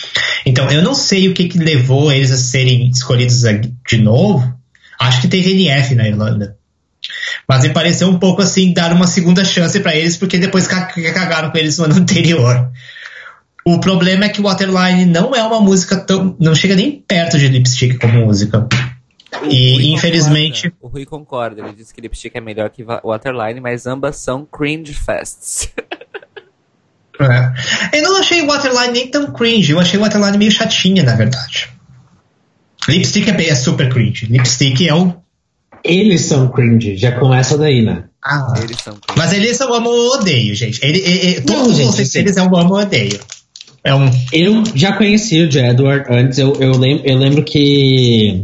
Então 0.47 0.69
eu 0.71 0.83
não 0.83 0.95
sei 0.95 1.29
o 1.29 1.35
que, 1.35 1.49
que 1.49 1.59
levou 1.59 2.13
eles 2.13 2.31
a 2.31 2.37
serem 2.37 2.89
escolhidos 2.89 3.43
de 3.89 3.99
novo. 3.99 4.55
Acho 5.01 5.21
que 5.21 5.29
teve 5.29 5.53
NF 5.53 5.95
na 5.95 6.09
Irlanda. 6.09 6.58
Mas 7.47 7.63
me 7.63 7.71
pareceu 7.71 8.09
um 8.09 8.19
pouco 8.19 8.43
assim 8.43 8.73
dar 8.73 8.93
uma 8.93 9.07
segunda 9.07 9.45
chance 9.45 9.79
para 9.81 9.95
eles, 9.95 10.17
porque 10.17 10.39
depois 10.39 10.67
cagaram 10.67 11.51
com 11.51 11.59
eles 11.59 11.79
no 11.79 11.85
ano 11.85 11.97
anterior. 12.01 12.71
O 13.65 13.79
problema 13.81 14.25
é 14.25 14.29
que 14.29 14.41
Waterline 14.41 15.05
não 15.05 15.35
é 15.35 15.43
uma 15.43 15.61
música 15.61 15.97
tão. 15.97 16.35
não 16.41 16.55
chega 16.55 16.75
nem 16.75 16.91
perto 16.91 17.39
de 17.39 17.49
Lipstick 17.49 17.99
como 17.99 18.25
música. 18.25 18.67
O 19.43 19.47
e 19.47 19.93
infelizmente. 19.93 20.71
Concorda. 20.71 20.87
O 20.87 20.89
Rui 20.89 21.05
concorda, 21.05 21.61
ele 21.61 21.75
disse 21.75 21.93
que 21.93 22.01
Lipstick 22.01 22.35
é 22.35 22.41
melhor 22.41 22.71
que 22.71 22.83
Waterline, 22.83 23.61
mas 23.61 23.87
ambas 23.87 24.17
são 24.17 24.47
cringe 24.47 24.95
fests. 24.95 25.69
É. 27.21 27.99
Eu 27.99 28.05
não 28.05 28.21
achei 28.21 28.47
Waterline 28.47 28.93
nem 28.93 29.11
tão 29.11 29.33
cringe, 29.33 29.73
eu 29.73 29.81
achei 29.81 29.99
Waterline 29.99 30.39
meio 30.39 30.53
chatinha, 30.53 31.03
na 31.03 31.17
verdade. 31.17 31.69
Lipstick 32.89 33.29
é, 33.29 33.49
é 33.49 33.55
super 33.57 33.89
cringe. 33.89 34.27
Lipstick 34.27 34.87
é 34.87 34.95
um 34.95 35.17
eles 35.85 36.23
são 36.23 36.49
cringe, 36.49 36.97
já 36.97 37.13
começa 37.13 37.57
daí, 37.57 37.83
né? 37.83 38.05
Ah, 38.23 38.55
eles 38.63 38.79
são 38.81 38.95
cringe. 38.95 39.19
Mas 39.19 39.33
eles 39.33 39.57
são 39.57 39.73
amo 39.73 39.89
ou 39.91 40.15
odeio, 40.15 40.55
gente. 40.55 40.81
Ele, 40.83 40.99
ele, 40.99 41.41
todos 41.43 41.79
vocês 41.79 42.15
eles 42.15 42.37
é 42.37 42.43
um 42.43 42.57
amo 42.57 42.75
ou 42.75 42.81
odeio. 42.81 43.19
É 43.85 43.95
um... 43.95 44.11
Eu 44.33 44.65
já 44.75 44.93
conheci 44.93 45.41
o 45.41 45.51
Jedward 45.51 46.05
antes, 46.11 46.39
eu, 46.39 46.55
eu, 46.61 46.77
lembro, 46.77 47.07
eu 47.07 47.17
lembro 47.17 47.45
que 47.45 48.43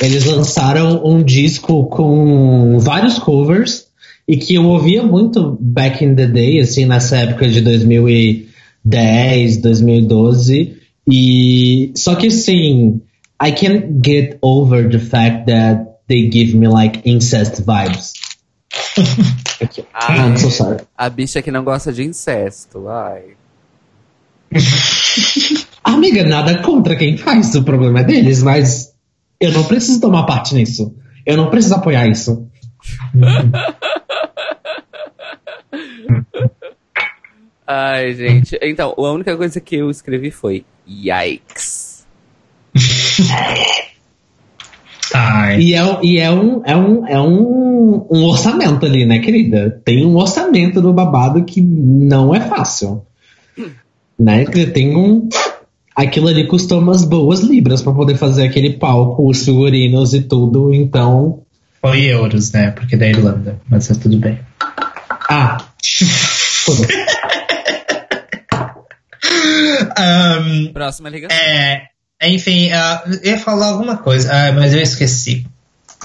eles 0.00 0.24
lançaram 0.24 1.04
um 1.04 1.22
disco 1.22 1.86
com 1.86 2.78
vários 2.78 3.18
covers 3.18 3.86
e 4.26 4.36
que 4.36 4.54
eu 4.54 4.64
ouvia 4.66 5.02
muito 5.02 5.56
back 5.60 6.04
in 6.04 6.14
the 6.14 6.26
day, 6.26 6.60
assim, 6.60 6.86
nessa 6.86 7.18
época 7.18 7.48
de 7.48 7.60
2010, 7.60 9.58
2012. 9.58 10.76
E 11.10 11.92
só 11.96 12.14
que 12.14 12.28
assim, 12.28 13.00
I 13.42 13.52
can't 13.52 14.00
get 14.04 14.38
over 14.40 14.88
the 14.88 14.98
fact 14.98 15.46
that 15.46 15.91
they 16.12 16.28
give 16.28 16.54
me 16.54 16.68
like 16.68 17.00
incest 17.08 17.64
vibes. 17.64 18.12
Ai, 19.94 20.18
I'm 20.28 20.36
so 20.36 20.50
sorry. 20.50 20.84
a 20.96 21.08
bicha 21.08 21.40
que 21.42 21.50
não 21.50 21.64
gosta 21.64 21.90
de 21.90 22.04
incesto. 22.04 22.86
Ai. 22.88 23.34
Amiga, 25.82 26.22
nada 26.24 26.58
contra 26.62 26.94
quem 26.96 27.16
faz, 27.16 27.54
o 27.54 27.64
problema 27.64 28.00
é 28.00 28.04
deles, 28.04 28.42
mas 28.42 28.92
eu 29.40 29.50
não 29.52 29.64
preciso 29.64 29.98
tomar 30.00 30.24
parte 30.24 30.54
nisso. 30.54 30.94
Eu 31.24 31.38
não 31.38 31.48
preciso 31.48 31.76
apoiar 31.76 32.06
isso. 32.06 32.46
Ai, 37.66 38.12
gente. 38.14 38.58
Então, 38.60 38.92
a 38.96 39.12
única 39.12 39.34
coisa 39.36 39.58
que 39.60 39.76
eu 39.76 39.90
escrevi 39.90 40.30
foi 40.30 40.66
Yikes. 40.86 42.06
Ai. 45.14 45.60
E 45.60 45.74
é, 45.74 45.98
e 46.02 46.18
é, 46.18 46.30
um, 46.30 46.62
é, 46.64 46.76
um, 46.76 47.06
é 47.06 47.20
um, 47.20 48.06
um 48.10 48.24
orçamento 48.24 48.86
ali, 48.86 49.04
né, 49.04 49.18
querida? 49.18 49.80
Tem 49.84 50.06
um 50.06 50.16
orçamento 50.16 50.80
do 50.80 50.92
babado 50.92 51.44
que 51.44 51.60
não 51.60 52.34
é 52.34 52.40
fácil. 52.40 53.02
Né? 54.18 54.44
Que 54.44 54.66
Tem 54.66 54.96
um. 54.96 55.28
Aquilo 55.94 56.28
ali 56.28 56.46
custou 56.46 56.78
umas 56.80 57.04
boas 57.04 57.40
libras 57.40 57.82
pra 57.82 57.92
poder 57.92 58.16
fazer 58.16 58.44
aquele 58.44 58.74
palco, 58.74 59.28
os 59.28 59.44
figurinos 59.44 60.14
e 60.14 60.22
tudo, 60.22 60.72
então. 60.72 61.42
Foi 61.80 62.04
euros, 62.04 62.52
né? 62.52 62.70
Porque 62.70 62.94
é 62.94 62.98
da 62.98 63.08
Irlanda. 63.08 63.60
Mas 63.68 63.90
é 63.90 63.94
tudo 63.94 64.16
bem. 64.16 64.38
Ah! 65.28 65.58
foda-se. 66.64 66.92
Ahn, 69.98 70.72
Próxima 70.72 71.08
ligação. 71.08 71.36
É, 71.36 71.88
enfim, 72.28 72.70
ah, 72.72 73.02
eu 73.06 73.32
ia 73.32 73.38
falar 73.38 73.66
alguma 73.68 73.96
coisa, 73.96 74.30
ah, 74.32 74.52
mas 74.52 74.74
eu 74.74 74.80
esqueci. 74.80 75.46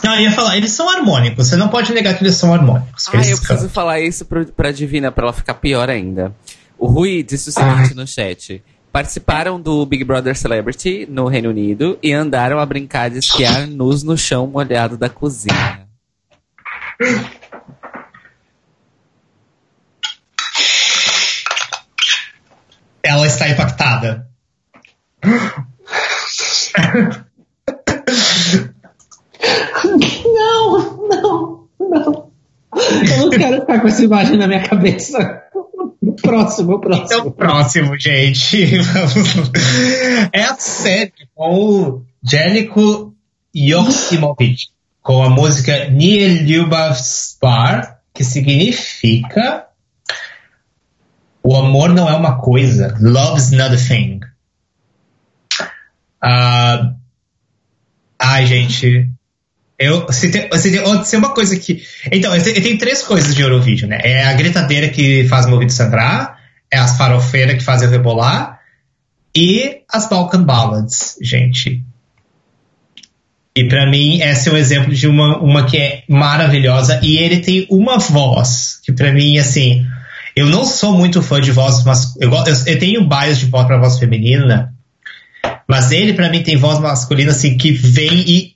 Não, 0.03 0.15
eu 0.15 0.21
ia 0.21 0.31
falar, 0.31 0.57
eles 0.57 0.71
são 0.71 0.89
harmônicos, 0.89 1.47
você 1.47 1.55
não 1.55 1.67
pode 1.67 1.91
negar 1.93 2.15
que 2.15 2.23
eles 2.23 2.35
são 2.35 2.53
harmônicos. 2.53 3.07
Ah, 3.07 3.11
eu 3.13 3.19
preciso 3.19 3.41
cantam. 3.41 3.69
falar 3.69 3.99
isso 3.99 4.25
pro, 4.25 4.45
pra 4.45 4.71
Divina, 4.71 5.11
pra 5.11 5.25
ela 5.25 5.33
ficar 5.33 5.55
pior 5.55 5.89
ainda. 5.89 6.33
O 6.77 6.87
Rui 6.87 7.23
disse 7.23 7.49
o 7.49 7.51
seguinte 7.51 7.95
no 7.95 8.05
chat. 8.05 8.63
Participaram 8.91 9.59
do 9.59 9.85
Big 9.85 10.03
Brother 10.03 10.35
Celebrity 10.35 11.05
no 11.09 11.27
Reino 11.27 11.49
Unido 11.49 11.99
e 12.01 12.13
andaram 12.13 12.59
a 12.59 12.65
brincar 12.65 13.09
de 13.09 13.19
esquiar 13.19 13.67
nus 13.67 14.01
no 14.03 14.17
chão 14.17 14.47
molhado 14.47 14.97
da 14.97 15.09
cozinha. 15.09 15.87
Ela 23.03 23.27
está 23.27 23.49
impactada. 23.49 24.27
Não, 30.25 31.07
não, 31.07 31.67
não. 31.79 32.27
Eu 32.73 33.17
não 33.17 33.29
quero 33.29 33.61
ficar 33.61 33.81
com 33.81 33.87
essa 33.87 34.03
imagem 34.03 34.37
na 34.37 34.47
minha 34.47 34.63
cabeça. 34.63 35.43
Próximo, 36.21 36.73
Então, 36.73 36.81
próximo. 36.81 37.31
próximo, 37.31 37.99
gente. 37.99 38.65
é 40.33 40.43
a 40.43 40.55
série 40.55 41.13
com 41.35 41.55
o 41.55 42.01
Jelico 42.23 43.13
Yoksimovic, 43.55 44.67
com 45.01 45.23
a 45.23 45.29
música 45.29 45.89
Nie 45.89 46.27
Lyubav 46.27 46.95
Spar, 46.95 47.99
que 48.13 48.23
significa 48.23 49.67
o 51.43 51.55
amor 51.55 51.93
não 51.93 52.09
é 52.09 52.13
uma 52.13 52.37
coisa, 52.37 52.95
love's 52.99 53.51
not 53.51 53.73
a 53.73 53.77
thing. 53.77 54.19
Ah, 56.21 56.93
ai, 58.19 58.45
gente. 58.45 59.09
Eu, 59.79 60.11
se 60.11 60.31
tem, 60.31 60.49
se 60.57 60.71
tem, 60.71 61.03
se 61.03 61.15
uma 61.15 61.33
coisa 61.33 61.57
que. 61.57 61.83
Então, 62.11 62.35
eu 62.35 62.43
tenho, 62.43 62.55
eu 62.55 62.63
tenho 62.63 62.77
três 62.77 63.03
coisas 63.03 63.35
de 63.35 63.41
Eurovision, 63.41 63.89
né? 63.89 63.99
É 64.03 64.23
a 64.23 64.33
gritadeira 64.33 64.89
que 64.89 65.27
faz 65.27 65.45
meu 65.45 65.55
ouvido 65.55 65.71
sangrar, 65.71 66.39
é 66.71 66.77
as 66.77 66.97
farofeiras 66.97 67.55
que 67.55 67.63
fazem 67.63 67.87
eu 67.87 67.91
rebolar, 67.91 68.59
e 69.35 69.81
as 69.91 70.09
Balkan 70.09 70.43
Ballads, 70.43 71.17
gente. 71.21 71.83
E 73.55 73.63
pra 73.67 73.89
mim, 73.89 74.21
esse 74.21 74.49
é 74.49 74.51
um 74.51 74.57
exemplo 74.57 74.93
de 74.93 75.07
uma, 75.07 75.37
uma 75.39 75.65
que 75.65 75.77
é 75.77 76.03
maravilhosa, 76.07 76.99
e 77.03 77.17
ele 77.17 77.39
tem 77.39 77.67
uma 77.69 77.99
voz 77.99 78.79
que 78.83 78.91
pra 78.91 79.11
mim, 79.11 79.37
assim. 79.37 79.85
Eu 80.35 80.45
não 80.45 80.63
sou 80.65 80.95
muito 80.95 81.21
fã 81.23 81.41
de 81.41 81.51
voz 81.51 81.83
masculina. 81.83 82.35
Eu, 82.35 82.53
eu, 82.53 82.73
eu 82.73 82.79
tenho 82.79 83.07
bias 83.07 83.39
de 83.39 83.47
voz 83.47 83.65
pra 83.65 83.79
voz 83.79 83.97
feminina, 83.97 84.71
mas 85.67 85.91
ele, 85.91 86.13
pra 86.13 86.29
mim, 86.29 86.43
tem 86.43 86.55
voz 86.57 86.79
masculina, 86.79 87.31
assim, 87.31 87.57
que 87.57 87.71
vem 87.71 88.19
e 88.27 88.55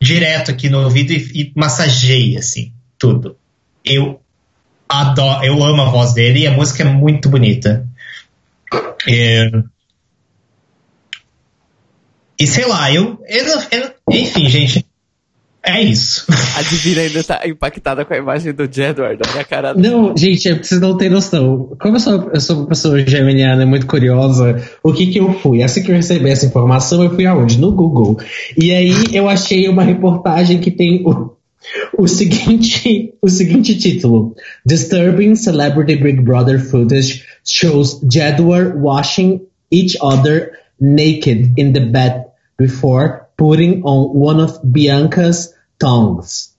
direto 0.00 0.50
aqui 0.50 0.68
no 0.68 0.82
ouvido 0.84 1.12
e, 1.12 1.16
e 1.34 1.52
massageia, 1.56 2.38
assim, 2.38 2.72
tudo. 2.98 3.36
Eu 3.84 4.20
adoro, 4.88 5.44
eu 5.44 5.62
amo 5.64 5.82
a 5.82 5.90
voz 5.90 6.12
dele 6.14 6.40
e 6.40 6.46
a 6.46 6.52
música 6.52 6.82
é 6.82 6.86
muito 6.86 7.28
bonita. 7.28 7.86
É, 9.06 9.50
E 12.40 12.46
sei 12.46 12.66
lá, 12.66 12.92
eu, 12.92 13.20
eu- 13.28 13.60
eu- 13.72 13.94
Enfim, 14.10 14.48
gente. 14.48 14.86
É 15.68 15.82
isso. 15.82 16.24
A 16.56 16.62
Divina 16.62 17.02
ainda 17.02 17.22
tá 17.22 17.42
impactada 17.46 18.02
com 18.02 18.14
a 18.14 18.16
imagem 18.16 18.54
do 18.54 18.66
Jedward, 18.70 19.20
a 19.22 19.32
minha 19.32 19.44
cara. 19.44 19.74
Não, 19.74 20.16
gente, 20.16 20.64
vocês 20.64 20.80
não 20.80 20.96
têm 20.96 21.10
noção. 21.10 21.76
Como 21.78 21.96
eu 21.96 22.00
sou, 22.00 22.30
eu 22.32 22.40
sou 22.40 22.56
uma 22.60 22.66
pessoa 22.68 22.98
geminiana 23.06 23.66
muito 23.66 23.86
curiosa, 23.86 24.62
o 24.82 24.94
que 24.94 25.08
que 25.08 25.18
eu 25.18 25.34
fui? 25.34 25.62
Assim 25.62 25.82
que 25.82 25.90
eu 25.90 25.96
recebi 25.96 26.30
essa 26.30 26.46
informação, 26.46 27.04
eu 27.04 27.14
fui 27.14 27.26
aonde? 27.26 27.60
No 27.60 27.70
Google. 27.70 28.18
E 28.56 28.72
aí 28.72 28.94
eu 29.12 29.28
achei 29.28 29.68
uma 29.68 29.82
reportagem 29.82 30.58
que 30.58 30.70
tem 30.70 31.06
o, 31.06 31.36
o 31.98 32.08
seguinte, 32.08 33.12
o 33.20 33.28
seguinte 33.28 33.76
título: 33.76 34.34
Disturbing 34.64 35.34
Celebrity 35.34 35.96
Big 35.96 36.22
Brother 36.22 36.58
footage 36.58 37.26
shows 37.44 38.00
Jedward 38.10 38.78
washing 38.78 39.42
each 39.70 39.98
other 40.00 40.52
naked 40.80 41.52
in 41.58 41.74
the 41.74 41.80
bed 41.80 42.24
before 42.56 43.28
putting 43.36 43.82
on 43.84 44.08
one 44.18 44.40
of 44.40 44.58
Bianca's 44.64 45.54
tongues. 45.78 46.56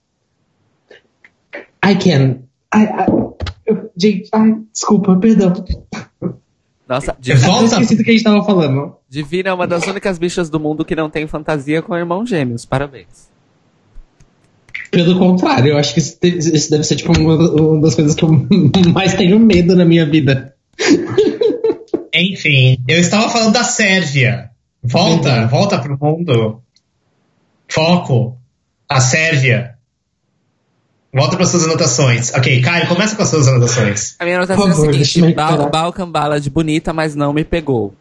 I 1.84 1.94
can. 1.96 2.40
I, 2.74 2.84
I, 2.84 3.06
eu- 3.66 3.90
gente, 3.96 4.28
ai, 4.32 4.54
desculpa, 4.72 5.16
perdão. 5.18 5.52
Nossa, 6.88 7.12
Eu 7.12 7.16
Divina, 7.20 7.46
Eu 7.46 7.52
Volta. 7.52 7.64
esqueci 7.74 7.96
do 7.96 8.04
que 8.04 8.10
a 8.10 8.12
gente 8.12 8.24
tava 8.24 8.44
falando. 8.44 8.96
Divina 9.08 9.50
é 9.50 9.52
uma 9.52 9.66
das 9.66 9.86
únicas 9.86 10.18
bichas 10.18 10.50
do 10.50 10.58
mundo 10.58 10.84
que 10.84 10.96
não 10.96 11.08
tem 11.08 11.26
fantasia 11.26 11.80
com 11.82 11.96
irmãos 11.96 12.28
gêmeos. 12.28 12.64
Parabéns. 12.64 13.30
Pelo 14.90 15.16
contrário, 15.18 15.70
eu 15.72 15.78
acho 15.78 15.94
que 15.94 16.00
isso, 16.00 16.18
deve 16.70 16.82
ser 16.82 16.96
tipo 16.96 17.12
uma, 17.16 17.36
uma 17.36 17.80
das 17.80 17.94
coisas 17.94 18.14
que 18.16 18.24
eu 18.24 18.30
mais 18.92 19.14
tenho 19.14 19.38
medo 19.38 19.76
na 19.76 19.84
minha 19.84 20.04
vida. 20.04 20.52
Enfim, 22.12 22.76
eu 22.88 22.98
estava 22.98 23.28
falando 23.28 23.52
da 23.52 23.62
Sérvia. 23.62 24.50
Volta, 24.82 25.46
volta 25.46 25.78
pro 25.78 25.96
mundo. 26.00 26.60
Foco. 27.68 28.36
A 28.90 29.00
Sérvia. 29.00 29.76
Volta 31.14 31.36
para 31.36 31.46
suas 31.46 31.64
anotações. 31.64 32.34
Ok, 32.34 32.60
Caio, 32.60 32.88
começa 32.88 33.16
com 33.16 33.22
as 33.22 33.28
suas 33.28 33.46
anotações. 33.46 34.16
A 34.18 34.24
minha 34.24 34.36
anotação 34.36 34.64
Por 34.64 34.70
favor, 34.70 34.94
é 34.94 34.98
a 34.98 35.04
seguinte: 35.04 35.34
Bal 35.34 35.50
recuperar. 35.50 35.70
Balkan 35.70 36.10
Ballad 36.10 36.50
bonita, 36.50 36.92
mas 36.92 37.14
não 37.14 37.32
me 37.32 37.44
pegou. 37.44 37.94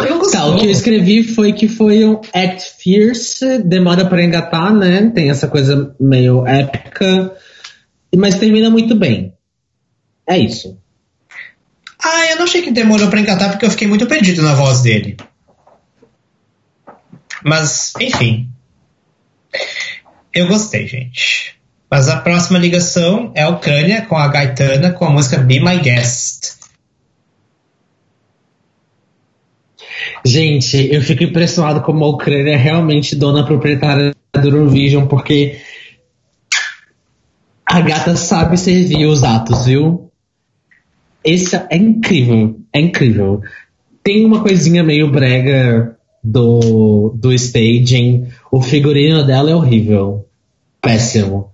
Eu 0.00 0.18
Tá, 0.34 0.46
o 0.46 0.56
que 0.56 0.66
eu 0.66 0.70
escrevi 0.70 1.22
foi 1.22 1.52
que 1.52 1.68
foi 1.68 2.04
um 2.04 2.20
act 2.34 2.74
fierce, 2.80 3.62
demora 3.62 4.04
pra 4.04 4.20
engatar, 4.20 4.74
né? 4.74 5.12
Tem 5.14 5.30
essa 5.30 5.46
coisa 5.46 5.94
meio 6.00 6.44
épica, 6.44 7.32
mas 8.16 8.34
termina 8.34 8.68
muito 8.68 8.96
bem. 8.96 9.32
É 10.28 10.36
isso. 10.36 10.76
Ah, 12.02 12.32
eu 12.32 12.36
não 12.36 12.44
achei 12.44 12.62
que 12.62 12.72
demorou 12.72 13.08
pra 13.08 13.20
engatar 13.20 13.50
porque 13.50 13.64
eu 13.64 13.70
fiquei 13.70 13.86
muito 13.86 14.06
perdido 14.06 14.42
na 14.42 14.54
voz 14.54 14.82
dele. 14.82 15.16
Mas, 17.44 17.92
enfim. 18.00 18.48
Eu 20.32 20.48
gostei, 20.48 20.86
gente. 20.88 21.54
Mas 21.90 22.08
a 22.08 22.16
próxima 22.16 22.58
ligação 22.58 23.30
é 23.36 23.42
a 23.42 23.50
Ucrânia 23.50 24.02
com 24.02 24.16
a 24.16 24.26
Gaetana 24.26 24.92
com 24.92 25.04
a 25.04 25.10
música 25.10 25.38
Be 25.38 25.60
My 25.60 25.78
Guest. 25.78 26.54
Gente, 30.24 30.92
eu 30.92 31.02
fico 31.02 31.22
impressionado 31.22 31.82
como 31.82 32.04
a 32.04 32.08
Ucrânia 32.08 32.54
é 32.54 32.56
realmente 32.56 33.14
dona 33.14 33.44
proprietária 33.44 34.14
do 34.32 34.48
Eurovision, 34.48 35.06
porque 35.06 35.60
a 37.66 37.80
gata 37.80 38.16
sabe 38.16 38.56
servir 38.56 39.06
os 39.06 39.22
atos, 39.22 39.66
viu? 39.66 40.10
Esse 41.22 41.54
é 41.56 41.76
incrível, 41.76 42.58
é 42.72 42.80
incrível. 42.80 43.42
Tem 44.02 44.24
uma 44.24 44.42
coisinha 44.42 44.82
meio 44.82 45.10
brega 45.10 45.93
do, 46.24 47.14
do 47.16 47.32
staging, 47.34 48.28
o 48.50 48.62
figurino 48.62 49.24
dela 49.24 49.50
é 49.50 49.54
horrível, 49.54 50.26
péssimo, 50.80 51.50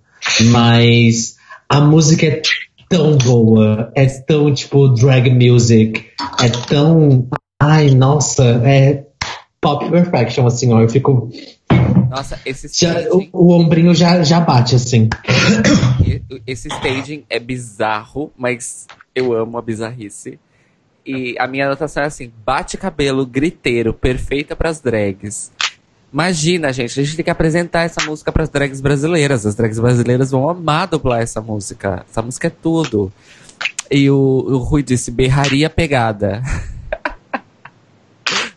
mas 0.46 1.36
a 1.68 1.80
música 1.80 2.26
é 2.26 2.42
tão 2.88 3.18
boa, 3.18 3.92
é 3.94 4.06
tão 4.06 4.54
tipo 4.54 4.88
drag 4.88 5.30
music, 5.30 6.06
é 6.40 6.48
tão 6.48 7.28
Ai, 7.62 7.90
nossa, 7.90 8.42
é. 8.64 9.04
pop 9.60 9.90
perfection, 9.90 10.46
assim, 10.46 10.72
ó. 10.72 10.80
Eu 10.80 10.88
fico. 10.88 11.28
Nossa, 12.08 12.40
esse 12.46 12.68
Já, 12.68 12.98
staging, 12.98 13.30
o, 13.34 13.48
o 13.48 13.52
ombrinho 13.52 13.94
já, 13.94 14.22
já 14.22 14.40
bate, 14.40 14.74
assim. 14.74 15.10
esse 16.46 16.68
staging 16.68 17.24
é 17.28 17.38
bizarro, 17.38 18.32
mas 18.36 18.86
eu 19.14 19.34
amo 19.34 19.58
a 19.58 19.62
bizarrice. 19.62 20.38
E 21.04 21.34
a 21.38 21.46
minha 21.46 21.66
anotação 21.66 22.02
é 22.02 22.06
assim: 22.06 22.32
bate 22.44 22.76
cabelo, 22.76 23.26
griteiro, 23.26 23.94
perfeita 23.94 24.54
pras 24.54 24.80
drags. 24.80 25.50
Imagina, 26.12 26.72
gente, 26.72 26.98
a 26.98 27.04
gente 27.04 27.16
tem 27.16 27.24
que 27.24 27.30
apresentar 27.30 27.82
essa 27.82 28.04
música 28.04 28.32
pras 28.32 28.48
drags 28.48 28.80
brasileiras. 28.80 29.46
As 29.46 29.54
drags 29.54 29.78
brasileiras 29.78 30.30
vão 30.30 30.48
amar 30.48 30.88
dublar 30.88 31.22
essa 31.22 31.40
música. 31.40 32.04
Essa 32.08 32.20
música 32.20 32.48
é 32.48 32.50
tudo. 32.50 33.12
E 33.90 34.10
o, 34.10 34.16
o 34.16 34.56
Rui 34.58 34.82
disse: 34.82 35.10
berraria 35.10 35.70
pegada. 35.70 36.42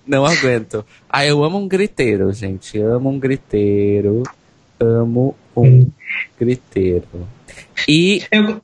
Não 0.05 0.25
aguento. 0.25 0.85
Ah, 1.09 1.25
eu 1.25 1.43
amo 1.43 1.57
um 1.57 1.67
griteiro, 1.67 2.31
gente. 2.33 2.77
Amo 2.79 3.09
um 3.09 3.19
griteiro. 3.19 4.23
Amo 4.79 5.35
um 5.55 5.89
griteiro. 6.37 7.27
E 7.87 8.23
Eu, 8.31 8.61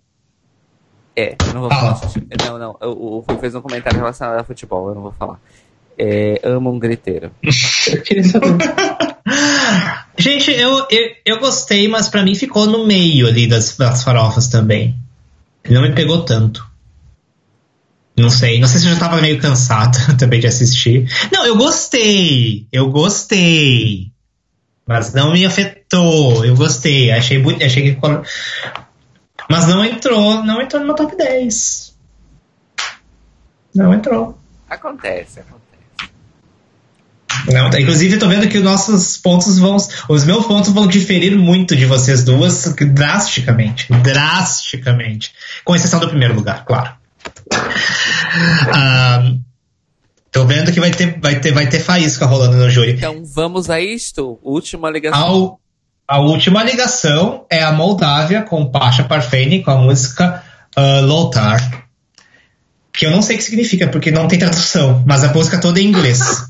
é, 1.20 1.36
eu 1.48 1.54
não 1.54 1.62
vou 1.62 1.70
Fala. 1.70 1.96
falar. 1.96 2.14
Não, 2.46 2.58
não. 2.58 2.78
O, 2.82 3.18
o 3.18 3.20
Rui 3.20 3.38
fez 3.40 3.56
um 3.56 3.62
comentário 3.62 3.98
relacionado 4.00 4.40
a 4.40 4.44
futebol, 4.44 4.90
eu 4.90 4.96
não 4.96 5.02
vou 5.02 5.12
falar. 5.12 5.40
É, 5.98 6.40
amo 6.44 6.72
um 6.72 6.80
griteiro. 6.80 7.32
Eu 7.92 8.02
queria 8.02 8.24
saber. 8.24 8.48
Gente, 10.18 10.52
eu, 10.52 10.86
eu, 10.92 11.12
eu 11.26 11.40
gostei, 11.40 11.88
mas 11.88 12.10
pra 12.10 12.24
mim 12.24 12.36
ficou 12.36 12.66
no 12.66 12.86
meio 12.86 13.26
ali 13.26 13.48
das, 13.48 13.78
das 13.78 14.04
farofas 14.04 14.50
também. 14.50 14.94
Não 15.70 15.82
me 15.82 15.94
pegou 15.94 16.24
tanto. 16.24 16.68
Não 18.18 18.30
sei. 18.30 18.60
Não 18.60 18.68
sei 18.68 18.82
se 18.82 18.88
eu 18.88 18.94
já 18.94 19.00
tava 19.00 19.22
meio 19.22 19.40
cansado 19.40 19.98
também 20.20 20.42
de 20.42 20.48
assistir. 20.48 21.10
Não, 21.32 21.46
eu 21.46 21.56
gostei. 21.56 22.68
Eu 22.70 22.90
gostei. 22.90 24.12
Mas 24.86 25.14
não 25.14 25.32
me 25.32 25.46
afetou. 25.46 26.44
Eu 26.44 26.56
gostei. 26.56 27.12
Achei 27.12 27.40
bonito. 27.40 27.64
Achei 27.64 27.96
que. 27.96 28.00
Mas 29.50 29.68
não 29.68 29.84
entrou. 29.84 30.44
Não 30.44 30.62
entrou 30.62 30.82
no 30.82 30.88
meu 30.88 30.96
top 30.96 31.16
10. 31.16 31.98
Não 33.76 33.94
entrou. 33.94 34.38
Acontece, 34.70 35.40
acontece. 35.40 35.60
Não, 37.52 37.68
inclusive, 37.80 38.16
eu 38.16 38.20
tô 38.20 38.28
vendo 38.28 38.48
que 38.48 38.58
os 38.58 38.64
nossos 38.64 39.18
pontos 39.18 39.58
vão. 39.58 39.78
Os 40.10 40.24
meus 40.24 40.46
pontos 40.46 40.72
vão 40.72 40.88
diferir 40.88 41.36
muito 41.36 41.76
de 41.76 41.86
vocês 41.86 42.24
duas, 42.24 42.74
drasticamente. 42.76 43.92
Drasticamente. 44.04 45.32
Com 45.64 45.76
exceção 45.76 46.00
do 46.00 46.10
primeiro 46.10 46.36
lugar, 46.36 46.66
claro. 46.66 46.92
Ah, 48.72 49.34
tô 50.32 50.46
vendo 50.46 50.72
que 50.72 50.80
vai 50.80 50.92
ter, 50.92 51.20
vai, 51.20 51.40
ter, 51.40 51.52
vai 51.52 51.68
ter 51.68 51.80
faísca 51.80 52.26
rolando 52.26 52.58
no 52.58 52.70
júri. 52.70 52.92
Então 52.92 53.24
vamos 53.26 53.70
a 53.70 53.80
isto. 53.80 54.40
Última 54.44 54.90
ligação. 54.90 55.20
Ao, 55.20 55.60
a 56.10 56.18
última 56.18 56.64
ligação 56.64 57.46
é 57.52 57.62
a 57.62 57.72
Moldávia 57.72 58.42
com 58.42 58.72
Pasha 58.72 59.04
Parfeni 59.04 59.62
com 59.62 59.70
a 59.70 59.78
música 59.78 60.44
ah, 60.76 61.02
Lothar. 61.02 61.88
Que 62.92 63.06
eu 63.06 63.12
não 63.12 63.22
sei 63.22 63.36
o 63.36 63.38
que 63.38 63.46
significa, 63.46 63.88
porque 63.88 64.10
não 64.10 64.28
tem 64.28 64.40
tradução, 64.40 65.04
mas 65.06 65.24
a 65.24 65.32
música 65.32 65.62
toda 65.62 65.80
é 65.80 65.84
em 65.84 65.88
inglês. 65.88 66.20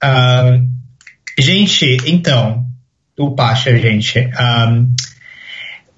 Ah, 0.00 0.60
gente, 1.36 1.96
então, 2.06 2.64
o 3.18 3.34
Pasha, 3.34 3.76
gente. 3.76 4.30
ah, 4.32 4.84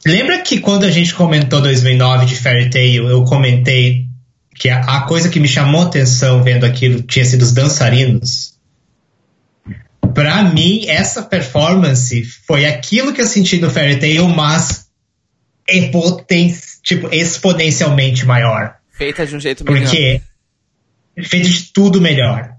lembra 0.07 0.41
que 0.41 0.59
quando 0.59 0.85
a 0.85 0.91
gente 0.91 1.15
comentou 1.15 1.61
2009 1.61 2.25
de 2.25 2.35
Fairy 2.35 2.71
Tail, 2.71 3.11
eu 3.11 3.25
comentei 3.25 4.07
que 4.55 4.71
a, 4.71 4.81
a 4.81 5.01
coisa 5.03 5.29
que 5.29 5.39
me 5.39 5.47
chamou 5.47 5.83
atenção 5.83 6.43
vendo 6.43 6.65
aquilo 6.65 7.03
tinha 7.03 7.27
sido 7.27 7.43
os 7.43 7.53
dançarinos? 7.53 8.59
Pra 10.15 10.43
mim, 10.43 10.87
essa 10.89 11.23
performance 11.23 12.23
foi 12.47 12.67
aquilo 12.67 13.13
que 13.13 13.21
eu 13.21 13.27
senti 13.27 13.59
no 13.59 13.71
Fairy 13.71 13.99
Tail, 13.99 14.29
mas 14.29 14.89
é 15.69 15.89
poten 15.89 16.55
tipo, 16.83 17.13
exponencialmente 17.13 18.27
maior. 18.27 18.77
Feita 18.93 19.27
de 19.27 19.37
um 19.37 19.41
jeito 19.41 19.65
melhor. 19.65 19.83
Porque 19.83 20.21
feito 21.23 21.49
de 21.49 21.73
tudo 21.73 22.01
melhor. 22.01 22.55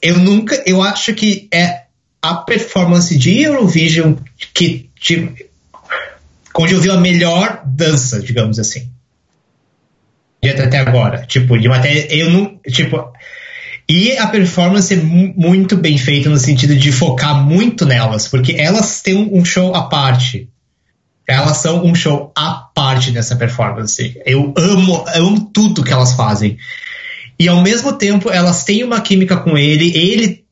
Eu 0.00 0.18
nunca, 0.18 0.62
eu 0.66 0.82
acho 0.82 1.14
que 1.14 1.48
é 1.52 1.84
a 2.22 2.34
performance 2.34 3.16
de 3.16 3.42
Eurovision 3.42 4.14
que 4.52 4.90
de, 5.00 5.32
onde 6.54 6.74
eu 6.74 6.80
vi 6.80 6.90
a 6.90 6.96
melhor 6.96 7.62
dança, 7.64 8.20
digamos 8.20 8.58
assim. 8.58 8.90
De 10.42 10.50
até 10.50 10.78
agora, 10.78 11.26
tipo, 11.26 11.58
de 11.58 11.68
até 11.68 12.06
eu 12.10 12.30
não, 12.30 12.60
tipo, 12.68 13.12
e 13.88 14.16
a 14.18 14.26
performance 14.26 14.92
é 14.92 14.96
mu- 14.96 15.32
muito 15.36 15.76
bem 15.76 15.96
feita 15.96 16.28
no 16.28 16.36
sentido 16.38 16.74
de 16.74 16.90
focar 16.90 17.40
muito 17.42 17.86
nelas, 17.86 18.26
porque 18.28 18.52
elas 18.52 19.00
têm 19.00 19.14
um, 19.14 19.38
um 19.38 19.44
show 19.44 19.74
à 19.74 19.82
parte. 19.82 20.48
Elas 21.28 21.56
são 21.58 21.84
um 21.84 21.94
show 21.94 22.32
à 22.36 22.52
parte 22.74 23.10
nessa 23.10 23.34
performance. 23.36 24.20
Eu 24.24 24.54
amo, 24.56 25.04
eu 25.14 25.26
amo 25.26 25.50
tudo 25.52 25.82
que 25.82 25.92
elas 25.92 26.12
fazem. 26.12 26.56
E 27.38 27.48
ao 27.48 27.60
mesmo 27.62 27.92
tempo 27.92 28.30
elas 28.30 28.64
têm 28.64 28.84
uma 28.84 29.00
química 29.00 29.36
com 29.36 29.58
ele, 29.58 29.96
ele 29.96 30.44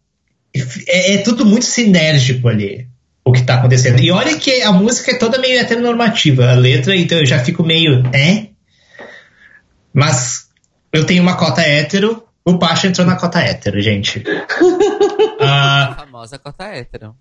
é, 0.86 1.14
é 1.14 1.18
tudo 1.18 1.44
muito 1.46 1.64
sinérgico 1.64 2.48
ali 2.48 2.88
o 3.24 3.32
que 3.32 3.42
tá 3.42 3.54
acontecendo. 3.54 4.00
E 4.00 4.10
olha 4.10 4.36
que 4.36 4.60
a 4.62 4.70
música 4.70 5.12
é 5.12 5.14
toda 5.14 5.38
meio 5.38 5.58
heteronormativa, 5.58 6.50
a 6.50 6.54
letra, 6.54 6.94
então 6.94 7.18
eu 7.18 7.26
já 7.26 7.38
fico 7.38 7.64
meio, 7.64 8.02
é? 8.12 8.48
Mas 9.92 10.48
eu 10.92 11.04
tenho 11.04 11.22
uma 11.22 11.34
cota 11.36 11.62
hétero, 11.62 12.23
o 12.44 12.58
Pacha 12.58 12.86
entrou 12.86 13.06
na 13.06 13.16
cota 13.16 13.40
hétero, 13.40 13.80
gente. 13.80 14.22
Ah, 15.46 15.88
A 15.90 15.94
famosa 16.06 16.38
cota 16.38 16.64
hétero. 16.64 17.14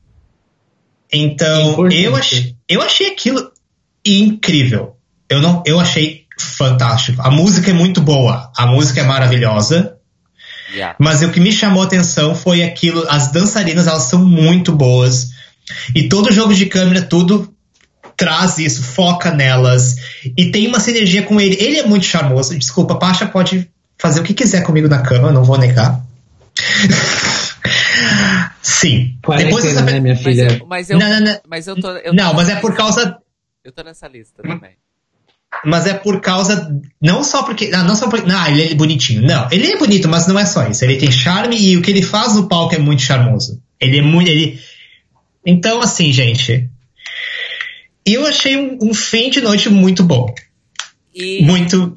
então, 1.11 1.89
eu 1.91 2.15
achei, 2.15 2.55
eu 2.69 2.81
achei 2.81 3.07
aquilo 3.07 3.51
incrível. 4.05 4.95
Eu, 5.29 5.41
não, 5.41 5.61
eu 5.65 5.79
achei 5.79 6.25
fantástico. 6.39 7.21
A 7.21 7.29
música 7.29 7.71
é 7.71 7.73
muito 7.73 7.99
boa, 7.99 8.51
a 8.55 8.65
música 8.67 9.01
é 9.01 9.03
maravilhosa. 9.03 9.97
Yeah. 10.73 10.95
Mas 10.99 11.21
o 11.21 11.31
que 11.31 11.39
me 11.39 11.51
chamou 11.51 11.83
a 11.83 11.85
atenção 11.85 12.33
foi 12.33 12.63
aquilo, 12.63 13.05
as 13.09 13.31
dançarinas 13.31 13.87
elas 13.87 14.03
são 14.03 14.23
muito 14.23 14.71
boas. 14.71 15.31
E 15.93 16.07
todo 16.07 16.31
jogo 16.31 16.53
de 16.53 16.67
câmera, 16.67 17.01
tudo 17.01 17.53
traz 18.15 18.57
isso, 18.57 18.81
foca 18.83 19.31
nelas. 19.31 19.95
E 20.37 20.49
tem 20.51 20.67
uma 20.67 20.79
sinergia 20.79 21.23
com 21.23 21.41
ele. 21.41 21.57
Ele 21.59 21.79
é 21.79 21.85
muito 21.85 22.05
charmoso. 22.05 22.57
Desculpa, 22.57 22.95
Pacha 22.95 23.25
pode 23.25 23.69
fazer 24.03 24.19
o 24.19 24.23
que 24.23 24.33
quiser 24.33 24.63
comigo 24.63 24.89
na 24.89 25.01
cama, 25.01 25.31
não 25.31 25.45
vou 25.45 25.57
negar. 25.57 26.01
Sim. 28.61 29.17
Depois 29.37 29.63
dessa... 29.63 29.81
né, 29.81 29.99
minha 30.01 30.13
Mas 30.13 30.23
filha? 30.23 30.57
eu, 30.59 30.67
mas 30.67 30.89
eu, 30.89 30.99
Não, 30.99 31.09
não, 31.09 31.19
não. 31.21 31.39
mas 31.47 31.67
eu 31.67 31.75
tô. 31.79 31.89
Eu 31.91 32.13
Não, 32.13 32.31
tô 32.31 32.35
mas 32.35 32.49
é 32.49 32.55
por 32.57 32.71
lista. 32.71 32.83
causa 32.83 33.17
Eu 33.63 33.71
tô 33.71 33.81
nessa 33.81 34.05
lista 34.09 34.43
também. 34.43 34.71
mas 35.63 35.87
é 35.87 35.93
por 35.93 36.19
causa 36.19 36.69
não 37.01 37.23
só 37.23 37.43
porque 37.43 37.71
ah, 37.73 37.83
não 37.83 37.95
só 37.95 38.09
porque 38.09 38.27
não, 38.27 38.45
ele 38.47 38.73
é 38.73 38.75
bonitinho 38.75 39.21
não 39.21 39.47
ele 39.51 39.71
é 39.71 39.77
bonito 39.77 40.09
mas 40.09 40.27
não 40.27 40.37
é 40.37 40.45
só 40.45 40.67
isso 40.67 40.83
ele 40.83 40.97
tem 40.97 41.09
charme 41.11 41.55
e 41.55 41.77
o 41.77 41.81
que 41.81 41.91
ele 41.91 42.01
faz 42.01 42.35
no 42.35 42.47
palco 42.49 42.75
é 42.75 42.79
muito 42.79 43.01
charmoso 43.03 43.61
ele 43.79 43.99
é 43.99 44.01
muito 44.01 44.29
ele 44.29 44.59
então 45.45 45.79
assim 45.81 46.11
gente 46.11 46.69
eu 48.05 48.25
achei 48.25 48.57
um, 48.57 48.77
um 48.81 48.93
fim 48.93 49.29
de 49.29 49.39
noite 49.41 49.69
muito 49.69 50.03
bom 50.03 50.33
E, 51.15 51.41
muito 51.43 51.93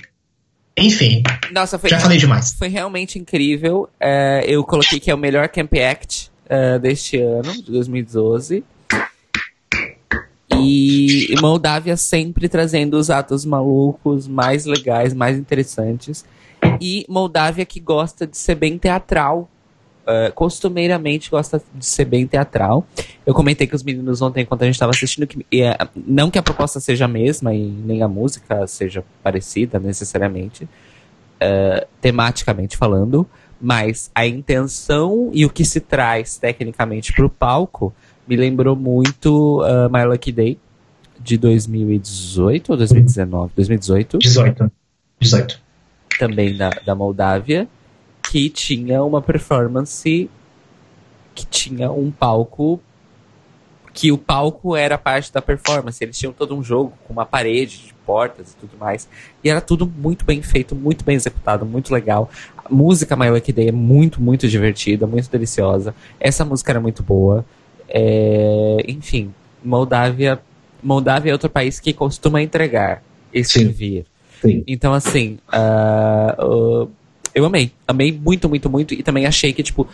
enfim 0.79 1.23
nossa, 1.53 1.79
foi, 1.79 1.91
já 1.91 1.99
falei 1.99 2.19
demais 2.19 2.53
foi 2.53 2.69
realmente 2.69 3.19
incrível. 3.19 3.89
É, 4.01 4.45
eu 4.47 4.65
coloquei 4.65 4.99
que 4.99 5.11
é 5.11 5.15
o 5.15 5.19
melhor 5.19 5.49
Camp 5.49 5.73
Act 5.75 6.31
é, 6.49 6.79
deste 6.79 7.19
ano, 7.19 7.53
de 7.53 7.71
2012. 7.71 8.65
E 10.55 11.33
e 11.33 11.41
Moldávia 11.41 11.97
sempre 11.97 12.49
trazendo 12.49 12.95
os 12.95 13.11
atos 13.11 13.45
malucos 13.45 14.27
mais 14.27 14.65
legais, 14.65 15.13
mais 15.13 15.37
interessantes. 15.39 16.25
E 16.81 17.05
Moldávia 17.09 17.65
que 17.65 17.81
gosta 17.81 18.27
de 18.27 18.37
ser 18.37 18.55
bem 18.55 18.79
teatral. 18.79 19.49
É, 20.07 20.31
costumeiramente 20.31 21.31
gosta 21.31 21.63
de 21.75 21.85
ser 21.85 22.05
bem 22.05 22.27
teatral. 22.27 22.87
Eu 23.25 23.35
comentei 23.35 23.67
com 23.67 23.75
os 23.75 23.83
meninos 23.83 24.23
ontem, 24.23 24.43
enquanto 24.43 24.63
a 24.63 24.65
gente 24.65 24.75
estava 24.75 24.91
assistindo, 24.91 25.27
que 25.27 25.45
é, 25.53 25.77
não 25.95 26.31
que 26.31 26.39
a 26.39 26.43
proposta 26.43 26.79
seja 26.79 27.07
a 27.07 27.09
mesma 27.09 27.55
e 27.55 27.67
nem 27.67 28.03
a 28.03 28.09
música 28.09 28.67
seja 28.67 29.05
parecida 29.23 29.79
necessariamente, 29.79 30.69
é, 31.41 31.87
tematicamente 32.01 32.77
falando, 32.77 33.27
mas 33.61 34.11
a 34.15 34.27
intenção 34.27 35.31
e 35.33 35.45
o 35.45 35.51
que 35.51 35.65
se 35.65 35.81
traz 35.81 36.39
tecnicamente 36.39 37.13
para 37.13 37.27
o 37.27 37.31
palco 37.31 37.93
me 38.27 38.37
lembrou 38.37 38.77
muito 38.77 39.63
uh, 39.63 39.91
My 39.91 40.05
Lucky 40.05 40.33
Day 40.33 40.59
de 41.19 41.39
2018 41.39 42.71
ou 42.71 42.77
2019? 42.77 43.53
2018 43.55 44.19
18 44.19 44.73
18 45.21 45.67
também 46.19 46.57
da, 46.57 46.71
da 46.85 46.95
Moldávia, 46.95 47.69
que 48.31 48.51
tinha 48.51 49.03
uma 49.03 49.23
performance 49.23 50.29
que 51.35 51.47
tinha 51.47 51.91
um 51.93 52.11
palco 52.11 52.81
que 53.97 54.13
o 54.13 54.19
palco 54.19 54.77
era 54.77 54.99
parte 54.99 55.33
da 55.33 55.41
performance. 55.41 56.05
Eles 56.05 56.19
tinham 56.19 56.31
todo 56.31 56.55
um 56.55 56.63
jogo 56.63 56.93
com 57.05 57.15
uma 57.15 57.25
parede 57.25 57.79
de 57.79 57.95
portas 58.05 58.53
e 58.53 58.57
tudo 58.57 58.77
mais. 58.79 59.09
E 59.43 59.49
era 59.49 59.61
tudo 59.61 59.87
muito 59.87 60.23
bem 60.27 60.43
feito, 60.43 60.75
muito 60.75 61.03
bem 61.03 61.17
executado, 61.17 61.65
muito 61.65 61.93
legal. 61.93 62.29
música 62.69 63.17
My 63.17 63.31
Lucky 63.31 63.53
Day 63.53 63.69
é 63.69 63.73
muito, 63.73 64.21
muito 64.21 64.47
divertida, 64.49 65.07
muito 65.07 65.31
deliciosa. 65.31 65.95
Essa 66.21 66.45
música 66.45 66.73
era 66.73 66.81
muito 66.81 67.03
boa. 67.03 67.43
É, 67.89 68.85
enfim, 68.87 69.33
Moldávia, 69.65 70.41
Moldávia 70.83 71.31
é 71.31 71.33
outro 71.33 71.49
país 71.49 71.81
que 71.81 71.95
costuma 71.95 72.43
entregar 72.43 73.03
e 73.33 73.43
servir. 73.43 74.05
Sim. 74.43 74.63
Então, 74.67 74.93
assim, 74.93 75.39
uh, 75.49 76.83
uh, 76.85 76.91
eu 77.37 77.45
amei. 77.45 77.71
Amei 77.87 78.11
muito, 78.11 78.49
muito, 78.49 78.71
muito. 78.71 78.95
E 78.95 79.03
também 79.03 79.27
achei 79.27 79.53
que, 79.53 79.63
tipo, 79.63 79.87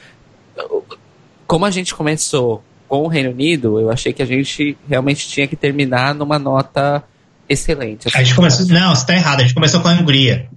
como 1.45 1.67
a 1.67 1.71
gente 1.73 1.93
começou 1.93 2.63
com 2.87 3.03
o 3.03 3.09
Reino 3.09 3.31
Unido, 3.31 3.81
eu 3.81 3.91
achei 3.91 4.13
que 4.13 4.23
a 4.23 4.27
gente 4.27 4.79
realmente 4.89 5.29
tinha 5.29 5.49
que 5.49 5.57
terminar 5.57 6.15
numa 6.15 6.39
nota 6.39 7.03
excelente. 7.49 8.07
Assim, 8.07 8.19
a 8.19 8.23
gente 8.23 8.37
começou. 8.37 8.65
Não, 8.69 8.95
você 8.95 9.05
tá 9.05 9.15
errado. 9.15 9.41
A 9.41 9.43
gente 9.43 9.55
começou 9.55 9.81
com 9.81 9.89
a 9.89 9.93
Hungria. 9.93 10.49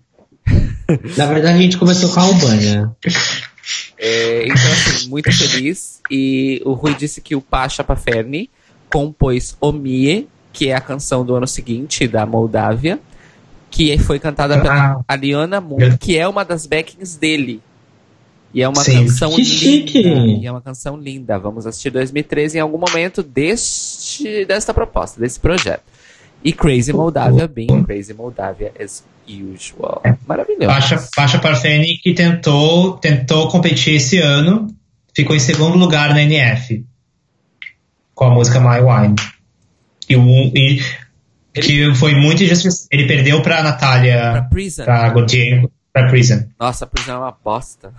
Na 1.17 1.25
verdade, 1.25 1.57
a 1.57 1.61
gente 1.61 1.77
começou 1.77 2.07
com 2.09 2.19
a 2.19 2.23
Albânia. 2.23 2.91
É, 3.97 4.43
então, 4.43 4.71
assim, 4.71 5.09
muito 5.09 5.31
feliz. 5.33 6.01
E 6.11 6.61
o 6.63 6.73
Rui 6.73 6.93
disse 6.93 7.19
que 7.19 7.35
o 7.35 7.41
Pasha 7.41 7.83
Paferni 7.83 8.47
compôs 8.91 9.57
O 9.59 9.71
Mie, 9.71 10.27
que 10.53 10.69
é 10.69 10.75
a 10.75 10.81
canção 10.81 11.25
do 11.25 11.33
ano 11.35 11.47
seguinte 11.47 12.07
da 12.07 12.27
Moldávia, 12.27 12.99
que 13.75 13.97
foi 13.99 14.19
cantada 14.19 14.57
pela 14.61 14.93
ah. 14.93 15.03
Aliana 15.05 15.59
Moon, 15.59 15.97
que 15.99 16.17
é 16.17 16.25
uma 16.25 16.45
das 16.45 16.65
backings 16.65 17.17
dele. 17.17 17.61
E 18.53 18.61
é 18.61 18.69
uma 18.69 18.81
Sim. 18.81 19.01
canção 19.01 19.31
que 19.31 19.41
linda. 19.41 19.53
Chique. 19.53 20.01
E 20.01 20.47
é 20.47 20.51
uma 20.51 20.61
canção 20.61 20.95
linda. 20.95 21.37
Vamos 21.37 21.67
assistir 21.67 21.89
2013 21.89 22.57
em 22.57 22.61
algum 22.61 22.77
momento 22.77 23.21
deste, 23.21 24.45
desta 24.45 24.73
proposta, 24.73 25.19
desse 25.19 25.37
projeto. 25.37 25.83
E 26.41 26.53
Crazy 26.53 26.93
Moldavia 26.93 27.47
bem 27.47 27.67
Crazy 27.83 28.13
Moldavia 28.13 28.71
as 28.79 29.03
usual. 29.27 30.01
Maravilhoso. 30.25 30.67
Pasha, 30.67 31.09
Pasha 31.13 31.39
Parfeni 31.39 31.97
que 31.97 32.13
tentou, 32.13 32.93
tentou 32.93 33.49
competir 33.49 33.95
esse 33.95 34.19
ano, 34.19 34.67
ficou 35.13 35.35
em 35.35 35.39
segundo 35.39 35.77
lugar 35.77 36.13
na 36.13 36.21
NF 36.21 36.85
com 38.13 38.23
a 38.23 38.29
música 38.29 38.61
My 38.61 38.79
Wine. 38.79 39.15
E, 40.07 40.15
o, 40.15 40.51
e 41.55 41.61
que 41.61 41.95
foi 41.95 42.13
muito 42.13 42.43
injustiça. 42.43 42.87
Ele 42.91 43.07
perdeu 43.07 43.41
pra 43.41 43.63
Natália. 43.63 44.31
Pra 44.31 44.41
Prison. 44.43 44.83
Pra 44.83 45.09
Gautier, 45.09 45.67
pra 45.93 46.07
Prison. 46.07 46.43
Nossa, 46.59 46.85
Prison 46.85 47.13
é 47.13 47.17
uma 47.17 47.31
bosta. 47.43 47.93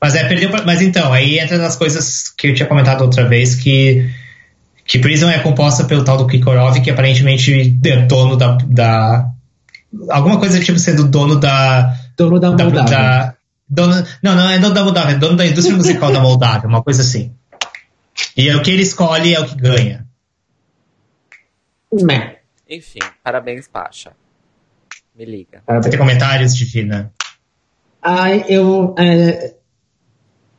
Mas 0.00 0.14
é, 0.14 0.24
perdeu 0.24 0.50
pra, 0.50 0.62
Mas 0.64 0.80
então, 0.80 1.12
aí 1.12 1.38
entra 1.38 1.58
nas 1.58 1.76
coisas 1.76 2.28
que 2.28 2.48
eu 2.48 2.54
tinha 2.54 2.68
comentado 2.68 3.02
outra 3.02 3.28
vez, 3.28 3.54
que. 3.56 4.08
Que 4.86 4.98
Prison 4.98 5.30
é 5.30 5.38
composta 5.38 5.84
pelo 5.84 6.04
tal 6.04 6.18
do 6.18 6.26
Kikorov, 6.26 6.78
que 6.82 6.90
aparentemente 6.90 7.78
é 7.84 7.96
dono 8.02 8.36
da. 8.36 8.58
da 8.66 9.30
alguma 10.10 10.38
coisa 10.38 10.60
tipo 10.60 10.78
sendo 10.78 11.08
dono 11.08 11.36
da. 11.40 11.96
Dono 12.16 12.38
da 12.38 12.50
Moldávia. 12.50 12.84
Da, 12.84 13.34
dono, 13.68 14.06
não, 14.22 14.36
não 14.36 14.50
é 14.50 14.58
dono 14.58 14.74
da 14.74 14.84
Moldávia, 14.84 15.14
é 15.14 15.18
dono 15.18 15.36
da 15.36 15.46
indústria 15.46 15.76
musical 15.76 16.12
da 16.12 16.20
Moldávia, 16.20 16.68
uma 16.68 16.82
coisa 16.82 17.00
assim. 17.00 17.32
E 18.36 18.48
é 18.48 18.54
o 18.54 18.62
que 18.62 18.70
ele 18.70 18.82
escolhe 18.82 19.34
é 19.34 19.40
o 19.40 19.46
que 19.46 19.56
ganha. 19.56 20.04
Né. 22.02 22.36
Enfim, 22.68 22.98
parabéns, 23.22 23.68
Pacha. 23.68 24.12
Me 25.14 25.24
liga. 25.24 25.62
Você 25.66 25.90
tem 25.90 25.98
comentários, 25.98 26.56
Divina? 26.56 27.12
Ai, 28.02 28.44
eu. 28.48 28.94
É, 28.98 29.54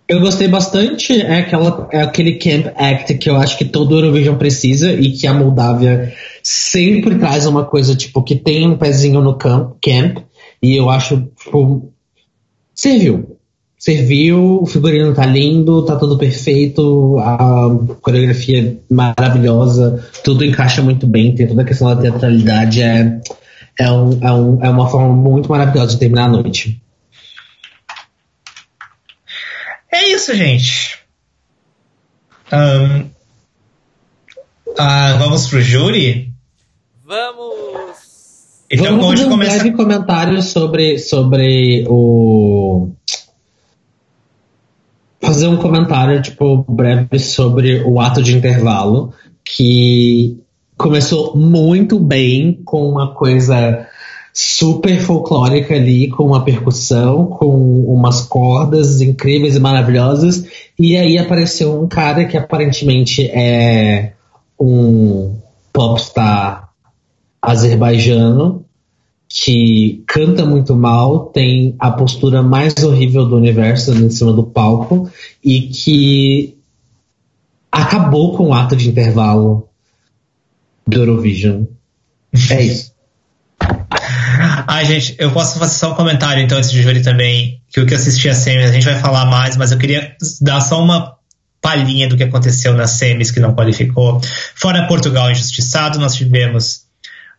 eu 0.08 0.20
gostei 0.20 0.48
bastante. 0.48 1.20
É, 1.22 1.40
aquela, 1.40 1.90
é 1.92 2.02
aquele 2.02 2.38
Camp 2.38 2.68
Act 2.76 3.18
que 3.18 3.30
eu 3.30 3.36
acho 3.36 3.58
que 3.58 3.66
todo 3.66 3.96
Eurovision 3.96 4.38
precisa 4.38 4.92
e 4.94 5.12
que 5.12 5.28
a 5.28 5.34
Moldávia 5.34 6.16
sempre 6.44 7.18
traz 7.18 7.46
uma 7.46 7.66
coisa, 7.66 7.96
tipo, 7.96 8.24
que 8.24 8.36
tem 8.36 8.68
um 8.68 8.78
pezinho 8.78 9.22
no 9.22 9.36
camp, 9.36 9.76
camp 9.84 10.20
e 10.62 10.76
eu 10.76 10.90
acho, 10.90 11.30
tipo, 11.38 11.92
serviu 12.74 13.35
serviu, 13.86 14.64
o 14.64 14.66
figurino 14.66 15.14
tá 15.14 15.28
lindo, 15.28 15.86
tá 15.86 15.96
tudo 15.96 16.18
perfeito, 16.18 17.20
a 17.20 17.70
coreografia 18.02 18.82
maravilhosa, 18.90 20.10
tudo 20.24 20.44
encaixa 20.44 20.82
muito 20.82 21.06
bem, 21.06 21.36
tem 21.36 21.46
toda 21.46 21.62
a 21.62 21.66
questão 21.66 21.94
da 21.94 22.02
teatralidade, 22.02 22.82
é, 22.82 23.22
é, 23.80 23.92
um, 23.92 24.26
é, 24.26 24.32
um, 24.32 24.66
é 24.66 24.70
uma 24.72 24.90
forma 24.90 25.14
muito 25.14 25.52
maravilhosa 25.52 25.92
de 25.92 26.00
terminar 26.00 26.26
a 26.26 26.30
noite. 26.30 26.82
É 29.94 30.10
isso, 30.10 30.34
gente. 30.34 30.98
Um, 32.52 33.02
uh, 34.72 35.18
vamos 35.20 35.48
pro 35.48 35.62
júri? 35.62 36.34
Vamos! 37.06 37.46
Então, 38.72 38.98
vamos 38.98 39.06
fazer 39.12 39.26
um 39.26 39.30
começa... 39.30 39.60
breve 39.60 39.78
comentário 39.78 40.42
sobre, 40.42 40.98
sobre 40.98 41.86
o 41.88 42.90
fazer 45.26 45.48
um 45.48 45.58
comentário, 45.58 46.22
tipo, 46.22 46.64
breve 46.70 47.20
sobre 47.20 47.82
o 47.84 48.00
ato 48.00 48.22
de 48.22 48.38
intervalo, 48.38 49.14
que 49.44 50.40
começou 50.78 51.36
muito 51.36 52.00
bem 52.00 52.62
com 52.64 52.88
uma 52.90 53.14
coisa 53.14 53.88
super 54.34 55.00
folclórica 55.00 55.76
ali, 55.76 56.10
com 56.10 56.26
uma 56.26 56.44
percussão, 56.44 57.26
com 57.28 57.86
umas 57.86 58.22
cordas 58.22 59.02
incríveis 59.02 59.56
e 59.56 59.60
maravilhosas, 59.60 60.46
e 60.78 60.98
aí 60.98 61.18
apareceu 61.18 61.82
um 61.82 61.88
cara 61.88 62.26
que 62.26 62.38
aparentemente 62.38 63.26
é 63.28 64.12
um 64.60 65.38
popstar 65.72 66.70
azerbaijano, 67.42 68.65
que 69.28 70.04
canta 70.08 70.46
muito 70.46 70.76
mal, 70.76 71.28
tem 71.28 71.76
a 71.80 71.92
postura 71.92 72.42
mais 72.42 72.74
horrível 72.84 73.26
do 73.26 73.36
universo 73.36 73.94
em 73.94 74.10
cima 74.10 74.32
do 74.32 74.44
palco 74.44 75.10
e 75.44 75.62
que 75.62 76.58
acabou 77.72 78.38
com 78.38 78.48
o 78.48 78.54
ato 78.54 78.76
de 78.76 78.90
intervalo 78.90 79.68
do 80.88 80.98
Eurovision. 80.98 81.66
É 82.50 82.62
isso. 82.62 82.94
Ai, 84.68 84.86
gente, 84.86 85.16
eu 85.18 85.32
posso 85.32 85.58
fazer 85.58 85.76
só 85.76 85.92
um 85.92 85.96
comentário 85.96 86.44
então 86.44 86.58
antes 86.58 86.72
de 86.72 86.82
júri 86.82 87.02
também, 87.02 87.62
que 87.72 87.80
o 87.80 87.86
que 87.86 87.94
eu 87.94 87.98
assisti 87.98 88.30
a 88.30 88.34
semis, 88.34 88.70
a 88.70 88.74
gente 88.74 88.86
vai 88.86 89.00
falar 89.00 89.26
mais, 89.26 89.58
mas 89.58 89.72
eu 89.72 89.78
queria 89.78 90.16
dar 90.42 90.62
só 90.62 90.82
uma 90.82 91.16
palhinha 91.62 92.08
do 92.08 92.16
que 92.16 92.24
aconteceu 92.24 92.74
nas 92.74 92.92
semis 92.92 93.32
que 93.32 93.40
não 93.40 93.56
qualificou. 93.56 94.22
Fora 94.54 94.88
Portugal 94.88 95.32
injustiçado, 95.32 96.00
nós 96.00 96.16
tivemos 96.16 96.85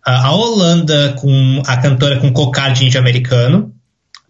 a 0.07 0.33
Holanda 0.33 1.15
com 1.19 1.63
a 1.67 1.77
cantora 1.79 2.21
com 2.21 2.33
cocar 2.33 2.81
índio 2.81 3.01
americano, 3.01 3.75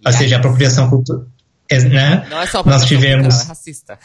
ou 0.04 0.12
seja, 0.12 0.36
apropriação 0.36 0.88
cultural. 0.88 1.26
Né? 1.70 2.26
Não 2.30 2.40
é 2.40 2.46
só 2.46 2.64
nós 2.64 2.84
tivemos, 2.86 3.42
é 3.42 3.48
racista. 3.48 3.98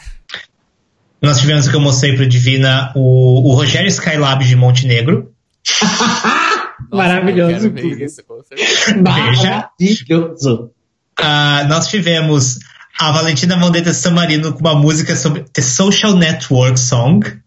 Nós 1.22 1.38
tivemos 1.40 1.66
o 1.66 1.70
que 1.70 1.76
eu 1.76 1.80
mostrei 1.80 2.14
pro 2.14 2.28
Divina 2.28 2.92
o, 2.94 3.50
o 3.50 3.54
Rogério 3.54 3.88
Skylab 3.88 4.44
de 4.44 4.56
Montenegro. 4.56 5.32
Nossa, 5.80 6.90
Maravilhoso. 6.90 7.72
Isso, 7.76 8.22
Maravilhoso. 9.00 10.70
Uh, 11.18 11.68
nós 11.68 11.86
tivemos 11.86 12.58
a 12.98 13.12
Valentina 13.12 13.56
Mondetta 13.56 13.94
San 13.94 14.10
Marino 14.10 14.52
com 14.52 14.60
uma 14.60 14.74
música 14.74 15.16
sobre 15.16 15.44
The 15.52 15.62
Social 15.62 16.16
Network 16.16 16.78
Song 16.78 17.41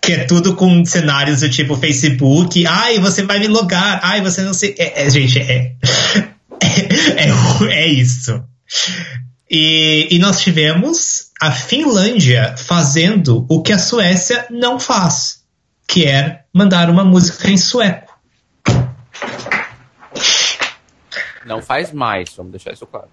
que 0.00 0.12
é 0.12 0.24
tudo 0.24 0.54
com 0.54 0.84
cenários 0.84 1.40
do 1.40 1.50
tipo 1.50 1.76
Facebook, 1.76 2.66
ai, 2.66 2.98
você 2.98 3.22
vai 3.22 3.38
me 3.38 3.48
logar, 3.48 4.00
ai, 4.02 4.22
você 4.22 4.42
não 4.42 4.54
sei. 4.54 4.74
É, 4.78 5.04
é, 5.04 5.10
gente, 5.10 5.38
é, 5.38 5.74
é, 6.60 7.28
é, 7.28 7.72
é 7.72 7.86
isso. 7.88 8.42
E, 9.50 10.08
e 10.10 10.18
nós 10.18 10.40
tivemos 10.40 11.30
a 11.40 11.50
Finlândia 11.50 12.54
fazendo 12.56 13.46
o 13.48 13.62
que 13.62 13.72
a 13.72 13.78
Suécia 13.78 14.46
não 14.50 14.78
faz, 14.78 15.42
que 15.86 16.04
é 16.04 16.42
mandar 16.52 16.90
uma 16.90 17.04
música 17.04 17.50
em 17.50 17.56
sueco. 17.56 18.14
Não 21.44 21.62
faz 21.62 21.92
mais, 21.92 22.34
vamos 22.36 22.50
deixar 22.52 22.72
isso 22.72 22.86
claro. 22.86 23.08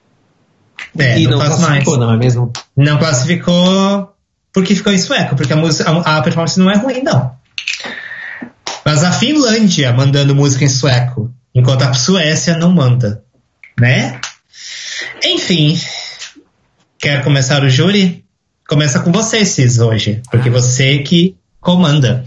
É, 0.97 1.19
e 1.19 1.23
não, 1.25 1.37
não 1.37 1.45
faz 1.45 1.59
mais. 1.59 1.85
Não 1.85 2.13
é 2.13 2.17
mesmo? 2.17 2.51
Não 2.75 2.97
classificou 2.97 4.12
porque 4.53 4.75
ficou 4.75 4.93
em 4.93 4.97
sueco, 4.97 5.35
porque 5.35 5.51
a, 5.51 5.55
música, 5.55 5.89
a, 5.89 6.17
a 6.17 6.21
performance 6.21 6.59
não 6.59 6.69
é 6.69 6.77
ruim, 6.77 7.01
não. 7.01 7.35
Mas 8.85 9.03
a 9.03 9.11
Finlândia 9.11 9.91
mandando 9.91 10.35
música 10.35 10.63
em 10.63 10.69
sueco, 10.69 11.33
enquanto 11.55 11.81
a 11.81 11.93
Suécia 11.93 12.57
não 12.57 12.71
manda, 12.71 13.23
né? 13.79 14.19
Enfim, 15.23 15.79
quer 16.99 17.23
começar 17.23 17.63
o 17.63 17.69
júri? 17.69 18.23
Começa 18.67 18.99
com 18.99 19.11
você, 19.11 19.43
Cis, 19.43 19.79
hoje, 19.79 20.21
porque 20.29 20.49
você 20.49 20.99
que 20.99 21.35
comanda. 21.59 22.25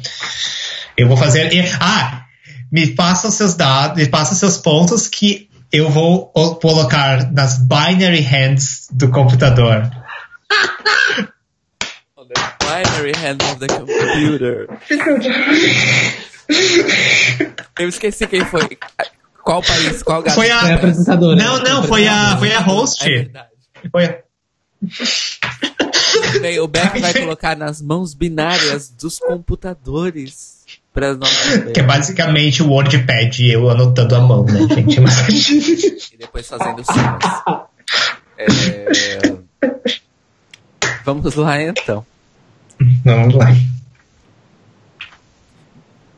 Eu 0.97 1.09
vou 1.09 1.17
fazer. 1.17 1.51
Ah, 1.81 2.25
me 2.73 2.89
passa 2.89 3.29
os 3.29 3.35
seus 3.35 3.55
dados, 3.55 3.97
me 3.97 4.09
passa 4.09 4.35
seus 4.35 4.57
pontos 4.57 5.09
que 5.09 5.49
eu 5.73 5.91
vou 5.91 6.27
colocar 6.61 7.31
nas 7.33 7.59
binary 7.59 8.21
hands 8.21 8.89
do 8.91 9.11
computador. 9.11 9.91
primary 12.67 13.13
hand 13.17 13.39
of 13.43 13.59
the 13.61 13.67
computer. 13.69 14.69
Eu 17.79 17.89
esqueci 17.89 18.27
quem 18.27 18.45
foi. 18.45 18.77
Qual 19.43 19.63
país? 19.63 20.03
Qual 20.03 20.23
gato? 20.23 20.35
Foi 20.35 20.51
a- 20.51 20.61
Foi 20.61 20.71
a 20.73 20.75
apresentadora. 20.75 21.37
Não, 21.37 21.59
não, 21.61 21.83
foi 21.85 22.09
a, 22.09 22.37
foi 22.37 22.53
a 22.53 22.59
host. 22.61 23.05
É 23.05 23.09
verdade. 23.09 23.49
Foi 23.93 24.05
a- 24.05 24.19
Bem, 26.41 26.59
o 26.61 26.67
Beck 26.67 26.99
vai 27.01 27.15
colocar 27.15 27.57
nas 27.57 27.81
mãos 27.81 28.15
binárias 28.15 28.89
dos 28.91 29.19
computadores 29.19 30.65
para 30.93 31.15
nós 31.15 31.29
saber. 31.29 31.73
Que 31.73 31.81
é 31.81 31.83
basicamente 31.83 32.63
o 32.63 32.69
WordPad 32.71 33.39
e 33.41 33.53
eu 33.53 33.69
anotando 33.71 34.17
a 34.17 34.21
mão, 34.21 34.45
né, 34.45 34.61
gente? 34.75 35.01
Mas... 35.01 35.49
e 36.13 36.17
depois 36.19 36.47
fazendo 36.49 36.83
cenas. 36.85 37.67
É, 38.39 38.87
Vamos 41.05 41.35
lá 41.37 41.63
então. 41.63 42.05
Vamos 43.05 43.35
lá. 43.35 43.55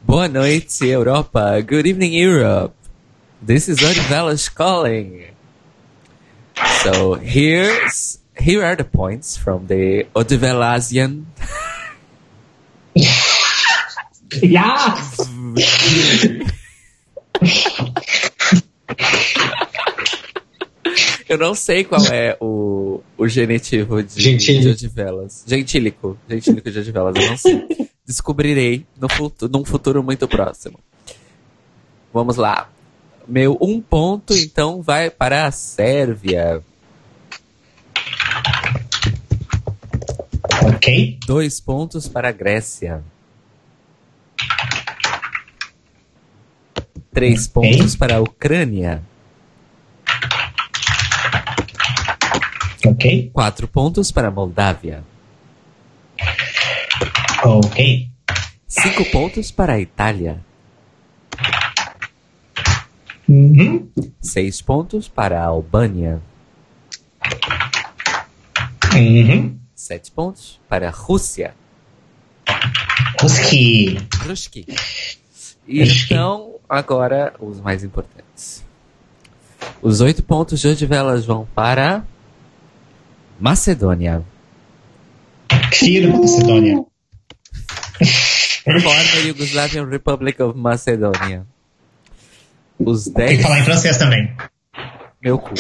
Boa 0.03 0.29
noite, 0.29 0.87
Europa. 0.87 1.61
Good 1.61 1.87
evening, 1.87 2.15
Europe. 2.15 2.75
This 3.41 3.69
is 3.69 3.79
Odivelas 3.79 4.49
calling. 4.53 5.25
So 6.83 7.15
here's 7.15 8.19
here 8.39 8.65
are 8.65 8.77
the 8.77 8.85
points 8.85 9.37
from 9.37 9.67
the 9.67 10.07
Odivelasian. 10.15 11.25
Yeah! 14.43 14.95
Eu 21.29 21.37
não 21.37 21.55
sei 21.55 21.85
qual 21.85 22.05
é 22.07 22.37
o, 22.41 23.01
o 23.17 23.29
genitivo 23.29 24.03
de, 24.03 24.21
Gentílico. 24.21 24.63
de 24.65 24.71
Odivelas. 24.71 25.45
Gentílico. 25.47 26.19
Gentílico 26.29 26.71
de 26.71 26.79
Odivelas, 26.79 27.15
eu 27.17 27.31
não 27.31 27.37
sei. 27.37 27.67
Descobrirei 28.07 28.87
no 28.99 29.09
futuro, 29.09 29.53
num 29.53 29.65
futuro 29.65 30.03
muito 30.03 30.27
próximo. 30.27 30.79
Vamos 32.15 32.37
lá. 32.37 32.71
Meu 33.27 33.59
um 33.61 33.79
ponto, 33.81 34.33
então, 34.33 34.81
vai 34.81 35.11
para 35.11 35.47
a 35.47 35.51
Sérvia. 35.51 36.63
Ok? 40.75 41.19
Dois 41.27 41.61
pontos 41.61 42.09
para 42.09 42.31
a 42.31 42.33
Grécia. 42.33 43.03
Três 47.13 47.51
Ok. 47.55 47.71
pontos 47.71 47.95
para 47.97 48.17
a 48.17 48.21
Ucrânia. 48.21 49.03
Ok? 52.91 53.31
Quatro 53.33 53.69
pontos 53.69 54.11
para 54.11 54.29
a 54.29 54.31
Moldávia. 54.31 55.05
Ok. 57.45 58.09
Cinco 58.67 59.05
pontos 59.07 59.51
para 59.51 59.75
a 59.75 59.81
Itália. 59.81 60.41
Uhum. 63.29 63.89
Seis 64.21 64.63
pontos 64.63 65.07
para 65.07 65.41
a 65.41 65.45
Albânia. 65.45 66.23
Uhum. 68.95 69.59
Sete 69.75 70.11
pontos 70.11 70.59
para 70.69 70.89
a 70.89 70.91
Rússia. 70.91 71.55
Ruski. 73.21 73.99
Ruski. 74.27 74.67
E 75.67 75.83
então, 75.83 76.55
agora, 76.67 77.35
os 77.39 77.61
mais 77.61 77.85
importantes. 77.85 78.65
Os 79.83 80.01
oito 80.01 80.23
pontos 80.23 80.61
de 80.61 80.69
Odivelas 80.69 81.27
vão 81.27 81.47
para 81.55 82.05
Macedônia. 83.39 84.25
Tiro 85.71 86.19
Macedônia. 86.19 86.85
Former 88.65 89.27
Yugoslavian 89.27 89.87
Republic 89.87 90.43
of 90.43 90.59
Macedonia. 90.59 91.47
Os 92.79 93.05
Tem 93.05 93.13
que 93.13 93.21
dez... 93.21 93.43
falar 93.43 93.61
em 93.61 93.65
francês 93.65 93.97
também. 93.97 94.37
Meu 95.23 95.39
cu. 95.39 95.55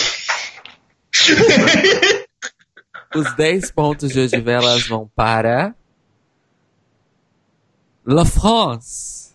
Os 3.14 3.34
10 3.36 3.70
pontos 3.72 4.12
de 4.12 4.20
Odivelas 4.20 4.86
vão 4.86 5.10
para. 5.14 5.74
La 8.04 8.24
France. 8.24 9.34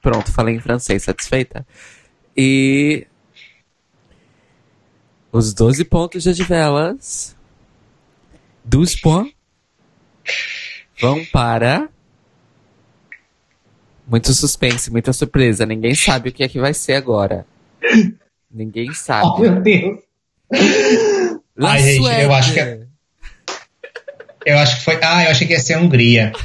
Pronto, 0.00 0.30
falei 0.32 0.56
em 0.56 0.60
francês, 0.60 1.02
satisfeita? 1.02 1.66
E. 2.36 3.06
Os 5.34 5.52
12 5.52 5.84
pontos 5.86 6.22
de 6.22 6.30
Odivelas. 6.30 7.34
12 8.64 9.00
points. 9.00 9.34
Vão 11.00 11.24
para. 11.24 11.88
Muito 14.06 14.32
suspense, 14.32 14.92
muita 14.92 15.12
surpresa. 15.12 15.66
Ninguém 15.66 15.92
sabe 15.92 16.28
o 16.28 16.32
que 16.32 16.44
é 16.44 16.48
que 16.48 16.60
vai 16.60 16.72
ser 16.72 16.92
agora. 16.94 17.44
Ninguém 18.48 18.92
sabe. 18.94 19.26
Oh, 19.26 19.38
meu 19.40 19.60
Deus. 19.60 19.98
La 21.56 21.72
Ai, 21.72 21.82
gente, 21.82 22.04
eu 22.22 22.32
acho 22.32 22.52
que 22.52 22.60
é- 22.60 22.80
Eu 24.46 24.58
acho 24.58 24.76
que 24.78 24.84
foi. 24.84 25.00
Ah, 25.02 25.24
eu 25.24 25.30
achei 25.32 25.48
que 25.48 25.52
ia 25.54 25.58
ser 25.60 25.74
a 25.74 25.80
Hungria. 25.80 26.30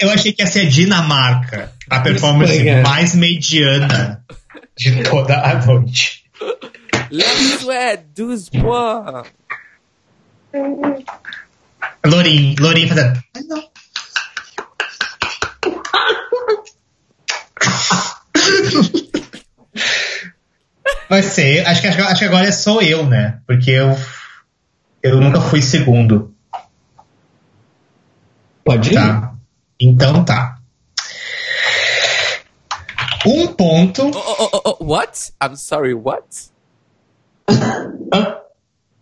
Eu 0.00 0.10
achei 0.10 0.32
que 0.32 0.42
ia 0.42 0.46
ser 0.48 0.62
a 0.66 0.68
Dinamarca. 0.68 1.72
A 1.88 2.00
performance 2.00 2.52
Espanha. 2.52 2.82
mais 2.82 3.14
mediana 3.14 4.24
de 4.82 5.02
toda 5.02 5.40
a 5.40 5.54
noite. 5.64 6.24
Suède, 7.60 8.04
12 8.14 8.50
points. 8.50 9.32
Lorin, 12.04 12.56
Lorin 12.58 12.88
fazendo. 12.88 13.22
Vai 21.08 21.22
ser, 21.22 21.66
acho 21.66 21.80
que, 21.82 21.88
acho 21.88 22.18
que 22.18 22.24
agora 22.24 22.46
é 22.46 22.52
só 22.52 22.80
eu, 22.80 23.06
né? 23.06 23.40
Porque 23.46 23.70
eu, 23.70 23.96
eu 25.02 25.20
nunca 25.20 25.40
fui 25.40 25.60
segundo, 25.60 26.34
Pode 28.64 28.90
ir? 28.90 28.94
tá? 28.94 29.34
Então 29.78 30.24
tá. 30.24 30.51
Um 33.26 33.46
ponto. 33.54 34.02
Oh, 34.02 34.36
oh, 34.38 34.48
oh, 34.52 34.60
oh, 34.80 34.84
what? 34.84 35.30
I'm 35.40 35.54
sorry, 35.56 35.94
what? 35.94 36.24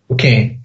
O 0.09 0.16
quê? 0.16 0.59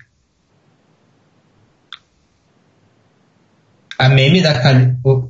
A 3.97 4.09
meme 4.09 4.41
da 4.41 4.61
Cali. 4.61 4.97
o-. 5.03 5.29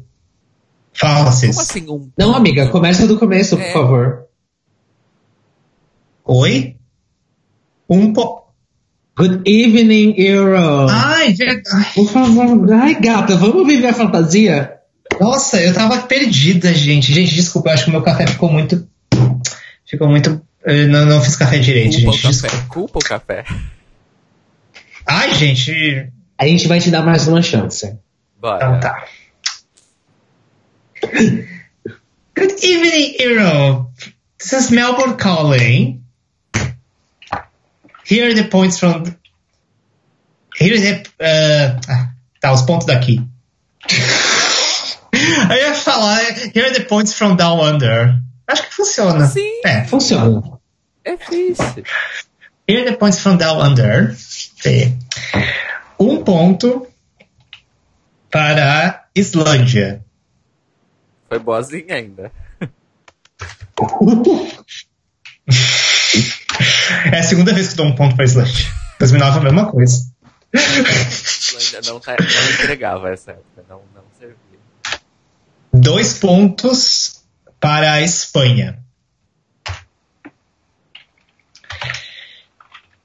Como 0.99 1.27
assim 1.29 1.85
um 1.89 2.09
Não, 2.17 2.33
amiga, 2.35 2.69
começa 2.69 3.05
do 3.05 3.19
começo, 3.19 3.57
por 3.57 3.63
É. 3.65 3.73
favor. 3.73 4.25
Oi? 6.23 6.77
Um 7.89 8.13
ponto. 8.13 8.45
Good 9.17 9.43
evening, 9.45 10.15
Euro. 10.17 10.87
Ai, 10.89 11.33
verdade. 11.33 11.93
Por 11.93 12.09
favor. 12.09 12.73
Ai, 12.73 12.95
gata, 12.99 13.35
vamos 13.37 13.65
viver 13.67 13.87
a 13.87 13.93
fantasia? 13.93 14.79
Nossa, 15.19 15.61
eu 15.61 15.73
tava 15.73 16.01
perdida, 16.03 16.73
gente. 16.73 17.13
Gente, 17.13 17.33
desculpa, 17.33 17.69
eu 17.69 17.73
acho 17.73 17.83
que 17.83 17.89
o 17.89 17.93
meu 17.93 18.01
café 18.01 18.27
ficou 18.27 18.51
muito. 18.51 18.87
Ficou 19.85 20.07
muito. 20.07 20.41
eu 20.65 20.87
não, 20.87 21.05
não 21.05 21.21
fiz 21.21 21.35
café 21.35 21.59
direito, 21.59 21.95
culpa 21.95 22.09
o 22.09 22.13
gente. 22.13 22.21
café? 22.21 22.47
Desculpa. 22.47 22.73
Culpa 22.73 22.99
o 22.99 23.03
café. 23.03 23.45
Ai, 25.05 25.33
gente. 25.35 26.09
A 26.37 26.45
gente 26.45 26.67
vai 26.67 26.79
te 26.79 26.91
dar 26.91 27.03
mais 27.03 27.27
uma 27.27 27.41
chance. 27.41 27.97
Bora. 28.39 28.77
Então 28.77 28.79
tá. 28.79 29.05
Good 32.35 32.65
evening, 32.65 33.15
Euro. 33.19 33.91
This 34.37 34.53
is 34.53 34.69
Melbourne 34.69 35.17
calling. 35.17 36.03
Here 38.05 38.27
are 38.27 38.33
the 38.33 38.43
points 38.49 38.79
from. 38.79 39.03
Here 40.59 40.75
are 40.75 40.79
the. 40.79 41.03
Uh, 41.19 41.79
ah, 41.87 42.11
tá, 42.41 42.51
os 42.51 42.63
pontos 42.63 42.85
daqui. 42.85 43.23
Eu 45.49 45.55
ia 45.55 45.73
falar. 45.73 46.21
Here 46.53 46.65
are 46.65 46.73
the 46.73 46.85
points 46.85 47.13
from 47.13 47.35
Down 47.35 47.59
Under. 47.61 48.19
Acho 48.47 48.63
que 48.63 48.73
funciona. 48.73 49.25
Sim. 49.27 49.61
É. 49.65 49.83
Funciona. 49.85 50.41
É 51.03 51.15
difícil. 51.15 51.83
Here 52.67 52.81
are 52.81 52.91
the 52.91 52.97
points 52.97 53.19
from 53.19 53.37
Down 53.37 53.61
Under. 53.61 54.15
Sim. 54.15 54.97
Um 55.99 56.23
ponto 56.23 56.87
para 58.29 58.89
a 58.89 59.05
Islândia. 59.15 60.03
Foi 61.29 61.39
boazinha 61.39 61.95
ainda. 61.95 62.31
É 67.11 67.19
a 67.19 67.23
segunda 67.23 67.53
vez 67.53 67.69
que 67.69 67.75
dou 67.75 67.85
um 67.85 67.95
ponto 67.95 68.15
para 68.15 68.23
a 68.23 68.25
Islândia. 68.25 68.65
2009 68.99 69.37
é 69.37 69.39
a 69.39 69.43
mesma 69.43 69.71
coisa. 69.71 70.15
Eu 70.53 70.61
ainda 71.59 71.91
não, 71.91 71.99
tá, 71.99 72.15
não 72.17 72.51
entregava 72.51 73.09
essa 73.09 73.31
época. 73.31 73.65
Não. 73.69 73.94
Dois 75.77 76.19
pontos 76.19 77.25
para 77.59 77.91
a 77.91 78.01
Espanha. 78.01 78.81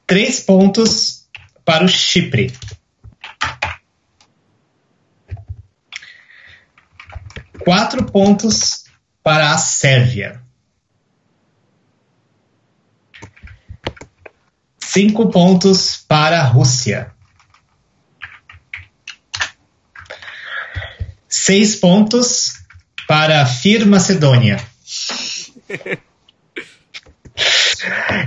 Três 0.06 0.38
pontos 0.38 1.28
para 1.64 1.84
o 1.84 1.88
Chipre. 1.88 2.52
Quatro 7.58 8.06
pontos 8.06 8.84
para 9.20 9.52
a 9.52 9.58
Sérvia. 9.58 10.40
Cinco 14.78 15.28
pontos 15.28 16.04
para 16.06 16.40
a 16.40 16.44
Rússia. 16.44 17.12
Seis 21.28 21.74
pontos 21.74 22.59
para 23.10 23.44
Fir 23.44 23.84
Macedônia. 23.88 24.60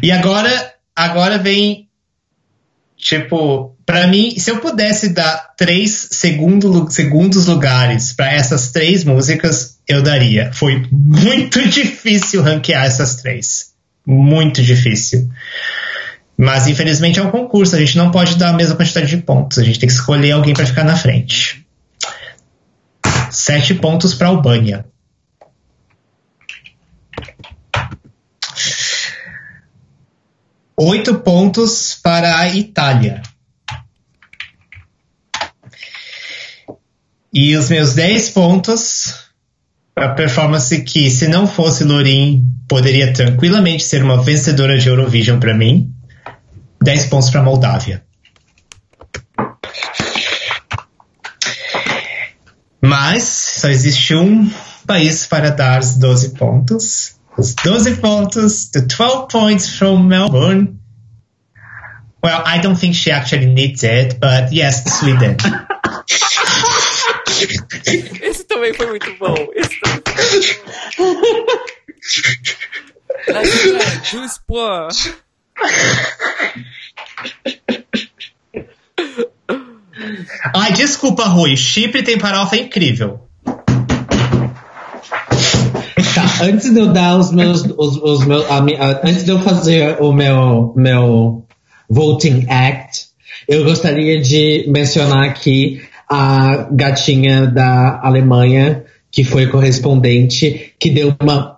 e 0.03 0.11
agora, 0.11 0.73
agora 0.93 1.37
vem 1.37 1.87
tipo, 2.97 3.77
para 3.85 4.07
mim, 4.07 4.37
se 4.37 4.51
eu 4.51 4.59
pudesse 4.59 5.13
dar 5.13 5.53
três 5.55 6.09
segundo, 6.11 6.91
segundos 6.91 7.45
lugares 7.45 8.11
para 8.11 8.33
essas 8.33 8.73
três 8.73 9.05
músicas, 9.05 9.77
eu 9.87 10.03
daria. 10.03 10.51
Foi 10.51 10.85
muito 10.91 11.61
difícil 11.69 12.41
ranquear 12.41 12.83
essas 12.83 13.15
três. 13.15 13.71
Muito 14.05 14.61
difícil. 14.61 15.29
Mas 16.37 16.67
infelizmente 16.67 17.19
é 17.19 17.23
um 17.23 17.31
concurso, 17.31 17.73
a 17.73 17.79
gente 17.79 17.97
não 17.97 18.11
pode 18.11 18.35
dar 18.35 18.49
a 18.49 18.53
mesma 18.53 18.75
quantidade 18.75 19.07
de 19.07 19.15
pontos, 19.15 19.59
a 19.59 19.63
gente 19.63 19.79
tem 19.79 19.87
que 19.87 19.95
escolher 19.95 20.31
alguém 20.31 20.53
para 20.53 20.65
ficar 20.65 20.83
na 20.83 20.97
frente. 20.97 21.62
Sete 23.33 23.73
pontos 23.73 24.13
para 24.13 24.27
a 24.27 24.29
Albânia. 24.29 24.85
Oito 30.77 31.15
pontos 31.15 31.99
para 32.01 32.37
a 32.37 32.47
Itália. 32.49 33.23
E 37.33 37.57
os 37.57 37.69
meus 37.69 37.95
dez 37.95 38.29
pontos 38.29 39.31
para 39.95 40.11
a 40.11 40.13
performance 40.13 40.83
que, 40.83 41.09
se 41.09 41.27
não 41.27 41.47
fosse 41.47 41.83
Lorin, 41.83 42.43
poderia 42.67 43.11
tranquilamente 43.13 43.83
ser 43.83 44.03
uma 44.03 44.21
vencedora 44.21 44.77
de 44.77 44.87
Eurovision 44.87 45.39
para 45.39 45.55
mim. 45.55 45.91
10 46.83 47.05
pontos 47.07 47.31
para 47.31 47.39
a 47.39 47.43
Moldávia. 47.43 48.03
Mas 52.83 53.23
só 53.23 53.69
existe 53.69 54.13
um 54.13 54.51
país 54.85 55.25
para 55.25 55.49
dar 55.49 55.79
os 55.79 55.95
12 55.95 56.35
pontos. 56.35 57.15
Os 57.37 57.55
12 57.55 57.95
pontos, 57.95 58.69
the 58.71 58.81
12 58.81 59.29
points 59.31 59.77
from 59.77 60.03
Melbourne. 60.03 60.77
Well, 62.21 62.43
I 62.45 62.59
don't 62.59 62.77
think 62.77 62.93
she 62.93 63.09
actually 63.09 63.45
needs 63.45 63.83
it, 63.83 64.19
but 64.19 64.51
yes, 64.51 64.83
Sweden. 64.99 65.37
Esse 68.21 68.43
também 68.43 68.73
foi 68.73 68.87
muito 68.87 69.15
bom. 69.17 69.33
Esse 69.55 69.79
também 69.79 70.01
foi 70.05 70.39
muito 70.39 70.65
bom. 70.97 71.13
Ai, 80.55 80.73
desculpa, 80.73 81.25
Rui. 81.25 81.55
Chipre 81.55 82.03
tem 82.03 82.19
farofa 82.19 82.55
incrível. 82.55 83.19
Tá, 86.13 86.43
antes 86.43 86.71
de 86.71 86.79
eu 86.79 86.93
dar 86.93 87.17
os 87.17 87.31
meus. 87.31 87.63
Os, 87.77 87.97
os 87.97 88.25
meus 88.25 88.45
a, 88.45 88.57
a, 88.57 89.07
antes 89.07 89.23
de 89.23 89.31
eu 89.31 89.39
fazer 89.39 89.97
o 90.01 90.11
meu, 90.13 90.73
meu 90.75 91.45
Voting 91.89 92.45
Act, 92.49 93.05
eu 93.47 93.63
gostaria 93.63 94.21
de 94.21 94.65
mencionar 94.67 95.23
aqui 95.25 95.81
a 96.09 96.67
gatinha 96.71 97.47
da 97.47 97.99
Alemanha, 98.03 98.83
que 99.11 99.23
foi 99.23 99.47
correspondente, 99.47 100.73
que 100.79 100.89
deu 100.89 101.15
uma 101.19 101.57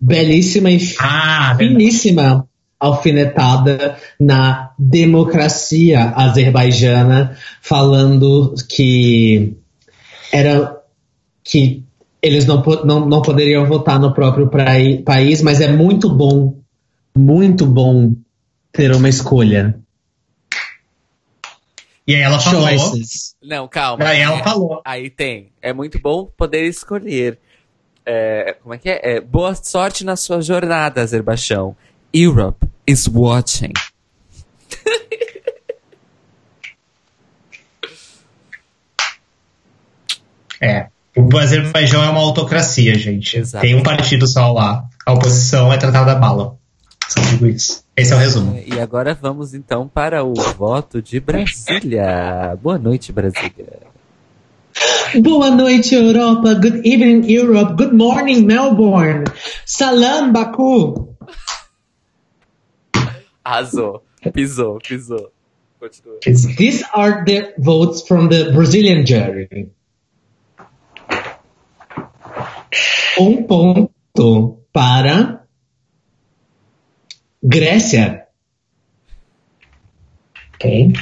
belíssima 0.00 0.70
e 0.70 0.78
ah, 1.00 1.54
finíssima 1.58 2.48
alfinetada 2.80 3.98
na 4.18 4.72
democracia 4.78 6.14
azerbaijana, 6.16 7.36
falando 7.60 8.54
que 8.68 9.54
era 10.32 10.80
que 11.44 11.84
eles 12.22 12.46
não, 12.46 12.62
não, 12.84 13.06
não 13.06 13.22
poderiam 13.22 13.66
votar 13.66 13.98
no 14.00 14.14
próprio 14.14 14.50
país, 15.04 15.42
mas 15.42 15.60
é 15.60 15.68
muito 15.68 16.08
bom, 16.08 16.58
muito 17.16 17.66
bom 17.66 18.14
ter 18.72 18.92
uma 18.92 19.08
escolha. 19.08 19.78
E 22.06 22.14
aí 22.14 22.22
ela 22.22 22.40
falou. 22.40 22.68
Choices. 22.68 23.36
Não, 23.42 23.68
calma. 23.68 24.04
Aí 24.04 24.20
ela 24.20 24.42
falou. 24.42 24.80
Aí 24.84 25.08
tem. 25.08 25.52
É 25.62 25.72
muito 25.72 25.98
bom 26.00 26.24
poder 26.36 26.64
escolher. 26.66 27.38
É, 28.04 28.56
como 28.62 28.74
é 28.74 28.78
que 28.78 28.88
é? 28.88 29.00
é? 29.02 29.20
Boa 29.20 29.54
sorte 29.54 30.04
na 30.04 30.16
sua 30.16 30.40
jornada, 30.40 31.02
Azerbaijão. 31.02 31.76
Europe 32.12 32.66
is 32.86 33.08
watching. 33.08 33.72
é. 40.60 40.88
O 41.16 41.36
Azerbaijão 41.36 42.04
é 42.04 42.08
uma 42.08 42.20
autocracia, 42.20 42.94
gente. 42.94 43.36
Exato. 43.36 43.64
Tem 43.64 43.74
um 43.74 43.82
partido 43.82 44.26
só 44.26 44.52
lá. 44.52 44.84
A 45.04 45.12
oposição 45.12 45.72
é 45.72 45.76
tratada 45.76 46.12
a 46.12 46.16
bala. 46.16 46.56
Só 47.08 47.20
digo 47.20 47.46
isso. 47.46 47.82
Esse 47.96 48.12
é 48.12 48.16
o 48.16 48.18
resumo. 48.18 48.62
E 48.64 48.80
agora 48.80 49.18
vamos 49.20 49.52
então 49.52 49.88
para 49.88 50.24
o 50.24 50.34
voto 50.34 51.02
de 51.02 51.18
Brasília. 51.18 52.56
Boa 52.62 52.78
noite, 52.78 53.12
Brasília. 53.12 53.90
Boa 55.20 55.50
noite, 55.50 55.94
Europa. 55.94 56.54
Good 56.54 56.82
evening, 56.84 57.28
Europe. 57.28 57.74
Good 57.74 57.94
morning, 57.94 58.42
Melbourne. 58.42 59.24
Salam, 59.66 60.32
Baku. 60.32 61.09
Arrasou. 63.44 64.02
Pisou, 64.32 64.78
pisou. 64.78 65.32
Continua. 65.78 66.18
These 66.22 66.84
are 66.94 67.24
the 67.24 67.54
votes 67.58 68.06
from 68.06 68.28
the 68.28 68.52
Brazilian 68.52 69.06
jury. 69.06 69.70
Um 73.18 73.42
ponto 73.44 74.60
para 74.72 75.46
Grécia. 77.42 78.26
Ok. 80.54 80.92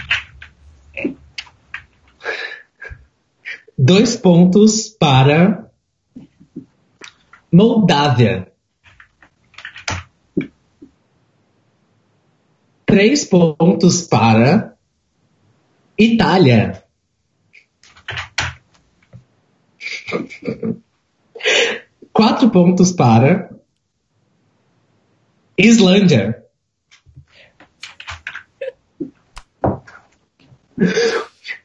Dois 3.76 4.16
pontos 4.16 4.88
para 4.88 5.70
Moldávia. 7.52 8.52
Três 12.88 13.22
pontos 13.22 14.00
para 14.00 14.74
Itália. 15.98 16.82
Quatro 22.14 22.48
pontos 22.48 22.90
para 22.92 23.50
Islândia. 25.58 26.42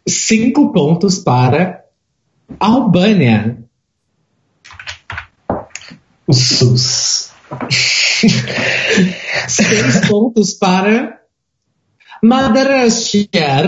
Cinco 0.05 0.73
pontos 0.73 1.19
para 1.19 1.85
Albânia. 2.59 3.63
O 6.27 6.33
SUS. 6.33 7.31
Seis 9.47 10.07
pontos 10.07 10.53
para 10.53 11.21
Madagaskar. 12.21 13.67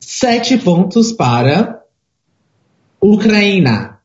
Sete 0.00 0.58
pontos 0.58 1.12
para 1.12 1.82
Ucrânia. 3.00 3.98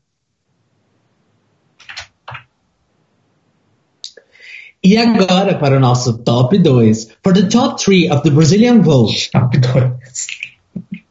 E 4.82 4.96
agora 4.96 5.58
para 5.58 5.76
o 5.76 5.80
nosso 5.80 6.18
top 6.18 6.56
2. 6.56 7.16
For 7.22 7.34
the 7.34 7.48
top 7.48 7.82
3 7.82 8.10
of 8.10 8.22
the 8.22 8.30
Brazilian 8.30 8.80
vote. 8.80 9.30
Top 9.32 9.56
2. 9.58 9.98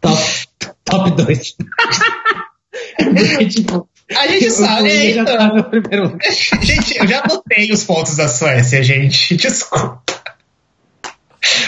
Top, 0.01 0.17
top 0.85 1.11
2. 1.15 1.55
tipo, 3.49 3.89
a 4.15 4.27
gente 4.27 4.49
sabe, 4.51 4.89
é, 4.89 5.11
então. 5.11 5.25
tá 5.25 5.63
primeiro... 5.63 6.17
gente, 6.61 6.97
eu 6.97 7.07
já 7.07 7.21
botei 7.23 7.71
os 7.71 7.83
pontos 7.83 8.15
da 8.15 8.27
Suécia, 8.27 8.83
gente. 8.83 9.35
Desculpa. 9.37 10.01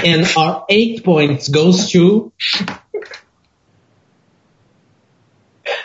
And 0.04 0.24
our 0.36 0.66
8 0.70 1.04
points 1.04 1.50
goes 1.50 1.92
to 1.92 2.32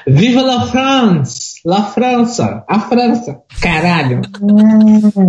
Viva 0.06 0.42
la 0.42 0.66
France! 0.66 1.60
La 1.64 1.82
França! 1.82 2.64
A 2.68 2.80
França! 2.80 3.42
Caralho! 3.60 4.20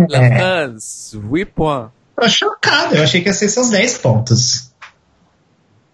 La 0.08 0.36
France! 0.36 1.16
8 1.16 1.52
points. 1.52 1.90
Tô 2.14 2.28
chocado, 2.28 2.94
eu 2.94 3.02
achei 3.02 3.20
que 3.20 3.28
ia 3.28 3.32
ser 3.32 3.48
seus 3.48 3.70
10 3.70 3.98
pontos. 3.98 4.70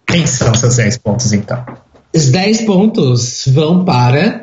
Quem 0.06 0.26
são 0.26 0.54
seus 0.54 0.76
10 0.76 0.98
pontos, 0.98 1.32
então? 1.32 1.64
Os 2.14 2.30
10 2.30 2.62
pontos 2.62 3.44
vão 3.46 3.84
para 3.84 4.41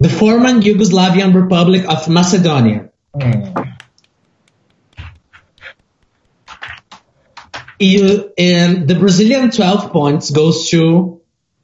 the 0.00 0.08
former 0.08 0.48
Yugoslavian 0.48 1.34
Republic 1.34 1.86
of 1.86 2.08
Macedonia. 2.08 2.90
Hum. 3.14 3.54
You, 7.78 8.32
and 8.36 8.88
the 8.88 8.94
Brazilian 8.94 9.50
12 9.50 9.90
points 9.90 10.30
goes 10.30 10.68
to 10.70 11.20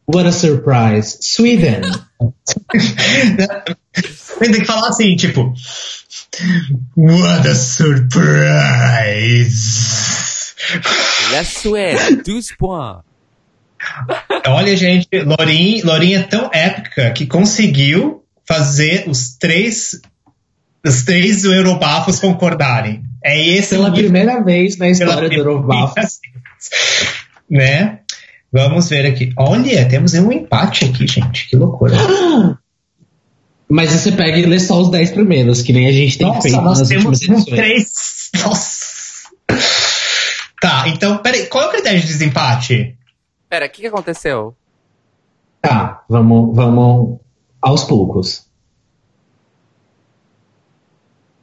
what 0.06 0.26
a 0.26 0.32
surprise, 0.32 1.18
Sweden. 1.26 1.82
Tem 4.38 4.52
que 4.52 4.64
falar 4.64 4.88
assim, 4.88 5.16
tipo. 5.16 5.54
What 6.94 7.46
a 7.46 7.54
surprise! 7.54 8.14
La 11.32 11.44
Suède, 11.44 12.22
12 12.22 12.56
points. 12.58 13.02
Olha, 14.46 14.76
gente, 14.76 15.08
Lorin, 15.12 15.82
Lorin 15.82 16.14
é 16.14 16.22
tão 16.22 16.50
épica 16.52 17.10
que 17.12 17.26
conseguiu 17.26 18.25
fazer 18.46 19.04
os 19.08 19.36
três 19.36 20.00
os 20.84 21.02
três 21.02 21.44
Eurobafos 21.44 22.20
concordarem. 22.20 23.02
É 23.22 23.44
esse 23.44 23.70
Pela 23.70 23.88
o 23.88 23.90
nível- 23.90 24.04
primeira 24.04 24.42
vez 24.44 24.76
na 24.76 24.88
história 24.88 25.22
do 25.24 25.28
pela 25.28 25.34
Eurobafo. 25.42 25.94
Né? 27.50 28.00
Vamos 28.52 28.88
ver 28.88 29.04
aqui. 29.04 29.32
Olha, 29.36 29.88
temos 29.88 30.14
um 30.14 30.30
empate 30.30 30.84
aqui, 30.84 31.06
gente. 31.08 31.48
Que 31.48 31.56
loucura. 31.56 31.96
Mas 33.68 33.90
você 33.90 34.12
pega 34.12 34.38
e 34.38 34.46
lê 34.46 34.60
só 34.60 34.80
os 34.80 34.88
10 34.92 35.10
primeiros, 35.10 35.60
que 35.60 35.72
nem 35.72 35.88
a 35.88 35.92
gente 35.92 36.16
tem 36.18 36.26
Nossa, 36.28 36.42
feito 36.42 36.60
nós 36.60 36.78
nas 36.78 36.88
temos 36.88 37.20
um 37.28 37.44
três. 37.44 38.30
Nossa. 38.44 38.86
Tá, 40.60 40.84
então, 40.88 41.18
peraí, 41.18 41.46
qual 41.46 41.64
é 41.64 41.66
o 41.66 41.70
critério 41.70 42.00
de 42.00 42.06
desempate? 42.06 42.96
Pera, 43.48 43.66
o 43.66 43.68
que, 43.68 43.80
que 43.82 43.86
aconteceu? 43.88 44.54
Tá, 45.60 46.04
vamos, 46.08 46.54
vamos 46.54 47.18
aos 47.66 47.82
poucos. 47.84 48.46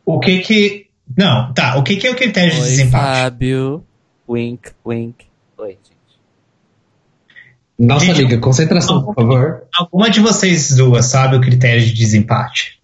O 0.05 0.19
que 0.19 0.39
que. 0.39 0.87
Não, 1.17 1.53
tá, 1.53 1.75
o 1.77 1.83
que 1.83 1.97
que 1.97 2.07
é 2.07 2.11
o 2.11 2.15
critério 2.15 2.51
de 2.53 2.61
Oi, 2.61 2.67
desempate? 2.69 3.19
Fábio. 3.21 3.83
Wink, 4.27 4.71
wink. 4.85 5.25
Oi, 5.57 5.71
gente. 5.71 5.83
Nossa, 7.77 8.05
Gente, 8.05 8.21
amiga, 8.21 8.37
concentração, 8.39 9.03
por 9.03 9.13
favor. 9.13 9.63
Alguma 9.77 10.09
de 10.09 10.21
vocês 10.21 10.75
duas 10.75 11.05
sabe 11.07 11.35
o 11.35 11.41
critério 11.41 11.83
de 11.85 11.93
desempate? 11.93 12.81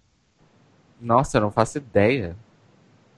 Nossa, 1.00 1.38
eu 1.38 1.42
não 1.42 1.50
faço 1.50 1.78
ideia. 1.78 2.36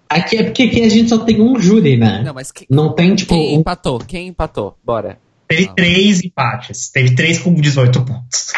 Aqui 0.08 0.36
é 0.36 0.44
porque 0.44 0.64
aqui 0.64 0.82
a 0.84 0.88
gente 0.88 1.08
só 1.08 1.18
tem 1.24 1.40
um 1.40 1.58
júri, 1.58 1.96
né? 1.96 2.22
Não, 2.22 2.34
mas 2.34 2.52
que- 2.52 2.66
Não 2.70 2.94
tem, 2.94 3.14
tipo, 3.16 3.34
quem 3.34 3.56
um... 3.56 3.60
empatou? 3.60 3.98
Quem 3.98 4.28
empatou? 4.28 4.78
Bora. 4.84 5.18
Teve 5.48 5.66
Não. 5.66 5.74
três 5.74 6.22
empates. 6.22 6.90
Teve 6.90 7.14
três 7.16 7.38
com 7.40 7.52
18 7.54 8.04
pontos. 8.04 8.52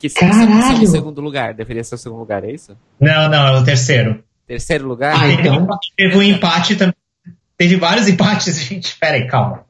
Que 0.00 0.06
é 0.06 0.10
Caralho! 0.10 0.82
o 0.82 0.86
segundo 0.88 1.20
lugar. 1.20 1.54
Deveria 1.54 1.84
ser 1.84 1.94
o 1.94 1.98
segundo 1.98 2.18
lugar, 2.20 2.42
é 2.42 2.50
isso? 2.50 2.76
Não, 2.98 3.28
não, 3.28 3.46
é 3.46 3.60
o 3.60 3.64
terceiro. 3.64 4.24
Terceiro 4.48 4.88
lugar? 4.88 5.14
Ah, 5.14 5.20
Teve, 5.20 5.32
então- 5.42 5.62
um- 5.62 5.68
teve 5.96 6.16
um 6.16 6.22
empate 6.22 6.74
também. 6.74 6.94
Teve 7.56 7.76
vários 7.76 8.08
empates, 8.08 8.58
gente. 8.64 8.96
Pera 8.98 9.16
aí, 9.16 9.26
calma. 9.28 9.64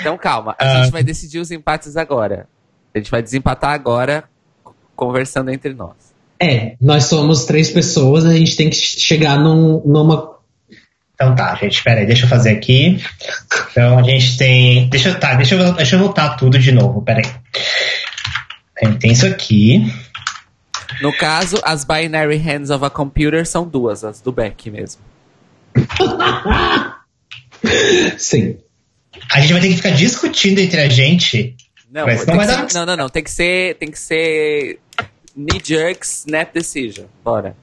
Então 0.00 0.16
calma, 0.16 0.54
a 0.58 0.64
Ah. 0.64 0.82
gente 0.84 0.92
vai 0.92 1.02
decidir 1.02 1.38
os 1.40 1.50
empates 1.50 1.96
agora. 1.96 2.46
A 2.94 2.98
gente 2.98 3.10
vai 3.10 3.22
desempatar 3.22 3.70
agora, 3.72 4.24
conversando 4.94 5.50
entre 5.50 5.74
nós. 5.74 5.94
É, 6.38 6.76
nós 6.80 7.04
somos 7.04 7.44
três 7.44 7.70
pessoas, 7.70 8.24
a 8.24 8.34
gente 8.34 8.56
tem 8.56 8.68
que 8.70 8.76
chegar 8.76 9.38
num, 9.38 9.82
numa. 9.84 10.32
Então 11.14 11.34
tá, 11.34 11.54
gente, 11.56 11.82
pera 11.82 12.00
aí, 12.00 12.06
deixa 12.06 12.24
eu 12.24 12.28
fazer 12.28 12.50
aqui. 12.50 13.02
Então 13.70 13.98
a 13.98 14.02
gente 14.02 14.36
tem. 14.36 14.88
Deixa, 14.88 15.08
eu- 15.10 15.18
tá, 15.20 15.34
deixa, 15.34 15.54
eu, 15.54 15.72
deixa 15.74 15.96
eu 15.96 16.00
voltar 16.00 16.36
tudo 16.36 16.58
de 16.58 16.70
novo, 16.72 17.00
pera 17.02 17.20
aí. 17.24 17.32
Tem, 18.82 18.98
tem 18.98 19.12
isso 19.12 19.26
aqui. 19.26 19.80
No 21.00 21.16
caso, 21.16 21.58
as 21.64 21.84
binary 21.84 22.36
hands 22.36 22.70
of 22.70 22.84
a 22.84 22.90
computer 22.90 23.46
são 23.46 23.66
duas, 23.66 24.04
as 24.04 24.20
do 24.20 24.30
Beck 24.32 24.70
mesmo. 24.70 25.00
Sim. 28.18 28.58
A 29.32 29.40
gente 29.40 29.52
vai 29.52 29.62
ter 29.62 29.68
que 29.68 29.76
ficar 29.76 29.90
discutindo 29.90 30.58
entre 30.58 30.80
a 30.80 30.88
gente. 30.88 31.56
Não, 31.90 32.06
Mas 32.06 32.26
não 32.26 32.36
vai 32.36 32.46
ser- 32.46 32.56
dar- 32.56 32.68
não, 32.74 32.86
não, 32.86 32.96
não. 33.04 33.08
Tem 33.08 33.22
que 33.22 33.30
ser. 33.30 33.76
Tem 33.76 33.90
que 33.90 33.98
ser. 33.98 34.78
Knee 35.36 35.60
jerk 35.64 36.04
snap 36.04 36.52
decision. 36.52 37.06
Bora. 37.24 37.56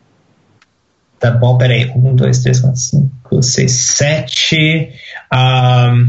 Tá 1.19 1.31
bom, 1.31 1.57
pera 1.57 1.73
aí. 1.73 1.89
Um, 1.95 2.15
dois, 2.15 2.39
três, 2.41 2.59
quatro, 2.61 2.79
cinco, 2.79 3.43
seis, 3.43 3.71
sete. 3.73 4.91
Ahn, 5.31 6.07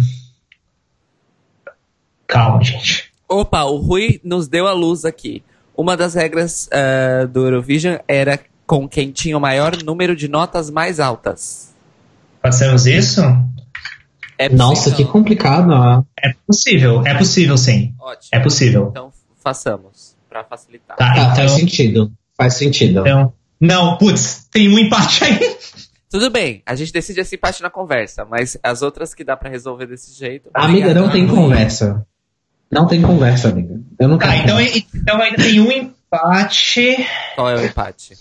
Calma, 2.27 2.63
gente. 2.63 3.10
Opa, 3.31 3.63
o 3.63 3.77
Rui 3.77 4.21
nos 4.25 4.49
deu 4.49 4.67
a 4.67 4.73
luz 4.73 5.05
aqui. 5.05 5.43
Uma 5.77 5.97
das 5.97 6.15
regras 6.15 6.69
ah, 6.73 7.27
do 7.27 7.45
Eurovision 7.47 7.97
era 8.09 8.41
com 8.67 8.89
quem 8.89 9.13
tinha 9.13 9.37
o 9.37 9.41
maior 9.41 9.81
número 9.85 10.17
de 10.17 10.27
notas 10.27 10.69
mais 10.69 10.99
altas. 10.99 11.73
Passamos 12.43 12.87
isso? 12.87 13.21
É 14.37 14.49
Nossa, 14.49 14.91
que 14.91 15.05
complicado. 15.05 15.71
ó. 15.71 16.03
É 16.19 16.33
possível, 16.47 17.07
é 17.07 17.15
possível 17.17 17.57
sim. 17.57 17.95
Ótimo. 18.01 18.29
É 18.33 18.41
possível. 18.41 18.89
Então 18.91 19.13
façamos, 19.45 20.17
pra 20.29 20.43
facilitar. 20.43 20.97
Tá, 20.97 21.15
Tá, 21.15 21.35
faz 21.35 21.53
então, 21.53 21.59
sentido. 21.61 22.13
Faz 22.37 22.55
sentido. 22.55 23.01
então. 23.01 23.33
Não, 23.61 23.97
putz, 23.99 24.49
tem 24.51 24.69
um 24.69 24.79
empate 24.79 25.23
aí. 25.25 25.57
Tudo 26.11 26.31
bem, 26.31 26.63
a 26.67 26.75
gente 26.75 26.93
decide 26.93 27.21
esse 27.21 27.37
empate 27.37 27.63
na 27.63 27.71
conversa, 27.71 28.25
mas 28.25 28.57
as 28.63 28.83
outras 28.83 29.15
que 29.15 29.23
dá 29.23 29.37
pra 29.37 29.49
resolver 29.51 29.87
desse 29.87 30.19
jeito. 30.19 30.51
Amiga, 30.55 30.93
não 30.93 31.11
tem 31.11 31.29
conversa. 31.29 32.05
Não 32.71 32.87
tem 32.87 33.03
conversa, 33.03 33.49
amiga. 33.49 33.81
Eu 33.99 34.09
não 34.09 34.19
Tá, 34.19 34.29
quero. 34.29 34.43
então, 34.43 34.57
conversa. 34.57 34.85
então 34.95 35.21
ainda 35.21 35.37
tem 35.43 35.61
um 35.61 35.73
empate. 35.73 37.07
Qual 37.35 37.51
é 37.51 37.57
o 37.57 37.65
empate? 37.65 38.15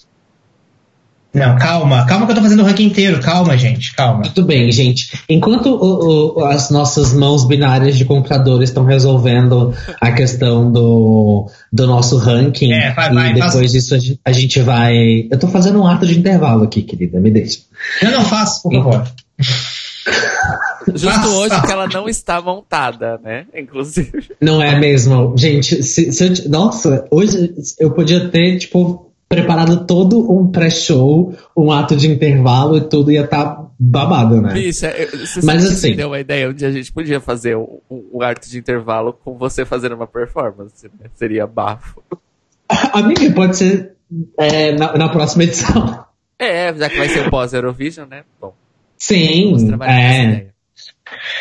Não, 1.31 1.55
calma, 1.59 2.07
calma 2.07 2.26
que 2.26 2.31
eu 2.31 2.35
tô 2.38 2.41
fazendo 2.41 2.63
o 2.63 2.65
ranking 2.65 2.85
inteiro. 2.88 3.21
Calma, 3.21 3.55
gente, 3.55 3.93
calma. 3.93 4.23
Tudo 4.23 4.47
bem, 4.47 4.71
gente. 4.71 5.11
Enquanto 5.30 5.67
o- 5.67 6.39
o- 6.39 6.45
as 6.45 6.71
nossas 6.71 7.13
mãos 7.13 7.45
binárias 7.45 7.95
de 7.95 8.03
computador 8.03 8.63
estão 8.63 8.84
resolvendo 8.84 9.71
a 10.01 10.11
questão 10.11 10.71
do, 10.71 11.47
do 11.71 11.85
nosso 11.85 12.17
ranking, 12.17 12.73
É, 12.73 12.91
vai, 12.93 13.11
e 13.11 13.13
vai, 13.13 13.34
depois 13.34 13.53
faz- 13.53 13.71
disso 13.71 13.93
a 13.93 13.99
gente, 13.99 14.19
a 14.26 14.31
gente 14.31 14.59
vai. 14.61 15.27
Eu 15.31 15.38
tô 15.38 15.47
fazendo 15.47 15.80
um 15.80 15.85
ato 15.85 16.07
de 16.07 16.17
intervalo 16.17 16.63
aqui, 16.63 16.81
querida, 16.81 17.19
me 17.19 17.30
deixa. 17.30 17.59
Não, 18.01 18.09
não, 18.09 18.26
faço, 18.26 18.63
por 18.63 18.73
favor. 18.73 19.07
Justo 20.95 21.27
hoje 21.30 21.61
que 21.61 21.72
ela 21.72 21.88
não 21.88 22.07
está 22.07 22.41
montada, 22.41 23.19
né? 23.23 23.45
Inclusive. 23.56 24.31
Não 24.41 24.61
é 24.61 24.80
mesmo? 24.80 25.35
Gente, 25.38 25.84
se, 25.84 26.11
se 26.11 26.23
eu 26.45 26.49
nossa, 26.49 27.06
hoje 27.11 27.53
eu 27.80 27.91
podia 27.91 28.30
ter, 28.30 28.57
tipo, 28.57 29.11
preparado 29.27 29.85
todo 29.85 30.31
um 30.31 30.47
pré-show, 30.51 31.34
um 31.56 31.72
ato 31.72 31.95
de 31.95 32.10
intervalo 32.10 32.77
e 32.77 32.81
tudo 32.81 33.11
ia 33.11 33.23
estar 33.26 33.68
babado, 33.77 34.41
né? 34.41 34.53
Bicha, 34.53 34.88
eu- 34.89 35.19
você 35.19 35.45
Mas 35.45 35.65
assim- 35.65 35.95
deu 35.95 36.07
uma 36.07 36.19
ideia 36.19 36.49
onde 36.49 36.65
a 36.65 36.72
gente 36.72 36.91
podia 36.91 37.19
fazer 37.19 37.56
um, 37.56 37.80
um, 37.89 38.22
arte 38.22 38.49
de 38.49 38.57
intervalo 38.57 39.14
com 39.14 39.38
você 39.38 39.65
fazendo 39.65 39.95
uma 39.95 40.07
performance, 40.07 40.85
né? 40.99 41.10
Seria 41.15 41.45
bafo. 41.45 42.01
Amiga, 42.93 43.31
pode 43.31 43.57
ser 43.57 43.93
é, 44.38 44.72
na, 44.73 44.97
na 44.97 45.10
próxima 45.10 45.43
edição. 45.43 46.03
É, 46.38 46.73
já 46.73 46.89
que 46.89 46.97
vai 46.97 47.10
ser 47.10 47.27
o 47.27 47.30
pós-Eurovision, 47.30 48.07
né? 48.10 48.23
Bom, 48.41 48.53
Sim, 48.97 49.56
é. 49.84 50.47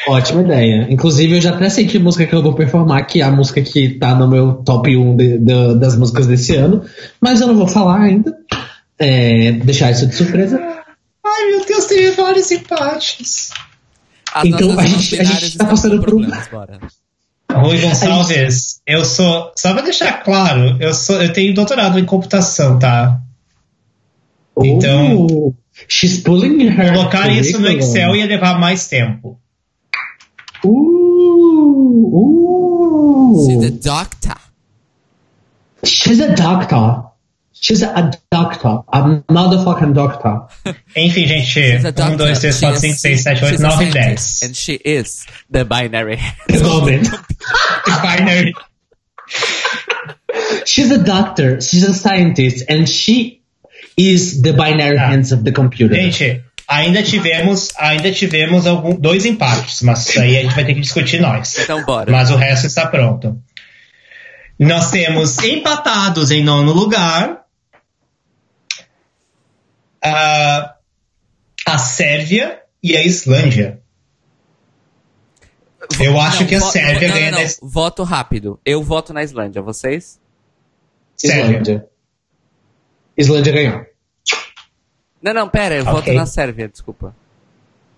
Ótima 0.08 0.42
ideia. 0.42 0.86
Inclusive, 0.90 1.36
eu 1.36 1.40
já 1.40 1.50
até 1.54 1.68
sei 1.68 1.86
que 1.86 1.98
música 1.98 2.26
que 2.26 2.34
eu 2.34 2.42
vou 2.42 2.54
performar, 2.54 3.06
que 3.06 3.20
é 3.20 3.24
a 3.24 3.30
música 3.30 3.60
que 3.62 3.90
tá 3.90 4.14
no 4.14 4.26
meu 4.28 4.54
top 4.64 4.96
1 4.96 5.16
de- 5.16 5.38
de- 5.38 5.74
das 5.78 5.96
músicas 5.96 6.26
desse 6.26 6.54
ano. 6.56 6.84
Mas 7.20 7.40
eu 7.40 7.46
não 7.46 7.56
vou 7.56 7.68
falar 7.68 8.00
ainda. 8.00 8.36
É, 8.98 9.52
deixar 9.52 9.90
isso 9.90 10.06
de 10.06 10.14
surpresa. 10.14 10.58
Ai, 11.24 11.50
meu 11.50 11.64
Deus, 11.66 11.84
teve 11.86 12.10
vários 12.12 12.50
empates. 12.50 13.50
As 14.34 14.44
Então, 14.44 14.78
a 14.78 14.86
gente- 14.86 15.20
a 15.20 15.24
gente 15.24 15.56
tá 15.58 15.64
passando 15.66 16.00
por 16.02 16.14
um-. 16.14 16.26
Rui 17.52 17.78
Gonçalves, 17.80 18.80
eu 18.86 19.04
sou. 19.04 19.52
Só 19.56 19.72
pra 19.72 19.82
deixar 19.82 20.22
claro, 20.22 20.76
eu, 20.80 20.92
sou, 20.94 21.20
eu 21.22 21.32
tenho 21.32 21.54
doutorado 21.54 21.98
em 21.98 22.04
computação, 22.04 22.78
tá? 22.78 23.20
Então- 24.62 25.26
Oh, 25.26 25.54
she's 25.88 26.18
pulling 26.18 26.62
her. 26.68 26.92
Colocar 26.92 27.28
isso 27.28 27.58
no. 27.60 27.68
Excel 27.68 28.16
ia 28.16 28.26
levar 28.26 28.58
mais 28.58 28.88
tempo. 28.88 29.38
Uh, 30.64 30.68
uh. 32.18 33.46
She's 33.46 33.64
a 33.64 33.70
doctor. 33.70 34.34
She's 35.84 36.20
a 36.20 36.34
doctor. 36.36 37.04
She's 37.52 37.82
a 37.82 38.12
doctor. 38.30 38.68
A 38.92 39.22
motherfucking 39.28 39.94
doctor. 39.94 40.46
Enfim, 40.96 41.26
gente, 41.26 41.44
She's 41.44 41.84
a 41.84 41.92
doctor. 41.92 42.24
1, 42.24 42.34
2, 42.34 42.40
3, 42.40 42.52
4, 42.52 42.72
5, 42.72 42.78
6, 42.78 43.22
7, 43.22 43.44
8, 43.44 43.50
She's 43.50 43.60
a 43.60 43.62
9 43.62 43.72
e 43.72 43.90
scientist, 43.92 44.40
10. 44.40 44.48
And 44.48 44.56
she 44.56 44.74
is 44.74 45.26
the 45.50 45.64
binary. 45.64 46.18
Moment. 46.62 47.08
Binary. 47.86 48.54
She's 50.66 50.90
a 50.90 51.02
doctor. 51.02 51.60
She's 51.60 51.84
a 51.84 51.94
scientist. 51.94 52.64
And 52.68 52.88
she 52.88 53.42
is 53.96 54.40
the 54.42 54.52
binary 54.52 54.96
Ah. 54.98 55.08
hands 55.08 55.32
of 55.32 55.42
the 55.44 55.52
computer. 55.52 55.94
Gente, 55.94 56.42
ainda 56.68 57.02
tivemos, 57.02 57.70
ainda 57.78 58.12
tivemos 58.12 58.66
algum, 58.66 58.94
dois 58.94 59.24
empates, 59.24 59.80
mas 59.80 60.06
isso 60.06 60.20
aí 60.20 60.36
a 60.36 60.42
gente 60.42 60.54
vai 60.54 60.66
ter 60.66 60.74
que 60.74 60.80
discutir 60.80 61.18
nós. 61.18 61.56
Então 61.58 61.82
bora. 61.84 62.12
Mas 62.12 62.30
o 62.30 62.36
resto 62.36 62.66
está 62.66 62.86
pronto. 62.86 63.40
Nós 64.58 64.90
temos 64.90 65.38
empatados 65.38 66.30
em 66.30 66.44
nono 66.44 66.72
lugar 66.72 67.44
a, 70.04 70.74
a 71.64 71.78
Sérvia 71.78 72.60
e 72.82 72.96
a 72.96 73.02
Islândia. 73.02 73.80
Eu 75.98 76.20
acho 76.20 76.40
Não, 76.40 76.46
que 76.46 76.54
a 76.54 76.60
Sérvia 76.60 77.08
não, 77.08 77.14
ganha 77.14 77.30
não, 77.30 77.38
da 77.38 77.44
não. 77.44 77.68
Voto 77.68 78.02
rápido. 78.02 78.60
Eu 78.64 78.82
voto 78.82 79.14
na 79.14 79.22
Islândia. 79.22 79.62
Vocês? 79.62 80.20
Sérvia. 81.16 81.44
Islândia. 81.44 81.86
Islândia 83.16 83.52
ganhou. 83.52 83.87
Não, 85.22 85.34
não, 85.34 85.48
pera. 85.48 85.74
Eu 85.76 85.82
Ok. 85.82 85.92
voto 85.94 86.12
na 86.12 86.26
Sérvia, 86.26 86.68
desculpa. 86.68 87.14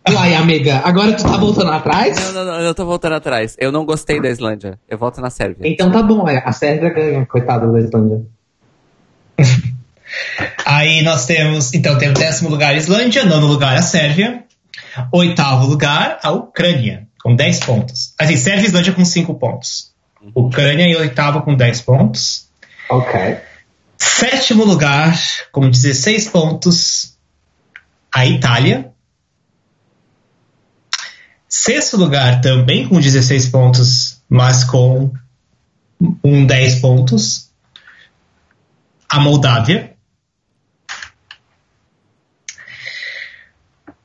Uai, 0.08 0.34
amiga, 0.34 0.80
agora 0.82 1.12
tu 1.12 1.22
tá 1.22 1.36
voltando 1.36 1.70
atrás? 1.72 2.16
Não, 2.18 2.32
não, 2.32 2.44
não. 2.52 2.60
Eu 2.60 2.74
tô 2.74 2.86
voltando 2.86 3.14
atrás. 3.16 3.54
Eu 3.58 3.70
não 3.70 3.84
gostei 3.84 4.20
da 4.20 4.28
Islândia. 4.30 4.78
Eu 4.88 4.96
voto 4.98 5.20
na 5.20 5.28
Sérvia. 5.30 5.68
Então 5.68 5.90
tá 5.92 6.02
bom, 6.02 6.26
é, 6.28 6.42
a 6.44 6.52
Sérvia 6.52 6.88
ganha, 6.90 7.26
coitada 7.26 7.70
da 7.70 7.78
Islândia. 7.78 8.22
Aí 10.64 11.02
nós 11.02 11.26
temos, 11.26 11.72
então 11.74 11.96
temos 11.98 12.18
décimo 12.18 12.48
lugar 12.48 12.70
a 12.70 12.76
Islândia, 12.76 13.24
nono 13.24 13.46
lugar 13.46 13.76
a 13.76 13.82
Sérvia, 13.82 14.44
oitavo 15.12 15.66
lugar 15.66 16.18
a 16.22 16.30
Ucrânia, 16.32 17.06
com 17.22 17.34
10 17.34 17.60
pontos. 17.60 18.14
Assim, 18.18 18.36
Sérvia 18.36 18.64
e 18.64 18.66
Islândia 18.68 18.92
com 18.92 19.04
5 19.04 19.34
pontos. 19.34 19.92
Ucrânia 20.34 20.84
em 20.84 20.96
oitavo 20.96 21.42
com 21.42 21.54
10 21.54 21.82
pontos. 21.82 22.48
Ok. 22.90 23.36
Sétimo 23.98 24.64
lugar, 24.64 25.16
com 25.52 25.68
16 25.68 26.28
pontos, 26.28 27.09
a 28.14 28.26
Itália. 28.26 28.92
Sexto 31.48 31.96
lugar, 31.96 32.40
também 32.40 32.88
com 32.88 33.00
16 33.00 33.48
pontos, 33.48 34.22
mas 34.28 34.64
com 34.64 35.12
um 36.22 36.46
10 36.46 36.76
pontos, 36.76 37.50
a 39.08 39.20
Moldávia. 39.20 39.94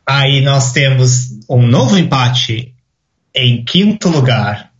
Aí 0.07 0.41
nós 0.41 0.71
temos 0.71 1.39
um 1.49 1.65
novo 1.65 1.97
empate 1.97 2.73
em 3.33 3.63
quinto 3.63 4.09
lugar. 4.09 4.71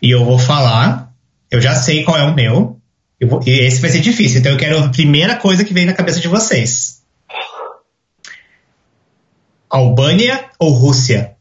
E 0.00 0.10
eu 0.10 0.24
vou 0.24 0.38
falar, 0.38 1.12
eu 1.50 1.60
já 1.60 1.74
sei 1.74 2.02
qual 2.02 2.16
é 2.18 2.22
o 2.24 2.34
meu. 2.34 2.80
Eu 3.20 3.28
vou- 3.28 3.42
esse 3.46 3.80
vai 3.80 3.90
ser 3.90 4.00
difícil, 4.00 4.40
então 4.40 4.52
eu 4.52 4.58
quero 4.58 4.82
a 4.82 4.88
primeira 4.88 5.36
coisa 5.36 5.64
que 5.64 5.72
vem 5.74 5.86
na 5.86 5.92
cabeça 5.92 6.18
de 6.18 6.28
vocês. 6.28 7.01
Albânia 9.72 10.50
ou 10.58 10.70
Rússia? 10.70 11.36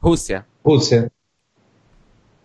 Rússia. 0.00 0.46
Rússia. 0.64 1.12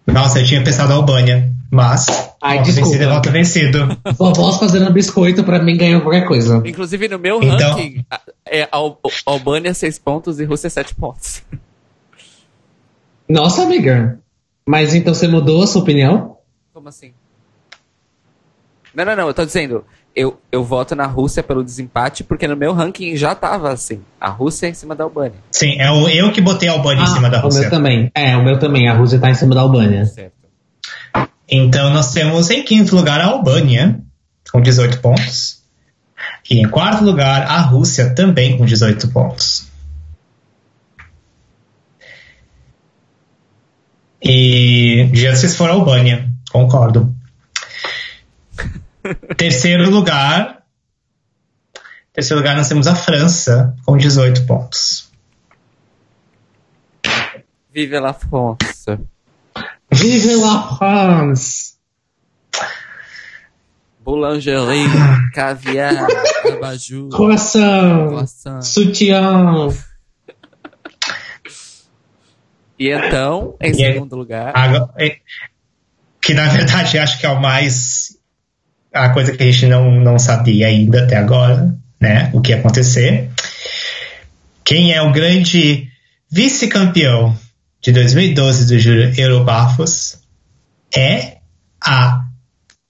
Nossa, 0.06 0.40
eu 0.40 0.46
tinha 0.46 0.64
pensado 0.64 0.92
Albânia, 0.92 1.52
mas. 1.72 2.08
Ai, 2.42 2.58
voto 2.58 2.66
desculpa. 2.66 2.90
vencido 2.90 3.04
é 3.04 3.14
voto 3.14 3.32
vencido. 3.32 4.02
Vovós 4.18 4.58
fazendo 4.58 4.92
biscoito 4.92 5.44
pra 5.44 5.62
mim 5.62 5.78
ganhar 5.78 6.02
qualquer 6.02 6.26
coisa. 6.28 6.62
Inclusive, 6.66 7.08
no 7.08 7.20
meu 7.20 7.42
Então- 7.42 7.72
ranking, 7.74 8.06
é 8.46 8.68
Al- 8.72 9.00
Albânia 9.26 9.74
6 9.74 9.98
pontos 10.00 10.40
e 10.40 10.46
Rússia 10.46 10.70
7 10.70 10.94
pontos. 10.96 11.42
Nossa, 13.28 13.64
amiga. 13.64 14.20
Mas 14.66 14.94
então 14.94 15.14
você 15.14 15.28
mudou 15.28 15.64
a 15.64 15.68
sua 15.68 15.82
opinião? 15.82 16.38
Como 16.74 16.90
assim? 16.90 17.14
Não, 18.94 19.06
não, 19.06 19.16
não. 19.16 19.28
Eu 19.28 19.34
tô 19.34 19.46
dizendo, 19.46 19.86
eu, 20.20 20.38
eu 20.52 20.64
voto 20.66 20.96
na 20.96 21.06
Rússia 21.06 21.42
pelo 21.42 21.64
desempate, 21.64 22.26
porque 22.26 22.46
no 22.46 22.58
meu 22.58 22.74
ranking 22.74 23.16
já 23.16 23.34
tava 23.34 23.72
assim. 23.72 24.02
A 24.20 24.28
Rússia 24.30 24.68
em 24.68 24.74
cima 24.74 24.94
da 24.94 25.06
Albânia. 25.06 25.40
Sim, 25.50 25.80
é 25.80 25.90
o, 25.90 26.10
eu 26.10 26.30
que 26.34 26.42
botei 26.42 26.68
a 26.68 26.74
Albânia 26.74 27.04
em 27.04 27.08
cima 27.08 27.30
da 27.30 27.38
Ah, 27.38 27.40
o 27.40 27.44
meu 27.44 27.52
Rússia. 27.52 27.70
também. 27.70 28.12
É, 28.14 28.36
o 28.36 28.44
meu 28.44 28.60
também. 28.60 28.90
A 28.90 28.94
Rússia 28.94 29.18
tá 29.18 29.30
em 29.30 29.34
cima 29.34 29.56
da 29.56 29.62
Albânia. 29.62 30.06
Certo. 30.06 30.34
Então 31.48 31.90
nós 31.92 32.12
temos 32.12 32.50
em 32.50 32.64
quinto 32.64 32.96
lugar 32.96 33.22
a 33.22 33.28
Albânia, 33.28 34.02
com 34.52 34.62
18 34.62 35.00
pontos. 35.00 35.64
E 36.50 36.60
em 36.60 36.68
quarto 36.68 37.04
lugar 37.04 37.44
a 37.44 37.62
Rússia, 37.62 38.14
também 38.14 38.58
com 38.58 38.66
18 38.66 39.08
pontos. 39.10 39.70
E 44.22 45.10
já 45.14 45.34
vocês 45.34 45.56
foram 45.56 45.76
a 45.76 45.78
Albânia, 45.78 46.30
concordo. 46.52 47.16
Terceiro 49.38 49.90
lugar. 49.90 50.64
Terceiro 52.14 52.42
lugar 52.42 52.56
nós 52.58 52.68
temos 52.68 52.88
a 52.88 52.96
França, 52.96 53.76
com 53.86 53.98
18 53.98 54.46
pontos. 54.46 55.10
Vive 57.72 58.00
la 58.00 58.14
France. 58.14 58.86
Vive 59.92 60.36
la 60.36 60.76
France! 60.78 61.74
Boulangerie, 64.02 64.88
caviar, 65.34 66.08
abajur, 66.52 67.10
Croissant! 67.10 68.08
croissant. 68.10 68.62
Sutiã! 68.62 69.70
E 72.78 72.90
então, 72.92 73.56
em 73.62 73.72
E 73.72 73.86
aí- 73.86 73.94
segundo 73.94 74.16
lugar, 74.16 74.52
Agora, 74.56 74.90
é- 74.98 75.18
que 76.22 76.34
na 76.34 76.48
verdade 76.48 76.98
acho 76.98 77.20
que 77.20 77.26
é 77.26 77.30
o 77.30 77.42
mais 77.42 78.18
a 78.94 79.10
coisa 79.10 79.32
que 79.36 79.44
a 79.44 79.52
gente 79.52 79.66
não, 79.68 79.92
não 80.02 80.18
sabia 80.20 80.68
ainda 80.68 81.04
até 81.04 81.18
agora, 81.18 81.76
né? 82.00 82.30
O 82.34 82.42
que 82.42 82.52
ia 82.52 82.58
acontecer. 82.60 83.30
Quem 84.64 84.94
é 84.94 85.02
o 85.02 85.12
grande 85.12 85.88
vice-campeão 86.32 87.36
de 87.82 87.92
2012 87.92 88.68
do 88.68 88.80
Júlio 88.80 89.14
Eurobafos 89.20 90.18
é 90.96 91.38
a 91.84 92.26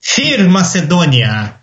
Fir 0.00 0.48
Macedônia. 0.48 1.54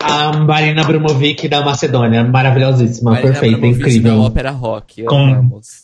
A 0.00 0.32
Marina 0.36 0.82
Abramovic 0.82 1.48
da 1.48 1.64
Macedônia. 1.64 2.22
Maravilhosíssima, 2.24 3.12
Marina 3.12 3.30
perfeita, 3.32 3.56
Abramovic 3.56 3.82
da 3.84 3.88
incrível. 3.90 4.20
ópera 4.20 4.50
rock. 4.50 5.02
Com- 5.04 5.16
Amamos. 5.34 5.82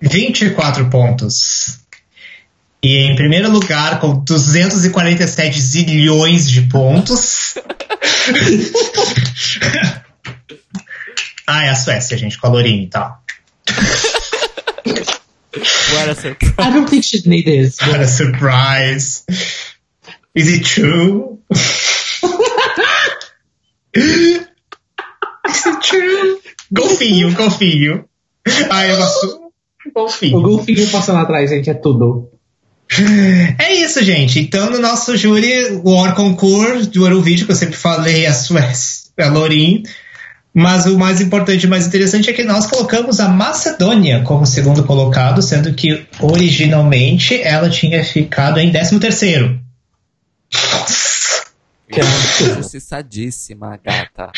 24 0.00 0.88
pontos. 0.88 1.80
E 2.82 2.96
em 2.96 3.14
primeiro 3.14 3.50
lugar, 3.50 4.00
com 4.00 4.24
247 4.24 5.60
zilhões 5.60 6.48
de 6.48 6.62
pontos. 6.62 7.54
ah, 11.46 11.64
é 11.66 11.68
a 11.68 11.74
Suécia, 11.74 12.16
gente, 12.16 12.38
com 12.38 12.46
a 12.46 12.66
e 12.66 12.86
tal. 12.88 13.22
What 15.92 16.08
a 16.10 16.14
surprise. 16.14 16.54
I 16.58 16.70
don't 16.72 16.88
think 16.88 17.02
she'd 17.04 17.28
need 17.28 17.44
this. 17.44 17.76
but- 17.76 17.88
What 17.88 18.00
a 18.02 18.08
surprise. 18.08 19.24
Is 20.34 20.48
it 20.48 20.64
true? 20.64 21.38
Is 23.94 24.46
it 25.66 25.80
true? 25.82 26.40
Golfinho, 26.72 27.34
golfinho. 27.34 28.04
Ai, 28.70 28.92
eu 28.92 28.96
gosto. 28.96 29.50
O 29.86 29.90
Golfinho. 29.92 30.40
golfinho 30.40 30.88
passando 30.90 31.18
atrás, 31.18 31.50
gente, 31.50 31.68
é 31.68 31.74
tudo. 31.74 32.29
É 33.58 33.72
isso, 33.72 34.02
gente. 34.02 34.40
Então, 34.40 34.70
no 34.70 34.80
nosso 34.80 35.16
júri, 35.16 35.80
o 35.84 35.90
Or 35.90 36.12
Concours 36.14 36.86
do 36.88 37.06
Eurovídeo, 37.06 37.46
que 37.46 37.52
eu 37.52 37.56
sempre 37.56 37.76
falei, 37.76 38.26
a 38.26 38.34
Suécia, 38.34 39.12
a 39.18 39.28
Lorin. 39.28 39.82
Mas 40.52 40.86
o 40.86 40.98
mais 40.98 41.20
importante 41.20 41.64
e 41.64 41.68
mais 41.68 41.86
interessante 41.86 42.28
é 42.28 42.32
que 42.32 42.42
nós 42.42 42.66
colocamos 42.66 43.20
a 43.20 43.28
Macedônia 43.28 44.22
como 44.24 44.44
segundo 44.44 44.82
colocado, 44.82 45.40
sendo 45.40 45.72
que 45.74 46.04
originalmente 46.20 47.40
ela 47.40 47.70
tinha 47.70 48.02
ficado 48.02 48.58
em 48.58 48.72
13 48.72 48.98
terceiro. 48.98 49.60
Injustiçadíssima, 52.40 53.78
gata. 53.84 54.32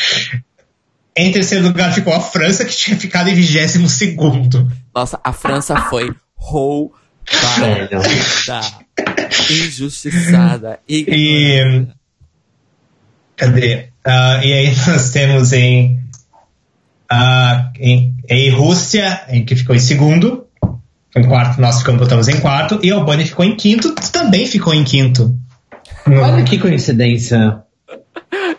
Em 1.15 1.31
terceiro 1.31 1.65
lugar 1.65 1.91
ficou 1.93 2.13
a 2.13 2.19
França, 2.19 2.63
que 2.63 2.75
tinha 2.75 2.97
ficado 2.97 3.29
em 3.29 3.35
22 3.35 3.91
segundo. 3.91 4.71
Nossa, 4.93 5.19
a 5.23 5.33
França 5.33 5.75
foi 5.89 6.11
roubada, 6.35 7.02
injustiçada, 9.49 10.79
ignorada. 10.87 11.95
Cadê? 13.35 13.89
Ah, 14.05 14.39
e 14.43 14.53
aí 14.53 14.75
nós 14.87 15.09
temos 15.11 15.53
em, 15.53 15.99
ah, 17.09 17.71
em, 17.79 18.15
em 18.29 18.49
Rússia, 18.49 19.21
em 19.29 19.45
que 19.45 19.55
ficou 19.55 19.75
em 19.75 19.79
segundo. 19.79 20.47
Em 21.15 21.23
quarto, 21.23 21.61
nós 21.61 21.79
ficamos, 21.79 22.01
botamos 22.01 22.27
em 22.27 22.39
quarto. 22.39 22.79
E 22.83 22.91
a 22.91 22.95
Albânia 22.95 23.25
ficou 23.25 23.45
em 23.45 23.55
quinto, 23.55 23.93
também 24.11 24.47
ficou 24.47 24.73
em 24.73 24.83
quinto. 24.83 25.37
Olha 26.07 26.43
que 26.43 26.57
coincidência. 26.57 27.62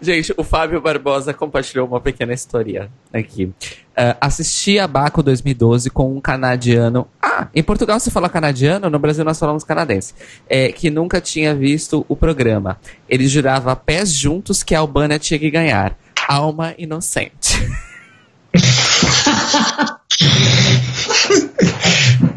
Gente, 0.05 0.35
o 0.37 0.45
Fábio 0.45 0.83
Barbosa 0.83 1.33
compartilhou 1.33 1.89
uma 1.89 1.99
pequena 1.99 2.35
história 2.35 2.91
aqui. 3.11 3.51
Ah, 3.97 4.15
assisti 4.21 4.79
a 4.79 4.87
Baco 4.87 5.23
2012 5.23 5.89
com 5.89 6.15
um 6.15 6.21
canadiano. 6.21 7.09
Ah, 7.23 7.49
em 7.55 7.63
Portugal 7.63 7.99
se 7.99 8.11
fala 8.11 8.29
canadiano, 8.29 8.91
no 8.91 8.99
Brasil 8.99 9.25
nós 9.25 9.39
falamos 9.39 9.65
canadense. 9.65 10.13
É, 10.47 10.71
que 10.71 10.91
nunca 10.91 11.23
tinha 11.23 11.55
visto 11.55 12.05
o 12.07 12.15
programa. 12.15 12.79
Ele 13.09 13.27
jurava 13.27 13.75
pés 13.75 14.13
juntos 14.13 14.63
que 14.63 14.75
a 14.75 14.81
Albânia 14.81 15.19
tinha 15.19 15.41
que 15.41 15.51
ganhar. 15.51 15.97
Alma 16.29 16.75
inocente. 16.77 17.67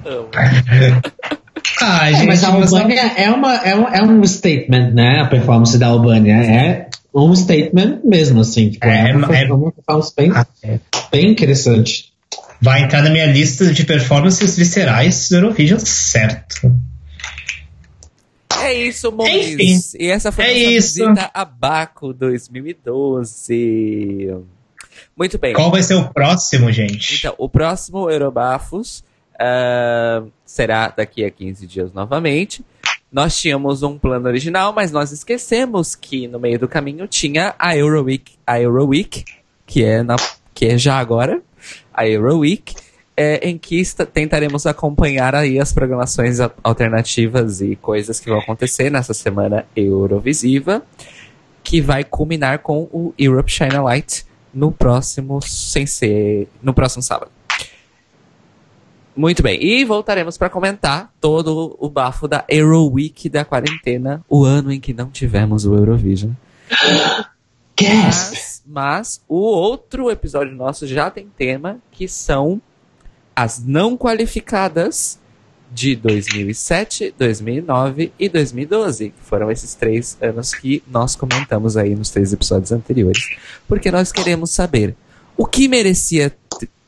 Amo. 0.06 0.30
Ah, 1.80 2.00
Ai, 2.02 2.16
gente, 2.16 2.26
mas 2.26 2.44
a 2.44 2.48
Albânia 2.48 3.14
é, 3.16 3.30
uma, 3.30 3.56
é, 3.58 3.76
um, 3.76 3.88
é 3.88 4.02
um 4.02 4.26
statement, 4.26 4.94
né? 4.94 5.22
A 5.22 5.28
performance 5.28 5.78
da 5.78 5.86
Albânia. 5.86 6.34
É 6.34 6.88
um 7.14 7.36
statement 7.36 8.00
mesmo, 8.04 8.42
assim. 8.42 8.70
Tipo, 8.72 8.86
É, 8.86 9.12
é, 9.12 9.16
uma, 9.16 9.28
é- 9.36 9.46
performance 9.46 10.14
bem, 10.16 10.32
é. 10.64 10.80
bem 11.12 11.32
interessante. 11.32 12.14
vai 12.62 12.84
entrar 12.84 13.02
na 13.04 13.10
minha 13.10 13.26
lista 13.26 13.72
de 13.74 13.84
performances 13.86 14.56
viscerais 14.58 15.30
do 15.30 15.36
Eurovision, 15.38 15.80
certo. 15.80 16.74
É 18.60 18.74
isso, 18.74 19.12
Moniz. 19.12 19.94
Enfim, 19.94 20.04
E 20.04 20.10
essa 20.10 20.32
foi 20.32 20.46
a 20.46 20.48
é 20.48 20.54
nossa 20.54 20.66
isso. 20.72 21.06
visita 21.06 21.30
a 21.34 21.46
Baco 21.46 22.12
2012. 22.14 24.36
Muito 25.16 25.38
bem. 25.38 25.54
Qual 25.54 25.70
vai 25.72 25.84
ser 25.84 25.94
o 25.96 26.10
próximo, 26.12 26.72
gente? 26.72 27.18
Então, 27.20 27.36
o 27.38 27.48
próximo 27.50 28.10
Eurobafos 28.10 29.04
ah, 29.40 30.24
será 30.46 30.90
daqui 30.90 31.24
a 31.24 31.30
15 31.32 31.66
dias 31.68 31.94
novamente. 31.94 32.64
Nós 33.12 33.38
tínhamos 33.40 33.84
um 33.84 33.98
plano 33.98 34.28
original, 34.28 34.74
mas 34.74 34.92
nós 34.92 35.12
esquecemos 35.12 35.96
que 35.96 36.28
no 36.28 36.40
meio 36.40 36.60
do 36.60 36.68
caminho 36.68 37.08
tinha 37.08 37.56
a 37.58 37.76
Euroweek, 37.76 38.34
a 38.46 38.60
Euroweek, 38.60 39.24
que 39.66 39.84
é 39.84 40.04
na 40.04 40.16
que 40.54 40.66
é 40.66 40.78
já 40.78 40.98
agora, 40.98 41.40
a 41.94 42.08
Euroweek, 42.08 42.74
é, 43.16 43.48
em 43.48 43.58
que 43.58 43.82
tentaremos 44.12 44.66
acompanhar 44.66 45.36
aí 45.36 45.60
as 45.60 45.72
programações 45.72 46.40
a- 46.40 46.52
alternativas 46.64 47.62
e 47.62 47.76
coisas 47.76 48.20
que 48.20 48.30
vão 48.30 48.40
acontecer 48.40 48.90
nessa 48.90 49.14
semana 49.14 49.66
Eurovisiva, 49.76 50.84
que 51.64 51.80
vai 51.80 52.04
culminar 52.04 52.60
com 52.60 52.84
o 52.92 53.14
Europe 53.18 53.52
China 53.52 53.82
Light 53.84 54.26
no 54.54 54.72
próximo, 54.72 55.40
sem 55.42 55.86
ser, 55.86 56.48
no 56.62 56.74
próximo 56.74 57.04
sábado. 57.04 57.32
Muito 59.18 59.42
bem, 59.42 59.60
e 59.60 59.84
voltaremos 59.84 60.38
para 60.38 60.48
comentar 60.48 61.12
todo 61.20 61.76
o 61.80 61.90
bafo 61.90 62.28
da 62.28 62.46
Euroweek 62.48 63.28
da 63.30 63.44
quarentena, 63.44 64.24
o 64.30 64.44
ano 64.44 64.72
em 64.72 64.80
que 64.80 64.94
não 64.94 65.10
tivemos 65.10 65.66
o 65.66 65.74
Eurovision. 65.74 66.34
Mas, 67.80 68.64
mas 68.66 69.22
o 69.28 69.38
outro 69.38 70.10
episódio 70.10 70.52
nosso 70.52 70.88
já 70.88 71.12
tem 71.12 71.28
tema, 71.38 71.78
que 71.92 72.08
são 72.08 72.60
as 73.36 73.64
não 73.64 73.96
qualificadas 73.96 75.20
de 75.72 75.96
2007, 75.96 77.14
2009 77.16 78.12
e 78.18 78.28
2012. 78.30 79.12
que 79.12 79.22
Foram 79.22 79.52
esses 79.52 79.76
três 79.76 80.18
anos 80.20 80.56
que 80.56 80.82
nós 80.88 81.16
comentamos 81.16 81.78
aí 81.78 81.94
nos 81.94 82.10
três 82.10 82.34
episódios 82.34 82.72
anteriores. 82.72 83.24
Porque 83.68 83.92
nós 83.92 84.12
queremos 84.12 84.50
saber 84.50 84.96
o 85.38 85.46
que 85.46 85.68
merecia 85.68 86.36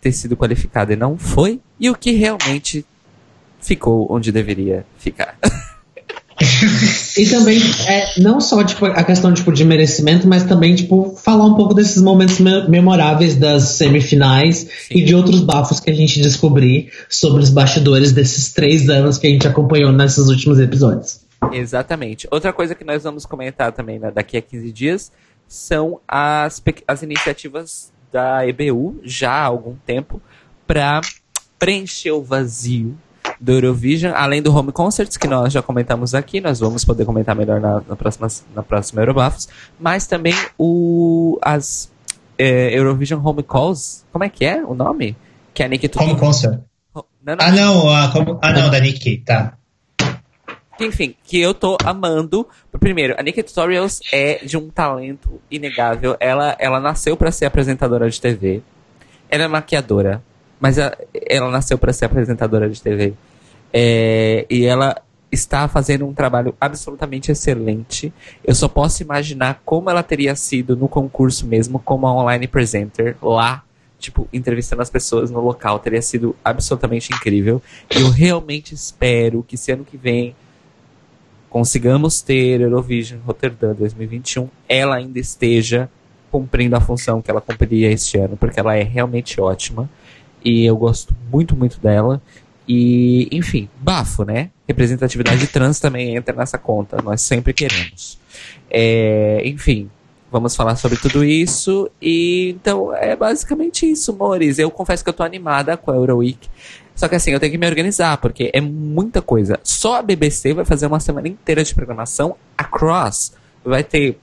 ter 0.02 0.12
sido 0.12 0.38
qualificado 0.38 0.94
e 0.94 0.96
não 0.96 1.18
foi, 1.18 1.60
e 1.80 1.90
o 1.90 1.96
que 1.96 2.12
realmente 2.12 2.86
ficou 3.60 4.08
onde 4.10 4.32
deveria 4.32 4.86
ficar. 4.98 5.38
E 7.18 7.26
também, 7.30 7.60
é, 7.86 8.22
não 8.22 8.40
só 8.40 8.64
tipo, 8.64 8.86
a 8.86 9.04
questão 9.04 9.34
tipo, 9.34 9.52
de 9.52 9.66
merecimento, 9.66 10.26
mas 10.26 10.46
também 10.46 10.74
tipo, 10.74 11.14
falar 11.18 11.46
um 11.46 11.54
pouco 11.56 11.74
desses 11.74 12.02
momentos 12.02 12.40
me- 12.40 12.66
memoráveis 12.68 13.36
das 13.36 13.64
semifinais 13.64 14.88
e 14.90 15.04
de 15.04 15.14
outros 15.14 15.42
bafos 15.42 15.82
que 15.82 15.90
a 15.90 15.94
gente 15.94 16.22
descobrir 16.22 16.94
sobre 17.10 17.44
os 17.44 17.50
bastidores 17.50 18.14
desses 18.14 18.54
três 18.54 18.88
anos 18.88 19.18
que 19.18 19.28
a 19.28 19.30
gente 19.30 19.48
acompanhou 19.48 19.92
nesses 19.92 20.30
últimos 20.30 20.60
episódios. 20.60 21.20
Exatamente. 21.52 22.26
Outra 22.32 22.54
coisa 22.54 22.74
que 22.74 22.86
nós 22.86 23.04
vamos 23.04 23.26
comentar 23.26 23.74
também 23.74 24.00
né, 24.00 24.10
daqui 24.10 24.38
a 24.38 24.42
15 24.42 24.72
dias 24.72 25.12
são 25.46 26.00
as, 26.08 26.64
as 26.88 27.04
iniciativas 27.04 27.92
da 28.12 28.48
EBU, 28.48 29.00
já 29.04 29.32
há 29.32 29.44
algum 29.46 29.76
tempo, 29.86 30.22
para 30.66 31.02
preencher 31.58 32.12
o 32.12 32.22
vazio 32.24 32.98
do 33.40 33.52
Eurovision, 33.54 34.14
além 34.16 34.42
do 34.42 34.54
Home 34.56 34.72
Concerts, 34.72 35.16
que 35.18 35.28
nós 35.28 35.54
já 35.54 35.62
comentamos 35.62 36.14
aqui, 36.14 36.42
nós 36.42 36.60
vamos 36.60 36.84
poder 36.84 37.06
comentar 37.06 37.36
melhor 37.36 37.60
na, 37.62 37.82
na 37.88 37.96
próxima, 37.96 38.28
na 38.54 38.64
próxima 38.64 39.02
Eurobafos, 39.02 39.48
mas 39.80 40.06
também 40.08 40.34
o, 40.58 41.38
as 41.42 41.90
é, 42.38 42.78
Eurovision 42.78 43.22
Home 43.26 43.44
Calls, 43.44 44.04
como 44.12 44.24
é 44.24 44.30
que 44.30 44.44
é 44.46 44.64
o 44.64 44.74
nome? 44.74 45.16
Que 45.54 45.64
a 45.64 45.68
Nick 45.68 45.88
Como 45.90 46.18
concert? 46.18 46.60
Não, 46.94 47.06
não, 47.26 47.36
Ah, 47.40 47.52
não, 47.52 47.90
a, 47.96 48.08
como- 48.12 48.40
ah, 48.42 48.52
não, 48.54 48.70
da 48.70 48.80
Nikki, 48.80 49.18
tá. 49.18 49.54
Enfim, 50.80 51.14
que 51.24 51.40
eu 51.40 51.54
tô 51.54 51.78
amando. 51.84 52.48
Primeiro, 52.80 53.16
a 53.18 53.24
Nikki 53.24 53.44
Tutorials 53.44 54.00
é 54.14 54.44
de 54.46 54.58
um 54.58 54.70
talento 54.70 55.42
inegável. 55.52 56.16
Ela, 56.20 56.56
ela 56.58 56.80
nasceu 56.80 57.18
pra 57.18 57.32
ser 57.32 57.46
apresentadora 57.46 58.10
de 58.10 58.20
TV. 58.20 58.62
Ela 59.30 59.44
é 59.44 59.48
maquiadora, 59.48 60.24
mas 60.60 60.78
ela, 60.78 60.98
ela 61.14 61.52
nasceu 61.52 61.78
pra 61.78 61.92
ser 61.92 62.06
apresentadora 62.06 62.70
de 62.70 62.82
TV. 62.82 63.14
É, 63.74 64.46
e 64.50 64.66
ela 64.66 64.96
está 65.32 65.68
fazendo 65.68 66.08
um 66.08 66.14
trabalho 66.14 66.56
absolutamente 66.60 67.32
excelente. 67.32 68.12
Eu 68.44 68.56
só 68.56 68.68
posso 68.68 69.04
imaginar 69.04 69.62
como 69.66 69.90
ela 69.90 70.02
teria 70.02 70.36
sido 70.36 70.76
no 70.76 70.88
concurso 70.88 71.46
mesmo, 71.46 71.78
como 71.80 72.08
a 72.08 72.14
online 72.14 72.48
presenter 72.48 73.16
lá, 73.22 73.64
tipo, 74.00 74.28
entrevistando 74.34 74.82
as 74.82 74.90
pessoas 74.90 75.30
no 75.30 75.40
local. 75.40 75.78
Teria 75.78 76.02
sido 76.02 76.36
absolutamente 76.44 77.14
incrível. 77.14 77.62
Eu 77.90 78.10
realmente 78.10 78.74
espero 78.74 79.44
que 79.48 79.58
se 79.58 79.72
ano 79.72 79.86
que 79.86 79.98
vem 79.98 80.36
consigamos 81.50 82.22
ter 82.22 82.62
Eurovision 82.62 83.20
Rotterdam 83.26 83.74
2021, 83.74 84.48
ela 84.68 84.96
ainda 84.96 85.20
esteja 85.20 85.90
cumprindo 86.32 86.76
a 86.76 86.82
função 86.82 87.22
que 87.22 87.30
ela 87.32 87.42
cumpriria 87.42 87.92
este 87.92 88.18
ano, 88.18 88.38
porque 88.38 88.60
ela 88.60 88.76
é 88.76 88.84
realmente 88.84 89.42
ótima. 89.42 89.90
E 90.44 90.64
eu 90.64 90.78
gosto 90.78 91.16
muito, 91.32 91.56
muito 91.56 91.80
dela. 91.80 92.22
E, 92.68 93.28
enfim, 93.32 93.68
bafo, 93.80 94.24
né? 94.24 94.52
Representatividade 94.68 95.48
trans 95.48 95.80
também 95.80 96.16
entra 96.16 96.36
nessa 96.36 96.58
conta. 96.58 97.02
Nós 97.02 97.22
sempre 97.22 97.52
queremos. 97.52 98.20
É, 98.70 99.42
enfim, 99.44 99.90
vamos 100.32 100.56
falar 100.56 100.76
sobre 100.76 100.98
tudo 100.98 101.24
isso. 101.26 101.90
E 102.02 102.56
então 102.62 102.94
é 102.96 103.16
basicamente 103.16 103.90
isso, 103.90 104.12
amores. 104.12 104.60
Eu 104.60 104.70
confesso 104.70 105.04
que 105.04 105.10
eu 105.10 105.14
tô 105.14 105.24
animada 105.24 105.76
com 105.76 105.92
a 105.92 105.96
Euroweek. 105.96 106.48
Só 107.00 107.08
que 107.08 107.16
assim, 107.16 107.32
eu 107.32 107.40
tenho 107.40 107.54
que 107.54 107.58
me 107.58 107.66
organizar, 107.66 108.18
porque 108.18 108.52
é 108.54 108.60
muita 108.60 109.22
coisa. 109.22 109.58
Só 109.64 110.00
a 110.00 110.02
BBC 110.02 110.54
vai 110.54 110.66
fazer 110.66 110.86
uma 110.86 111.00
semana 111.00 111.30
inteira 111.30 111.64
de 111.64 111.74
programação 111.74 112.36
across. 112.58 113.32
Vai 113.64 113.86
ter 113.86 114.20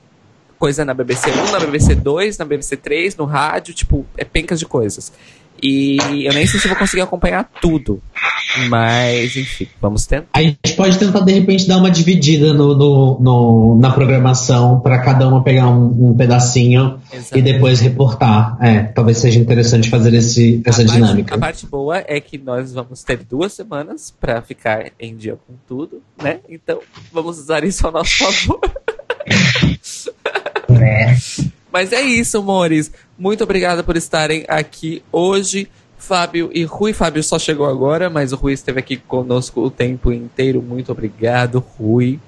coisa 0.59 0.85
na 0.85 0.93
BBC 0.93 1.31
1, 1.31 1.53
na 1.53 1.59
BBC 1.59 1.95
2, 1.95 2.37
na 2.37 2.45
BBC 2.45 2.77
3, 2.77 3.17
no 3.17 3.25
rádio, 3.25 3.73
tipo, 3.73 4.05
é 4.15 4.27
pencas 4.27 4.59
de 4.59 4.67
coisas. 4.67 5.11
E 5.63 5.97
eu 6.27 6.33
nem 6.35 6.47
sei 6.47 6.61
se 6.61 6.69
vou 6.69 6.77
conseguir 6.77 7.03
acompanhar 7.03 7.49
tudo. 7.61 8.03
Mas, 8.69 9.37
enfim, 9.37 9.67
vamos 9.81 10.07
tentar. 10.07 10.27
A 10.33 10.43
gente 10.43 10.73
pode 10.77 10.99
tentar, 10.99 11.21
de 11.21 11.33
repente, 11.33 11.69
dar 11.69 11.77
uma 11.79 11.91
dividida 11.91 12.53
no, 12.55 12.75
no- 12.75 13.19
no- 13.21 13.79
na 13.79 13.91
programação 13.91 14.81
para 14.81 14.99
cada 15.01 15.29
uma 15.29 15.43
pegar 15.43 15.69
um, 15.69 16.11
um 16.11 16.15
pedacinho 16.17 16.99
e 17.35 17.43
depois 17.43 17.81
reportar. 17.81 18.57
É, 18.61 18.83
talvez 18.85 19.19
seja 19.19 19.39
interessante 19.39 19.91
fazer 19.91 20.15
esse, 20.15 20.63
essa 20.65 20.83
a 20.83 20.85
dinâmica. 20.85 21.31
Parte, 21.31 21.35
a 21.35 21.39
parte 21.39 21.67
boa 21.67 22.03
é 22.07 22.19
que 22.21 22.39
nós 22.39 22.73
vamos 22.73 23.03
ter 23.03 23.19
duas 23.19 23.53
semanas 23.53 24.15
pra 24.19 24.41
ficar 24.41 24.91
em 24.99 25.15
dia 25.17 25.37
com 25.47 25.55
tudo, 25.69 26.03
né? 26.23 26.39
Então, 26.49 26.81
vamos 27.13 27.39
usar 27.39 27.63
isso 27.65 27.87
ao 27.87 27.93
nosso 27.93 28.17
favor. 28.19 28.61
Né? 30.69 31.17
Mas 31.77 31.93
é 31.93 32.01
isso, 32.01 32.39
amores. 32.39 32.91
Muito 33.19 33.45
obrigada 33.45 33.85
por 33.85 33.99
estarem 33.99 34.47
aqui 34.49 35.03
hoje. 35.13 35.69
Fábio 35.99 36.51
e 36.55 36.65
Rui. 36.65 36.95
Fábio 36.95 37.23
só 37.23 37.39
chegou 37.39 37.67
agora, 37.67 38.09
mas 38.09 38.33
o 38.33 38.37
Rui 38.37 38.55
esteve 38.55 38.81
aqui 38.81 38.97
conosco 38.97 39.61
o 39.61 39.71
tempo 39.71 40.11
inteiro. 40.11 40.63
Muito 40.63 40.91
obrigado, 40.91 41.59
Rui. 41.59 42.19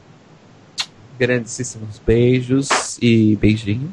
Grandíssimos 1.18 1.98
beijos 2.06 2.98
e 3.00 3.36
beijinhos. 3.36 3.90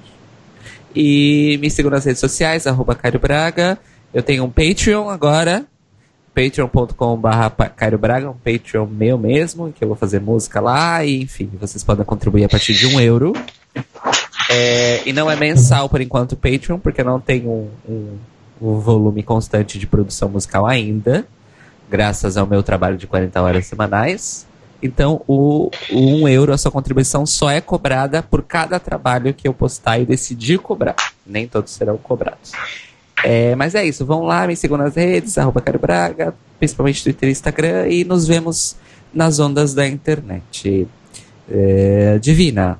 E 0.94 1.58
me 1.62 1.72
sigam 1.72 1.90
nas 1.90 2.04
redes 2.04 2.20
sociais, 2.20 2.68
arroba 2.68 2.94
Cairo 2.94 3.18
Braga. 3.18 3.80
Eu 4.14 4.22
tenho 4.22 4.44
um 4.44 4.50
Patreon 4.50 5.10
agora. 5.10 5.66
patreon.com.br 6.34 7.64
Cairo 7.78 7.98
Braga, 7.98 8.30
um 8.30 8.36
Patreon 8.36 8.88
meu 8.88 9.18
mesmo, 9.18 9.72
que 9.72 9.82
eu 9.82 9.88
vou 9.88 9.96
fazer 9.96 10.20
música 10.20 10.60
lá, 10.60 11.06
e 11.06 11.22
enfim, 11.22 11.50
vocês 11.58 11.82
podem 11.82 12.04
contribuir 12.04 12.44
a 12.44 12.50
partir 12.50 12.74
de 12.74 12.88
um 12.88 13.00
euro. 13.00 13.32
É, 14.58 15.02
e 15.06 15.12
não 15.12 15.30
é 15.30 15.36
mensal 15.36 15.90
por 15.90 16.00
enquanto 16.00 16.32
o 16.32 16.38
Patreon, 16.38 16.80
porque 16.80 17.04
não 17.04 17.20
tenho 17.20 17.50
um, 17.50 17.70
um, 17.90 18.18
um 18.62 18.80
volume 18.80 19.22
constante 19.22 19.78
de 19.78 19.86
produção 19.86 20.30
musical 20.30 20.66
ainda, 20.66 21.28
graças 21.90 22.38
ao 22.38 22.48
meu 22.48 22.64
trabalho 22.64 22.96
de 22.96 23.06
40 23.06 23.42
horas 23.42 23.66
semanais. 23.66 24.48
Então, 24.82 25.22
o, 25.28 25.70
o 25.92 26.00
1 26.24 26.28
euro, 26.30 26.54
a 26.54 26.58
sua 26.58 26.72
contribuição, 26.72 27.26
só 27.26 27.50
é 27.50 27.60
cobrada 27.60 28.24
por 28.24 28.44
cada 28.44 28.80
trabalho 28.80 29.34
que 29.34 29.46
eu 29.46 29.54
postar 29.54 30.00
e 30.00 30.06
decidir 30.06 30.60
cobrar. 30.60 30.96
Nem 31.28 31.48
todos 31.48 31.74
serão 31.74 31.98
cobrados. 31.98 32.54
É, 33.24 33.56
mas 33.56 33.76
é 33.76 33.86
isso, 33.86 34.06
vão 34.06 34.24
lá, 34.24 34.48
me 34.48 34.56
sigam 34.56 34.78
nas 34.78 34.96
redes, 34.96 35.38
arroba 35.38 35.60
Caro 35.60 35.80
Braga, 35.80 36.34
principalmente 36.60 37.04
Twitter 37.04 37.28
e 37.28 37.32
Instagram, 37.32 37.88
e 37.88 38.06
nos 38.06 38.26
vemos 38.26 38.78
nas 39.14 39.38
ondas 39.38 39.74
da 39.74 39.86
internet. 39.86 40.88
É, 41.50 42.20
Divina, 42.22 42.80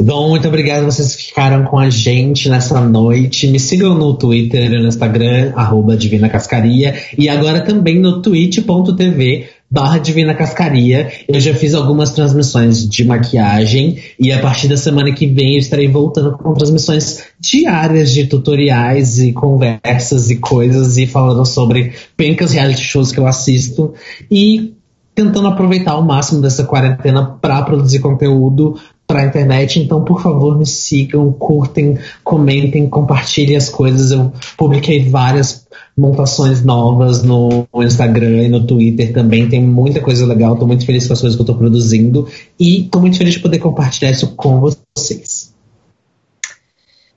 Bom, 0.00 0.30
muito 0.30 0.48
obrigado 0.48 0.84
vocês 0.84 1.14
que 1.14 1.24
ficaram 1.24 1.64
com 1.64 1.78
a 1.78 1.90
gente 1.90 2.48
nessa 2.48 2.80
noite. 2.80 3.46
Me 3.48 3.60
sigam 3.60 3.94
no 3.94 4.14
Twitter 4.14 4.72
e 4.72 4.80
no 4.80 4.88
Instagram, 4.88 5.52
arroba 5.54 5.96
Divina 5.96 6.28
Cascaria. 6.28 6.94
E 7.16 7.28
agora 7.28 7.60
também 7.60 7.98
no 7.98 8.22
twitch.tv 8.22 9.48
barra 9.70 9.98
Divina 9.98 10.34
Cascaria. 10.34 11.12
Eu 11.28 11.38
já 11.40 11.52
fiz 11.52 11.74
algumas 11.74 12.12
transmissões 12.12 12.88
de 12.88 13.04
maquiagem 13.04 13.98
e 14.18 14.32
a 14.32 14.40
partir 14.40 14.68
da 14.68 14.76
semana 14.76 15.12
que 15.12 15.26
vem 15.26 15.54
eu 15.54 15.58
estarei 15.58 15.88
voltando 15.88 16.32
com 16.38 16.54
transmissões 16.54 17.24
diárias 17.38 18.10
de 18.12 18.26
tutoriais 18.26 19.18
e 19.18 19.32
conversas 19.32 20.30
e 20.30 20.36
coisas 20.36 20.96
e 20.96 21.06
falando 21.06 21.44
sobre 21.44 21.92
pencas 22.16 22.52
reality 22.52 22.82
shows 22.82 23.12
que 23.12 23.20
eu 23.20 23.26
assisto 23.26 23.92
e 24.30 24.74
tentando 25.14 25.48
aproveitar 25.48 25.92
ao 25.92 26.02
máximo 26.02 26.40
dessa 26.40 26.64
quarentena 26.64 27.36
para 27.40 27.60
produzir 27.62 27.98
conteúdo 27.98 28.78
para 29.08 29.22
a 29.22 29.24
internet. 29.24 29.80
Então, 29.80 30.04
por 30.04 30.22
favor, 30.22 30.58
me 30.58 30.66
sigam, 30.66 31.32
curtem, 31.32 31.98
comentem, 32.22 32.86
compartilhem 32.86 33.56
as 33.56 33.70
coisas. 33.70 34.10
Eu 34.12 34.30
publiquei 34.54 35.08
várias 35.08 35.66
montações 35.96 36.62
novas 36.62 37.22
no 37.22 37.66
Instagram 37.74 38.42
e 38.42 38.48
no 38.48 38.66
Twitter 38.66 39.14
também. 39.14 39.48
Tem 39.48 39.62
muita 39.64 40.00
coisa 40.00 40.26
legal. 40.26 40.52
Estou 40.52 40.68
muito 40.68 40.84
feliz 40.84 41.06
com 41.06 41.14
as 41.14 41.20
coisas 41.22 41.36
que 41.36 41.40
eu 41.40 41.44
estou 41.44 41.56
produzindo 41.56 42.28
e 42.60 42.82
estou 42.82 43.00
muito 43.00 43.16
feliz 43.16 43.32
de 43.32 43.40
poder 43.40 43.58
compartilhar 43.58 44.10
isso 44.10 44.28
com 44.36 44.60
vocês. 44.60 45.54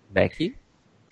Becky? 0.09 0.55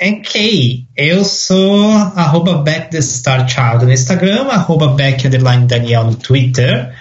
Ok, 0.01 0.85
eu 0.95 1.25
sou 1.25 1.91
arroba 1.91 2.59
Beck 2.59 2.89
the 2.89 3.01
Star 3.01 3.49
Child 3.49 3.85
no 3.85 3.91
Instagram, 3.91 4.43
arroba 4.43 4.93
Beck 4.93 5.27
Daniel 5.27 6.05
no 6.05 6.15
Twitter. 6.15 6.93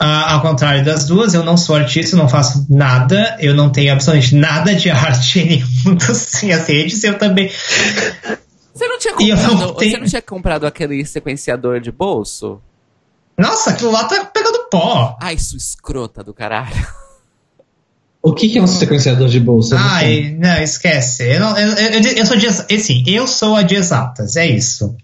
Uh, 0.00 0.28
ao 0.28 0.40
contrário 0.40 0.82
das 0.82 1.04
duas, 1.04 1.34
eu 1.34 1.44
não 1.44 1.58
sou 1.58 1.76
artista, 1.76 2.16
não 2.16 2.26
faço 2.26 2.66
nada, 2.70 3.36
eu 3.38 3.54
não 3.54 3.70
tenho 3.70 3.92
absolutamente 3.92 4.34
nada 4.34 4.74
de 4.74 4.88
arte 4.90 5.40
em 5.40 5.46
nenhum 5.46 5.94
das 5.94 6.42
minhas 6.42 6.66
redes, 6.66 7.04
eu 7.04 7.18
também. 7.18 7.50
Você 8.72 8.88
não 8.88 8.98
tinha 8.98 9.14
comprado, 9.14 9.54
não 9.54 9.74
tenho... 9.74 9.90
você 9.90 9.98
não 9.98 10.06
tinha 10.06 10.22
comprado 10.22 10.66
aquele 10.66 11.04
sequenciador 11.04 11.80
de 11.80 11.92
bolso? 11.92 12.62
Nossa, 13.38 13.70
aquilo 13.70 13.90
lá 13.90 14.04
tá 14.04 14.24
pegando 14.24 14.68
pó. 14.70 15.18
Ai, 15.20 15.38
sua 15.38 15.58
escrota 15.58 16.24
do 16.24 16.32
caralho. 16.32 16.86
O 18.22 18.34
que, 18.34 18.48
que 18.50 18.58
é 18.58 18.62
um 18.62 18.66
sequenciador 18.66 19.28
de 19.28 19.40
bolsa? 19.40 19.76
Ai, 19.78 20.36
não, 20.38 20.62
esquece. 20.62 21.24
Eu, 21.24 21.40
não, 21.40 21.56
eu, 21.56 21.68
eu, 21.68 22.00
eu, 22.16 22.26
sou 22.26 22.36
de, 22.36 22.46
assim, 22.46 23.02
eu 23.06 23.26
sou 23.26 23.56
a 23.56 23.62
de 23.62 23.76
exatas, 23.76 24.36
é 24.36 24.46
isso. 24.46 24.94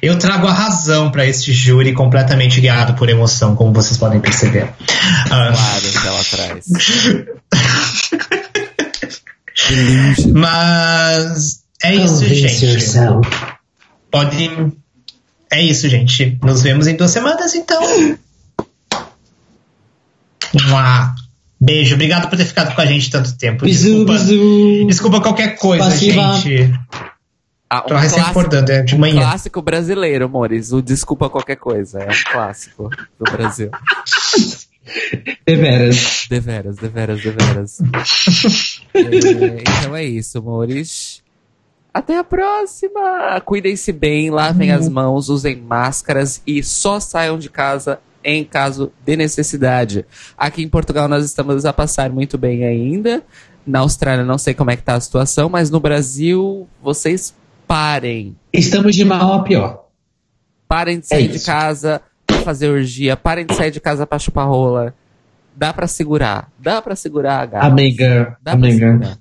Eu 0.00 0.18
trago 0.18 0.46
a 0.46 0.52
razão 0.52 1.10
para 1.10 1.26
este 1.26 1.52
júri 1.52 1.92
completamente 1.92 2.60
guiado 2.60 2.94
por 2.94 3.08
emoção, 3.08 3.56
como 3.56 3.72
vocês 3.72 3.96
podem 3.96 4.20
perceber. 4.20 4.68
Claro, 5.26 5.54
uh... 5.54 6.06
ela 6.06 6.24
traz. 6.24 6.66
Mas 10.32 11.62
é 11.82 11.94
isso, 11.94 12.24
gente. 12.26 12.66
Pode. 14.10 14.50
É 15.50 15.62
isso, 15.62 15.88
gente. 15.88 16.38
Nos 16.42 16.62
vemos 16.62 16.86
em 16.86 16.96
duas 16.96 17.10
semanas, 17.10 17.54
então. 17.54 17.82
Beijo, 21.60 21.94
obrigado 21.94 22.28
por 22.28 22.36
ter 22.36 22.44
ficado 22.44 22.74
com 22.74 22.80
a 22.80 22.86
gente 22.86 23.10
tanto 23.10 23.36
tempo. 23.36 23.64
Bisu, 23.64 23.88
desculpa, 23.88 24.12
bisu. 24.12 24.86
desculpa 24.86 25.20
qualquer 25.20 25.56
coisa, 25.56 25.84
Passiva. 25.84 26.34
gente. 26.34 26.72
Ah, 27.70 27.82
um 27.84 27.88
Tô 27.88 27.96
recém 27.96 28.22
acordando, 28.22 28.72
é 28.72 28.82
de 28.82 28.94
um 28.94 28.98
manhã. 28.98 29.20
clássico 29.20 29.60
brasileiro, 29.60 30.24
amores. 30.24 30.72
O 30.72 30.80
desculpa 30.80 31.28
qualquer 31.28 31.56
coisa. 31.56 32.00
É 32.00 32.08
um 32.08 32.32
clássico 32.32 32.88
do 33.18 33.30
Brasil. 33.30 33.70
Deveras. 35.46 36.26
Deveras, 36.30 36.76
deveras, 36.76 37.22
deveras. 37.22 37.78
é, 38.94 39.00
então 39.80 39.94
é 39.94 40.04
isso, 40.04 40.38
amores. 40.38 41.22
Até 41.92 42.16
a 42.16 42.24
próxima! 42.24 43.40
Cuidem-se 43.44 43.92
bem, 43.92 44.30
lavem 44.30 44.70
as 44.70 44.88
mãos, 44.88 45.28
usem 45.28 45.56
máscaras 45.56 46.42
e 46.46 46.62
só 46.62 47.00
saiam 47.00 47.38
de 47.38 47.50
casa 47.50 47.98
em 48.22 48.44
caso 48.44 48.92
de 49.04 49.16
necessidade. 49.16 50.06
Aqui 50.36 50.62
em 50.62 50.68
Portugal 50.68 51.08
nós 51.08 51.24
estamos 51.24 51.64
a 51.64 51.72
passar 51.72 52.10
muito 52.10 52.38
bem 52.38 52.64
ainda. 52.64 53.22
Na 53.66 53.80
Austrália 53.80 54.24
não 54.24 54.38
sei 54.38 54.54
como 54.54 54.70
é 54.70 54.76
que 54.76 54.82
tá 54.82 54.94
a 54.94 55.00
situação, 55.00 55.48
mas 55.48 55.70
no 55.70 55.80
Brasil 55.80 56.68
vocês 56.82 57.34
parem. 57.68 58.34
Estamos 58.52 58.96
de 58.96 59.04
mal 59.04 59.34
a 59.34 59.42
pior. 59.42 59.84
Parem 60.66 60.98
de 60.98 61.06
sair 61.06 61.26
é 61.26 61.28
de 61.28 61.40
casa 61.40 62.00
pra 62.26 62.38
fazer 62.38 62.70
orgia. 62.70 63.16
Parem 63.16 63.46
de 63.46 63.54
sair 63.54 63.70
de 63.70 63.80
casa 63.80 64.06
pra 64.06 64.18
chupar 64.18 64.48
rola. 64.48 64.94
Dá 65.54 65.72
pra 65.72 65.86
segurar. 65.86 66.50
Dá 66.58 66.80
pra 66.80 66.96
segurar, 66.96 67.46
gata. 67.46 67.66
Amiga, 67.66 68.36
Dá 68.42 68.52
amiga. 68.52 69.18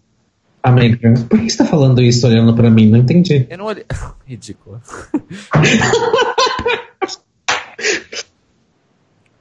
Amiga, 0.64 1.14
por 1.30 1.40
que 1.40 1.50
você 1.50 1.58
tá 1.58 1.66
falando 1.66 2.01
isso 2.01 2.26
olhando 2.27 2.53
pra 2.53 2.69
mim? 2.69 2.90
Não 2.90 3.00
entendi. 3.00 3.45
Eu 3.50 3.58
não 3.58 3.66
olhei. 3.66 3.85
Ridículo. 4.26 4.82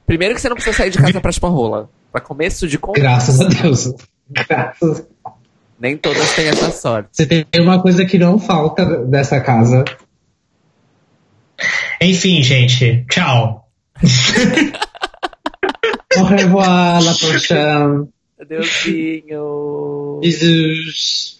Primeiro 0.05 0.35
que 0.35 0.41
você 0.41 0.47
não 0.47 0.55
precisa 0.55 0.77
sair 0.77 0.89
de 0.89 0.97
casa 0.97 1.19
pra 1.19 1.31
chupar 1.31 1.51
rola. 1.51 1.89
Pra 2.11 2.21
começo 2.21 2.67
de 2.67 2.77
conversa. 2.77 3.03
Graças 3.03 3.41
a 3.41 3.47
Deus. 3.47 3.93
Graças 4.29 4.99
a 5.01 5.03
nem 5.79 5.97
todas 5.97 6.33
têm 6.35 6.47
essa 6.47 6.71
sorte. 6.71 7.09
Você 7.11 7.25
tem 7.25 7.45
uma 7.59 7.81
coisa 7.81 8.05
que 8.05 8.17
não 8.17 8.39
falta 8.39 8.85
dessa 9.05 9.39
casa. 9.39 9.85
Enfim, 12.01 12.41
gente. 12.41 13.05
Tchau. 13.09 13.67
Au 16.17 16.23
revoir, 16.23 17.03
la 17.03 17.13
prochaine. 17.13 18.07
Adeusinho. 18.39 20.19
Jesus. 20.23 21.37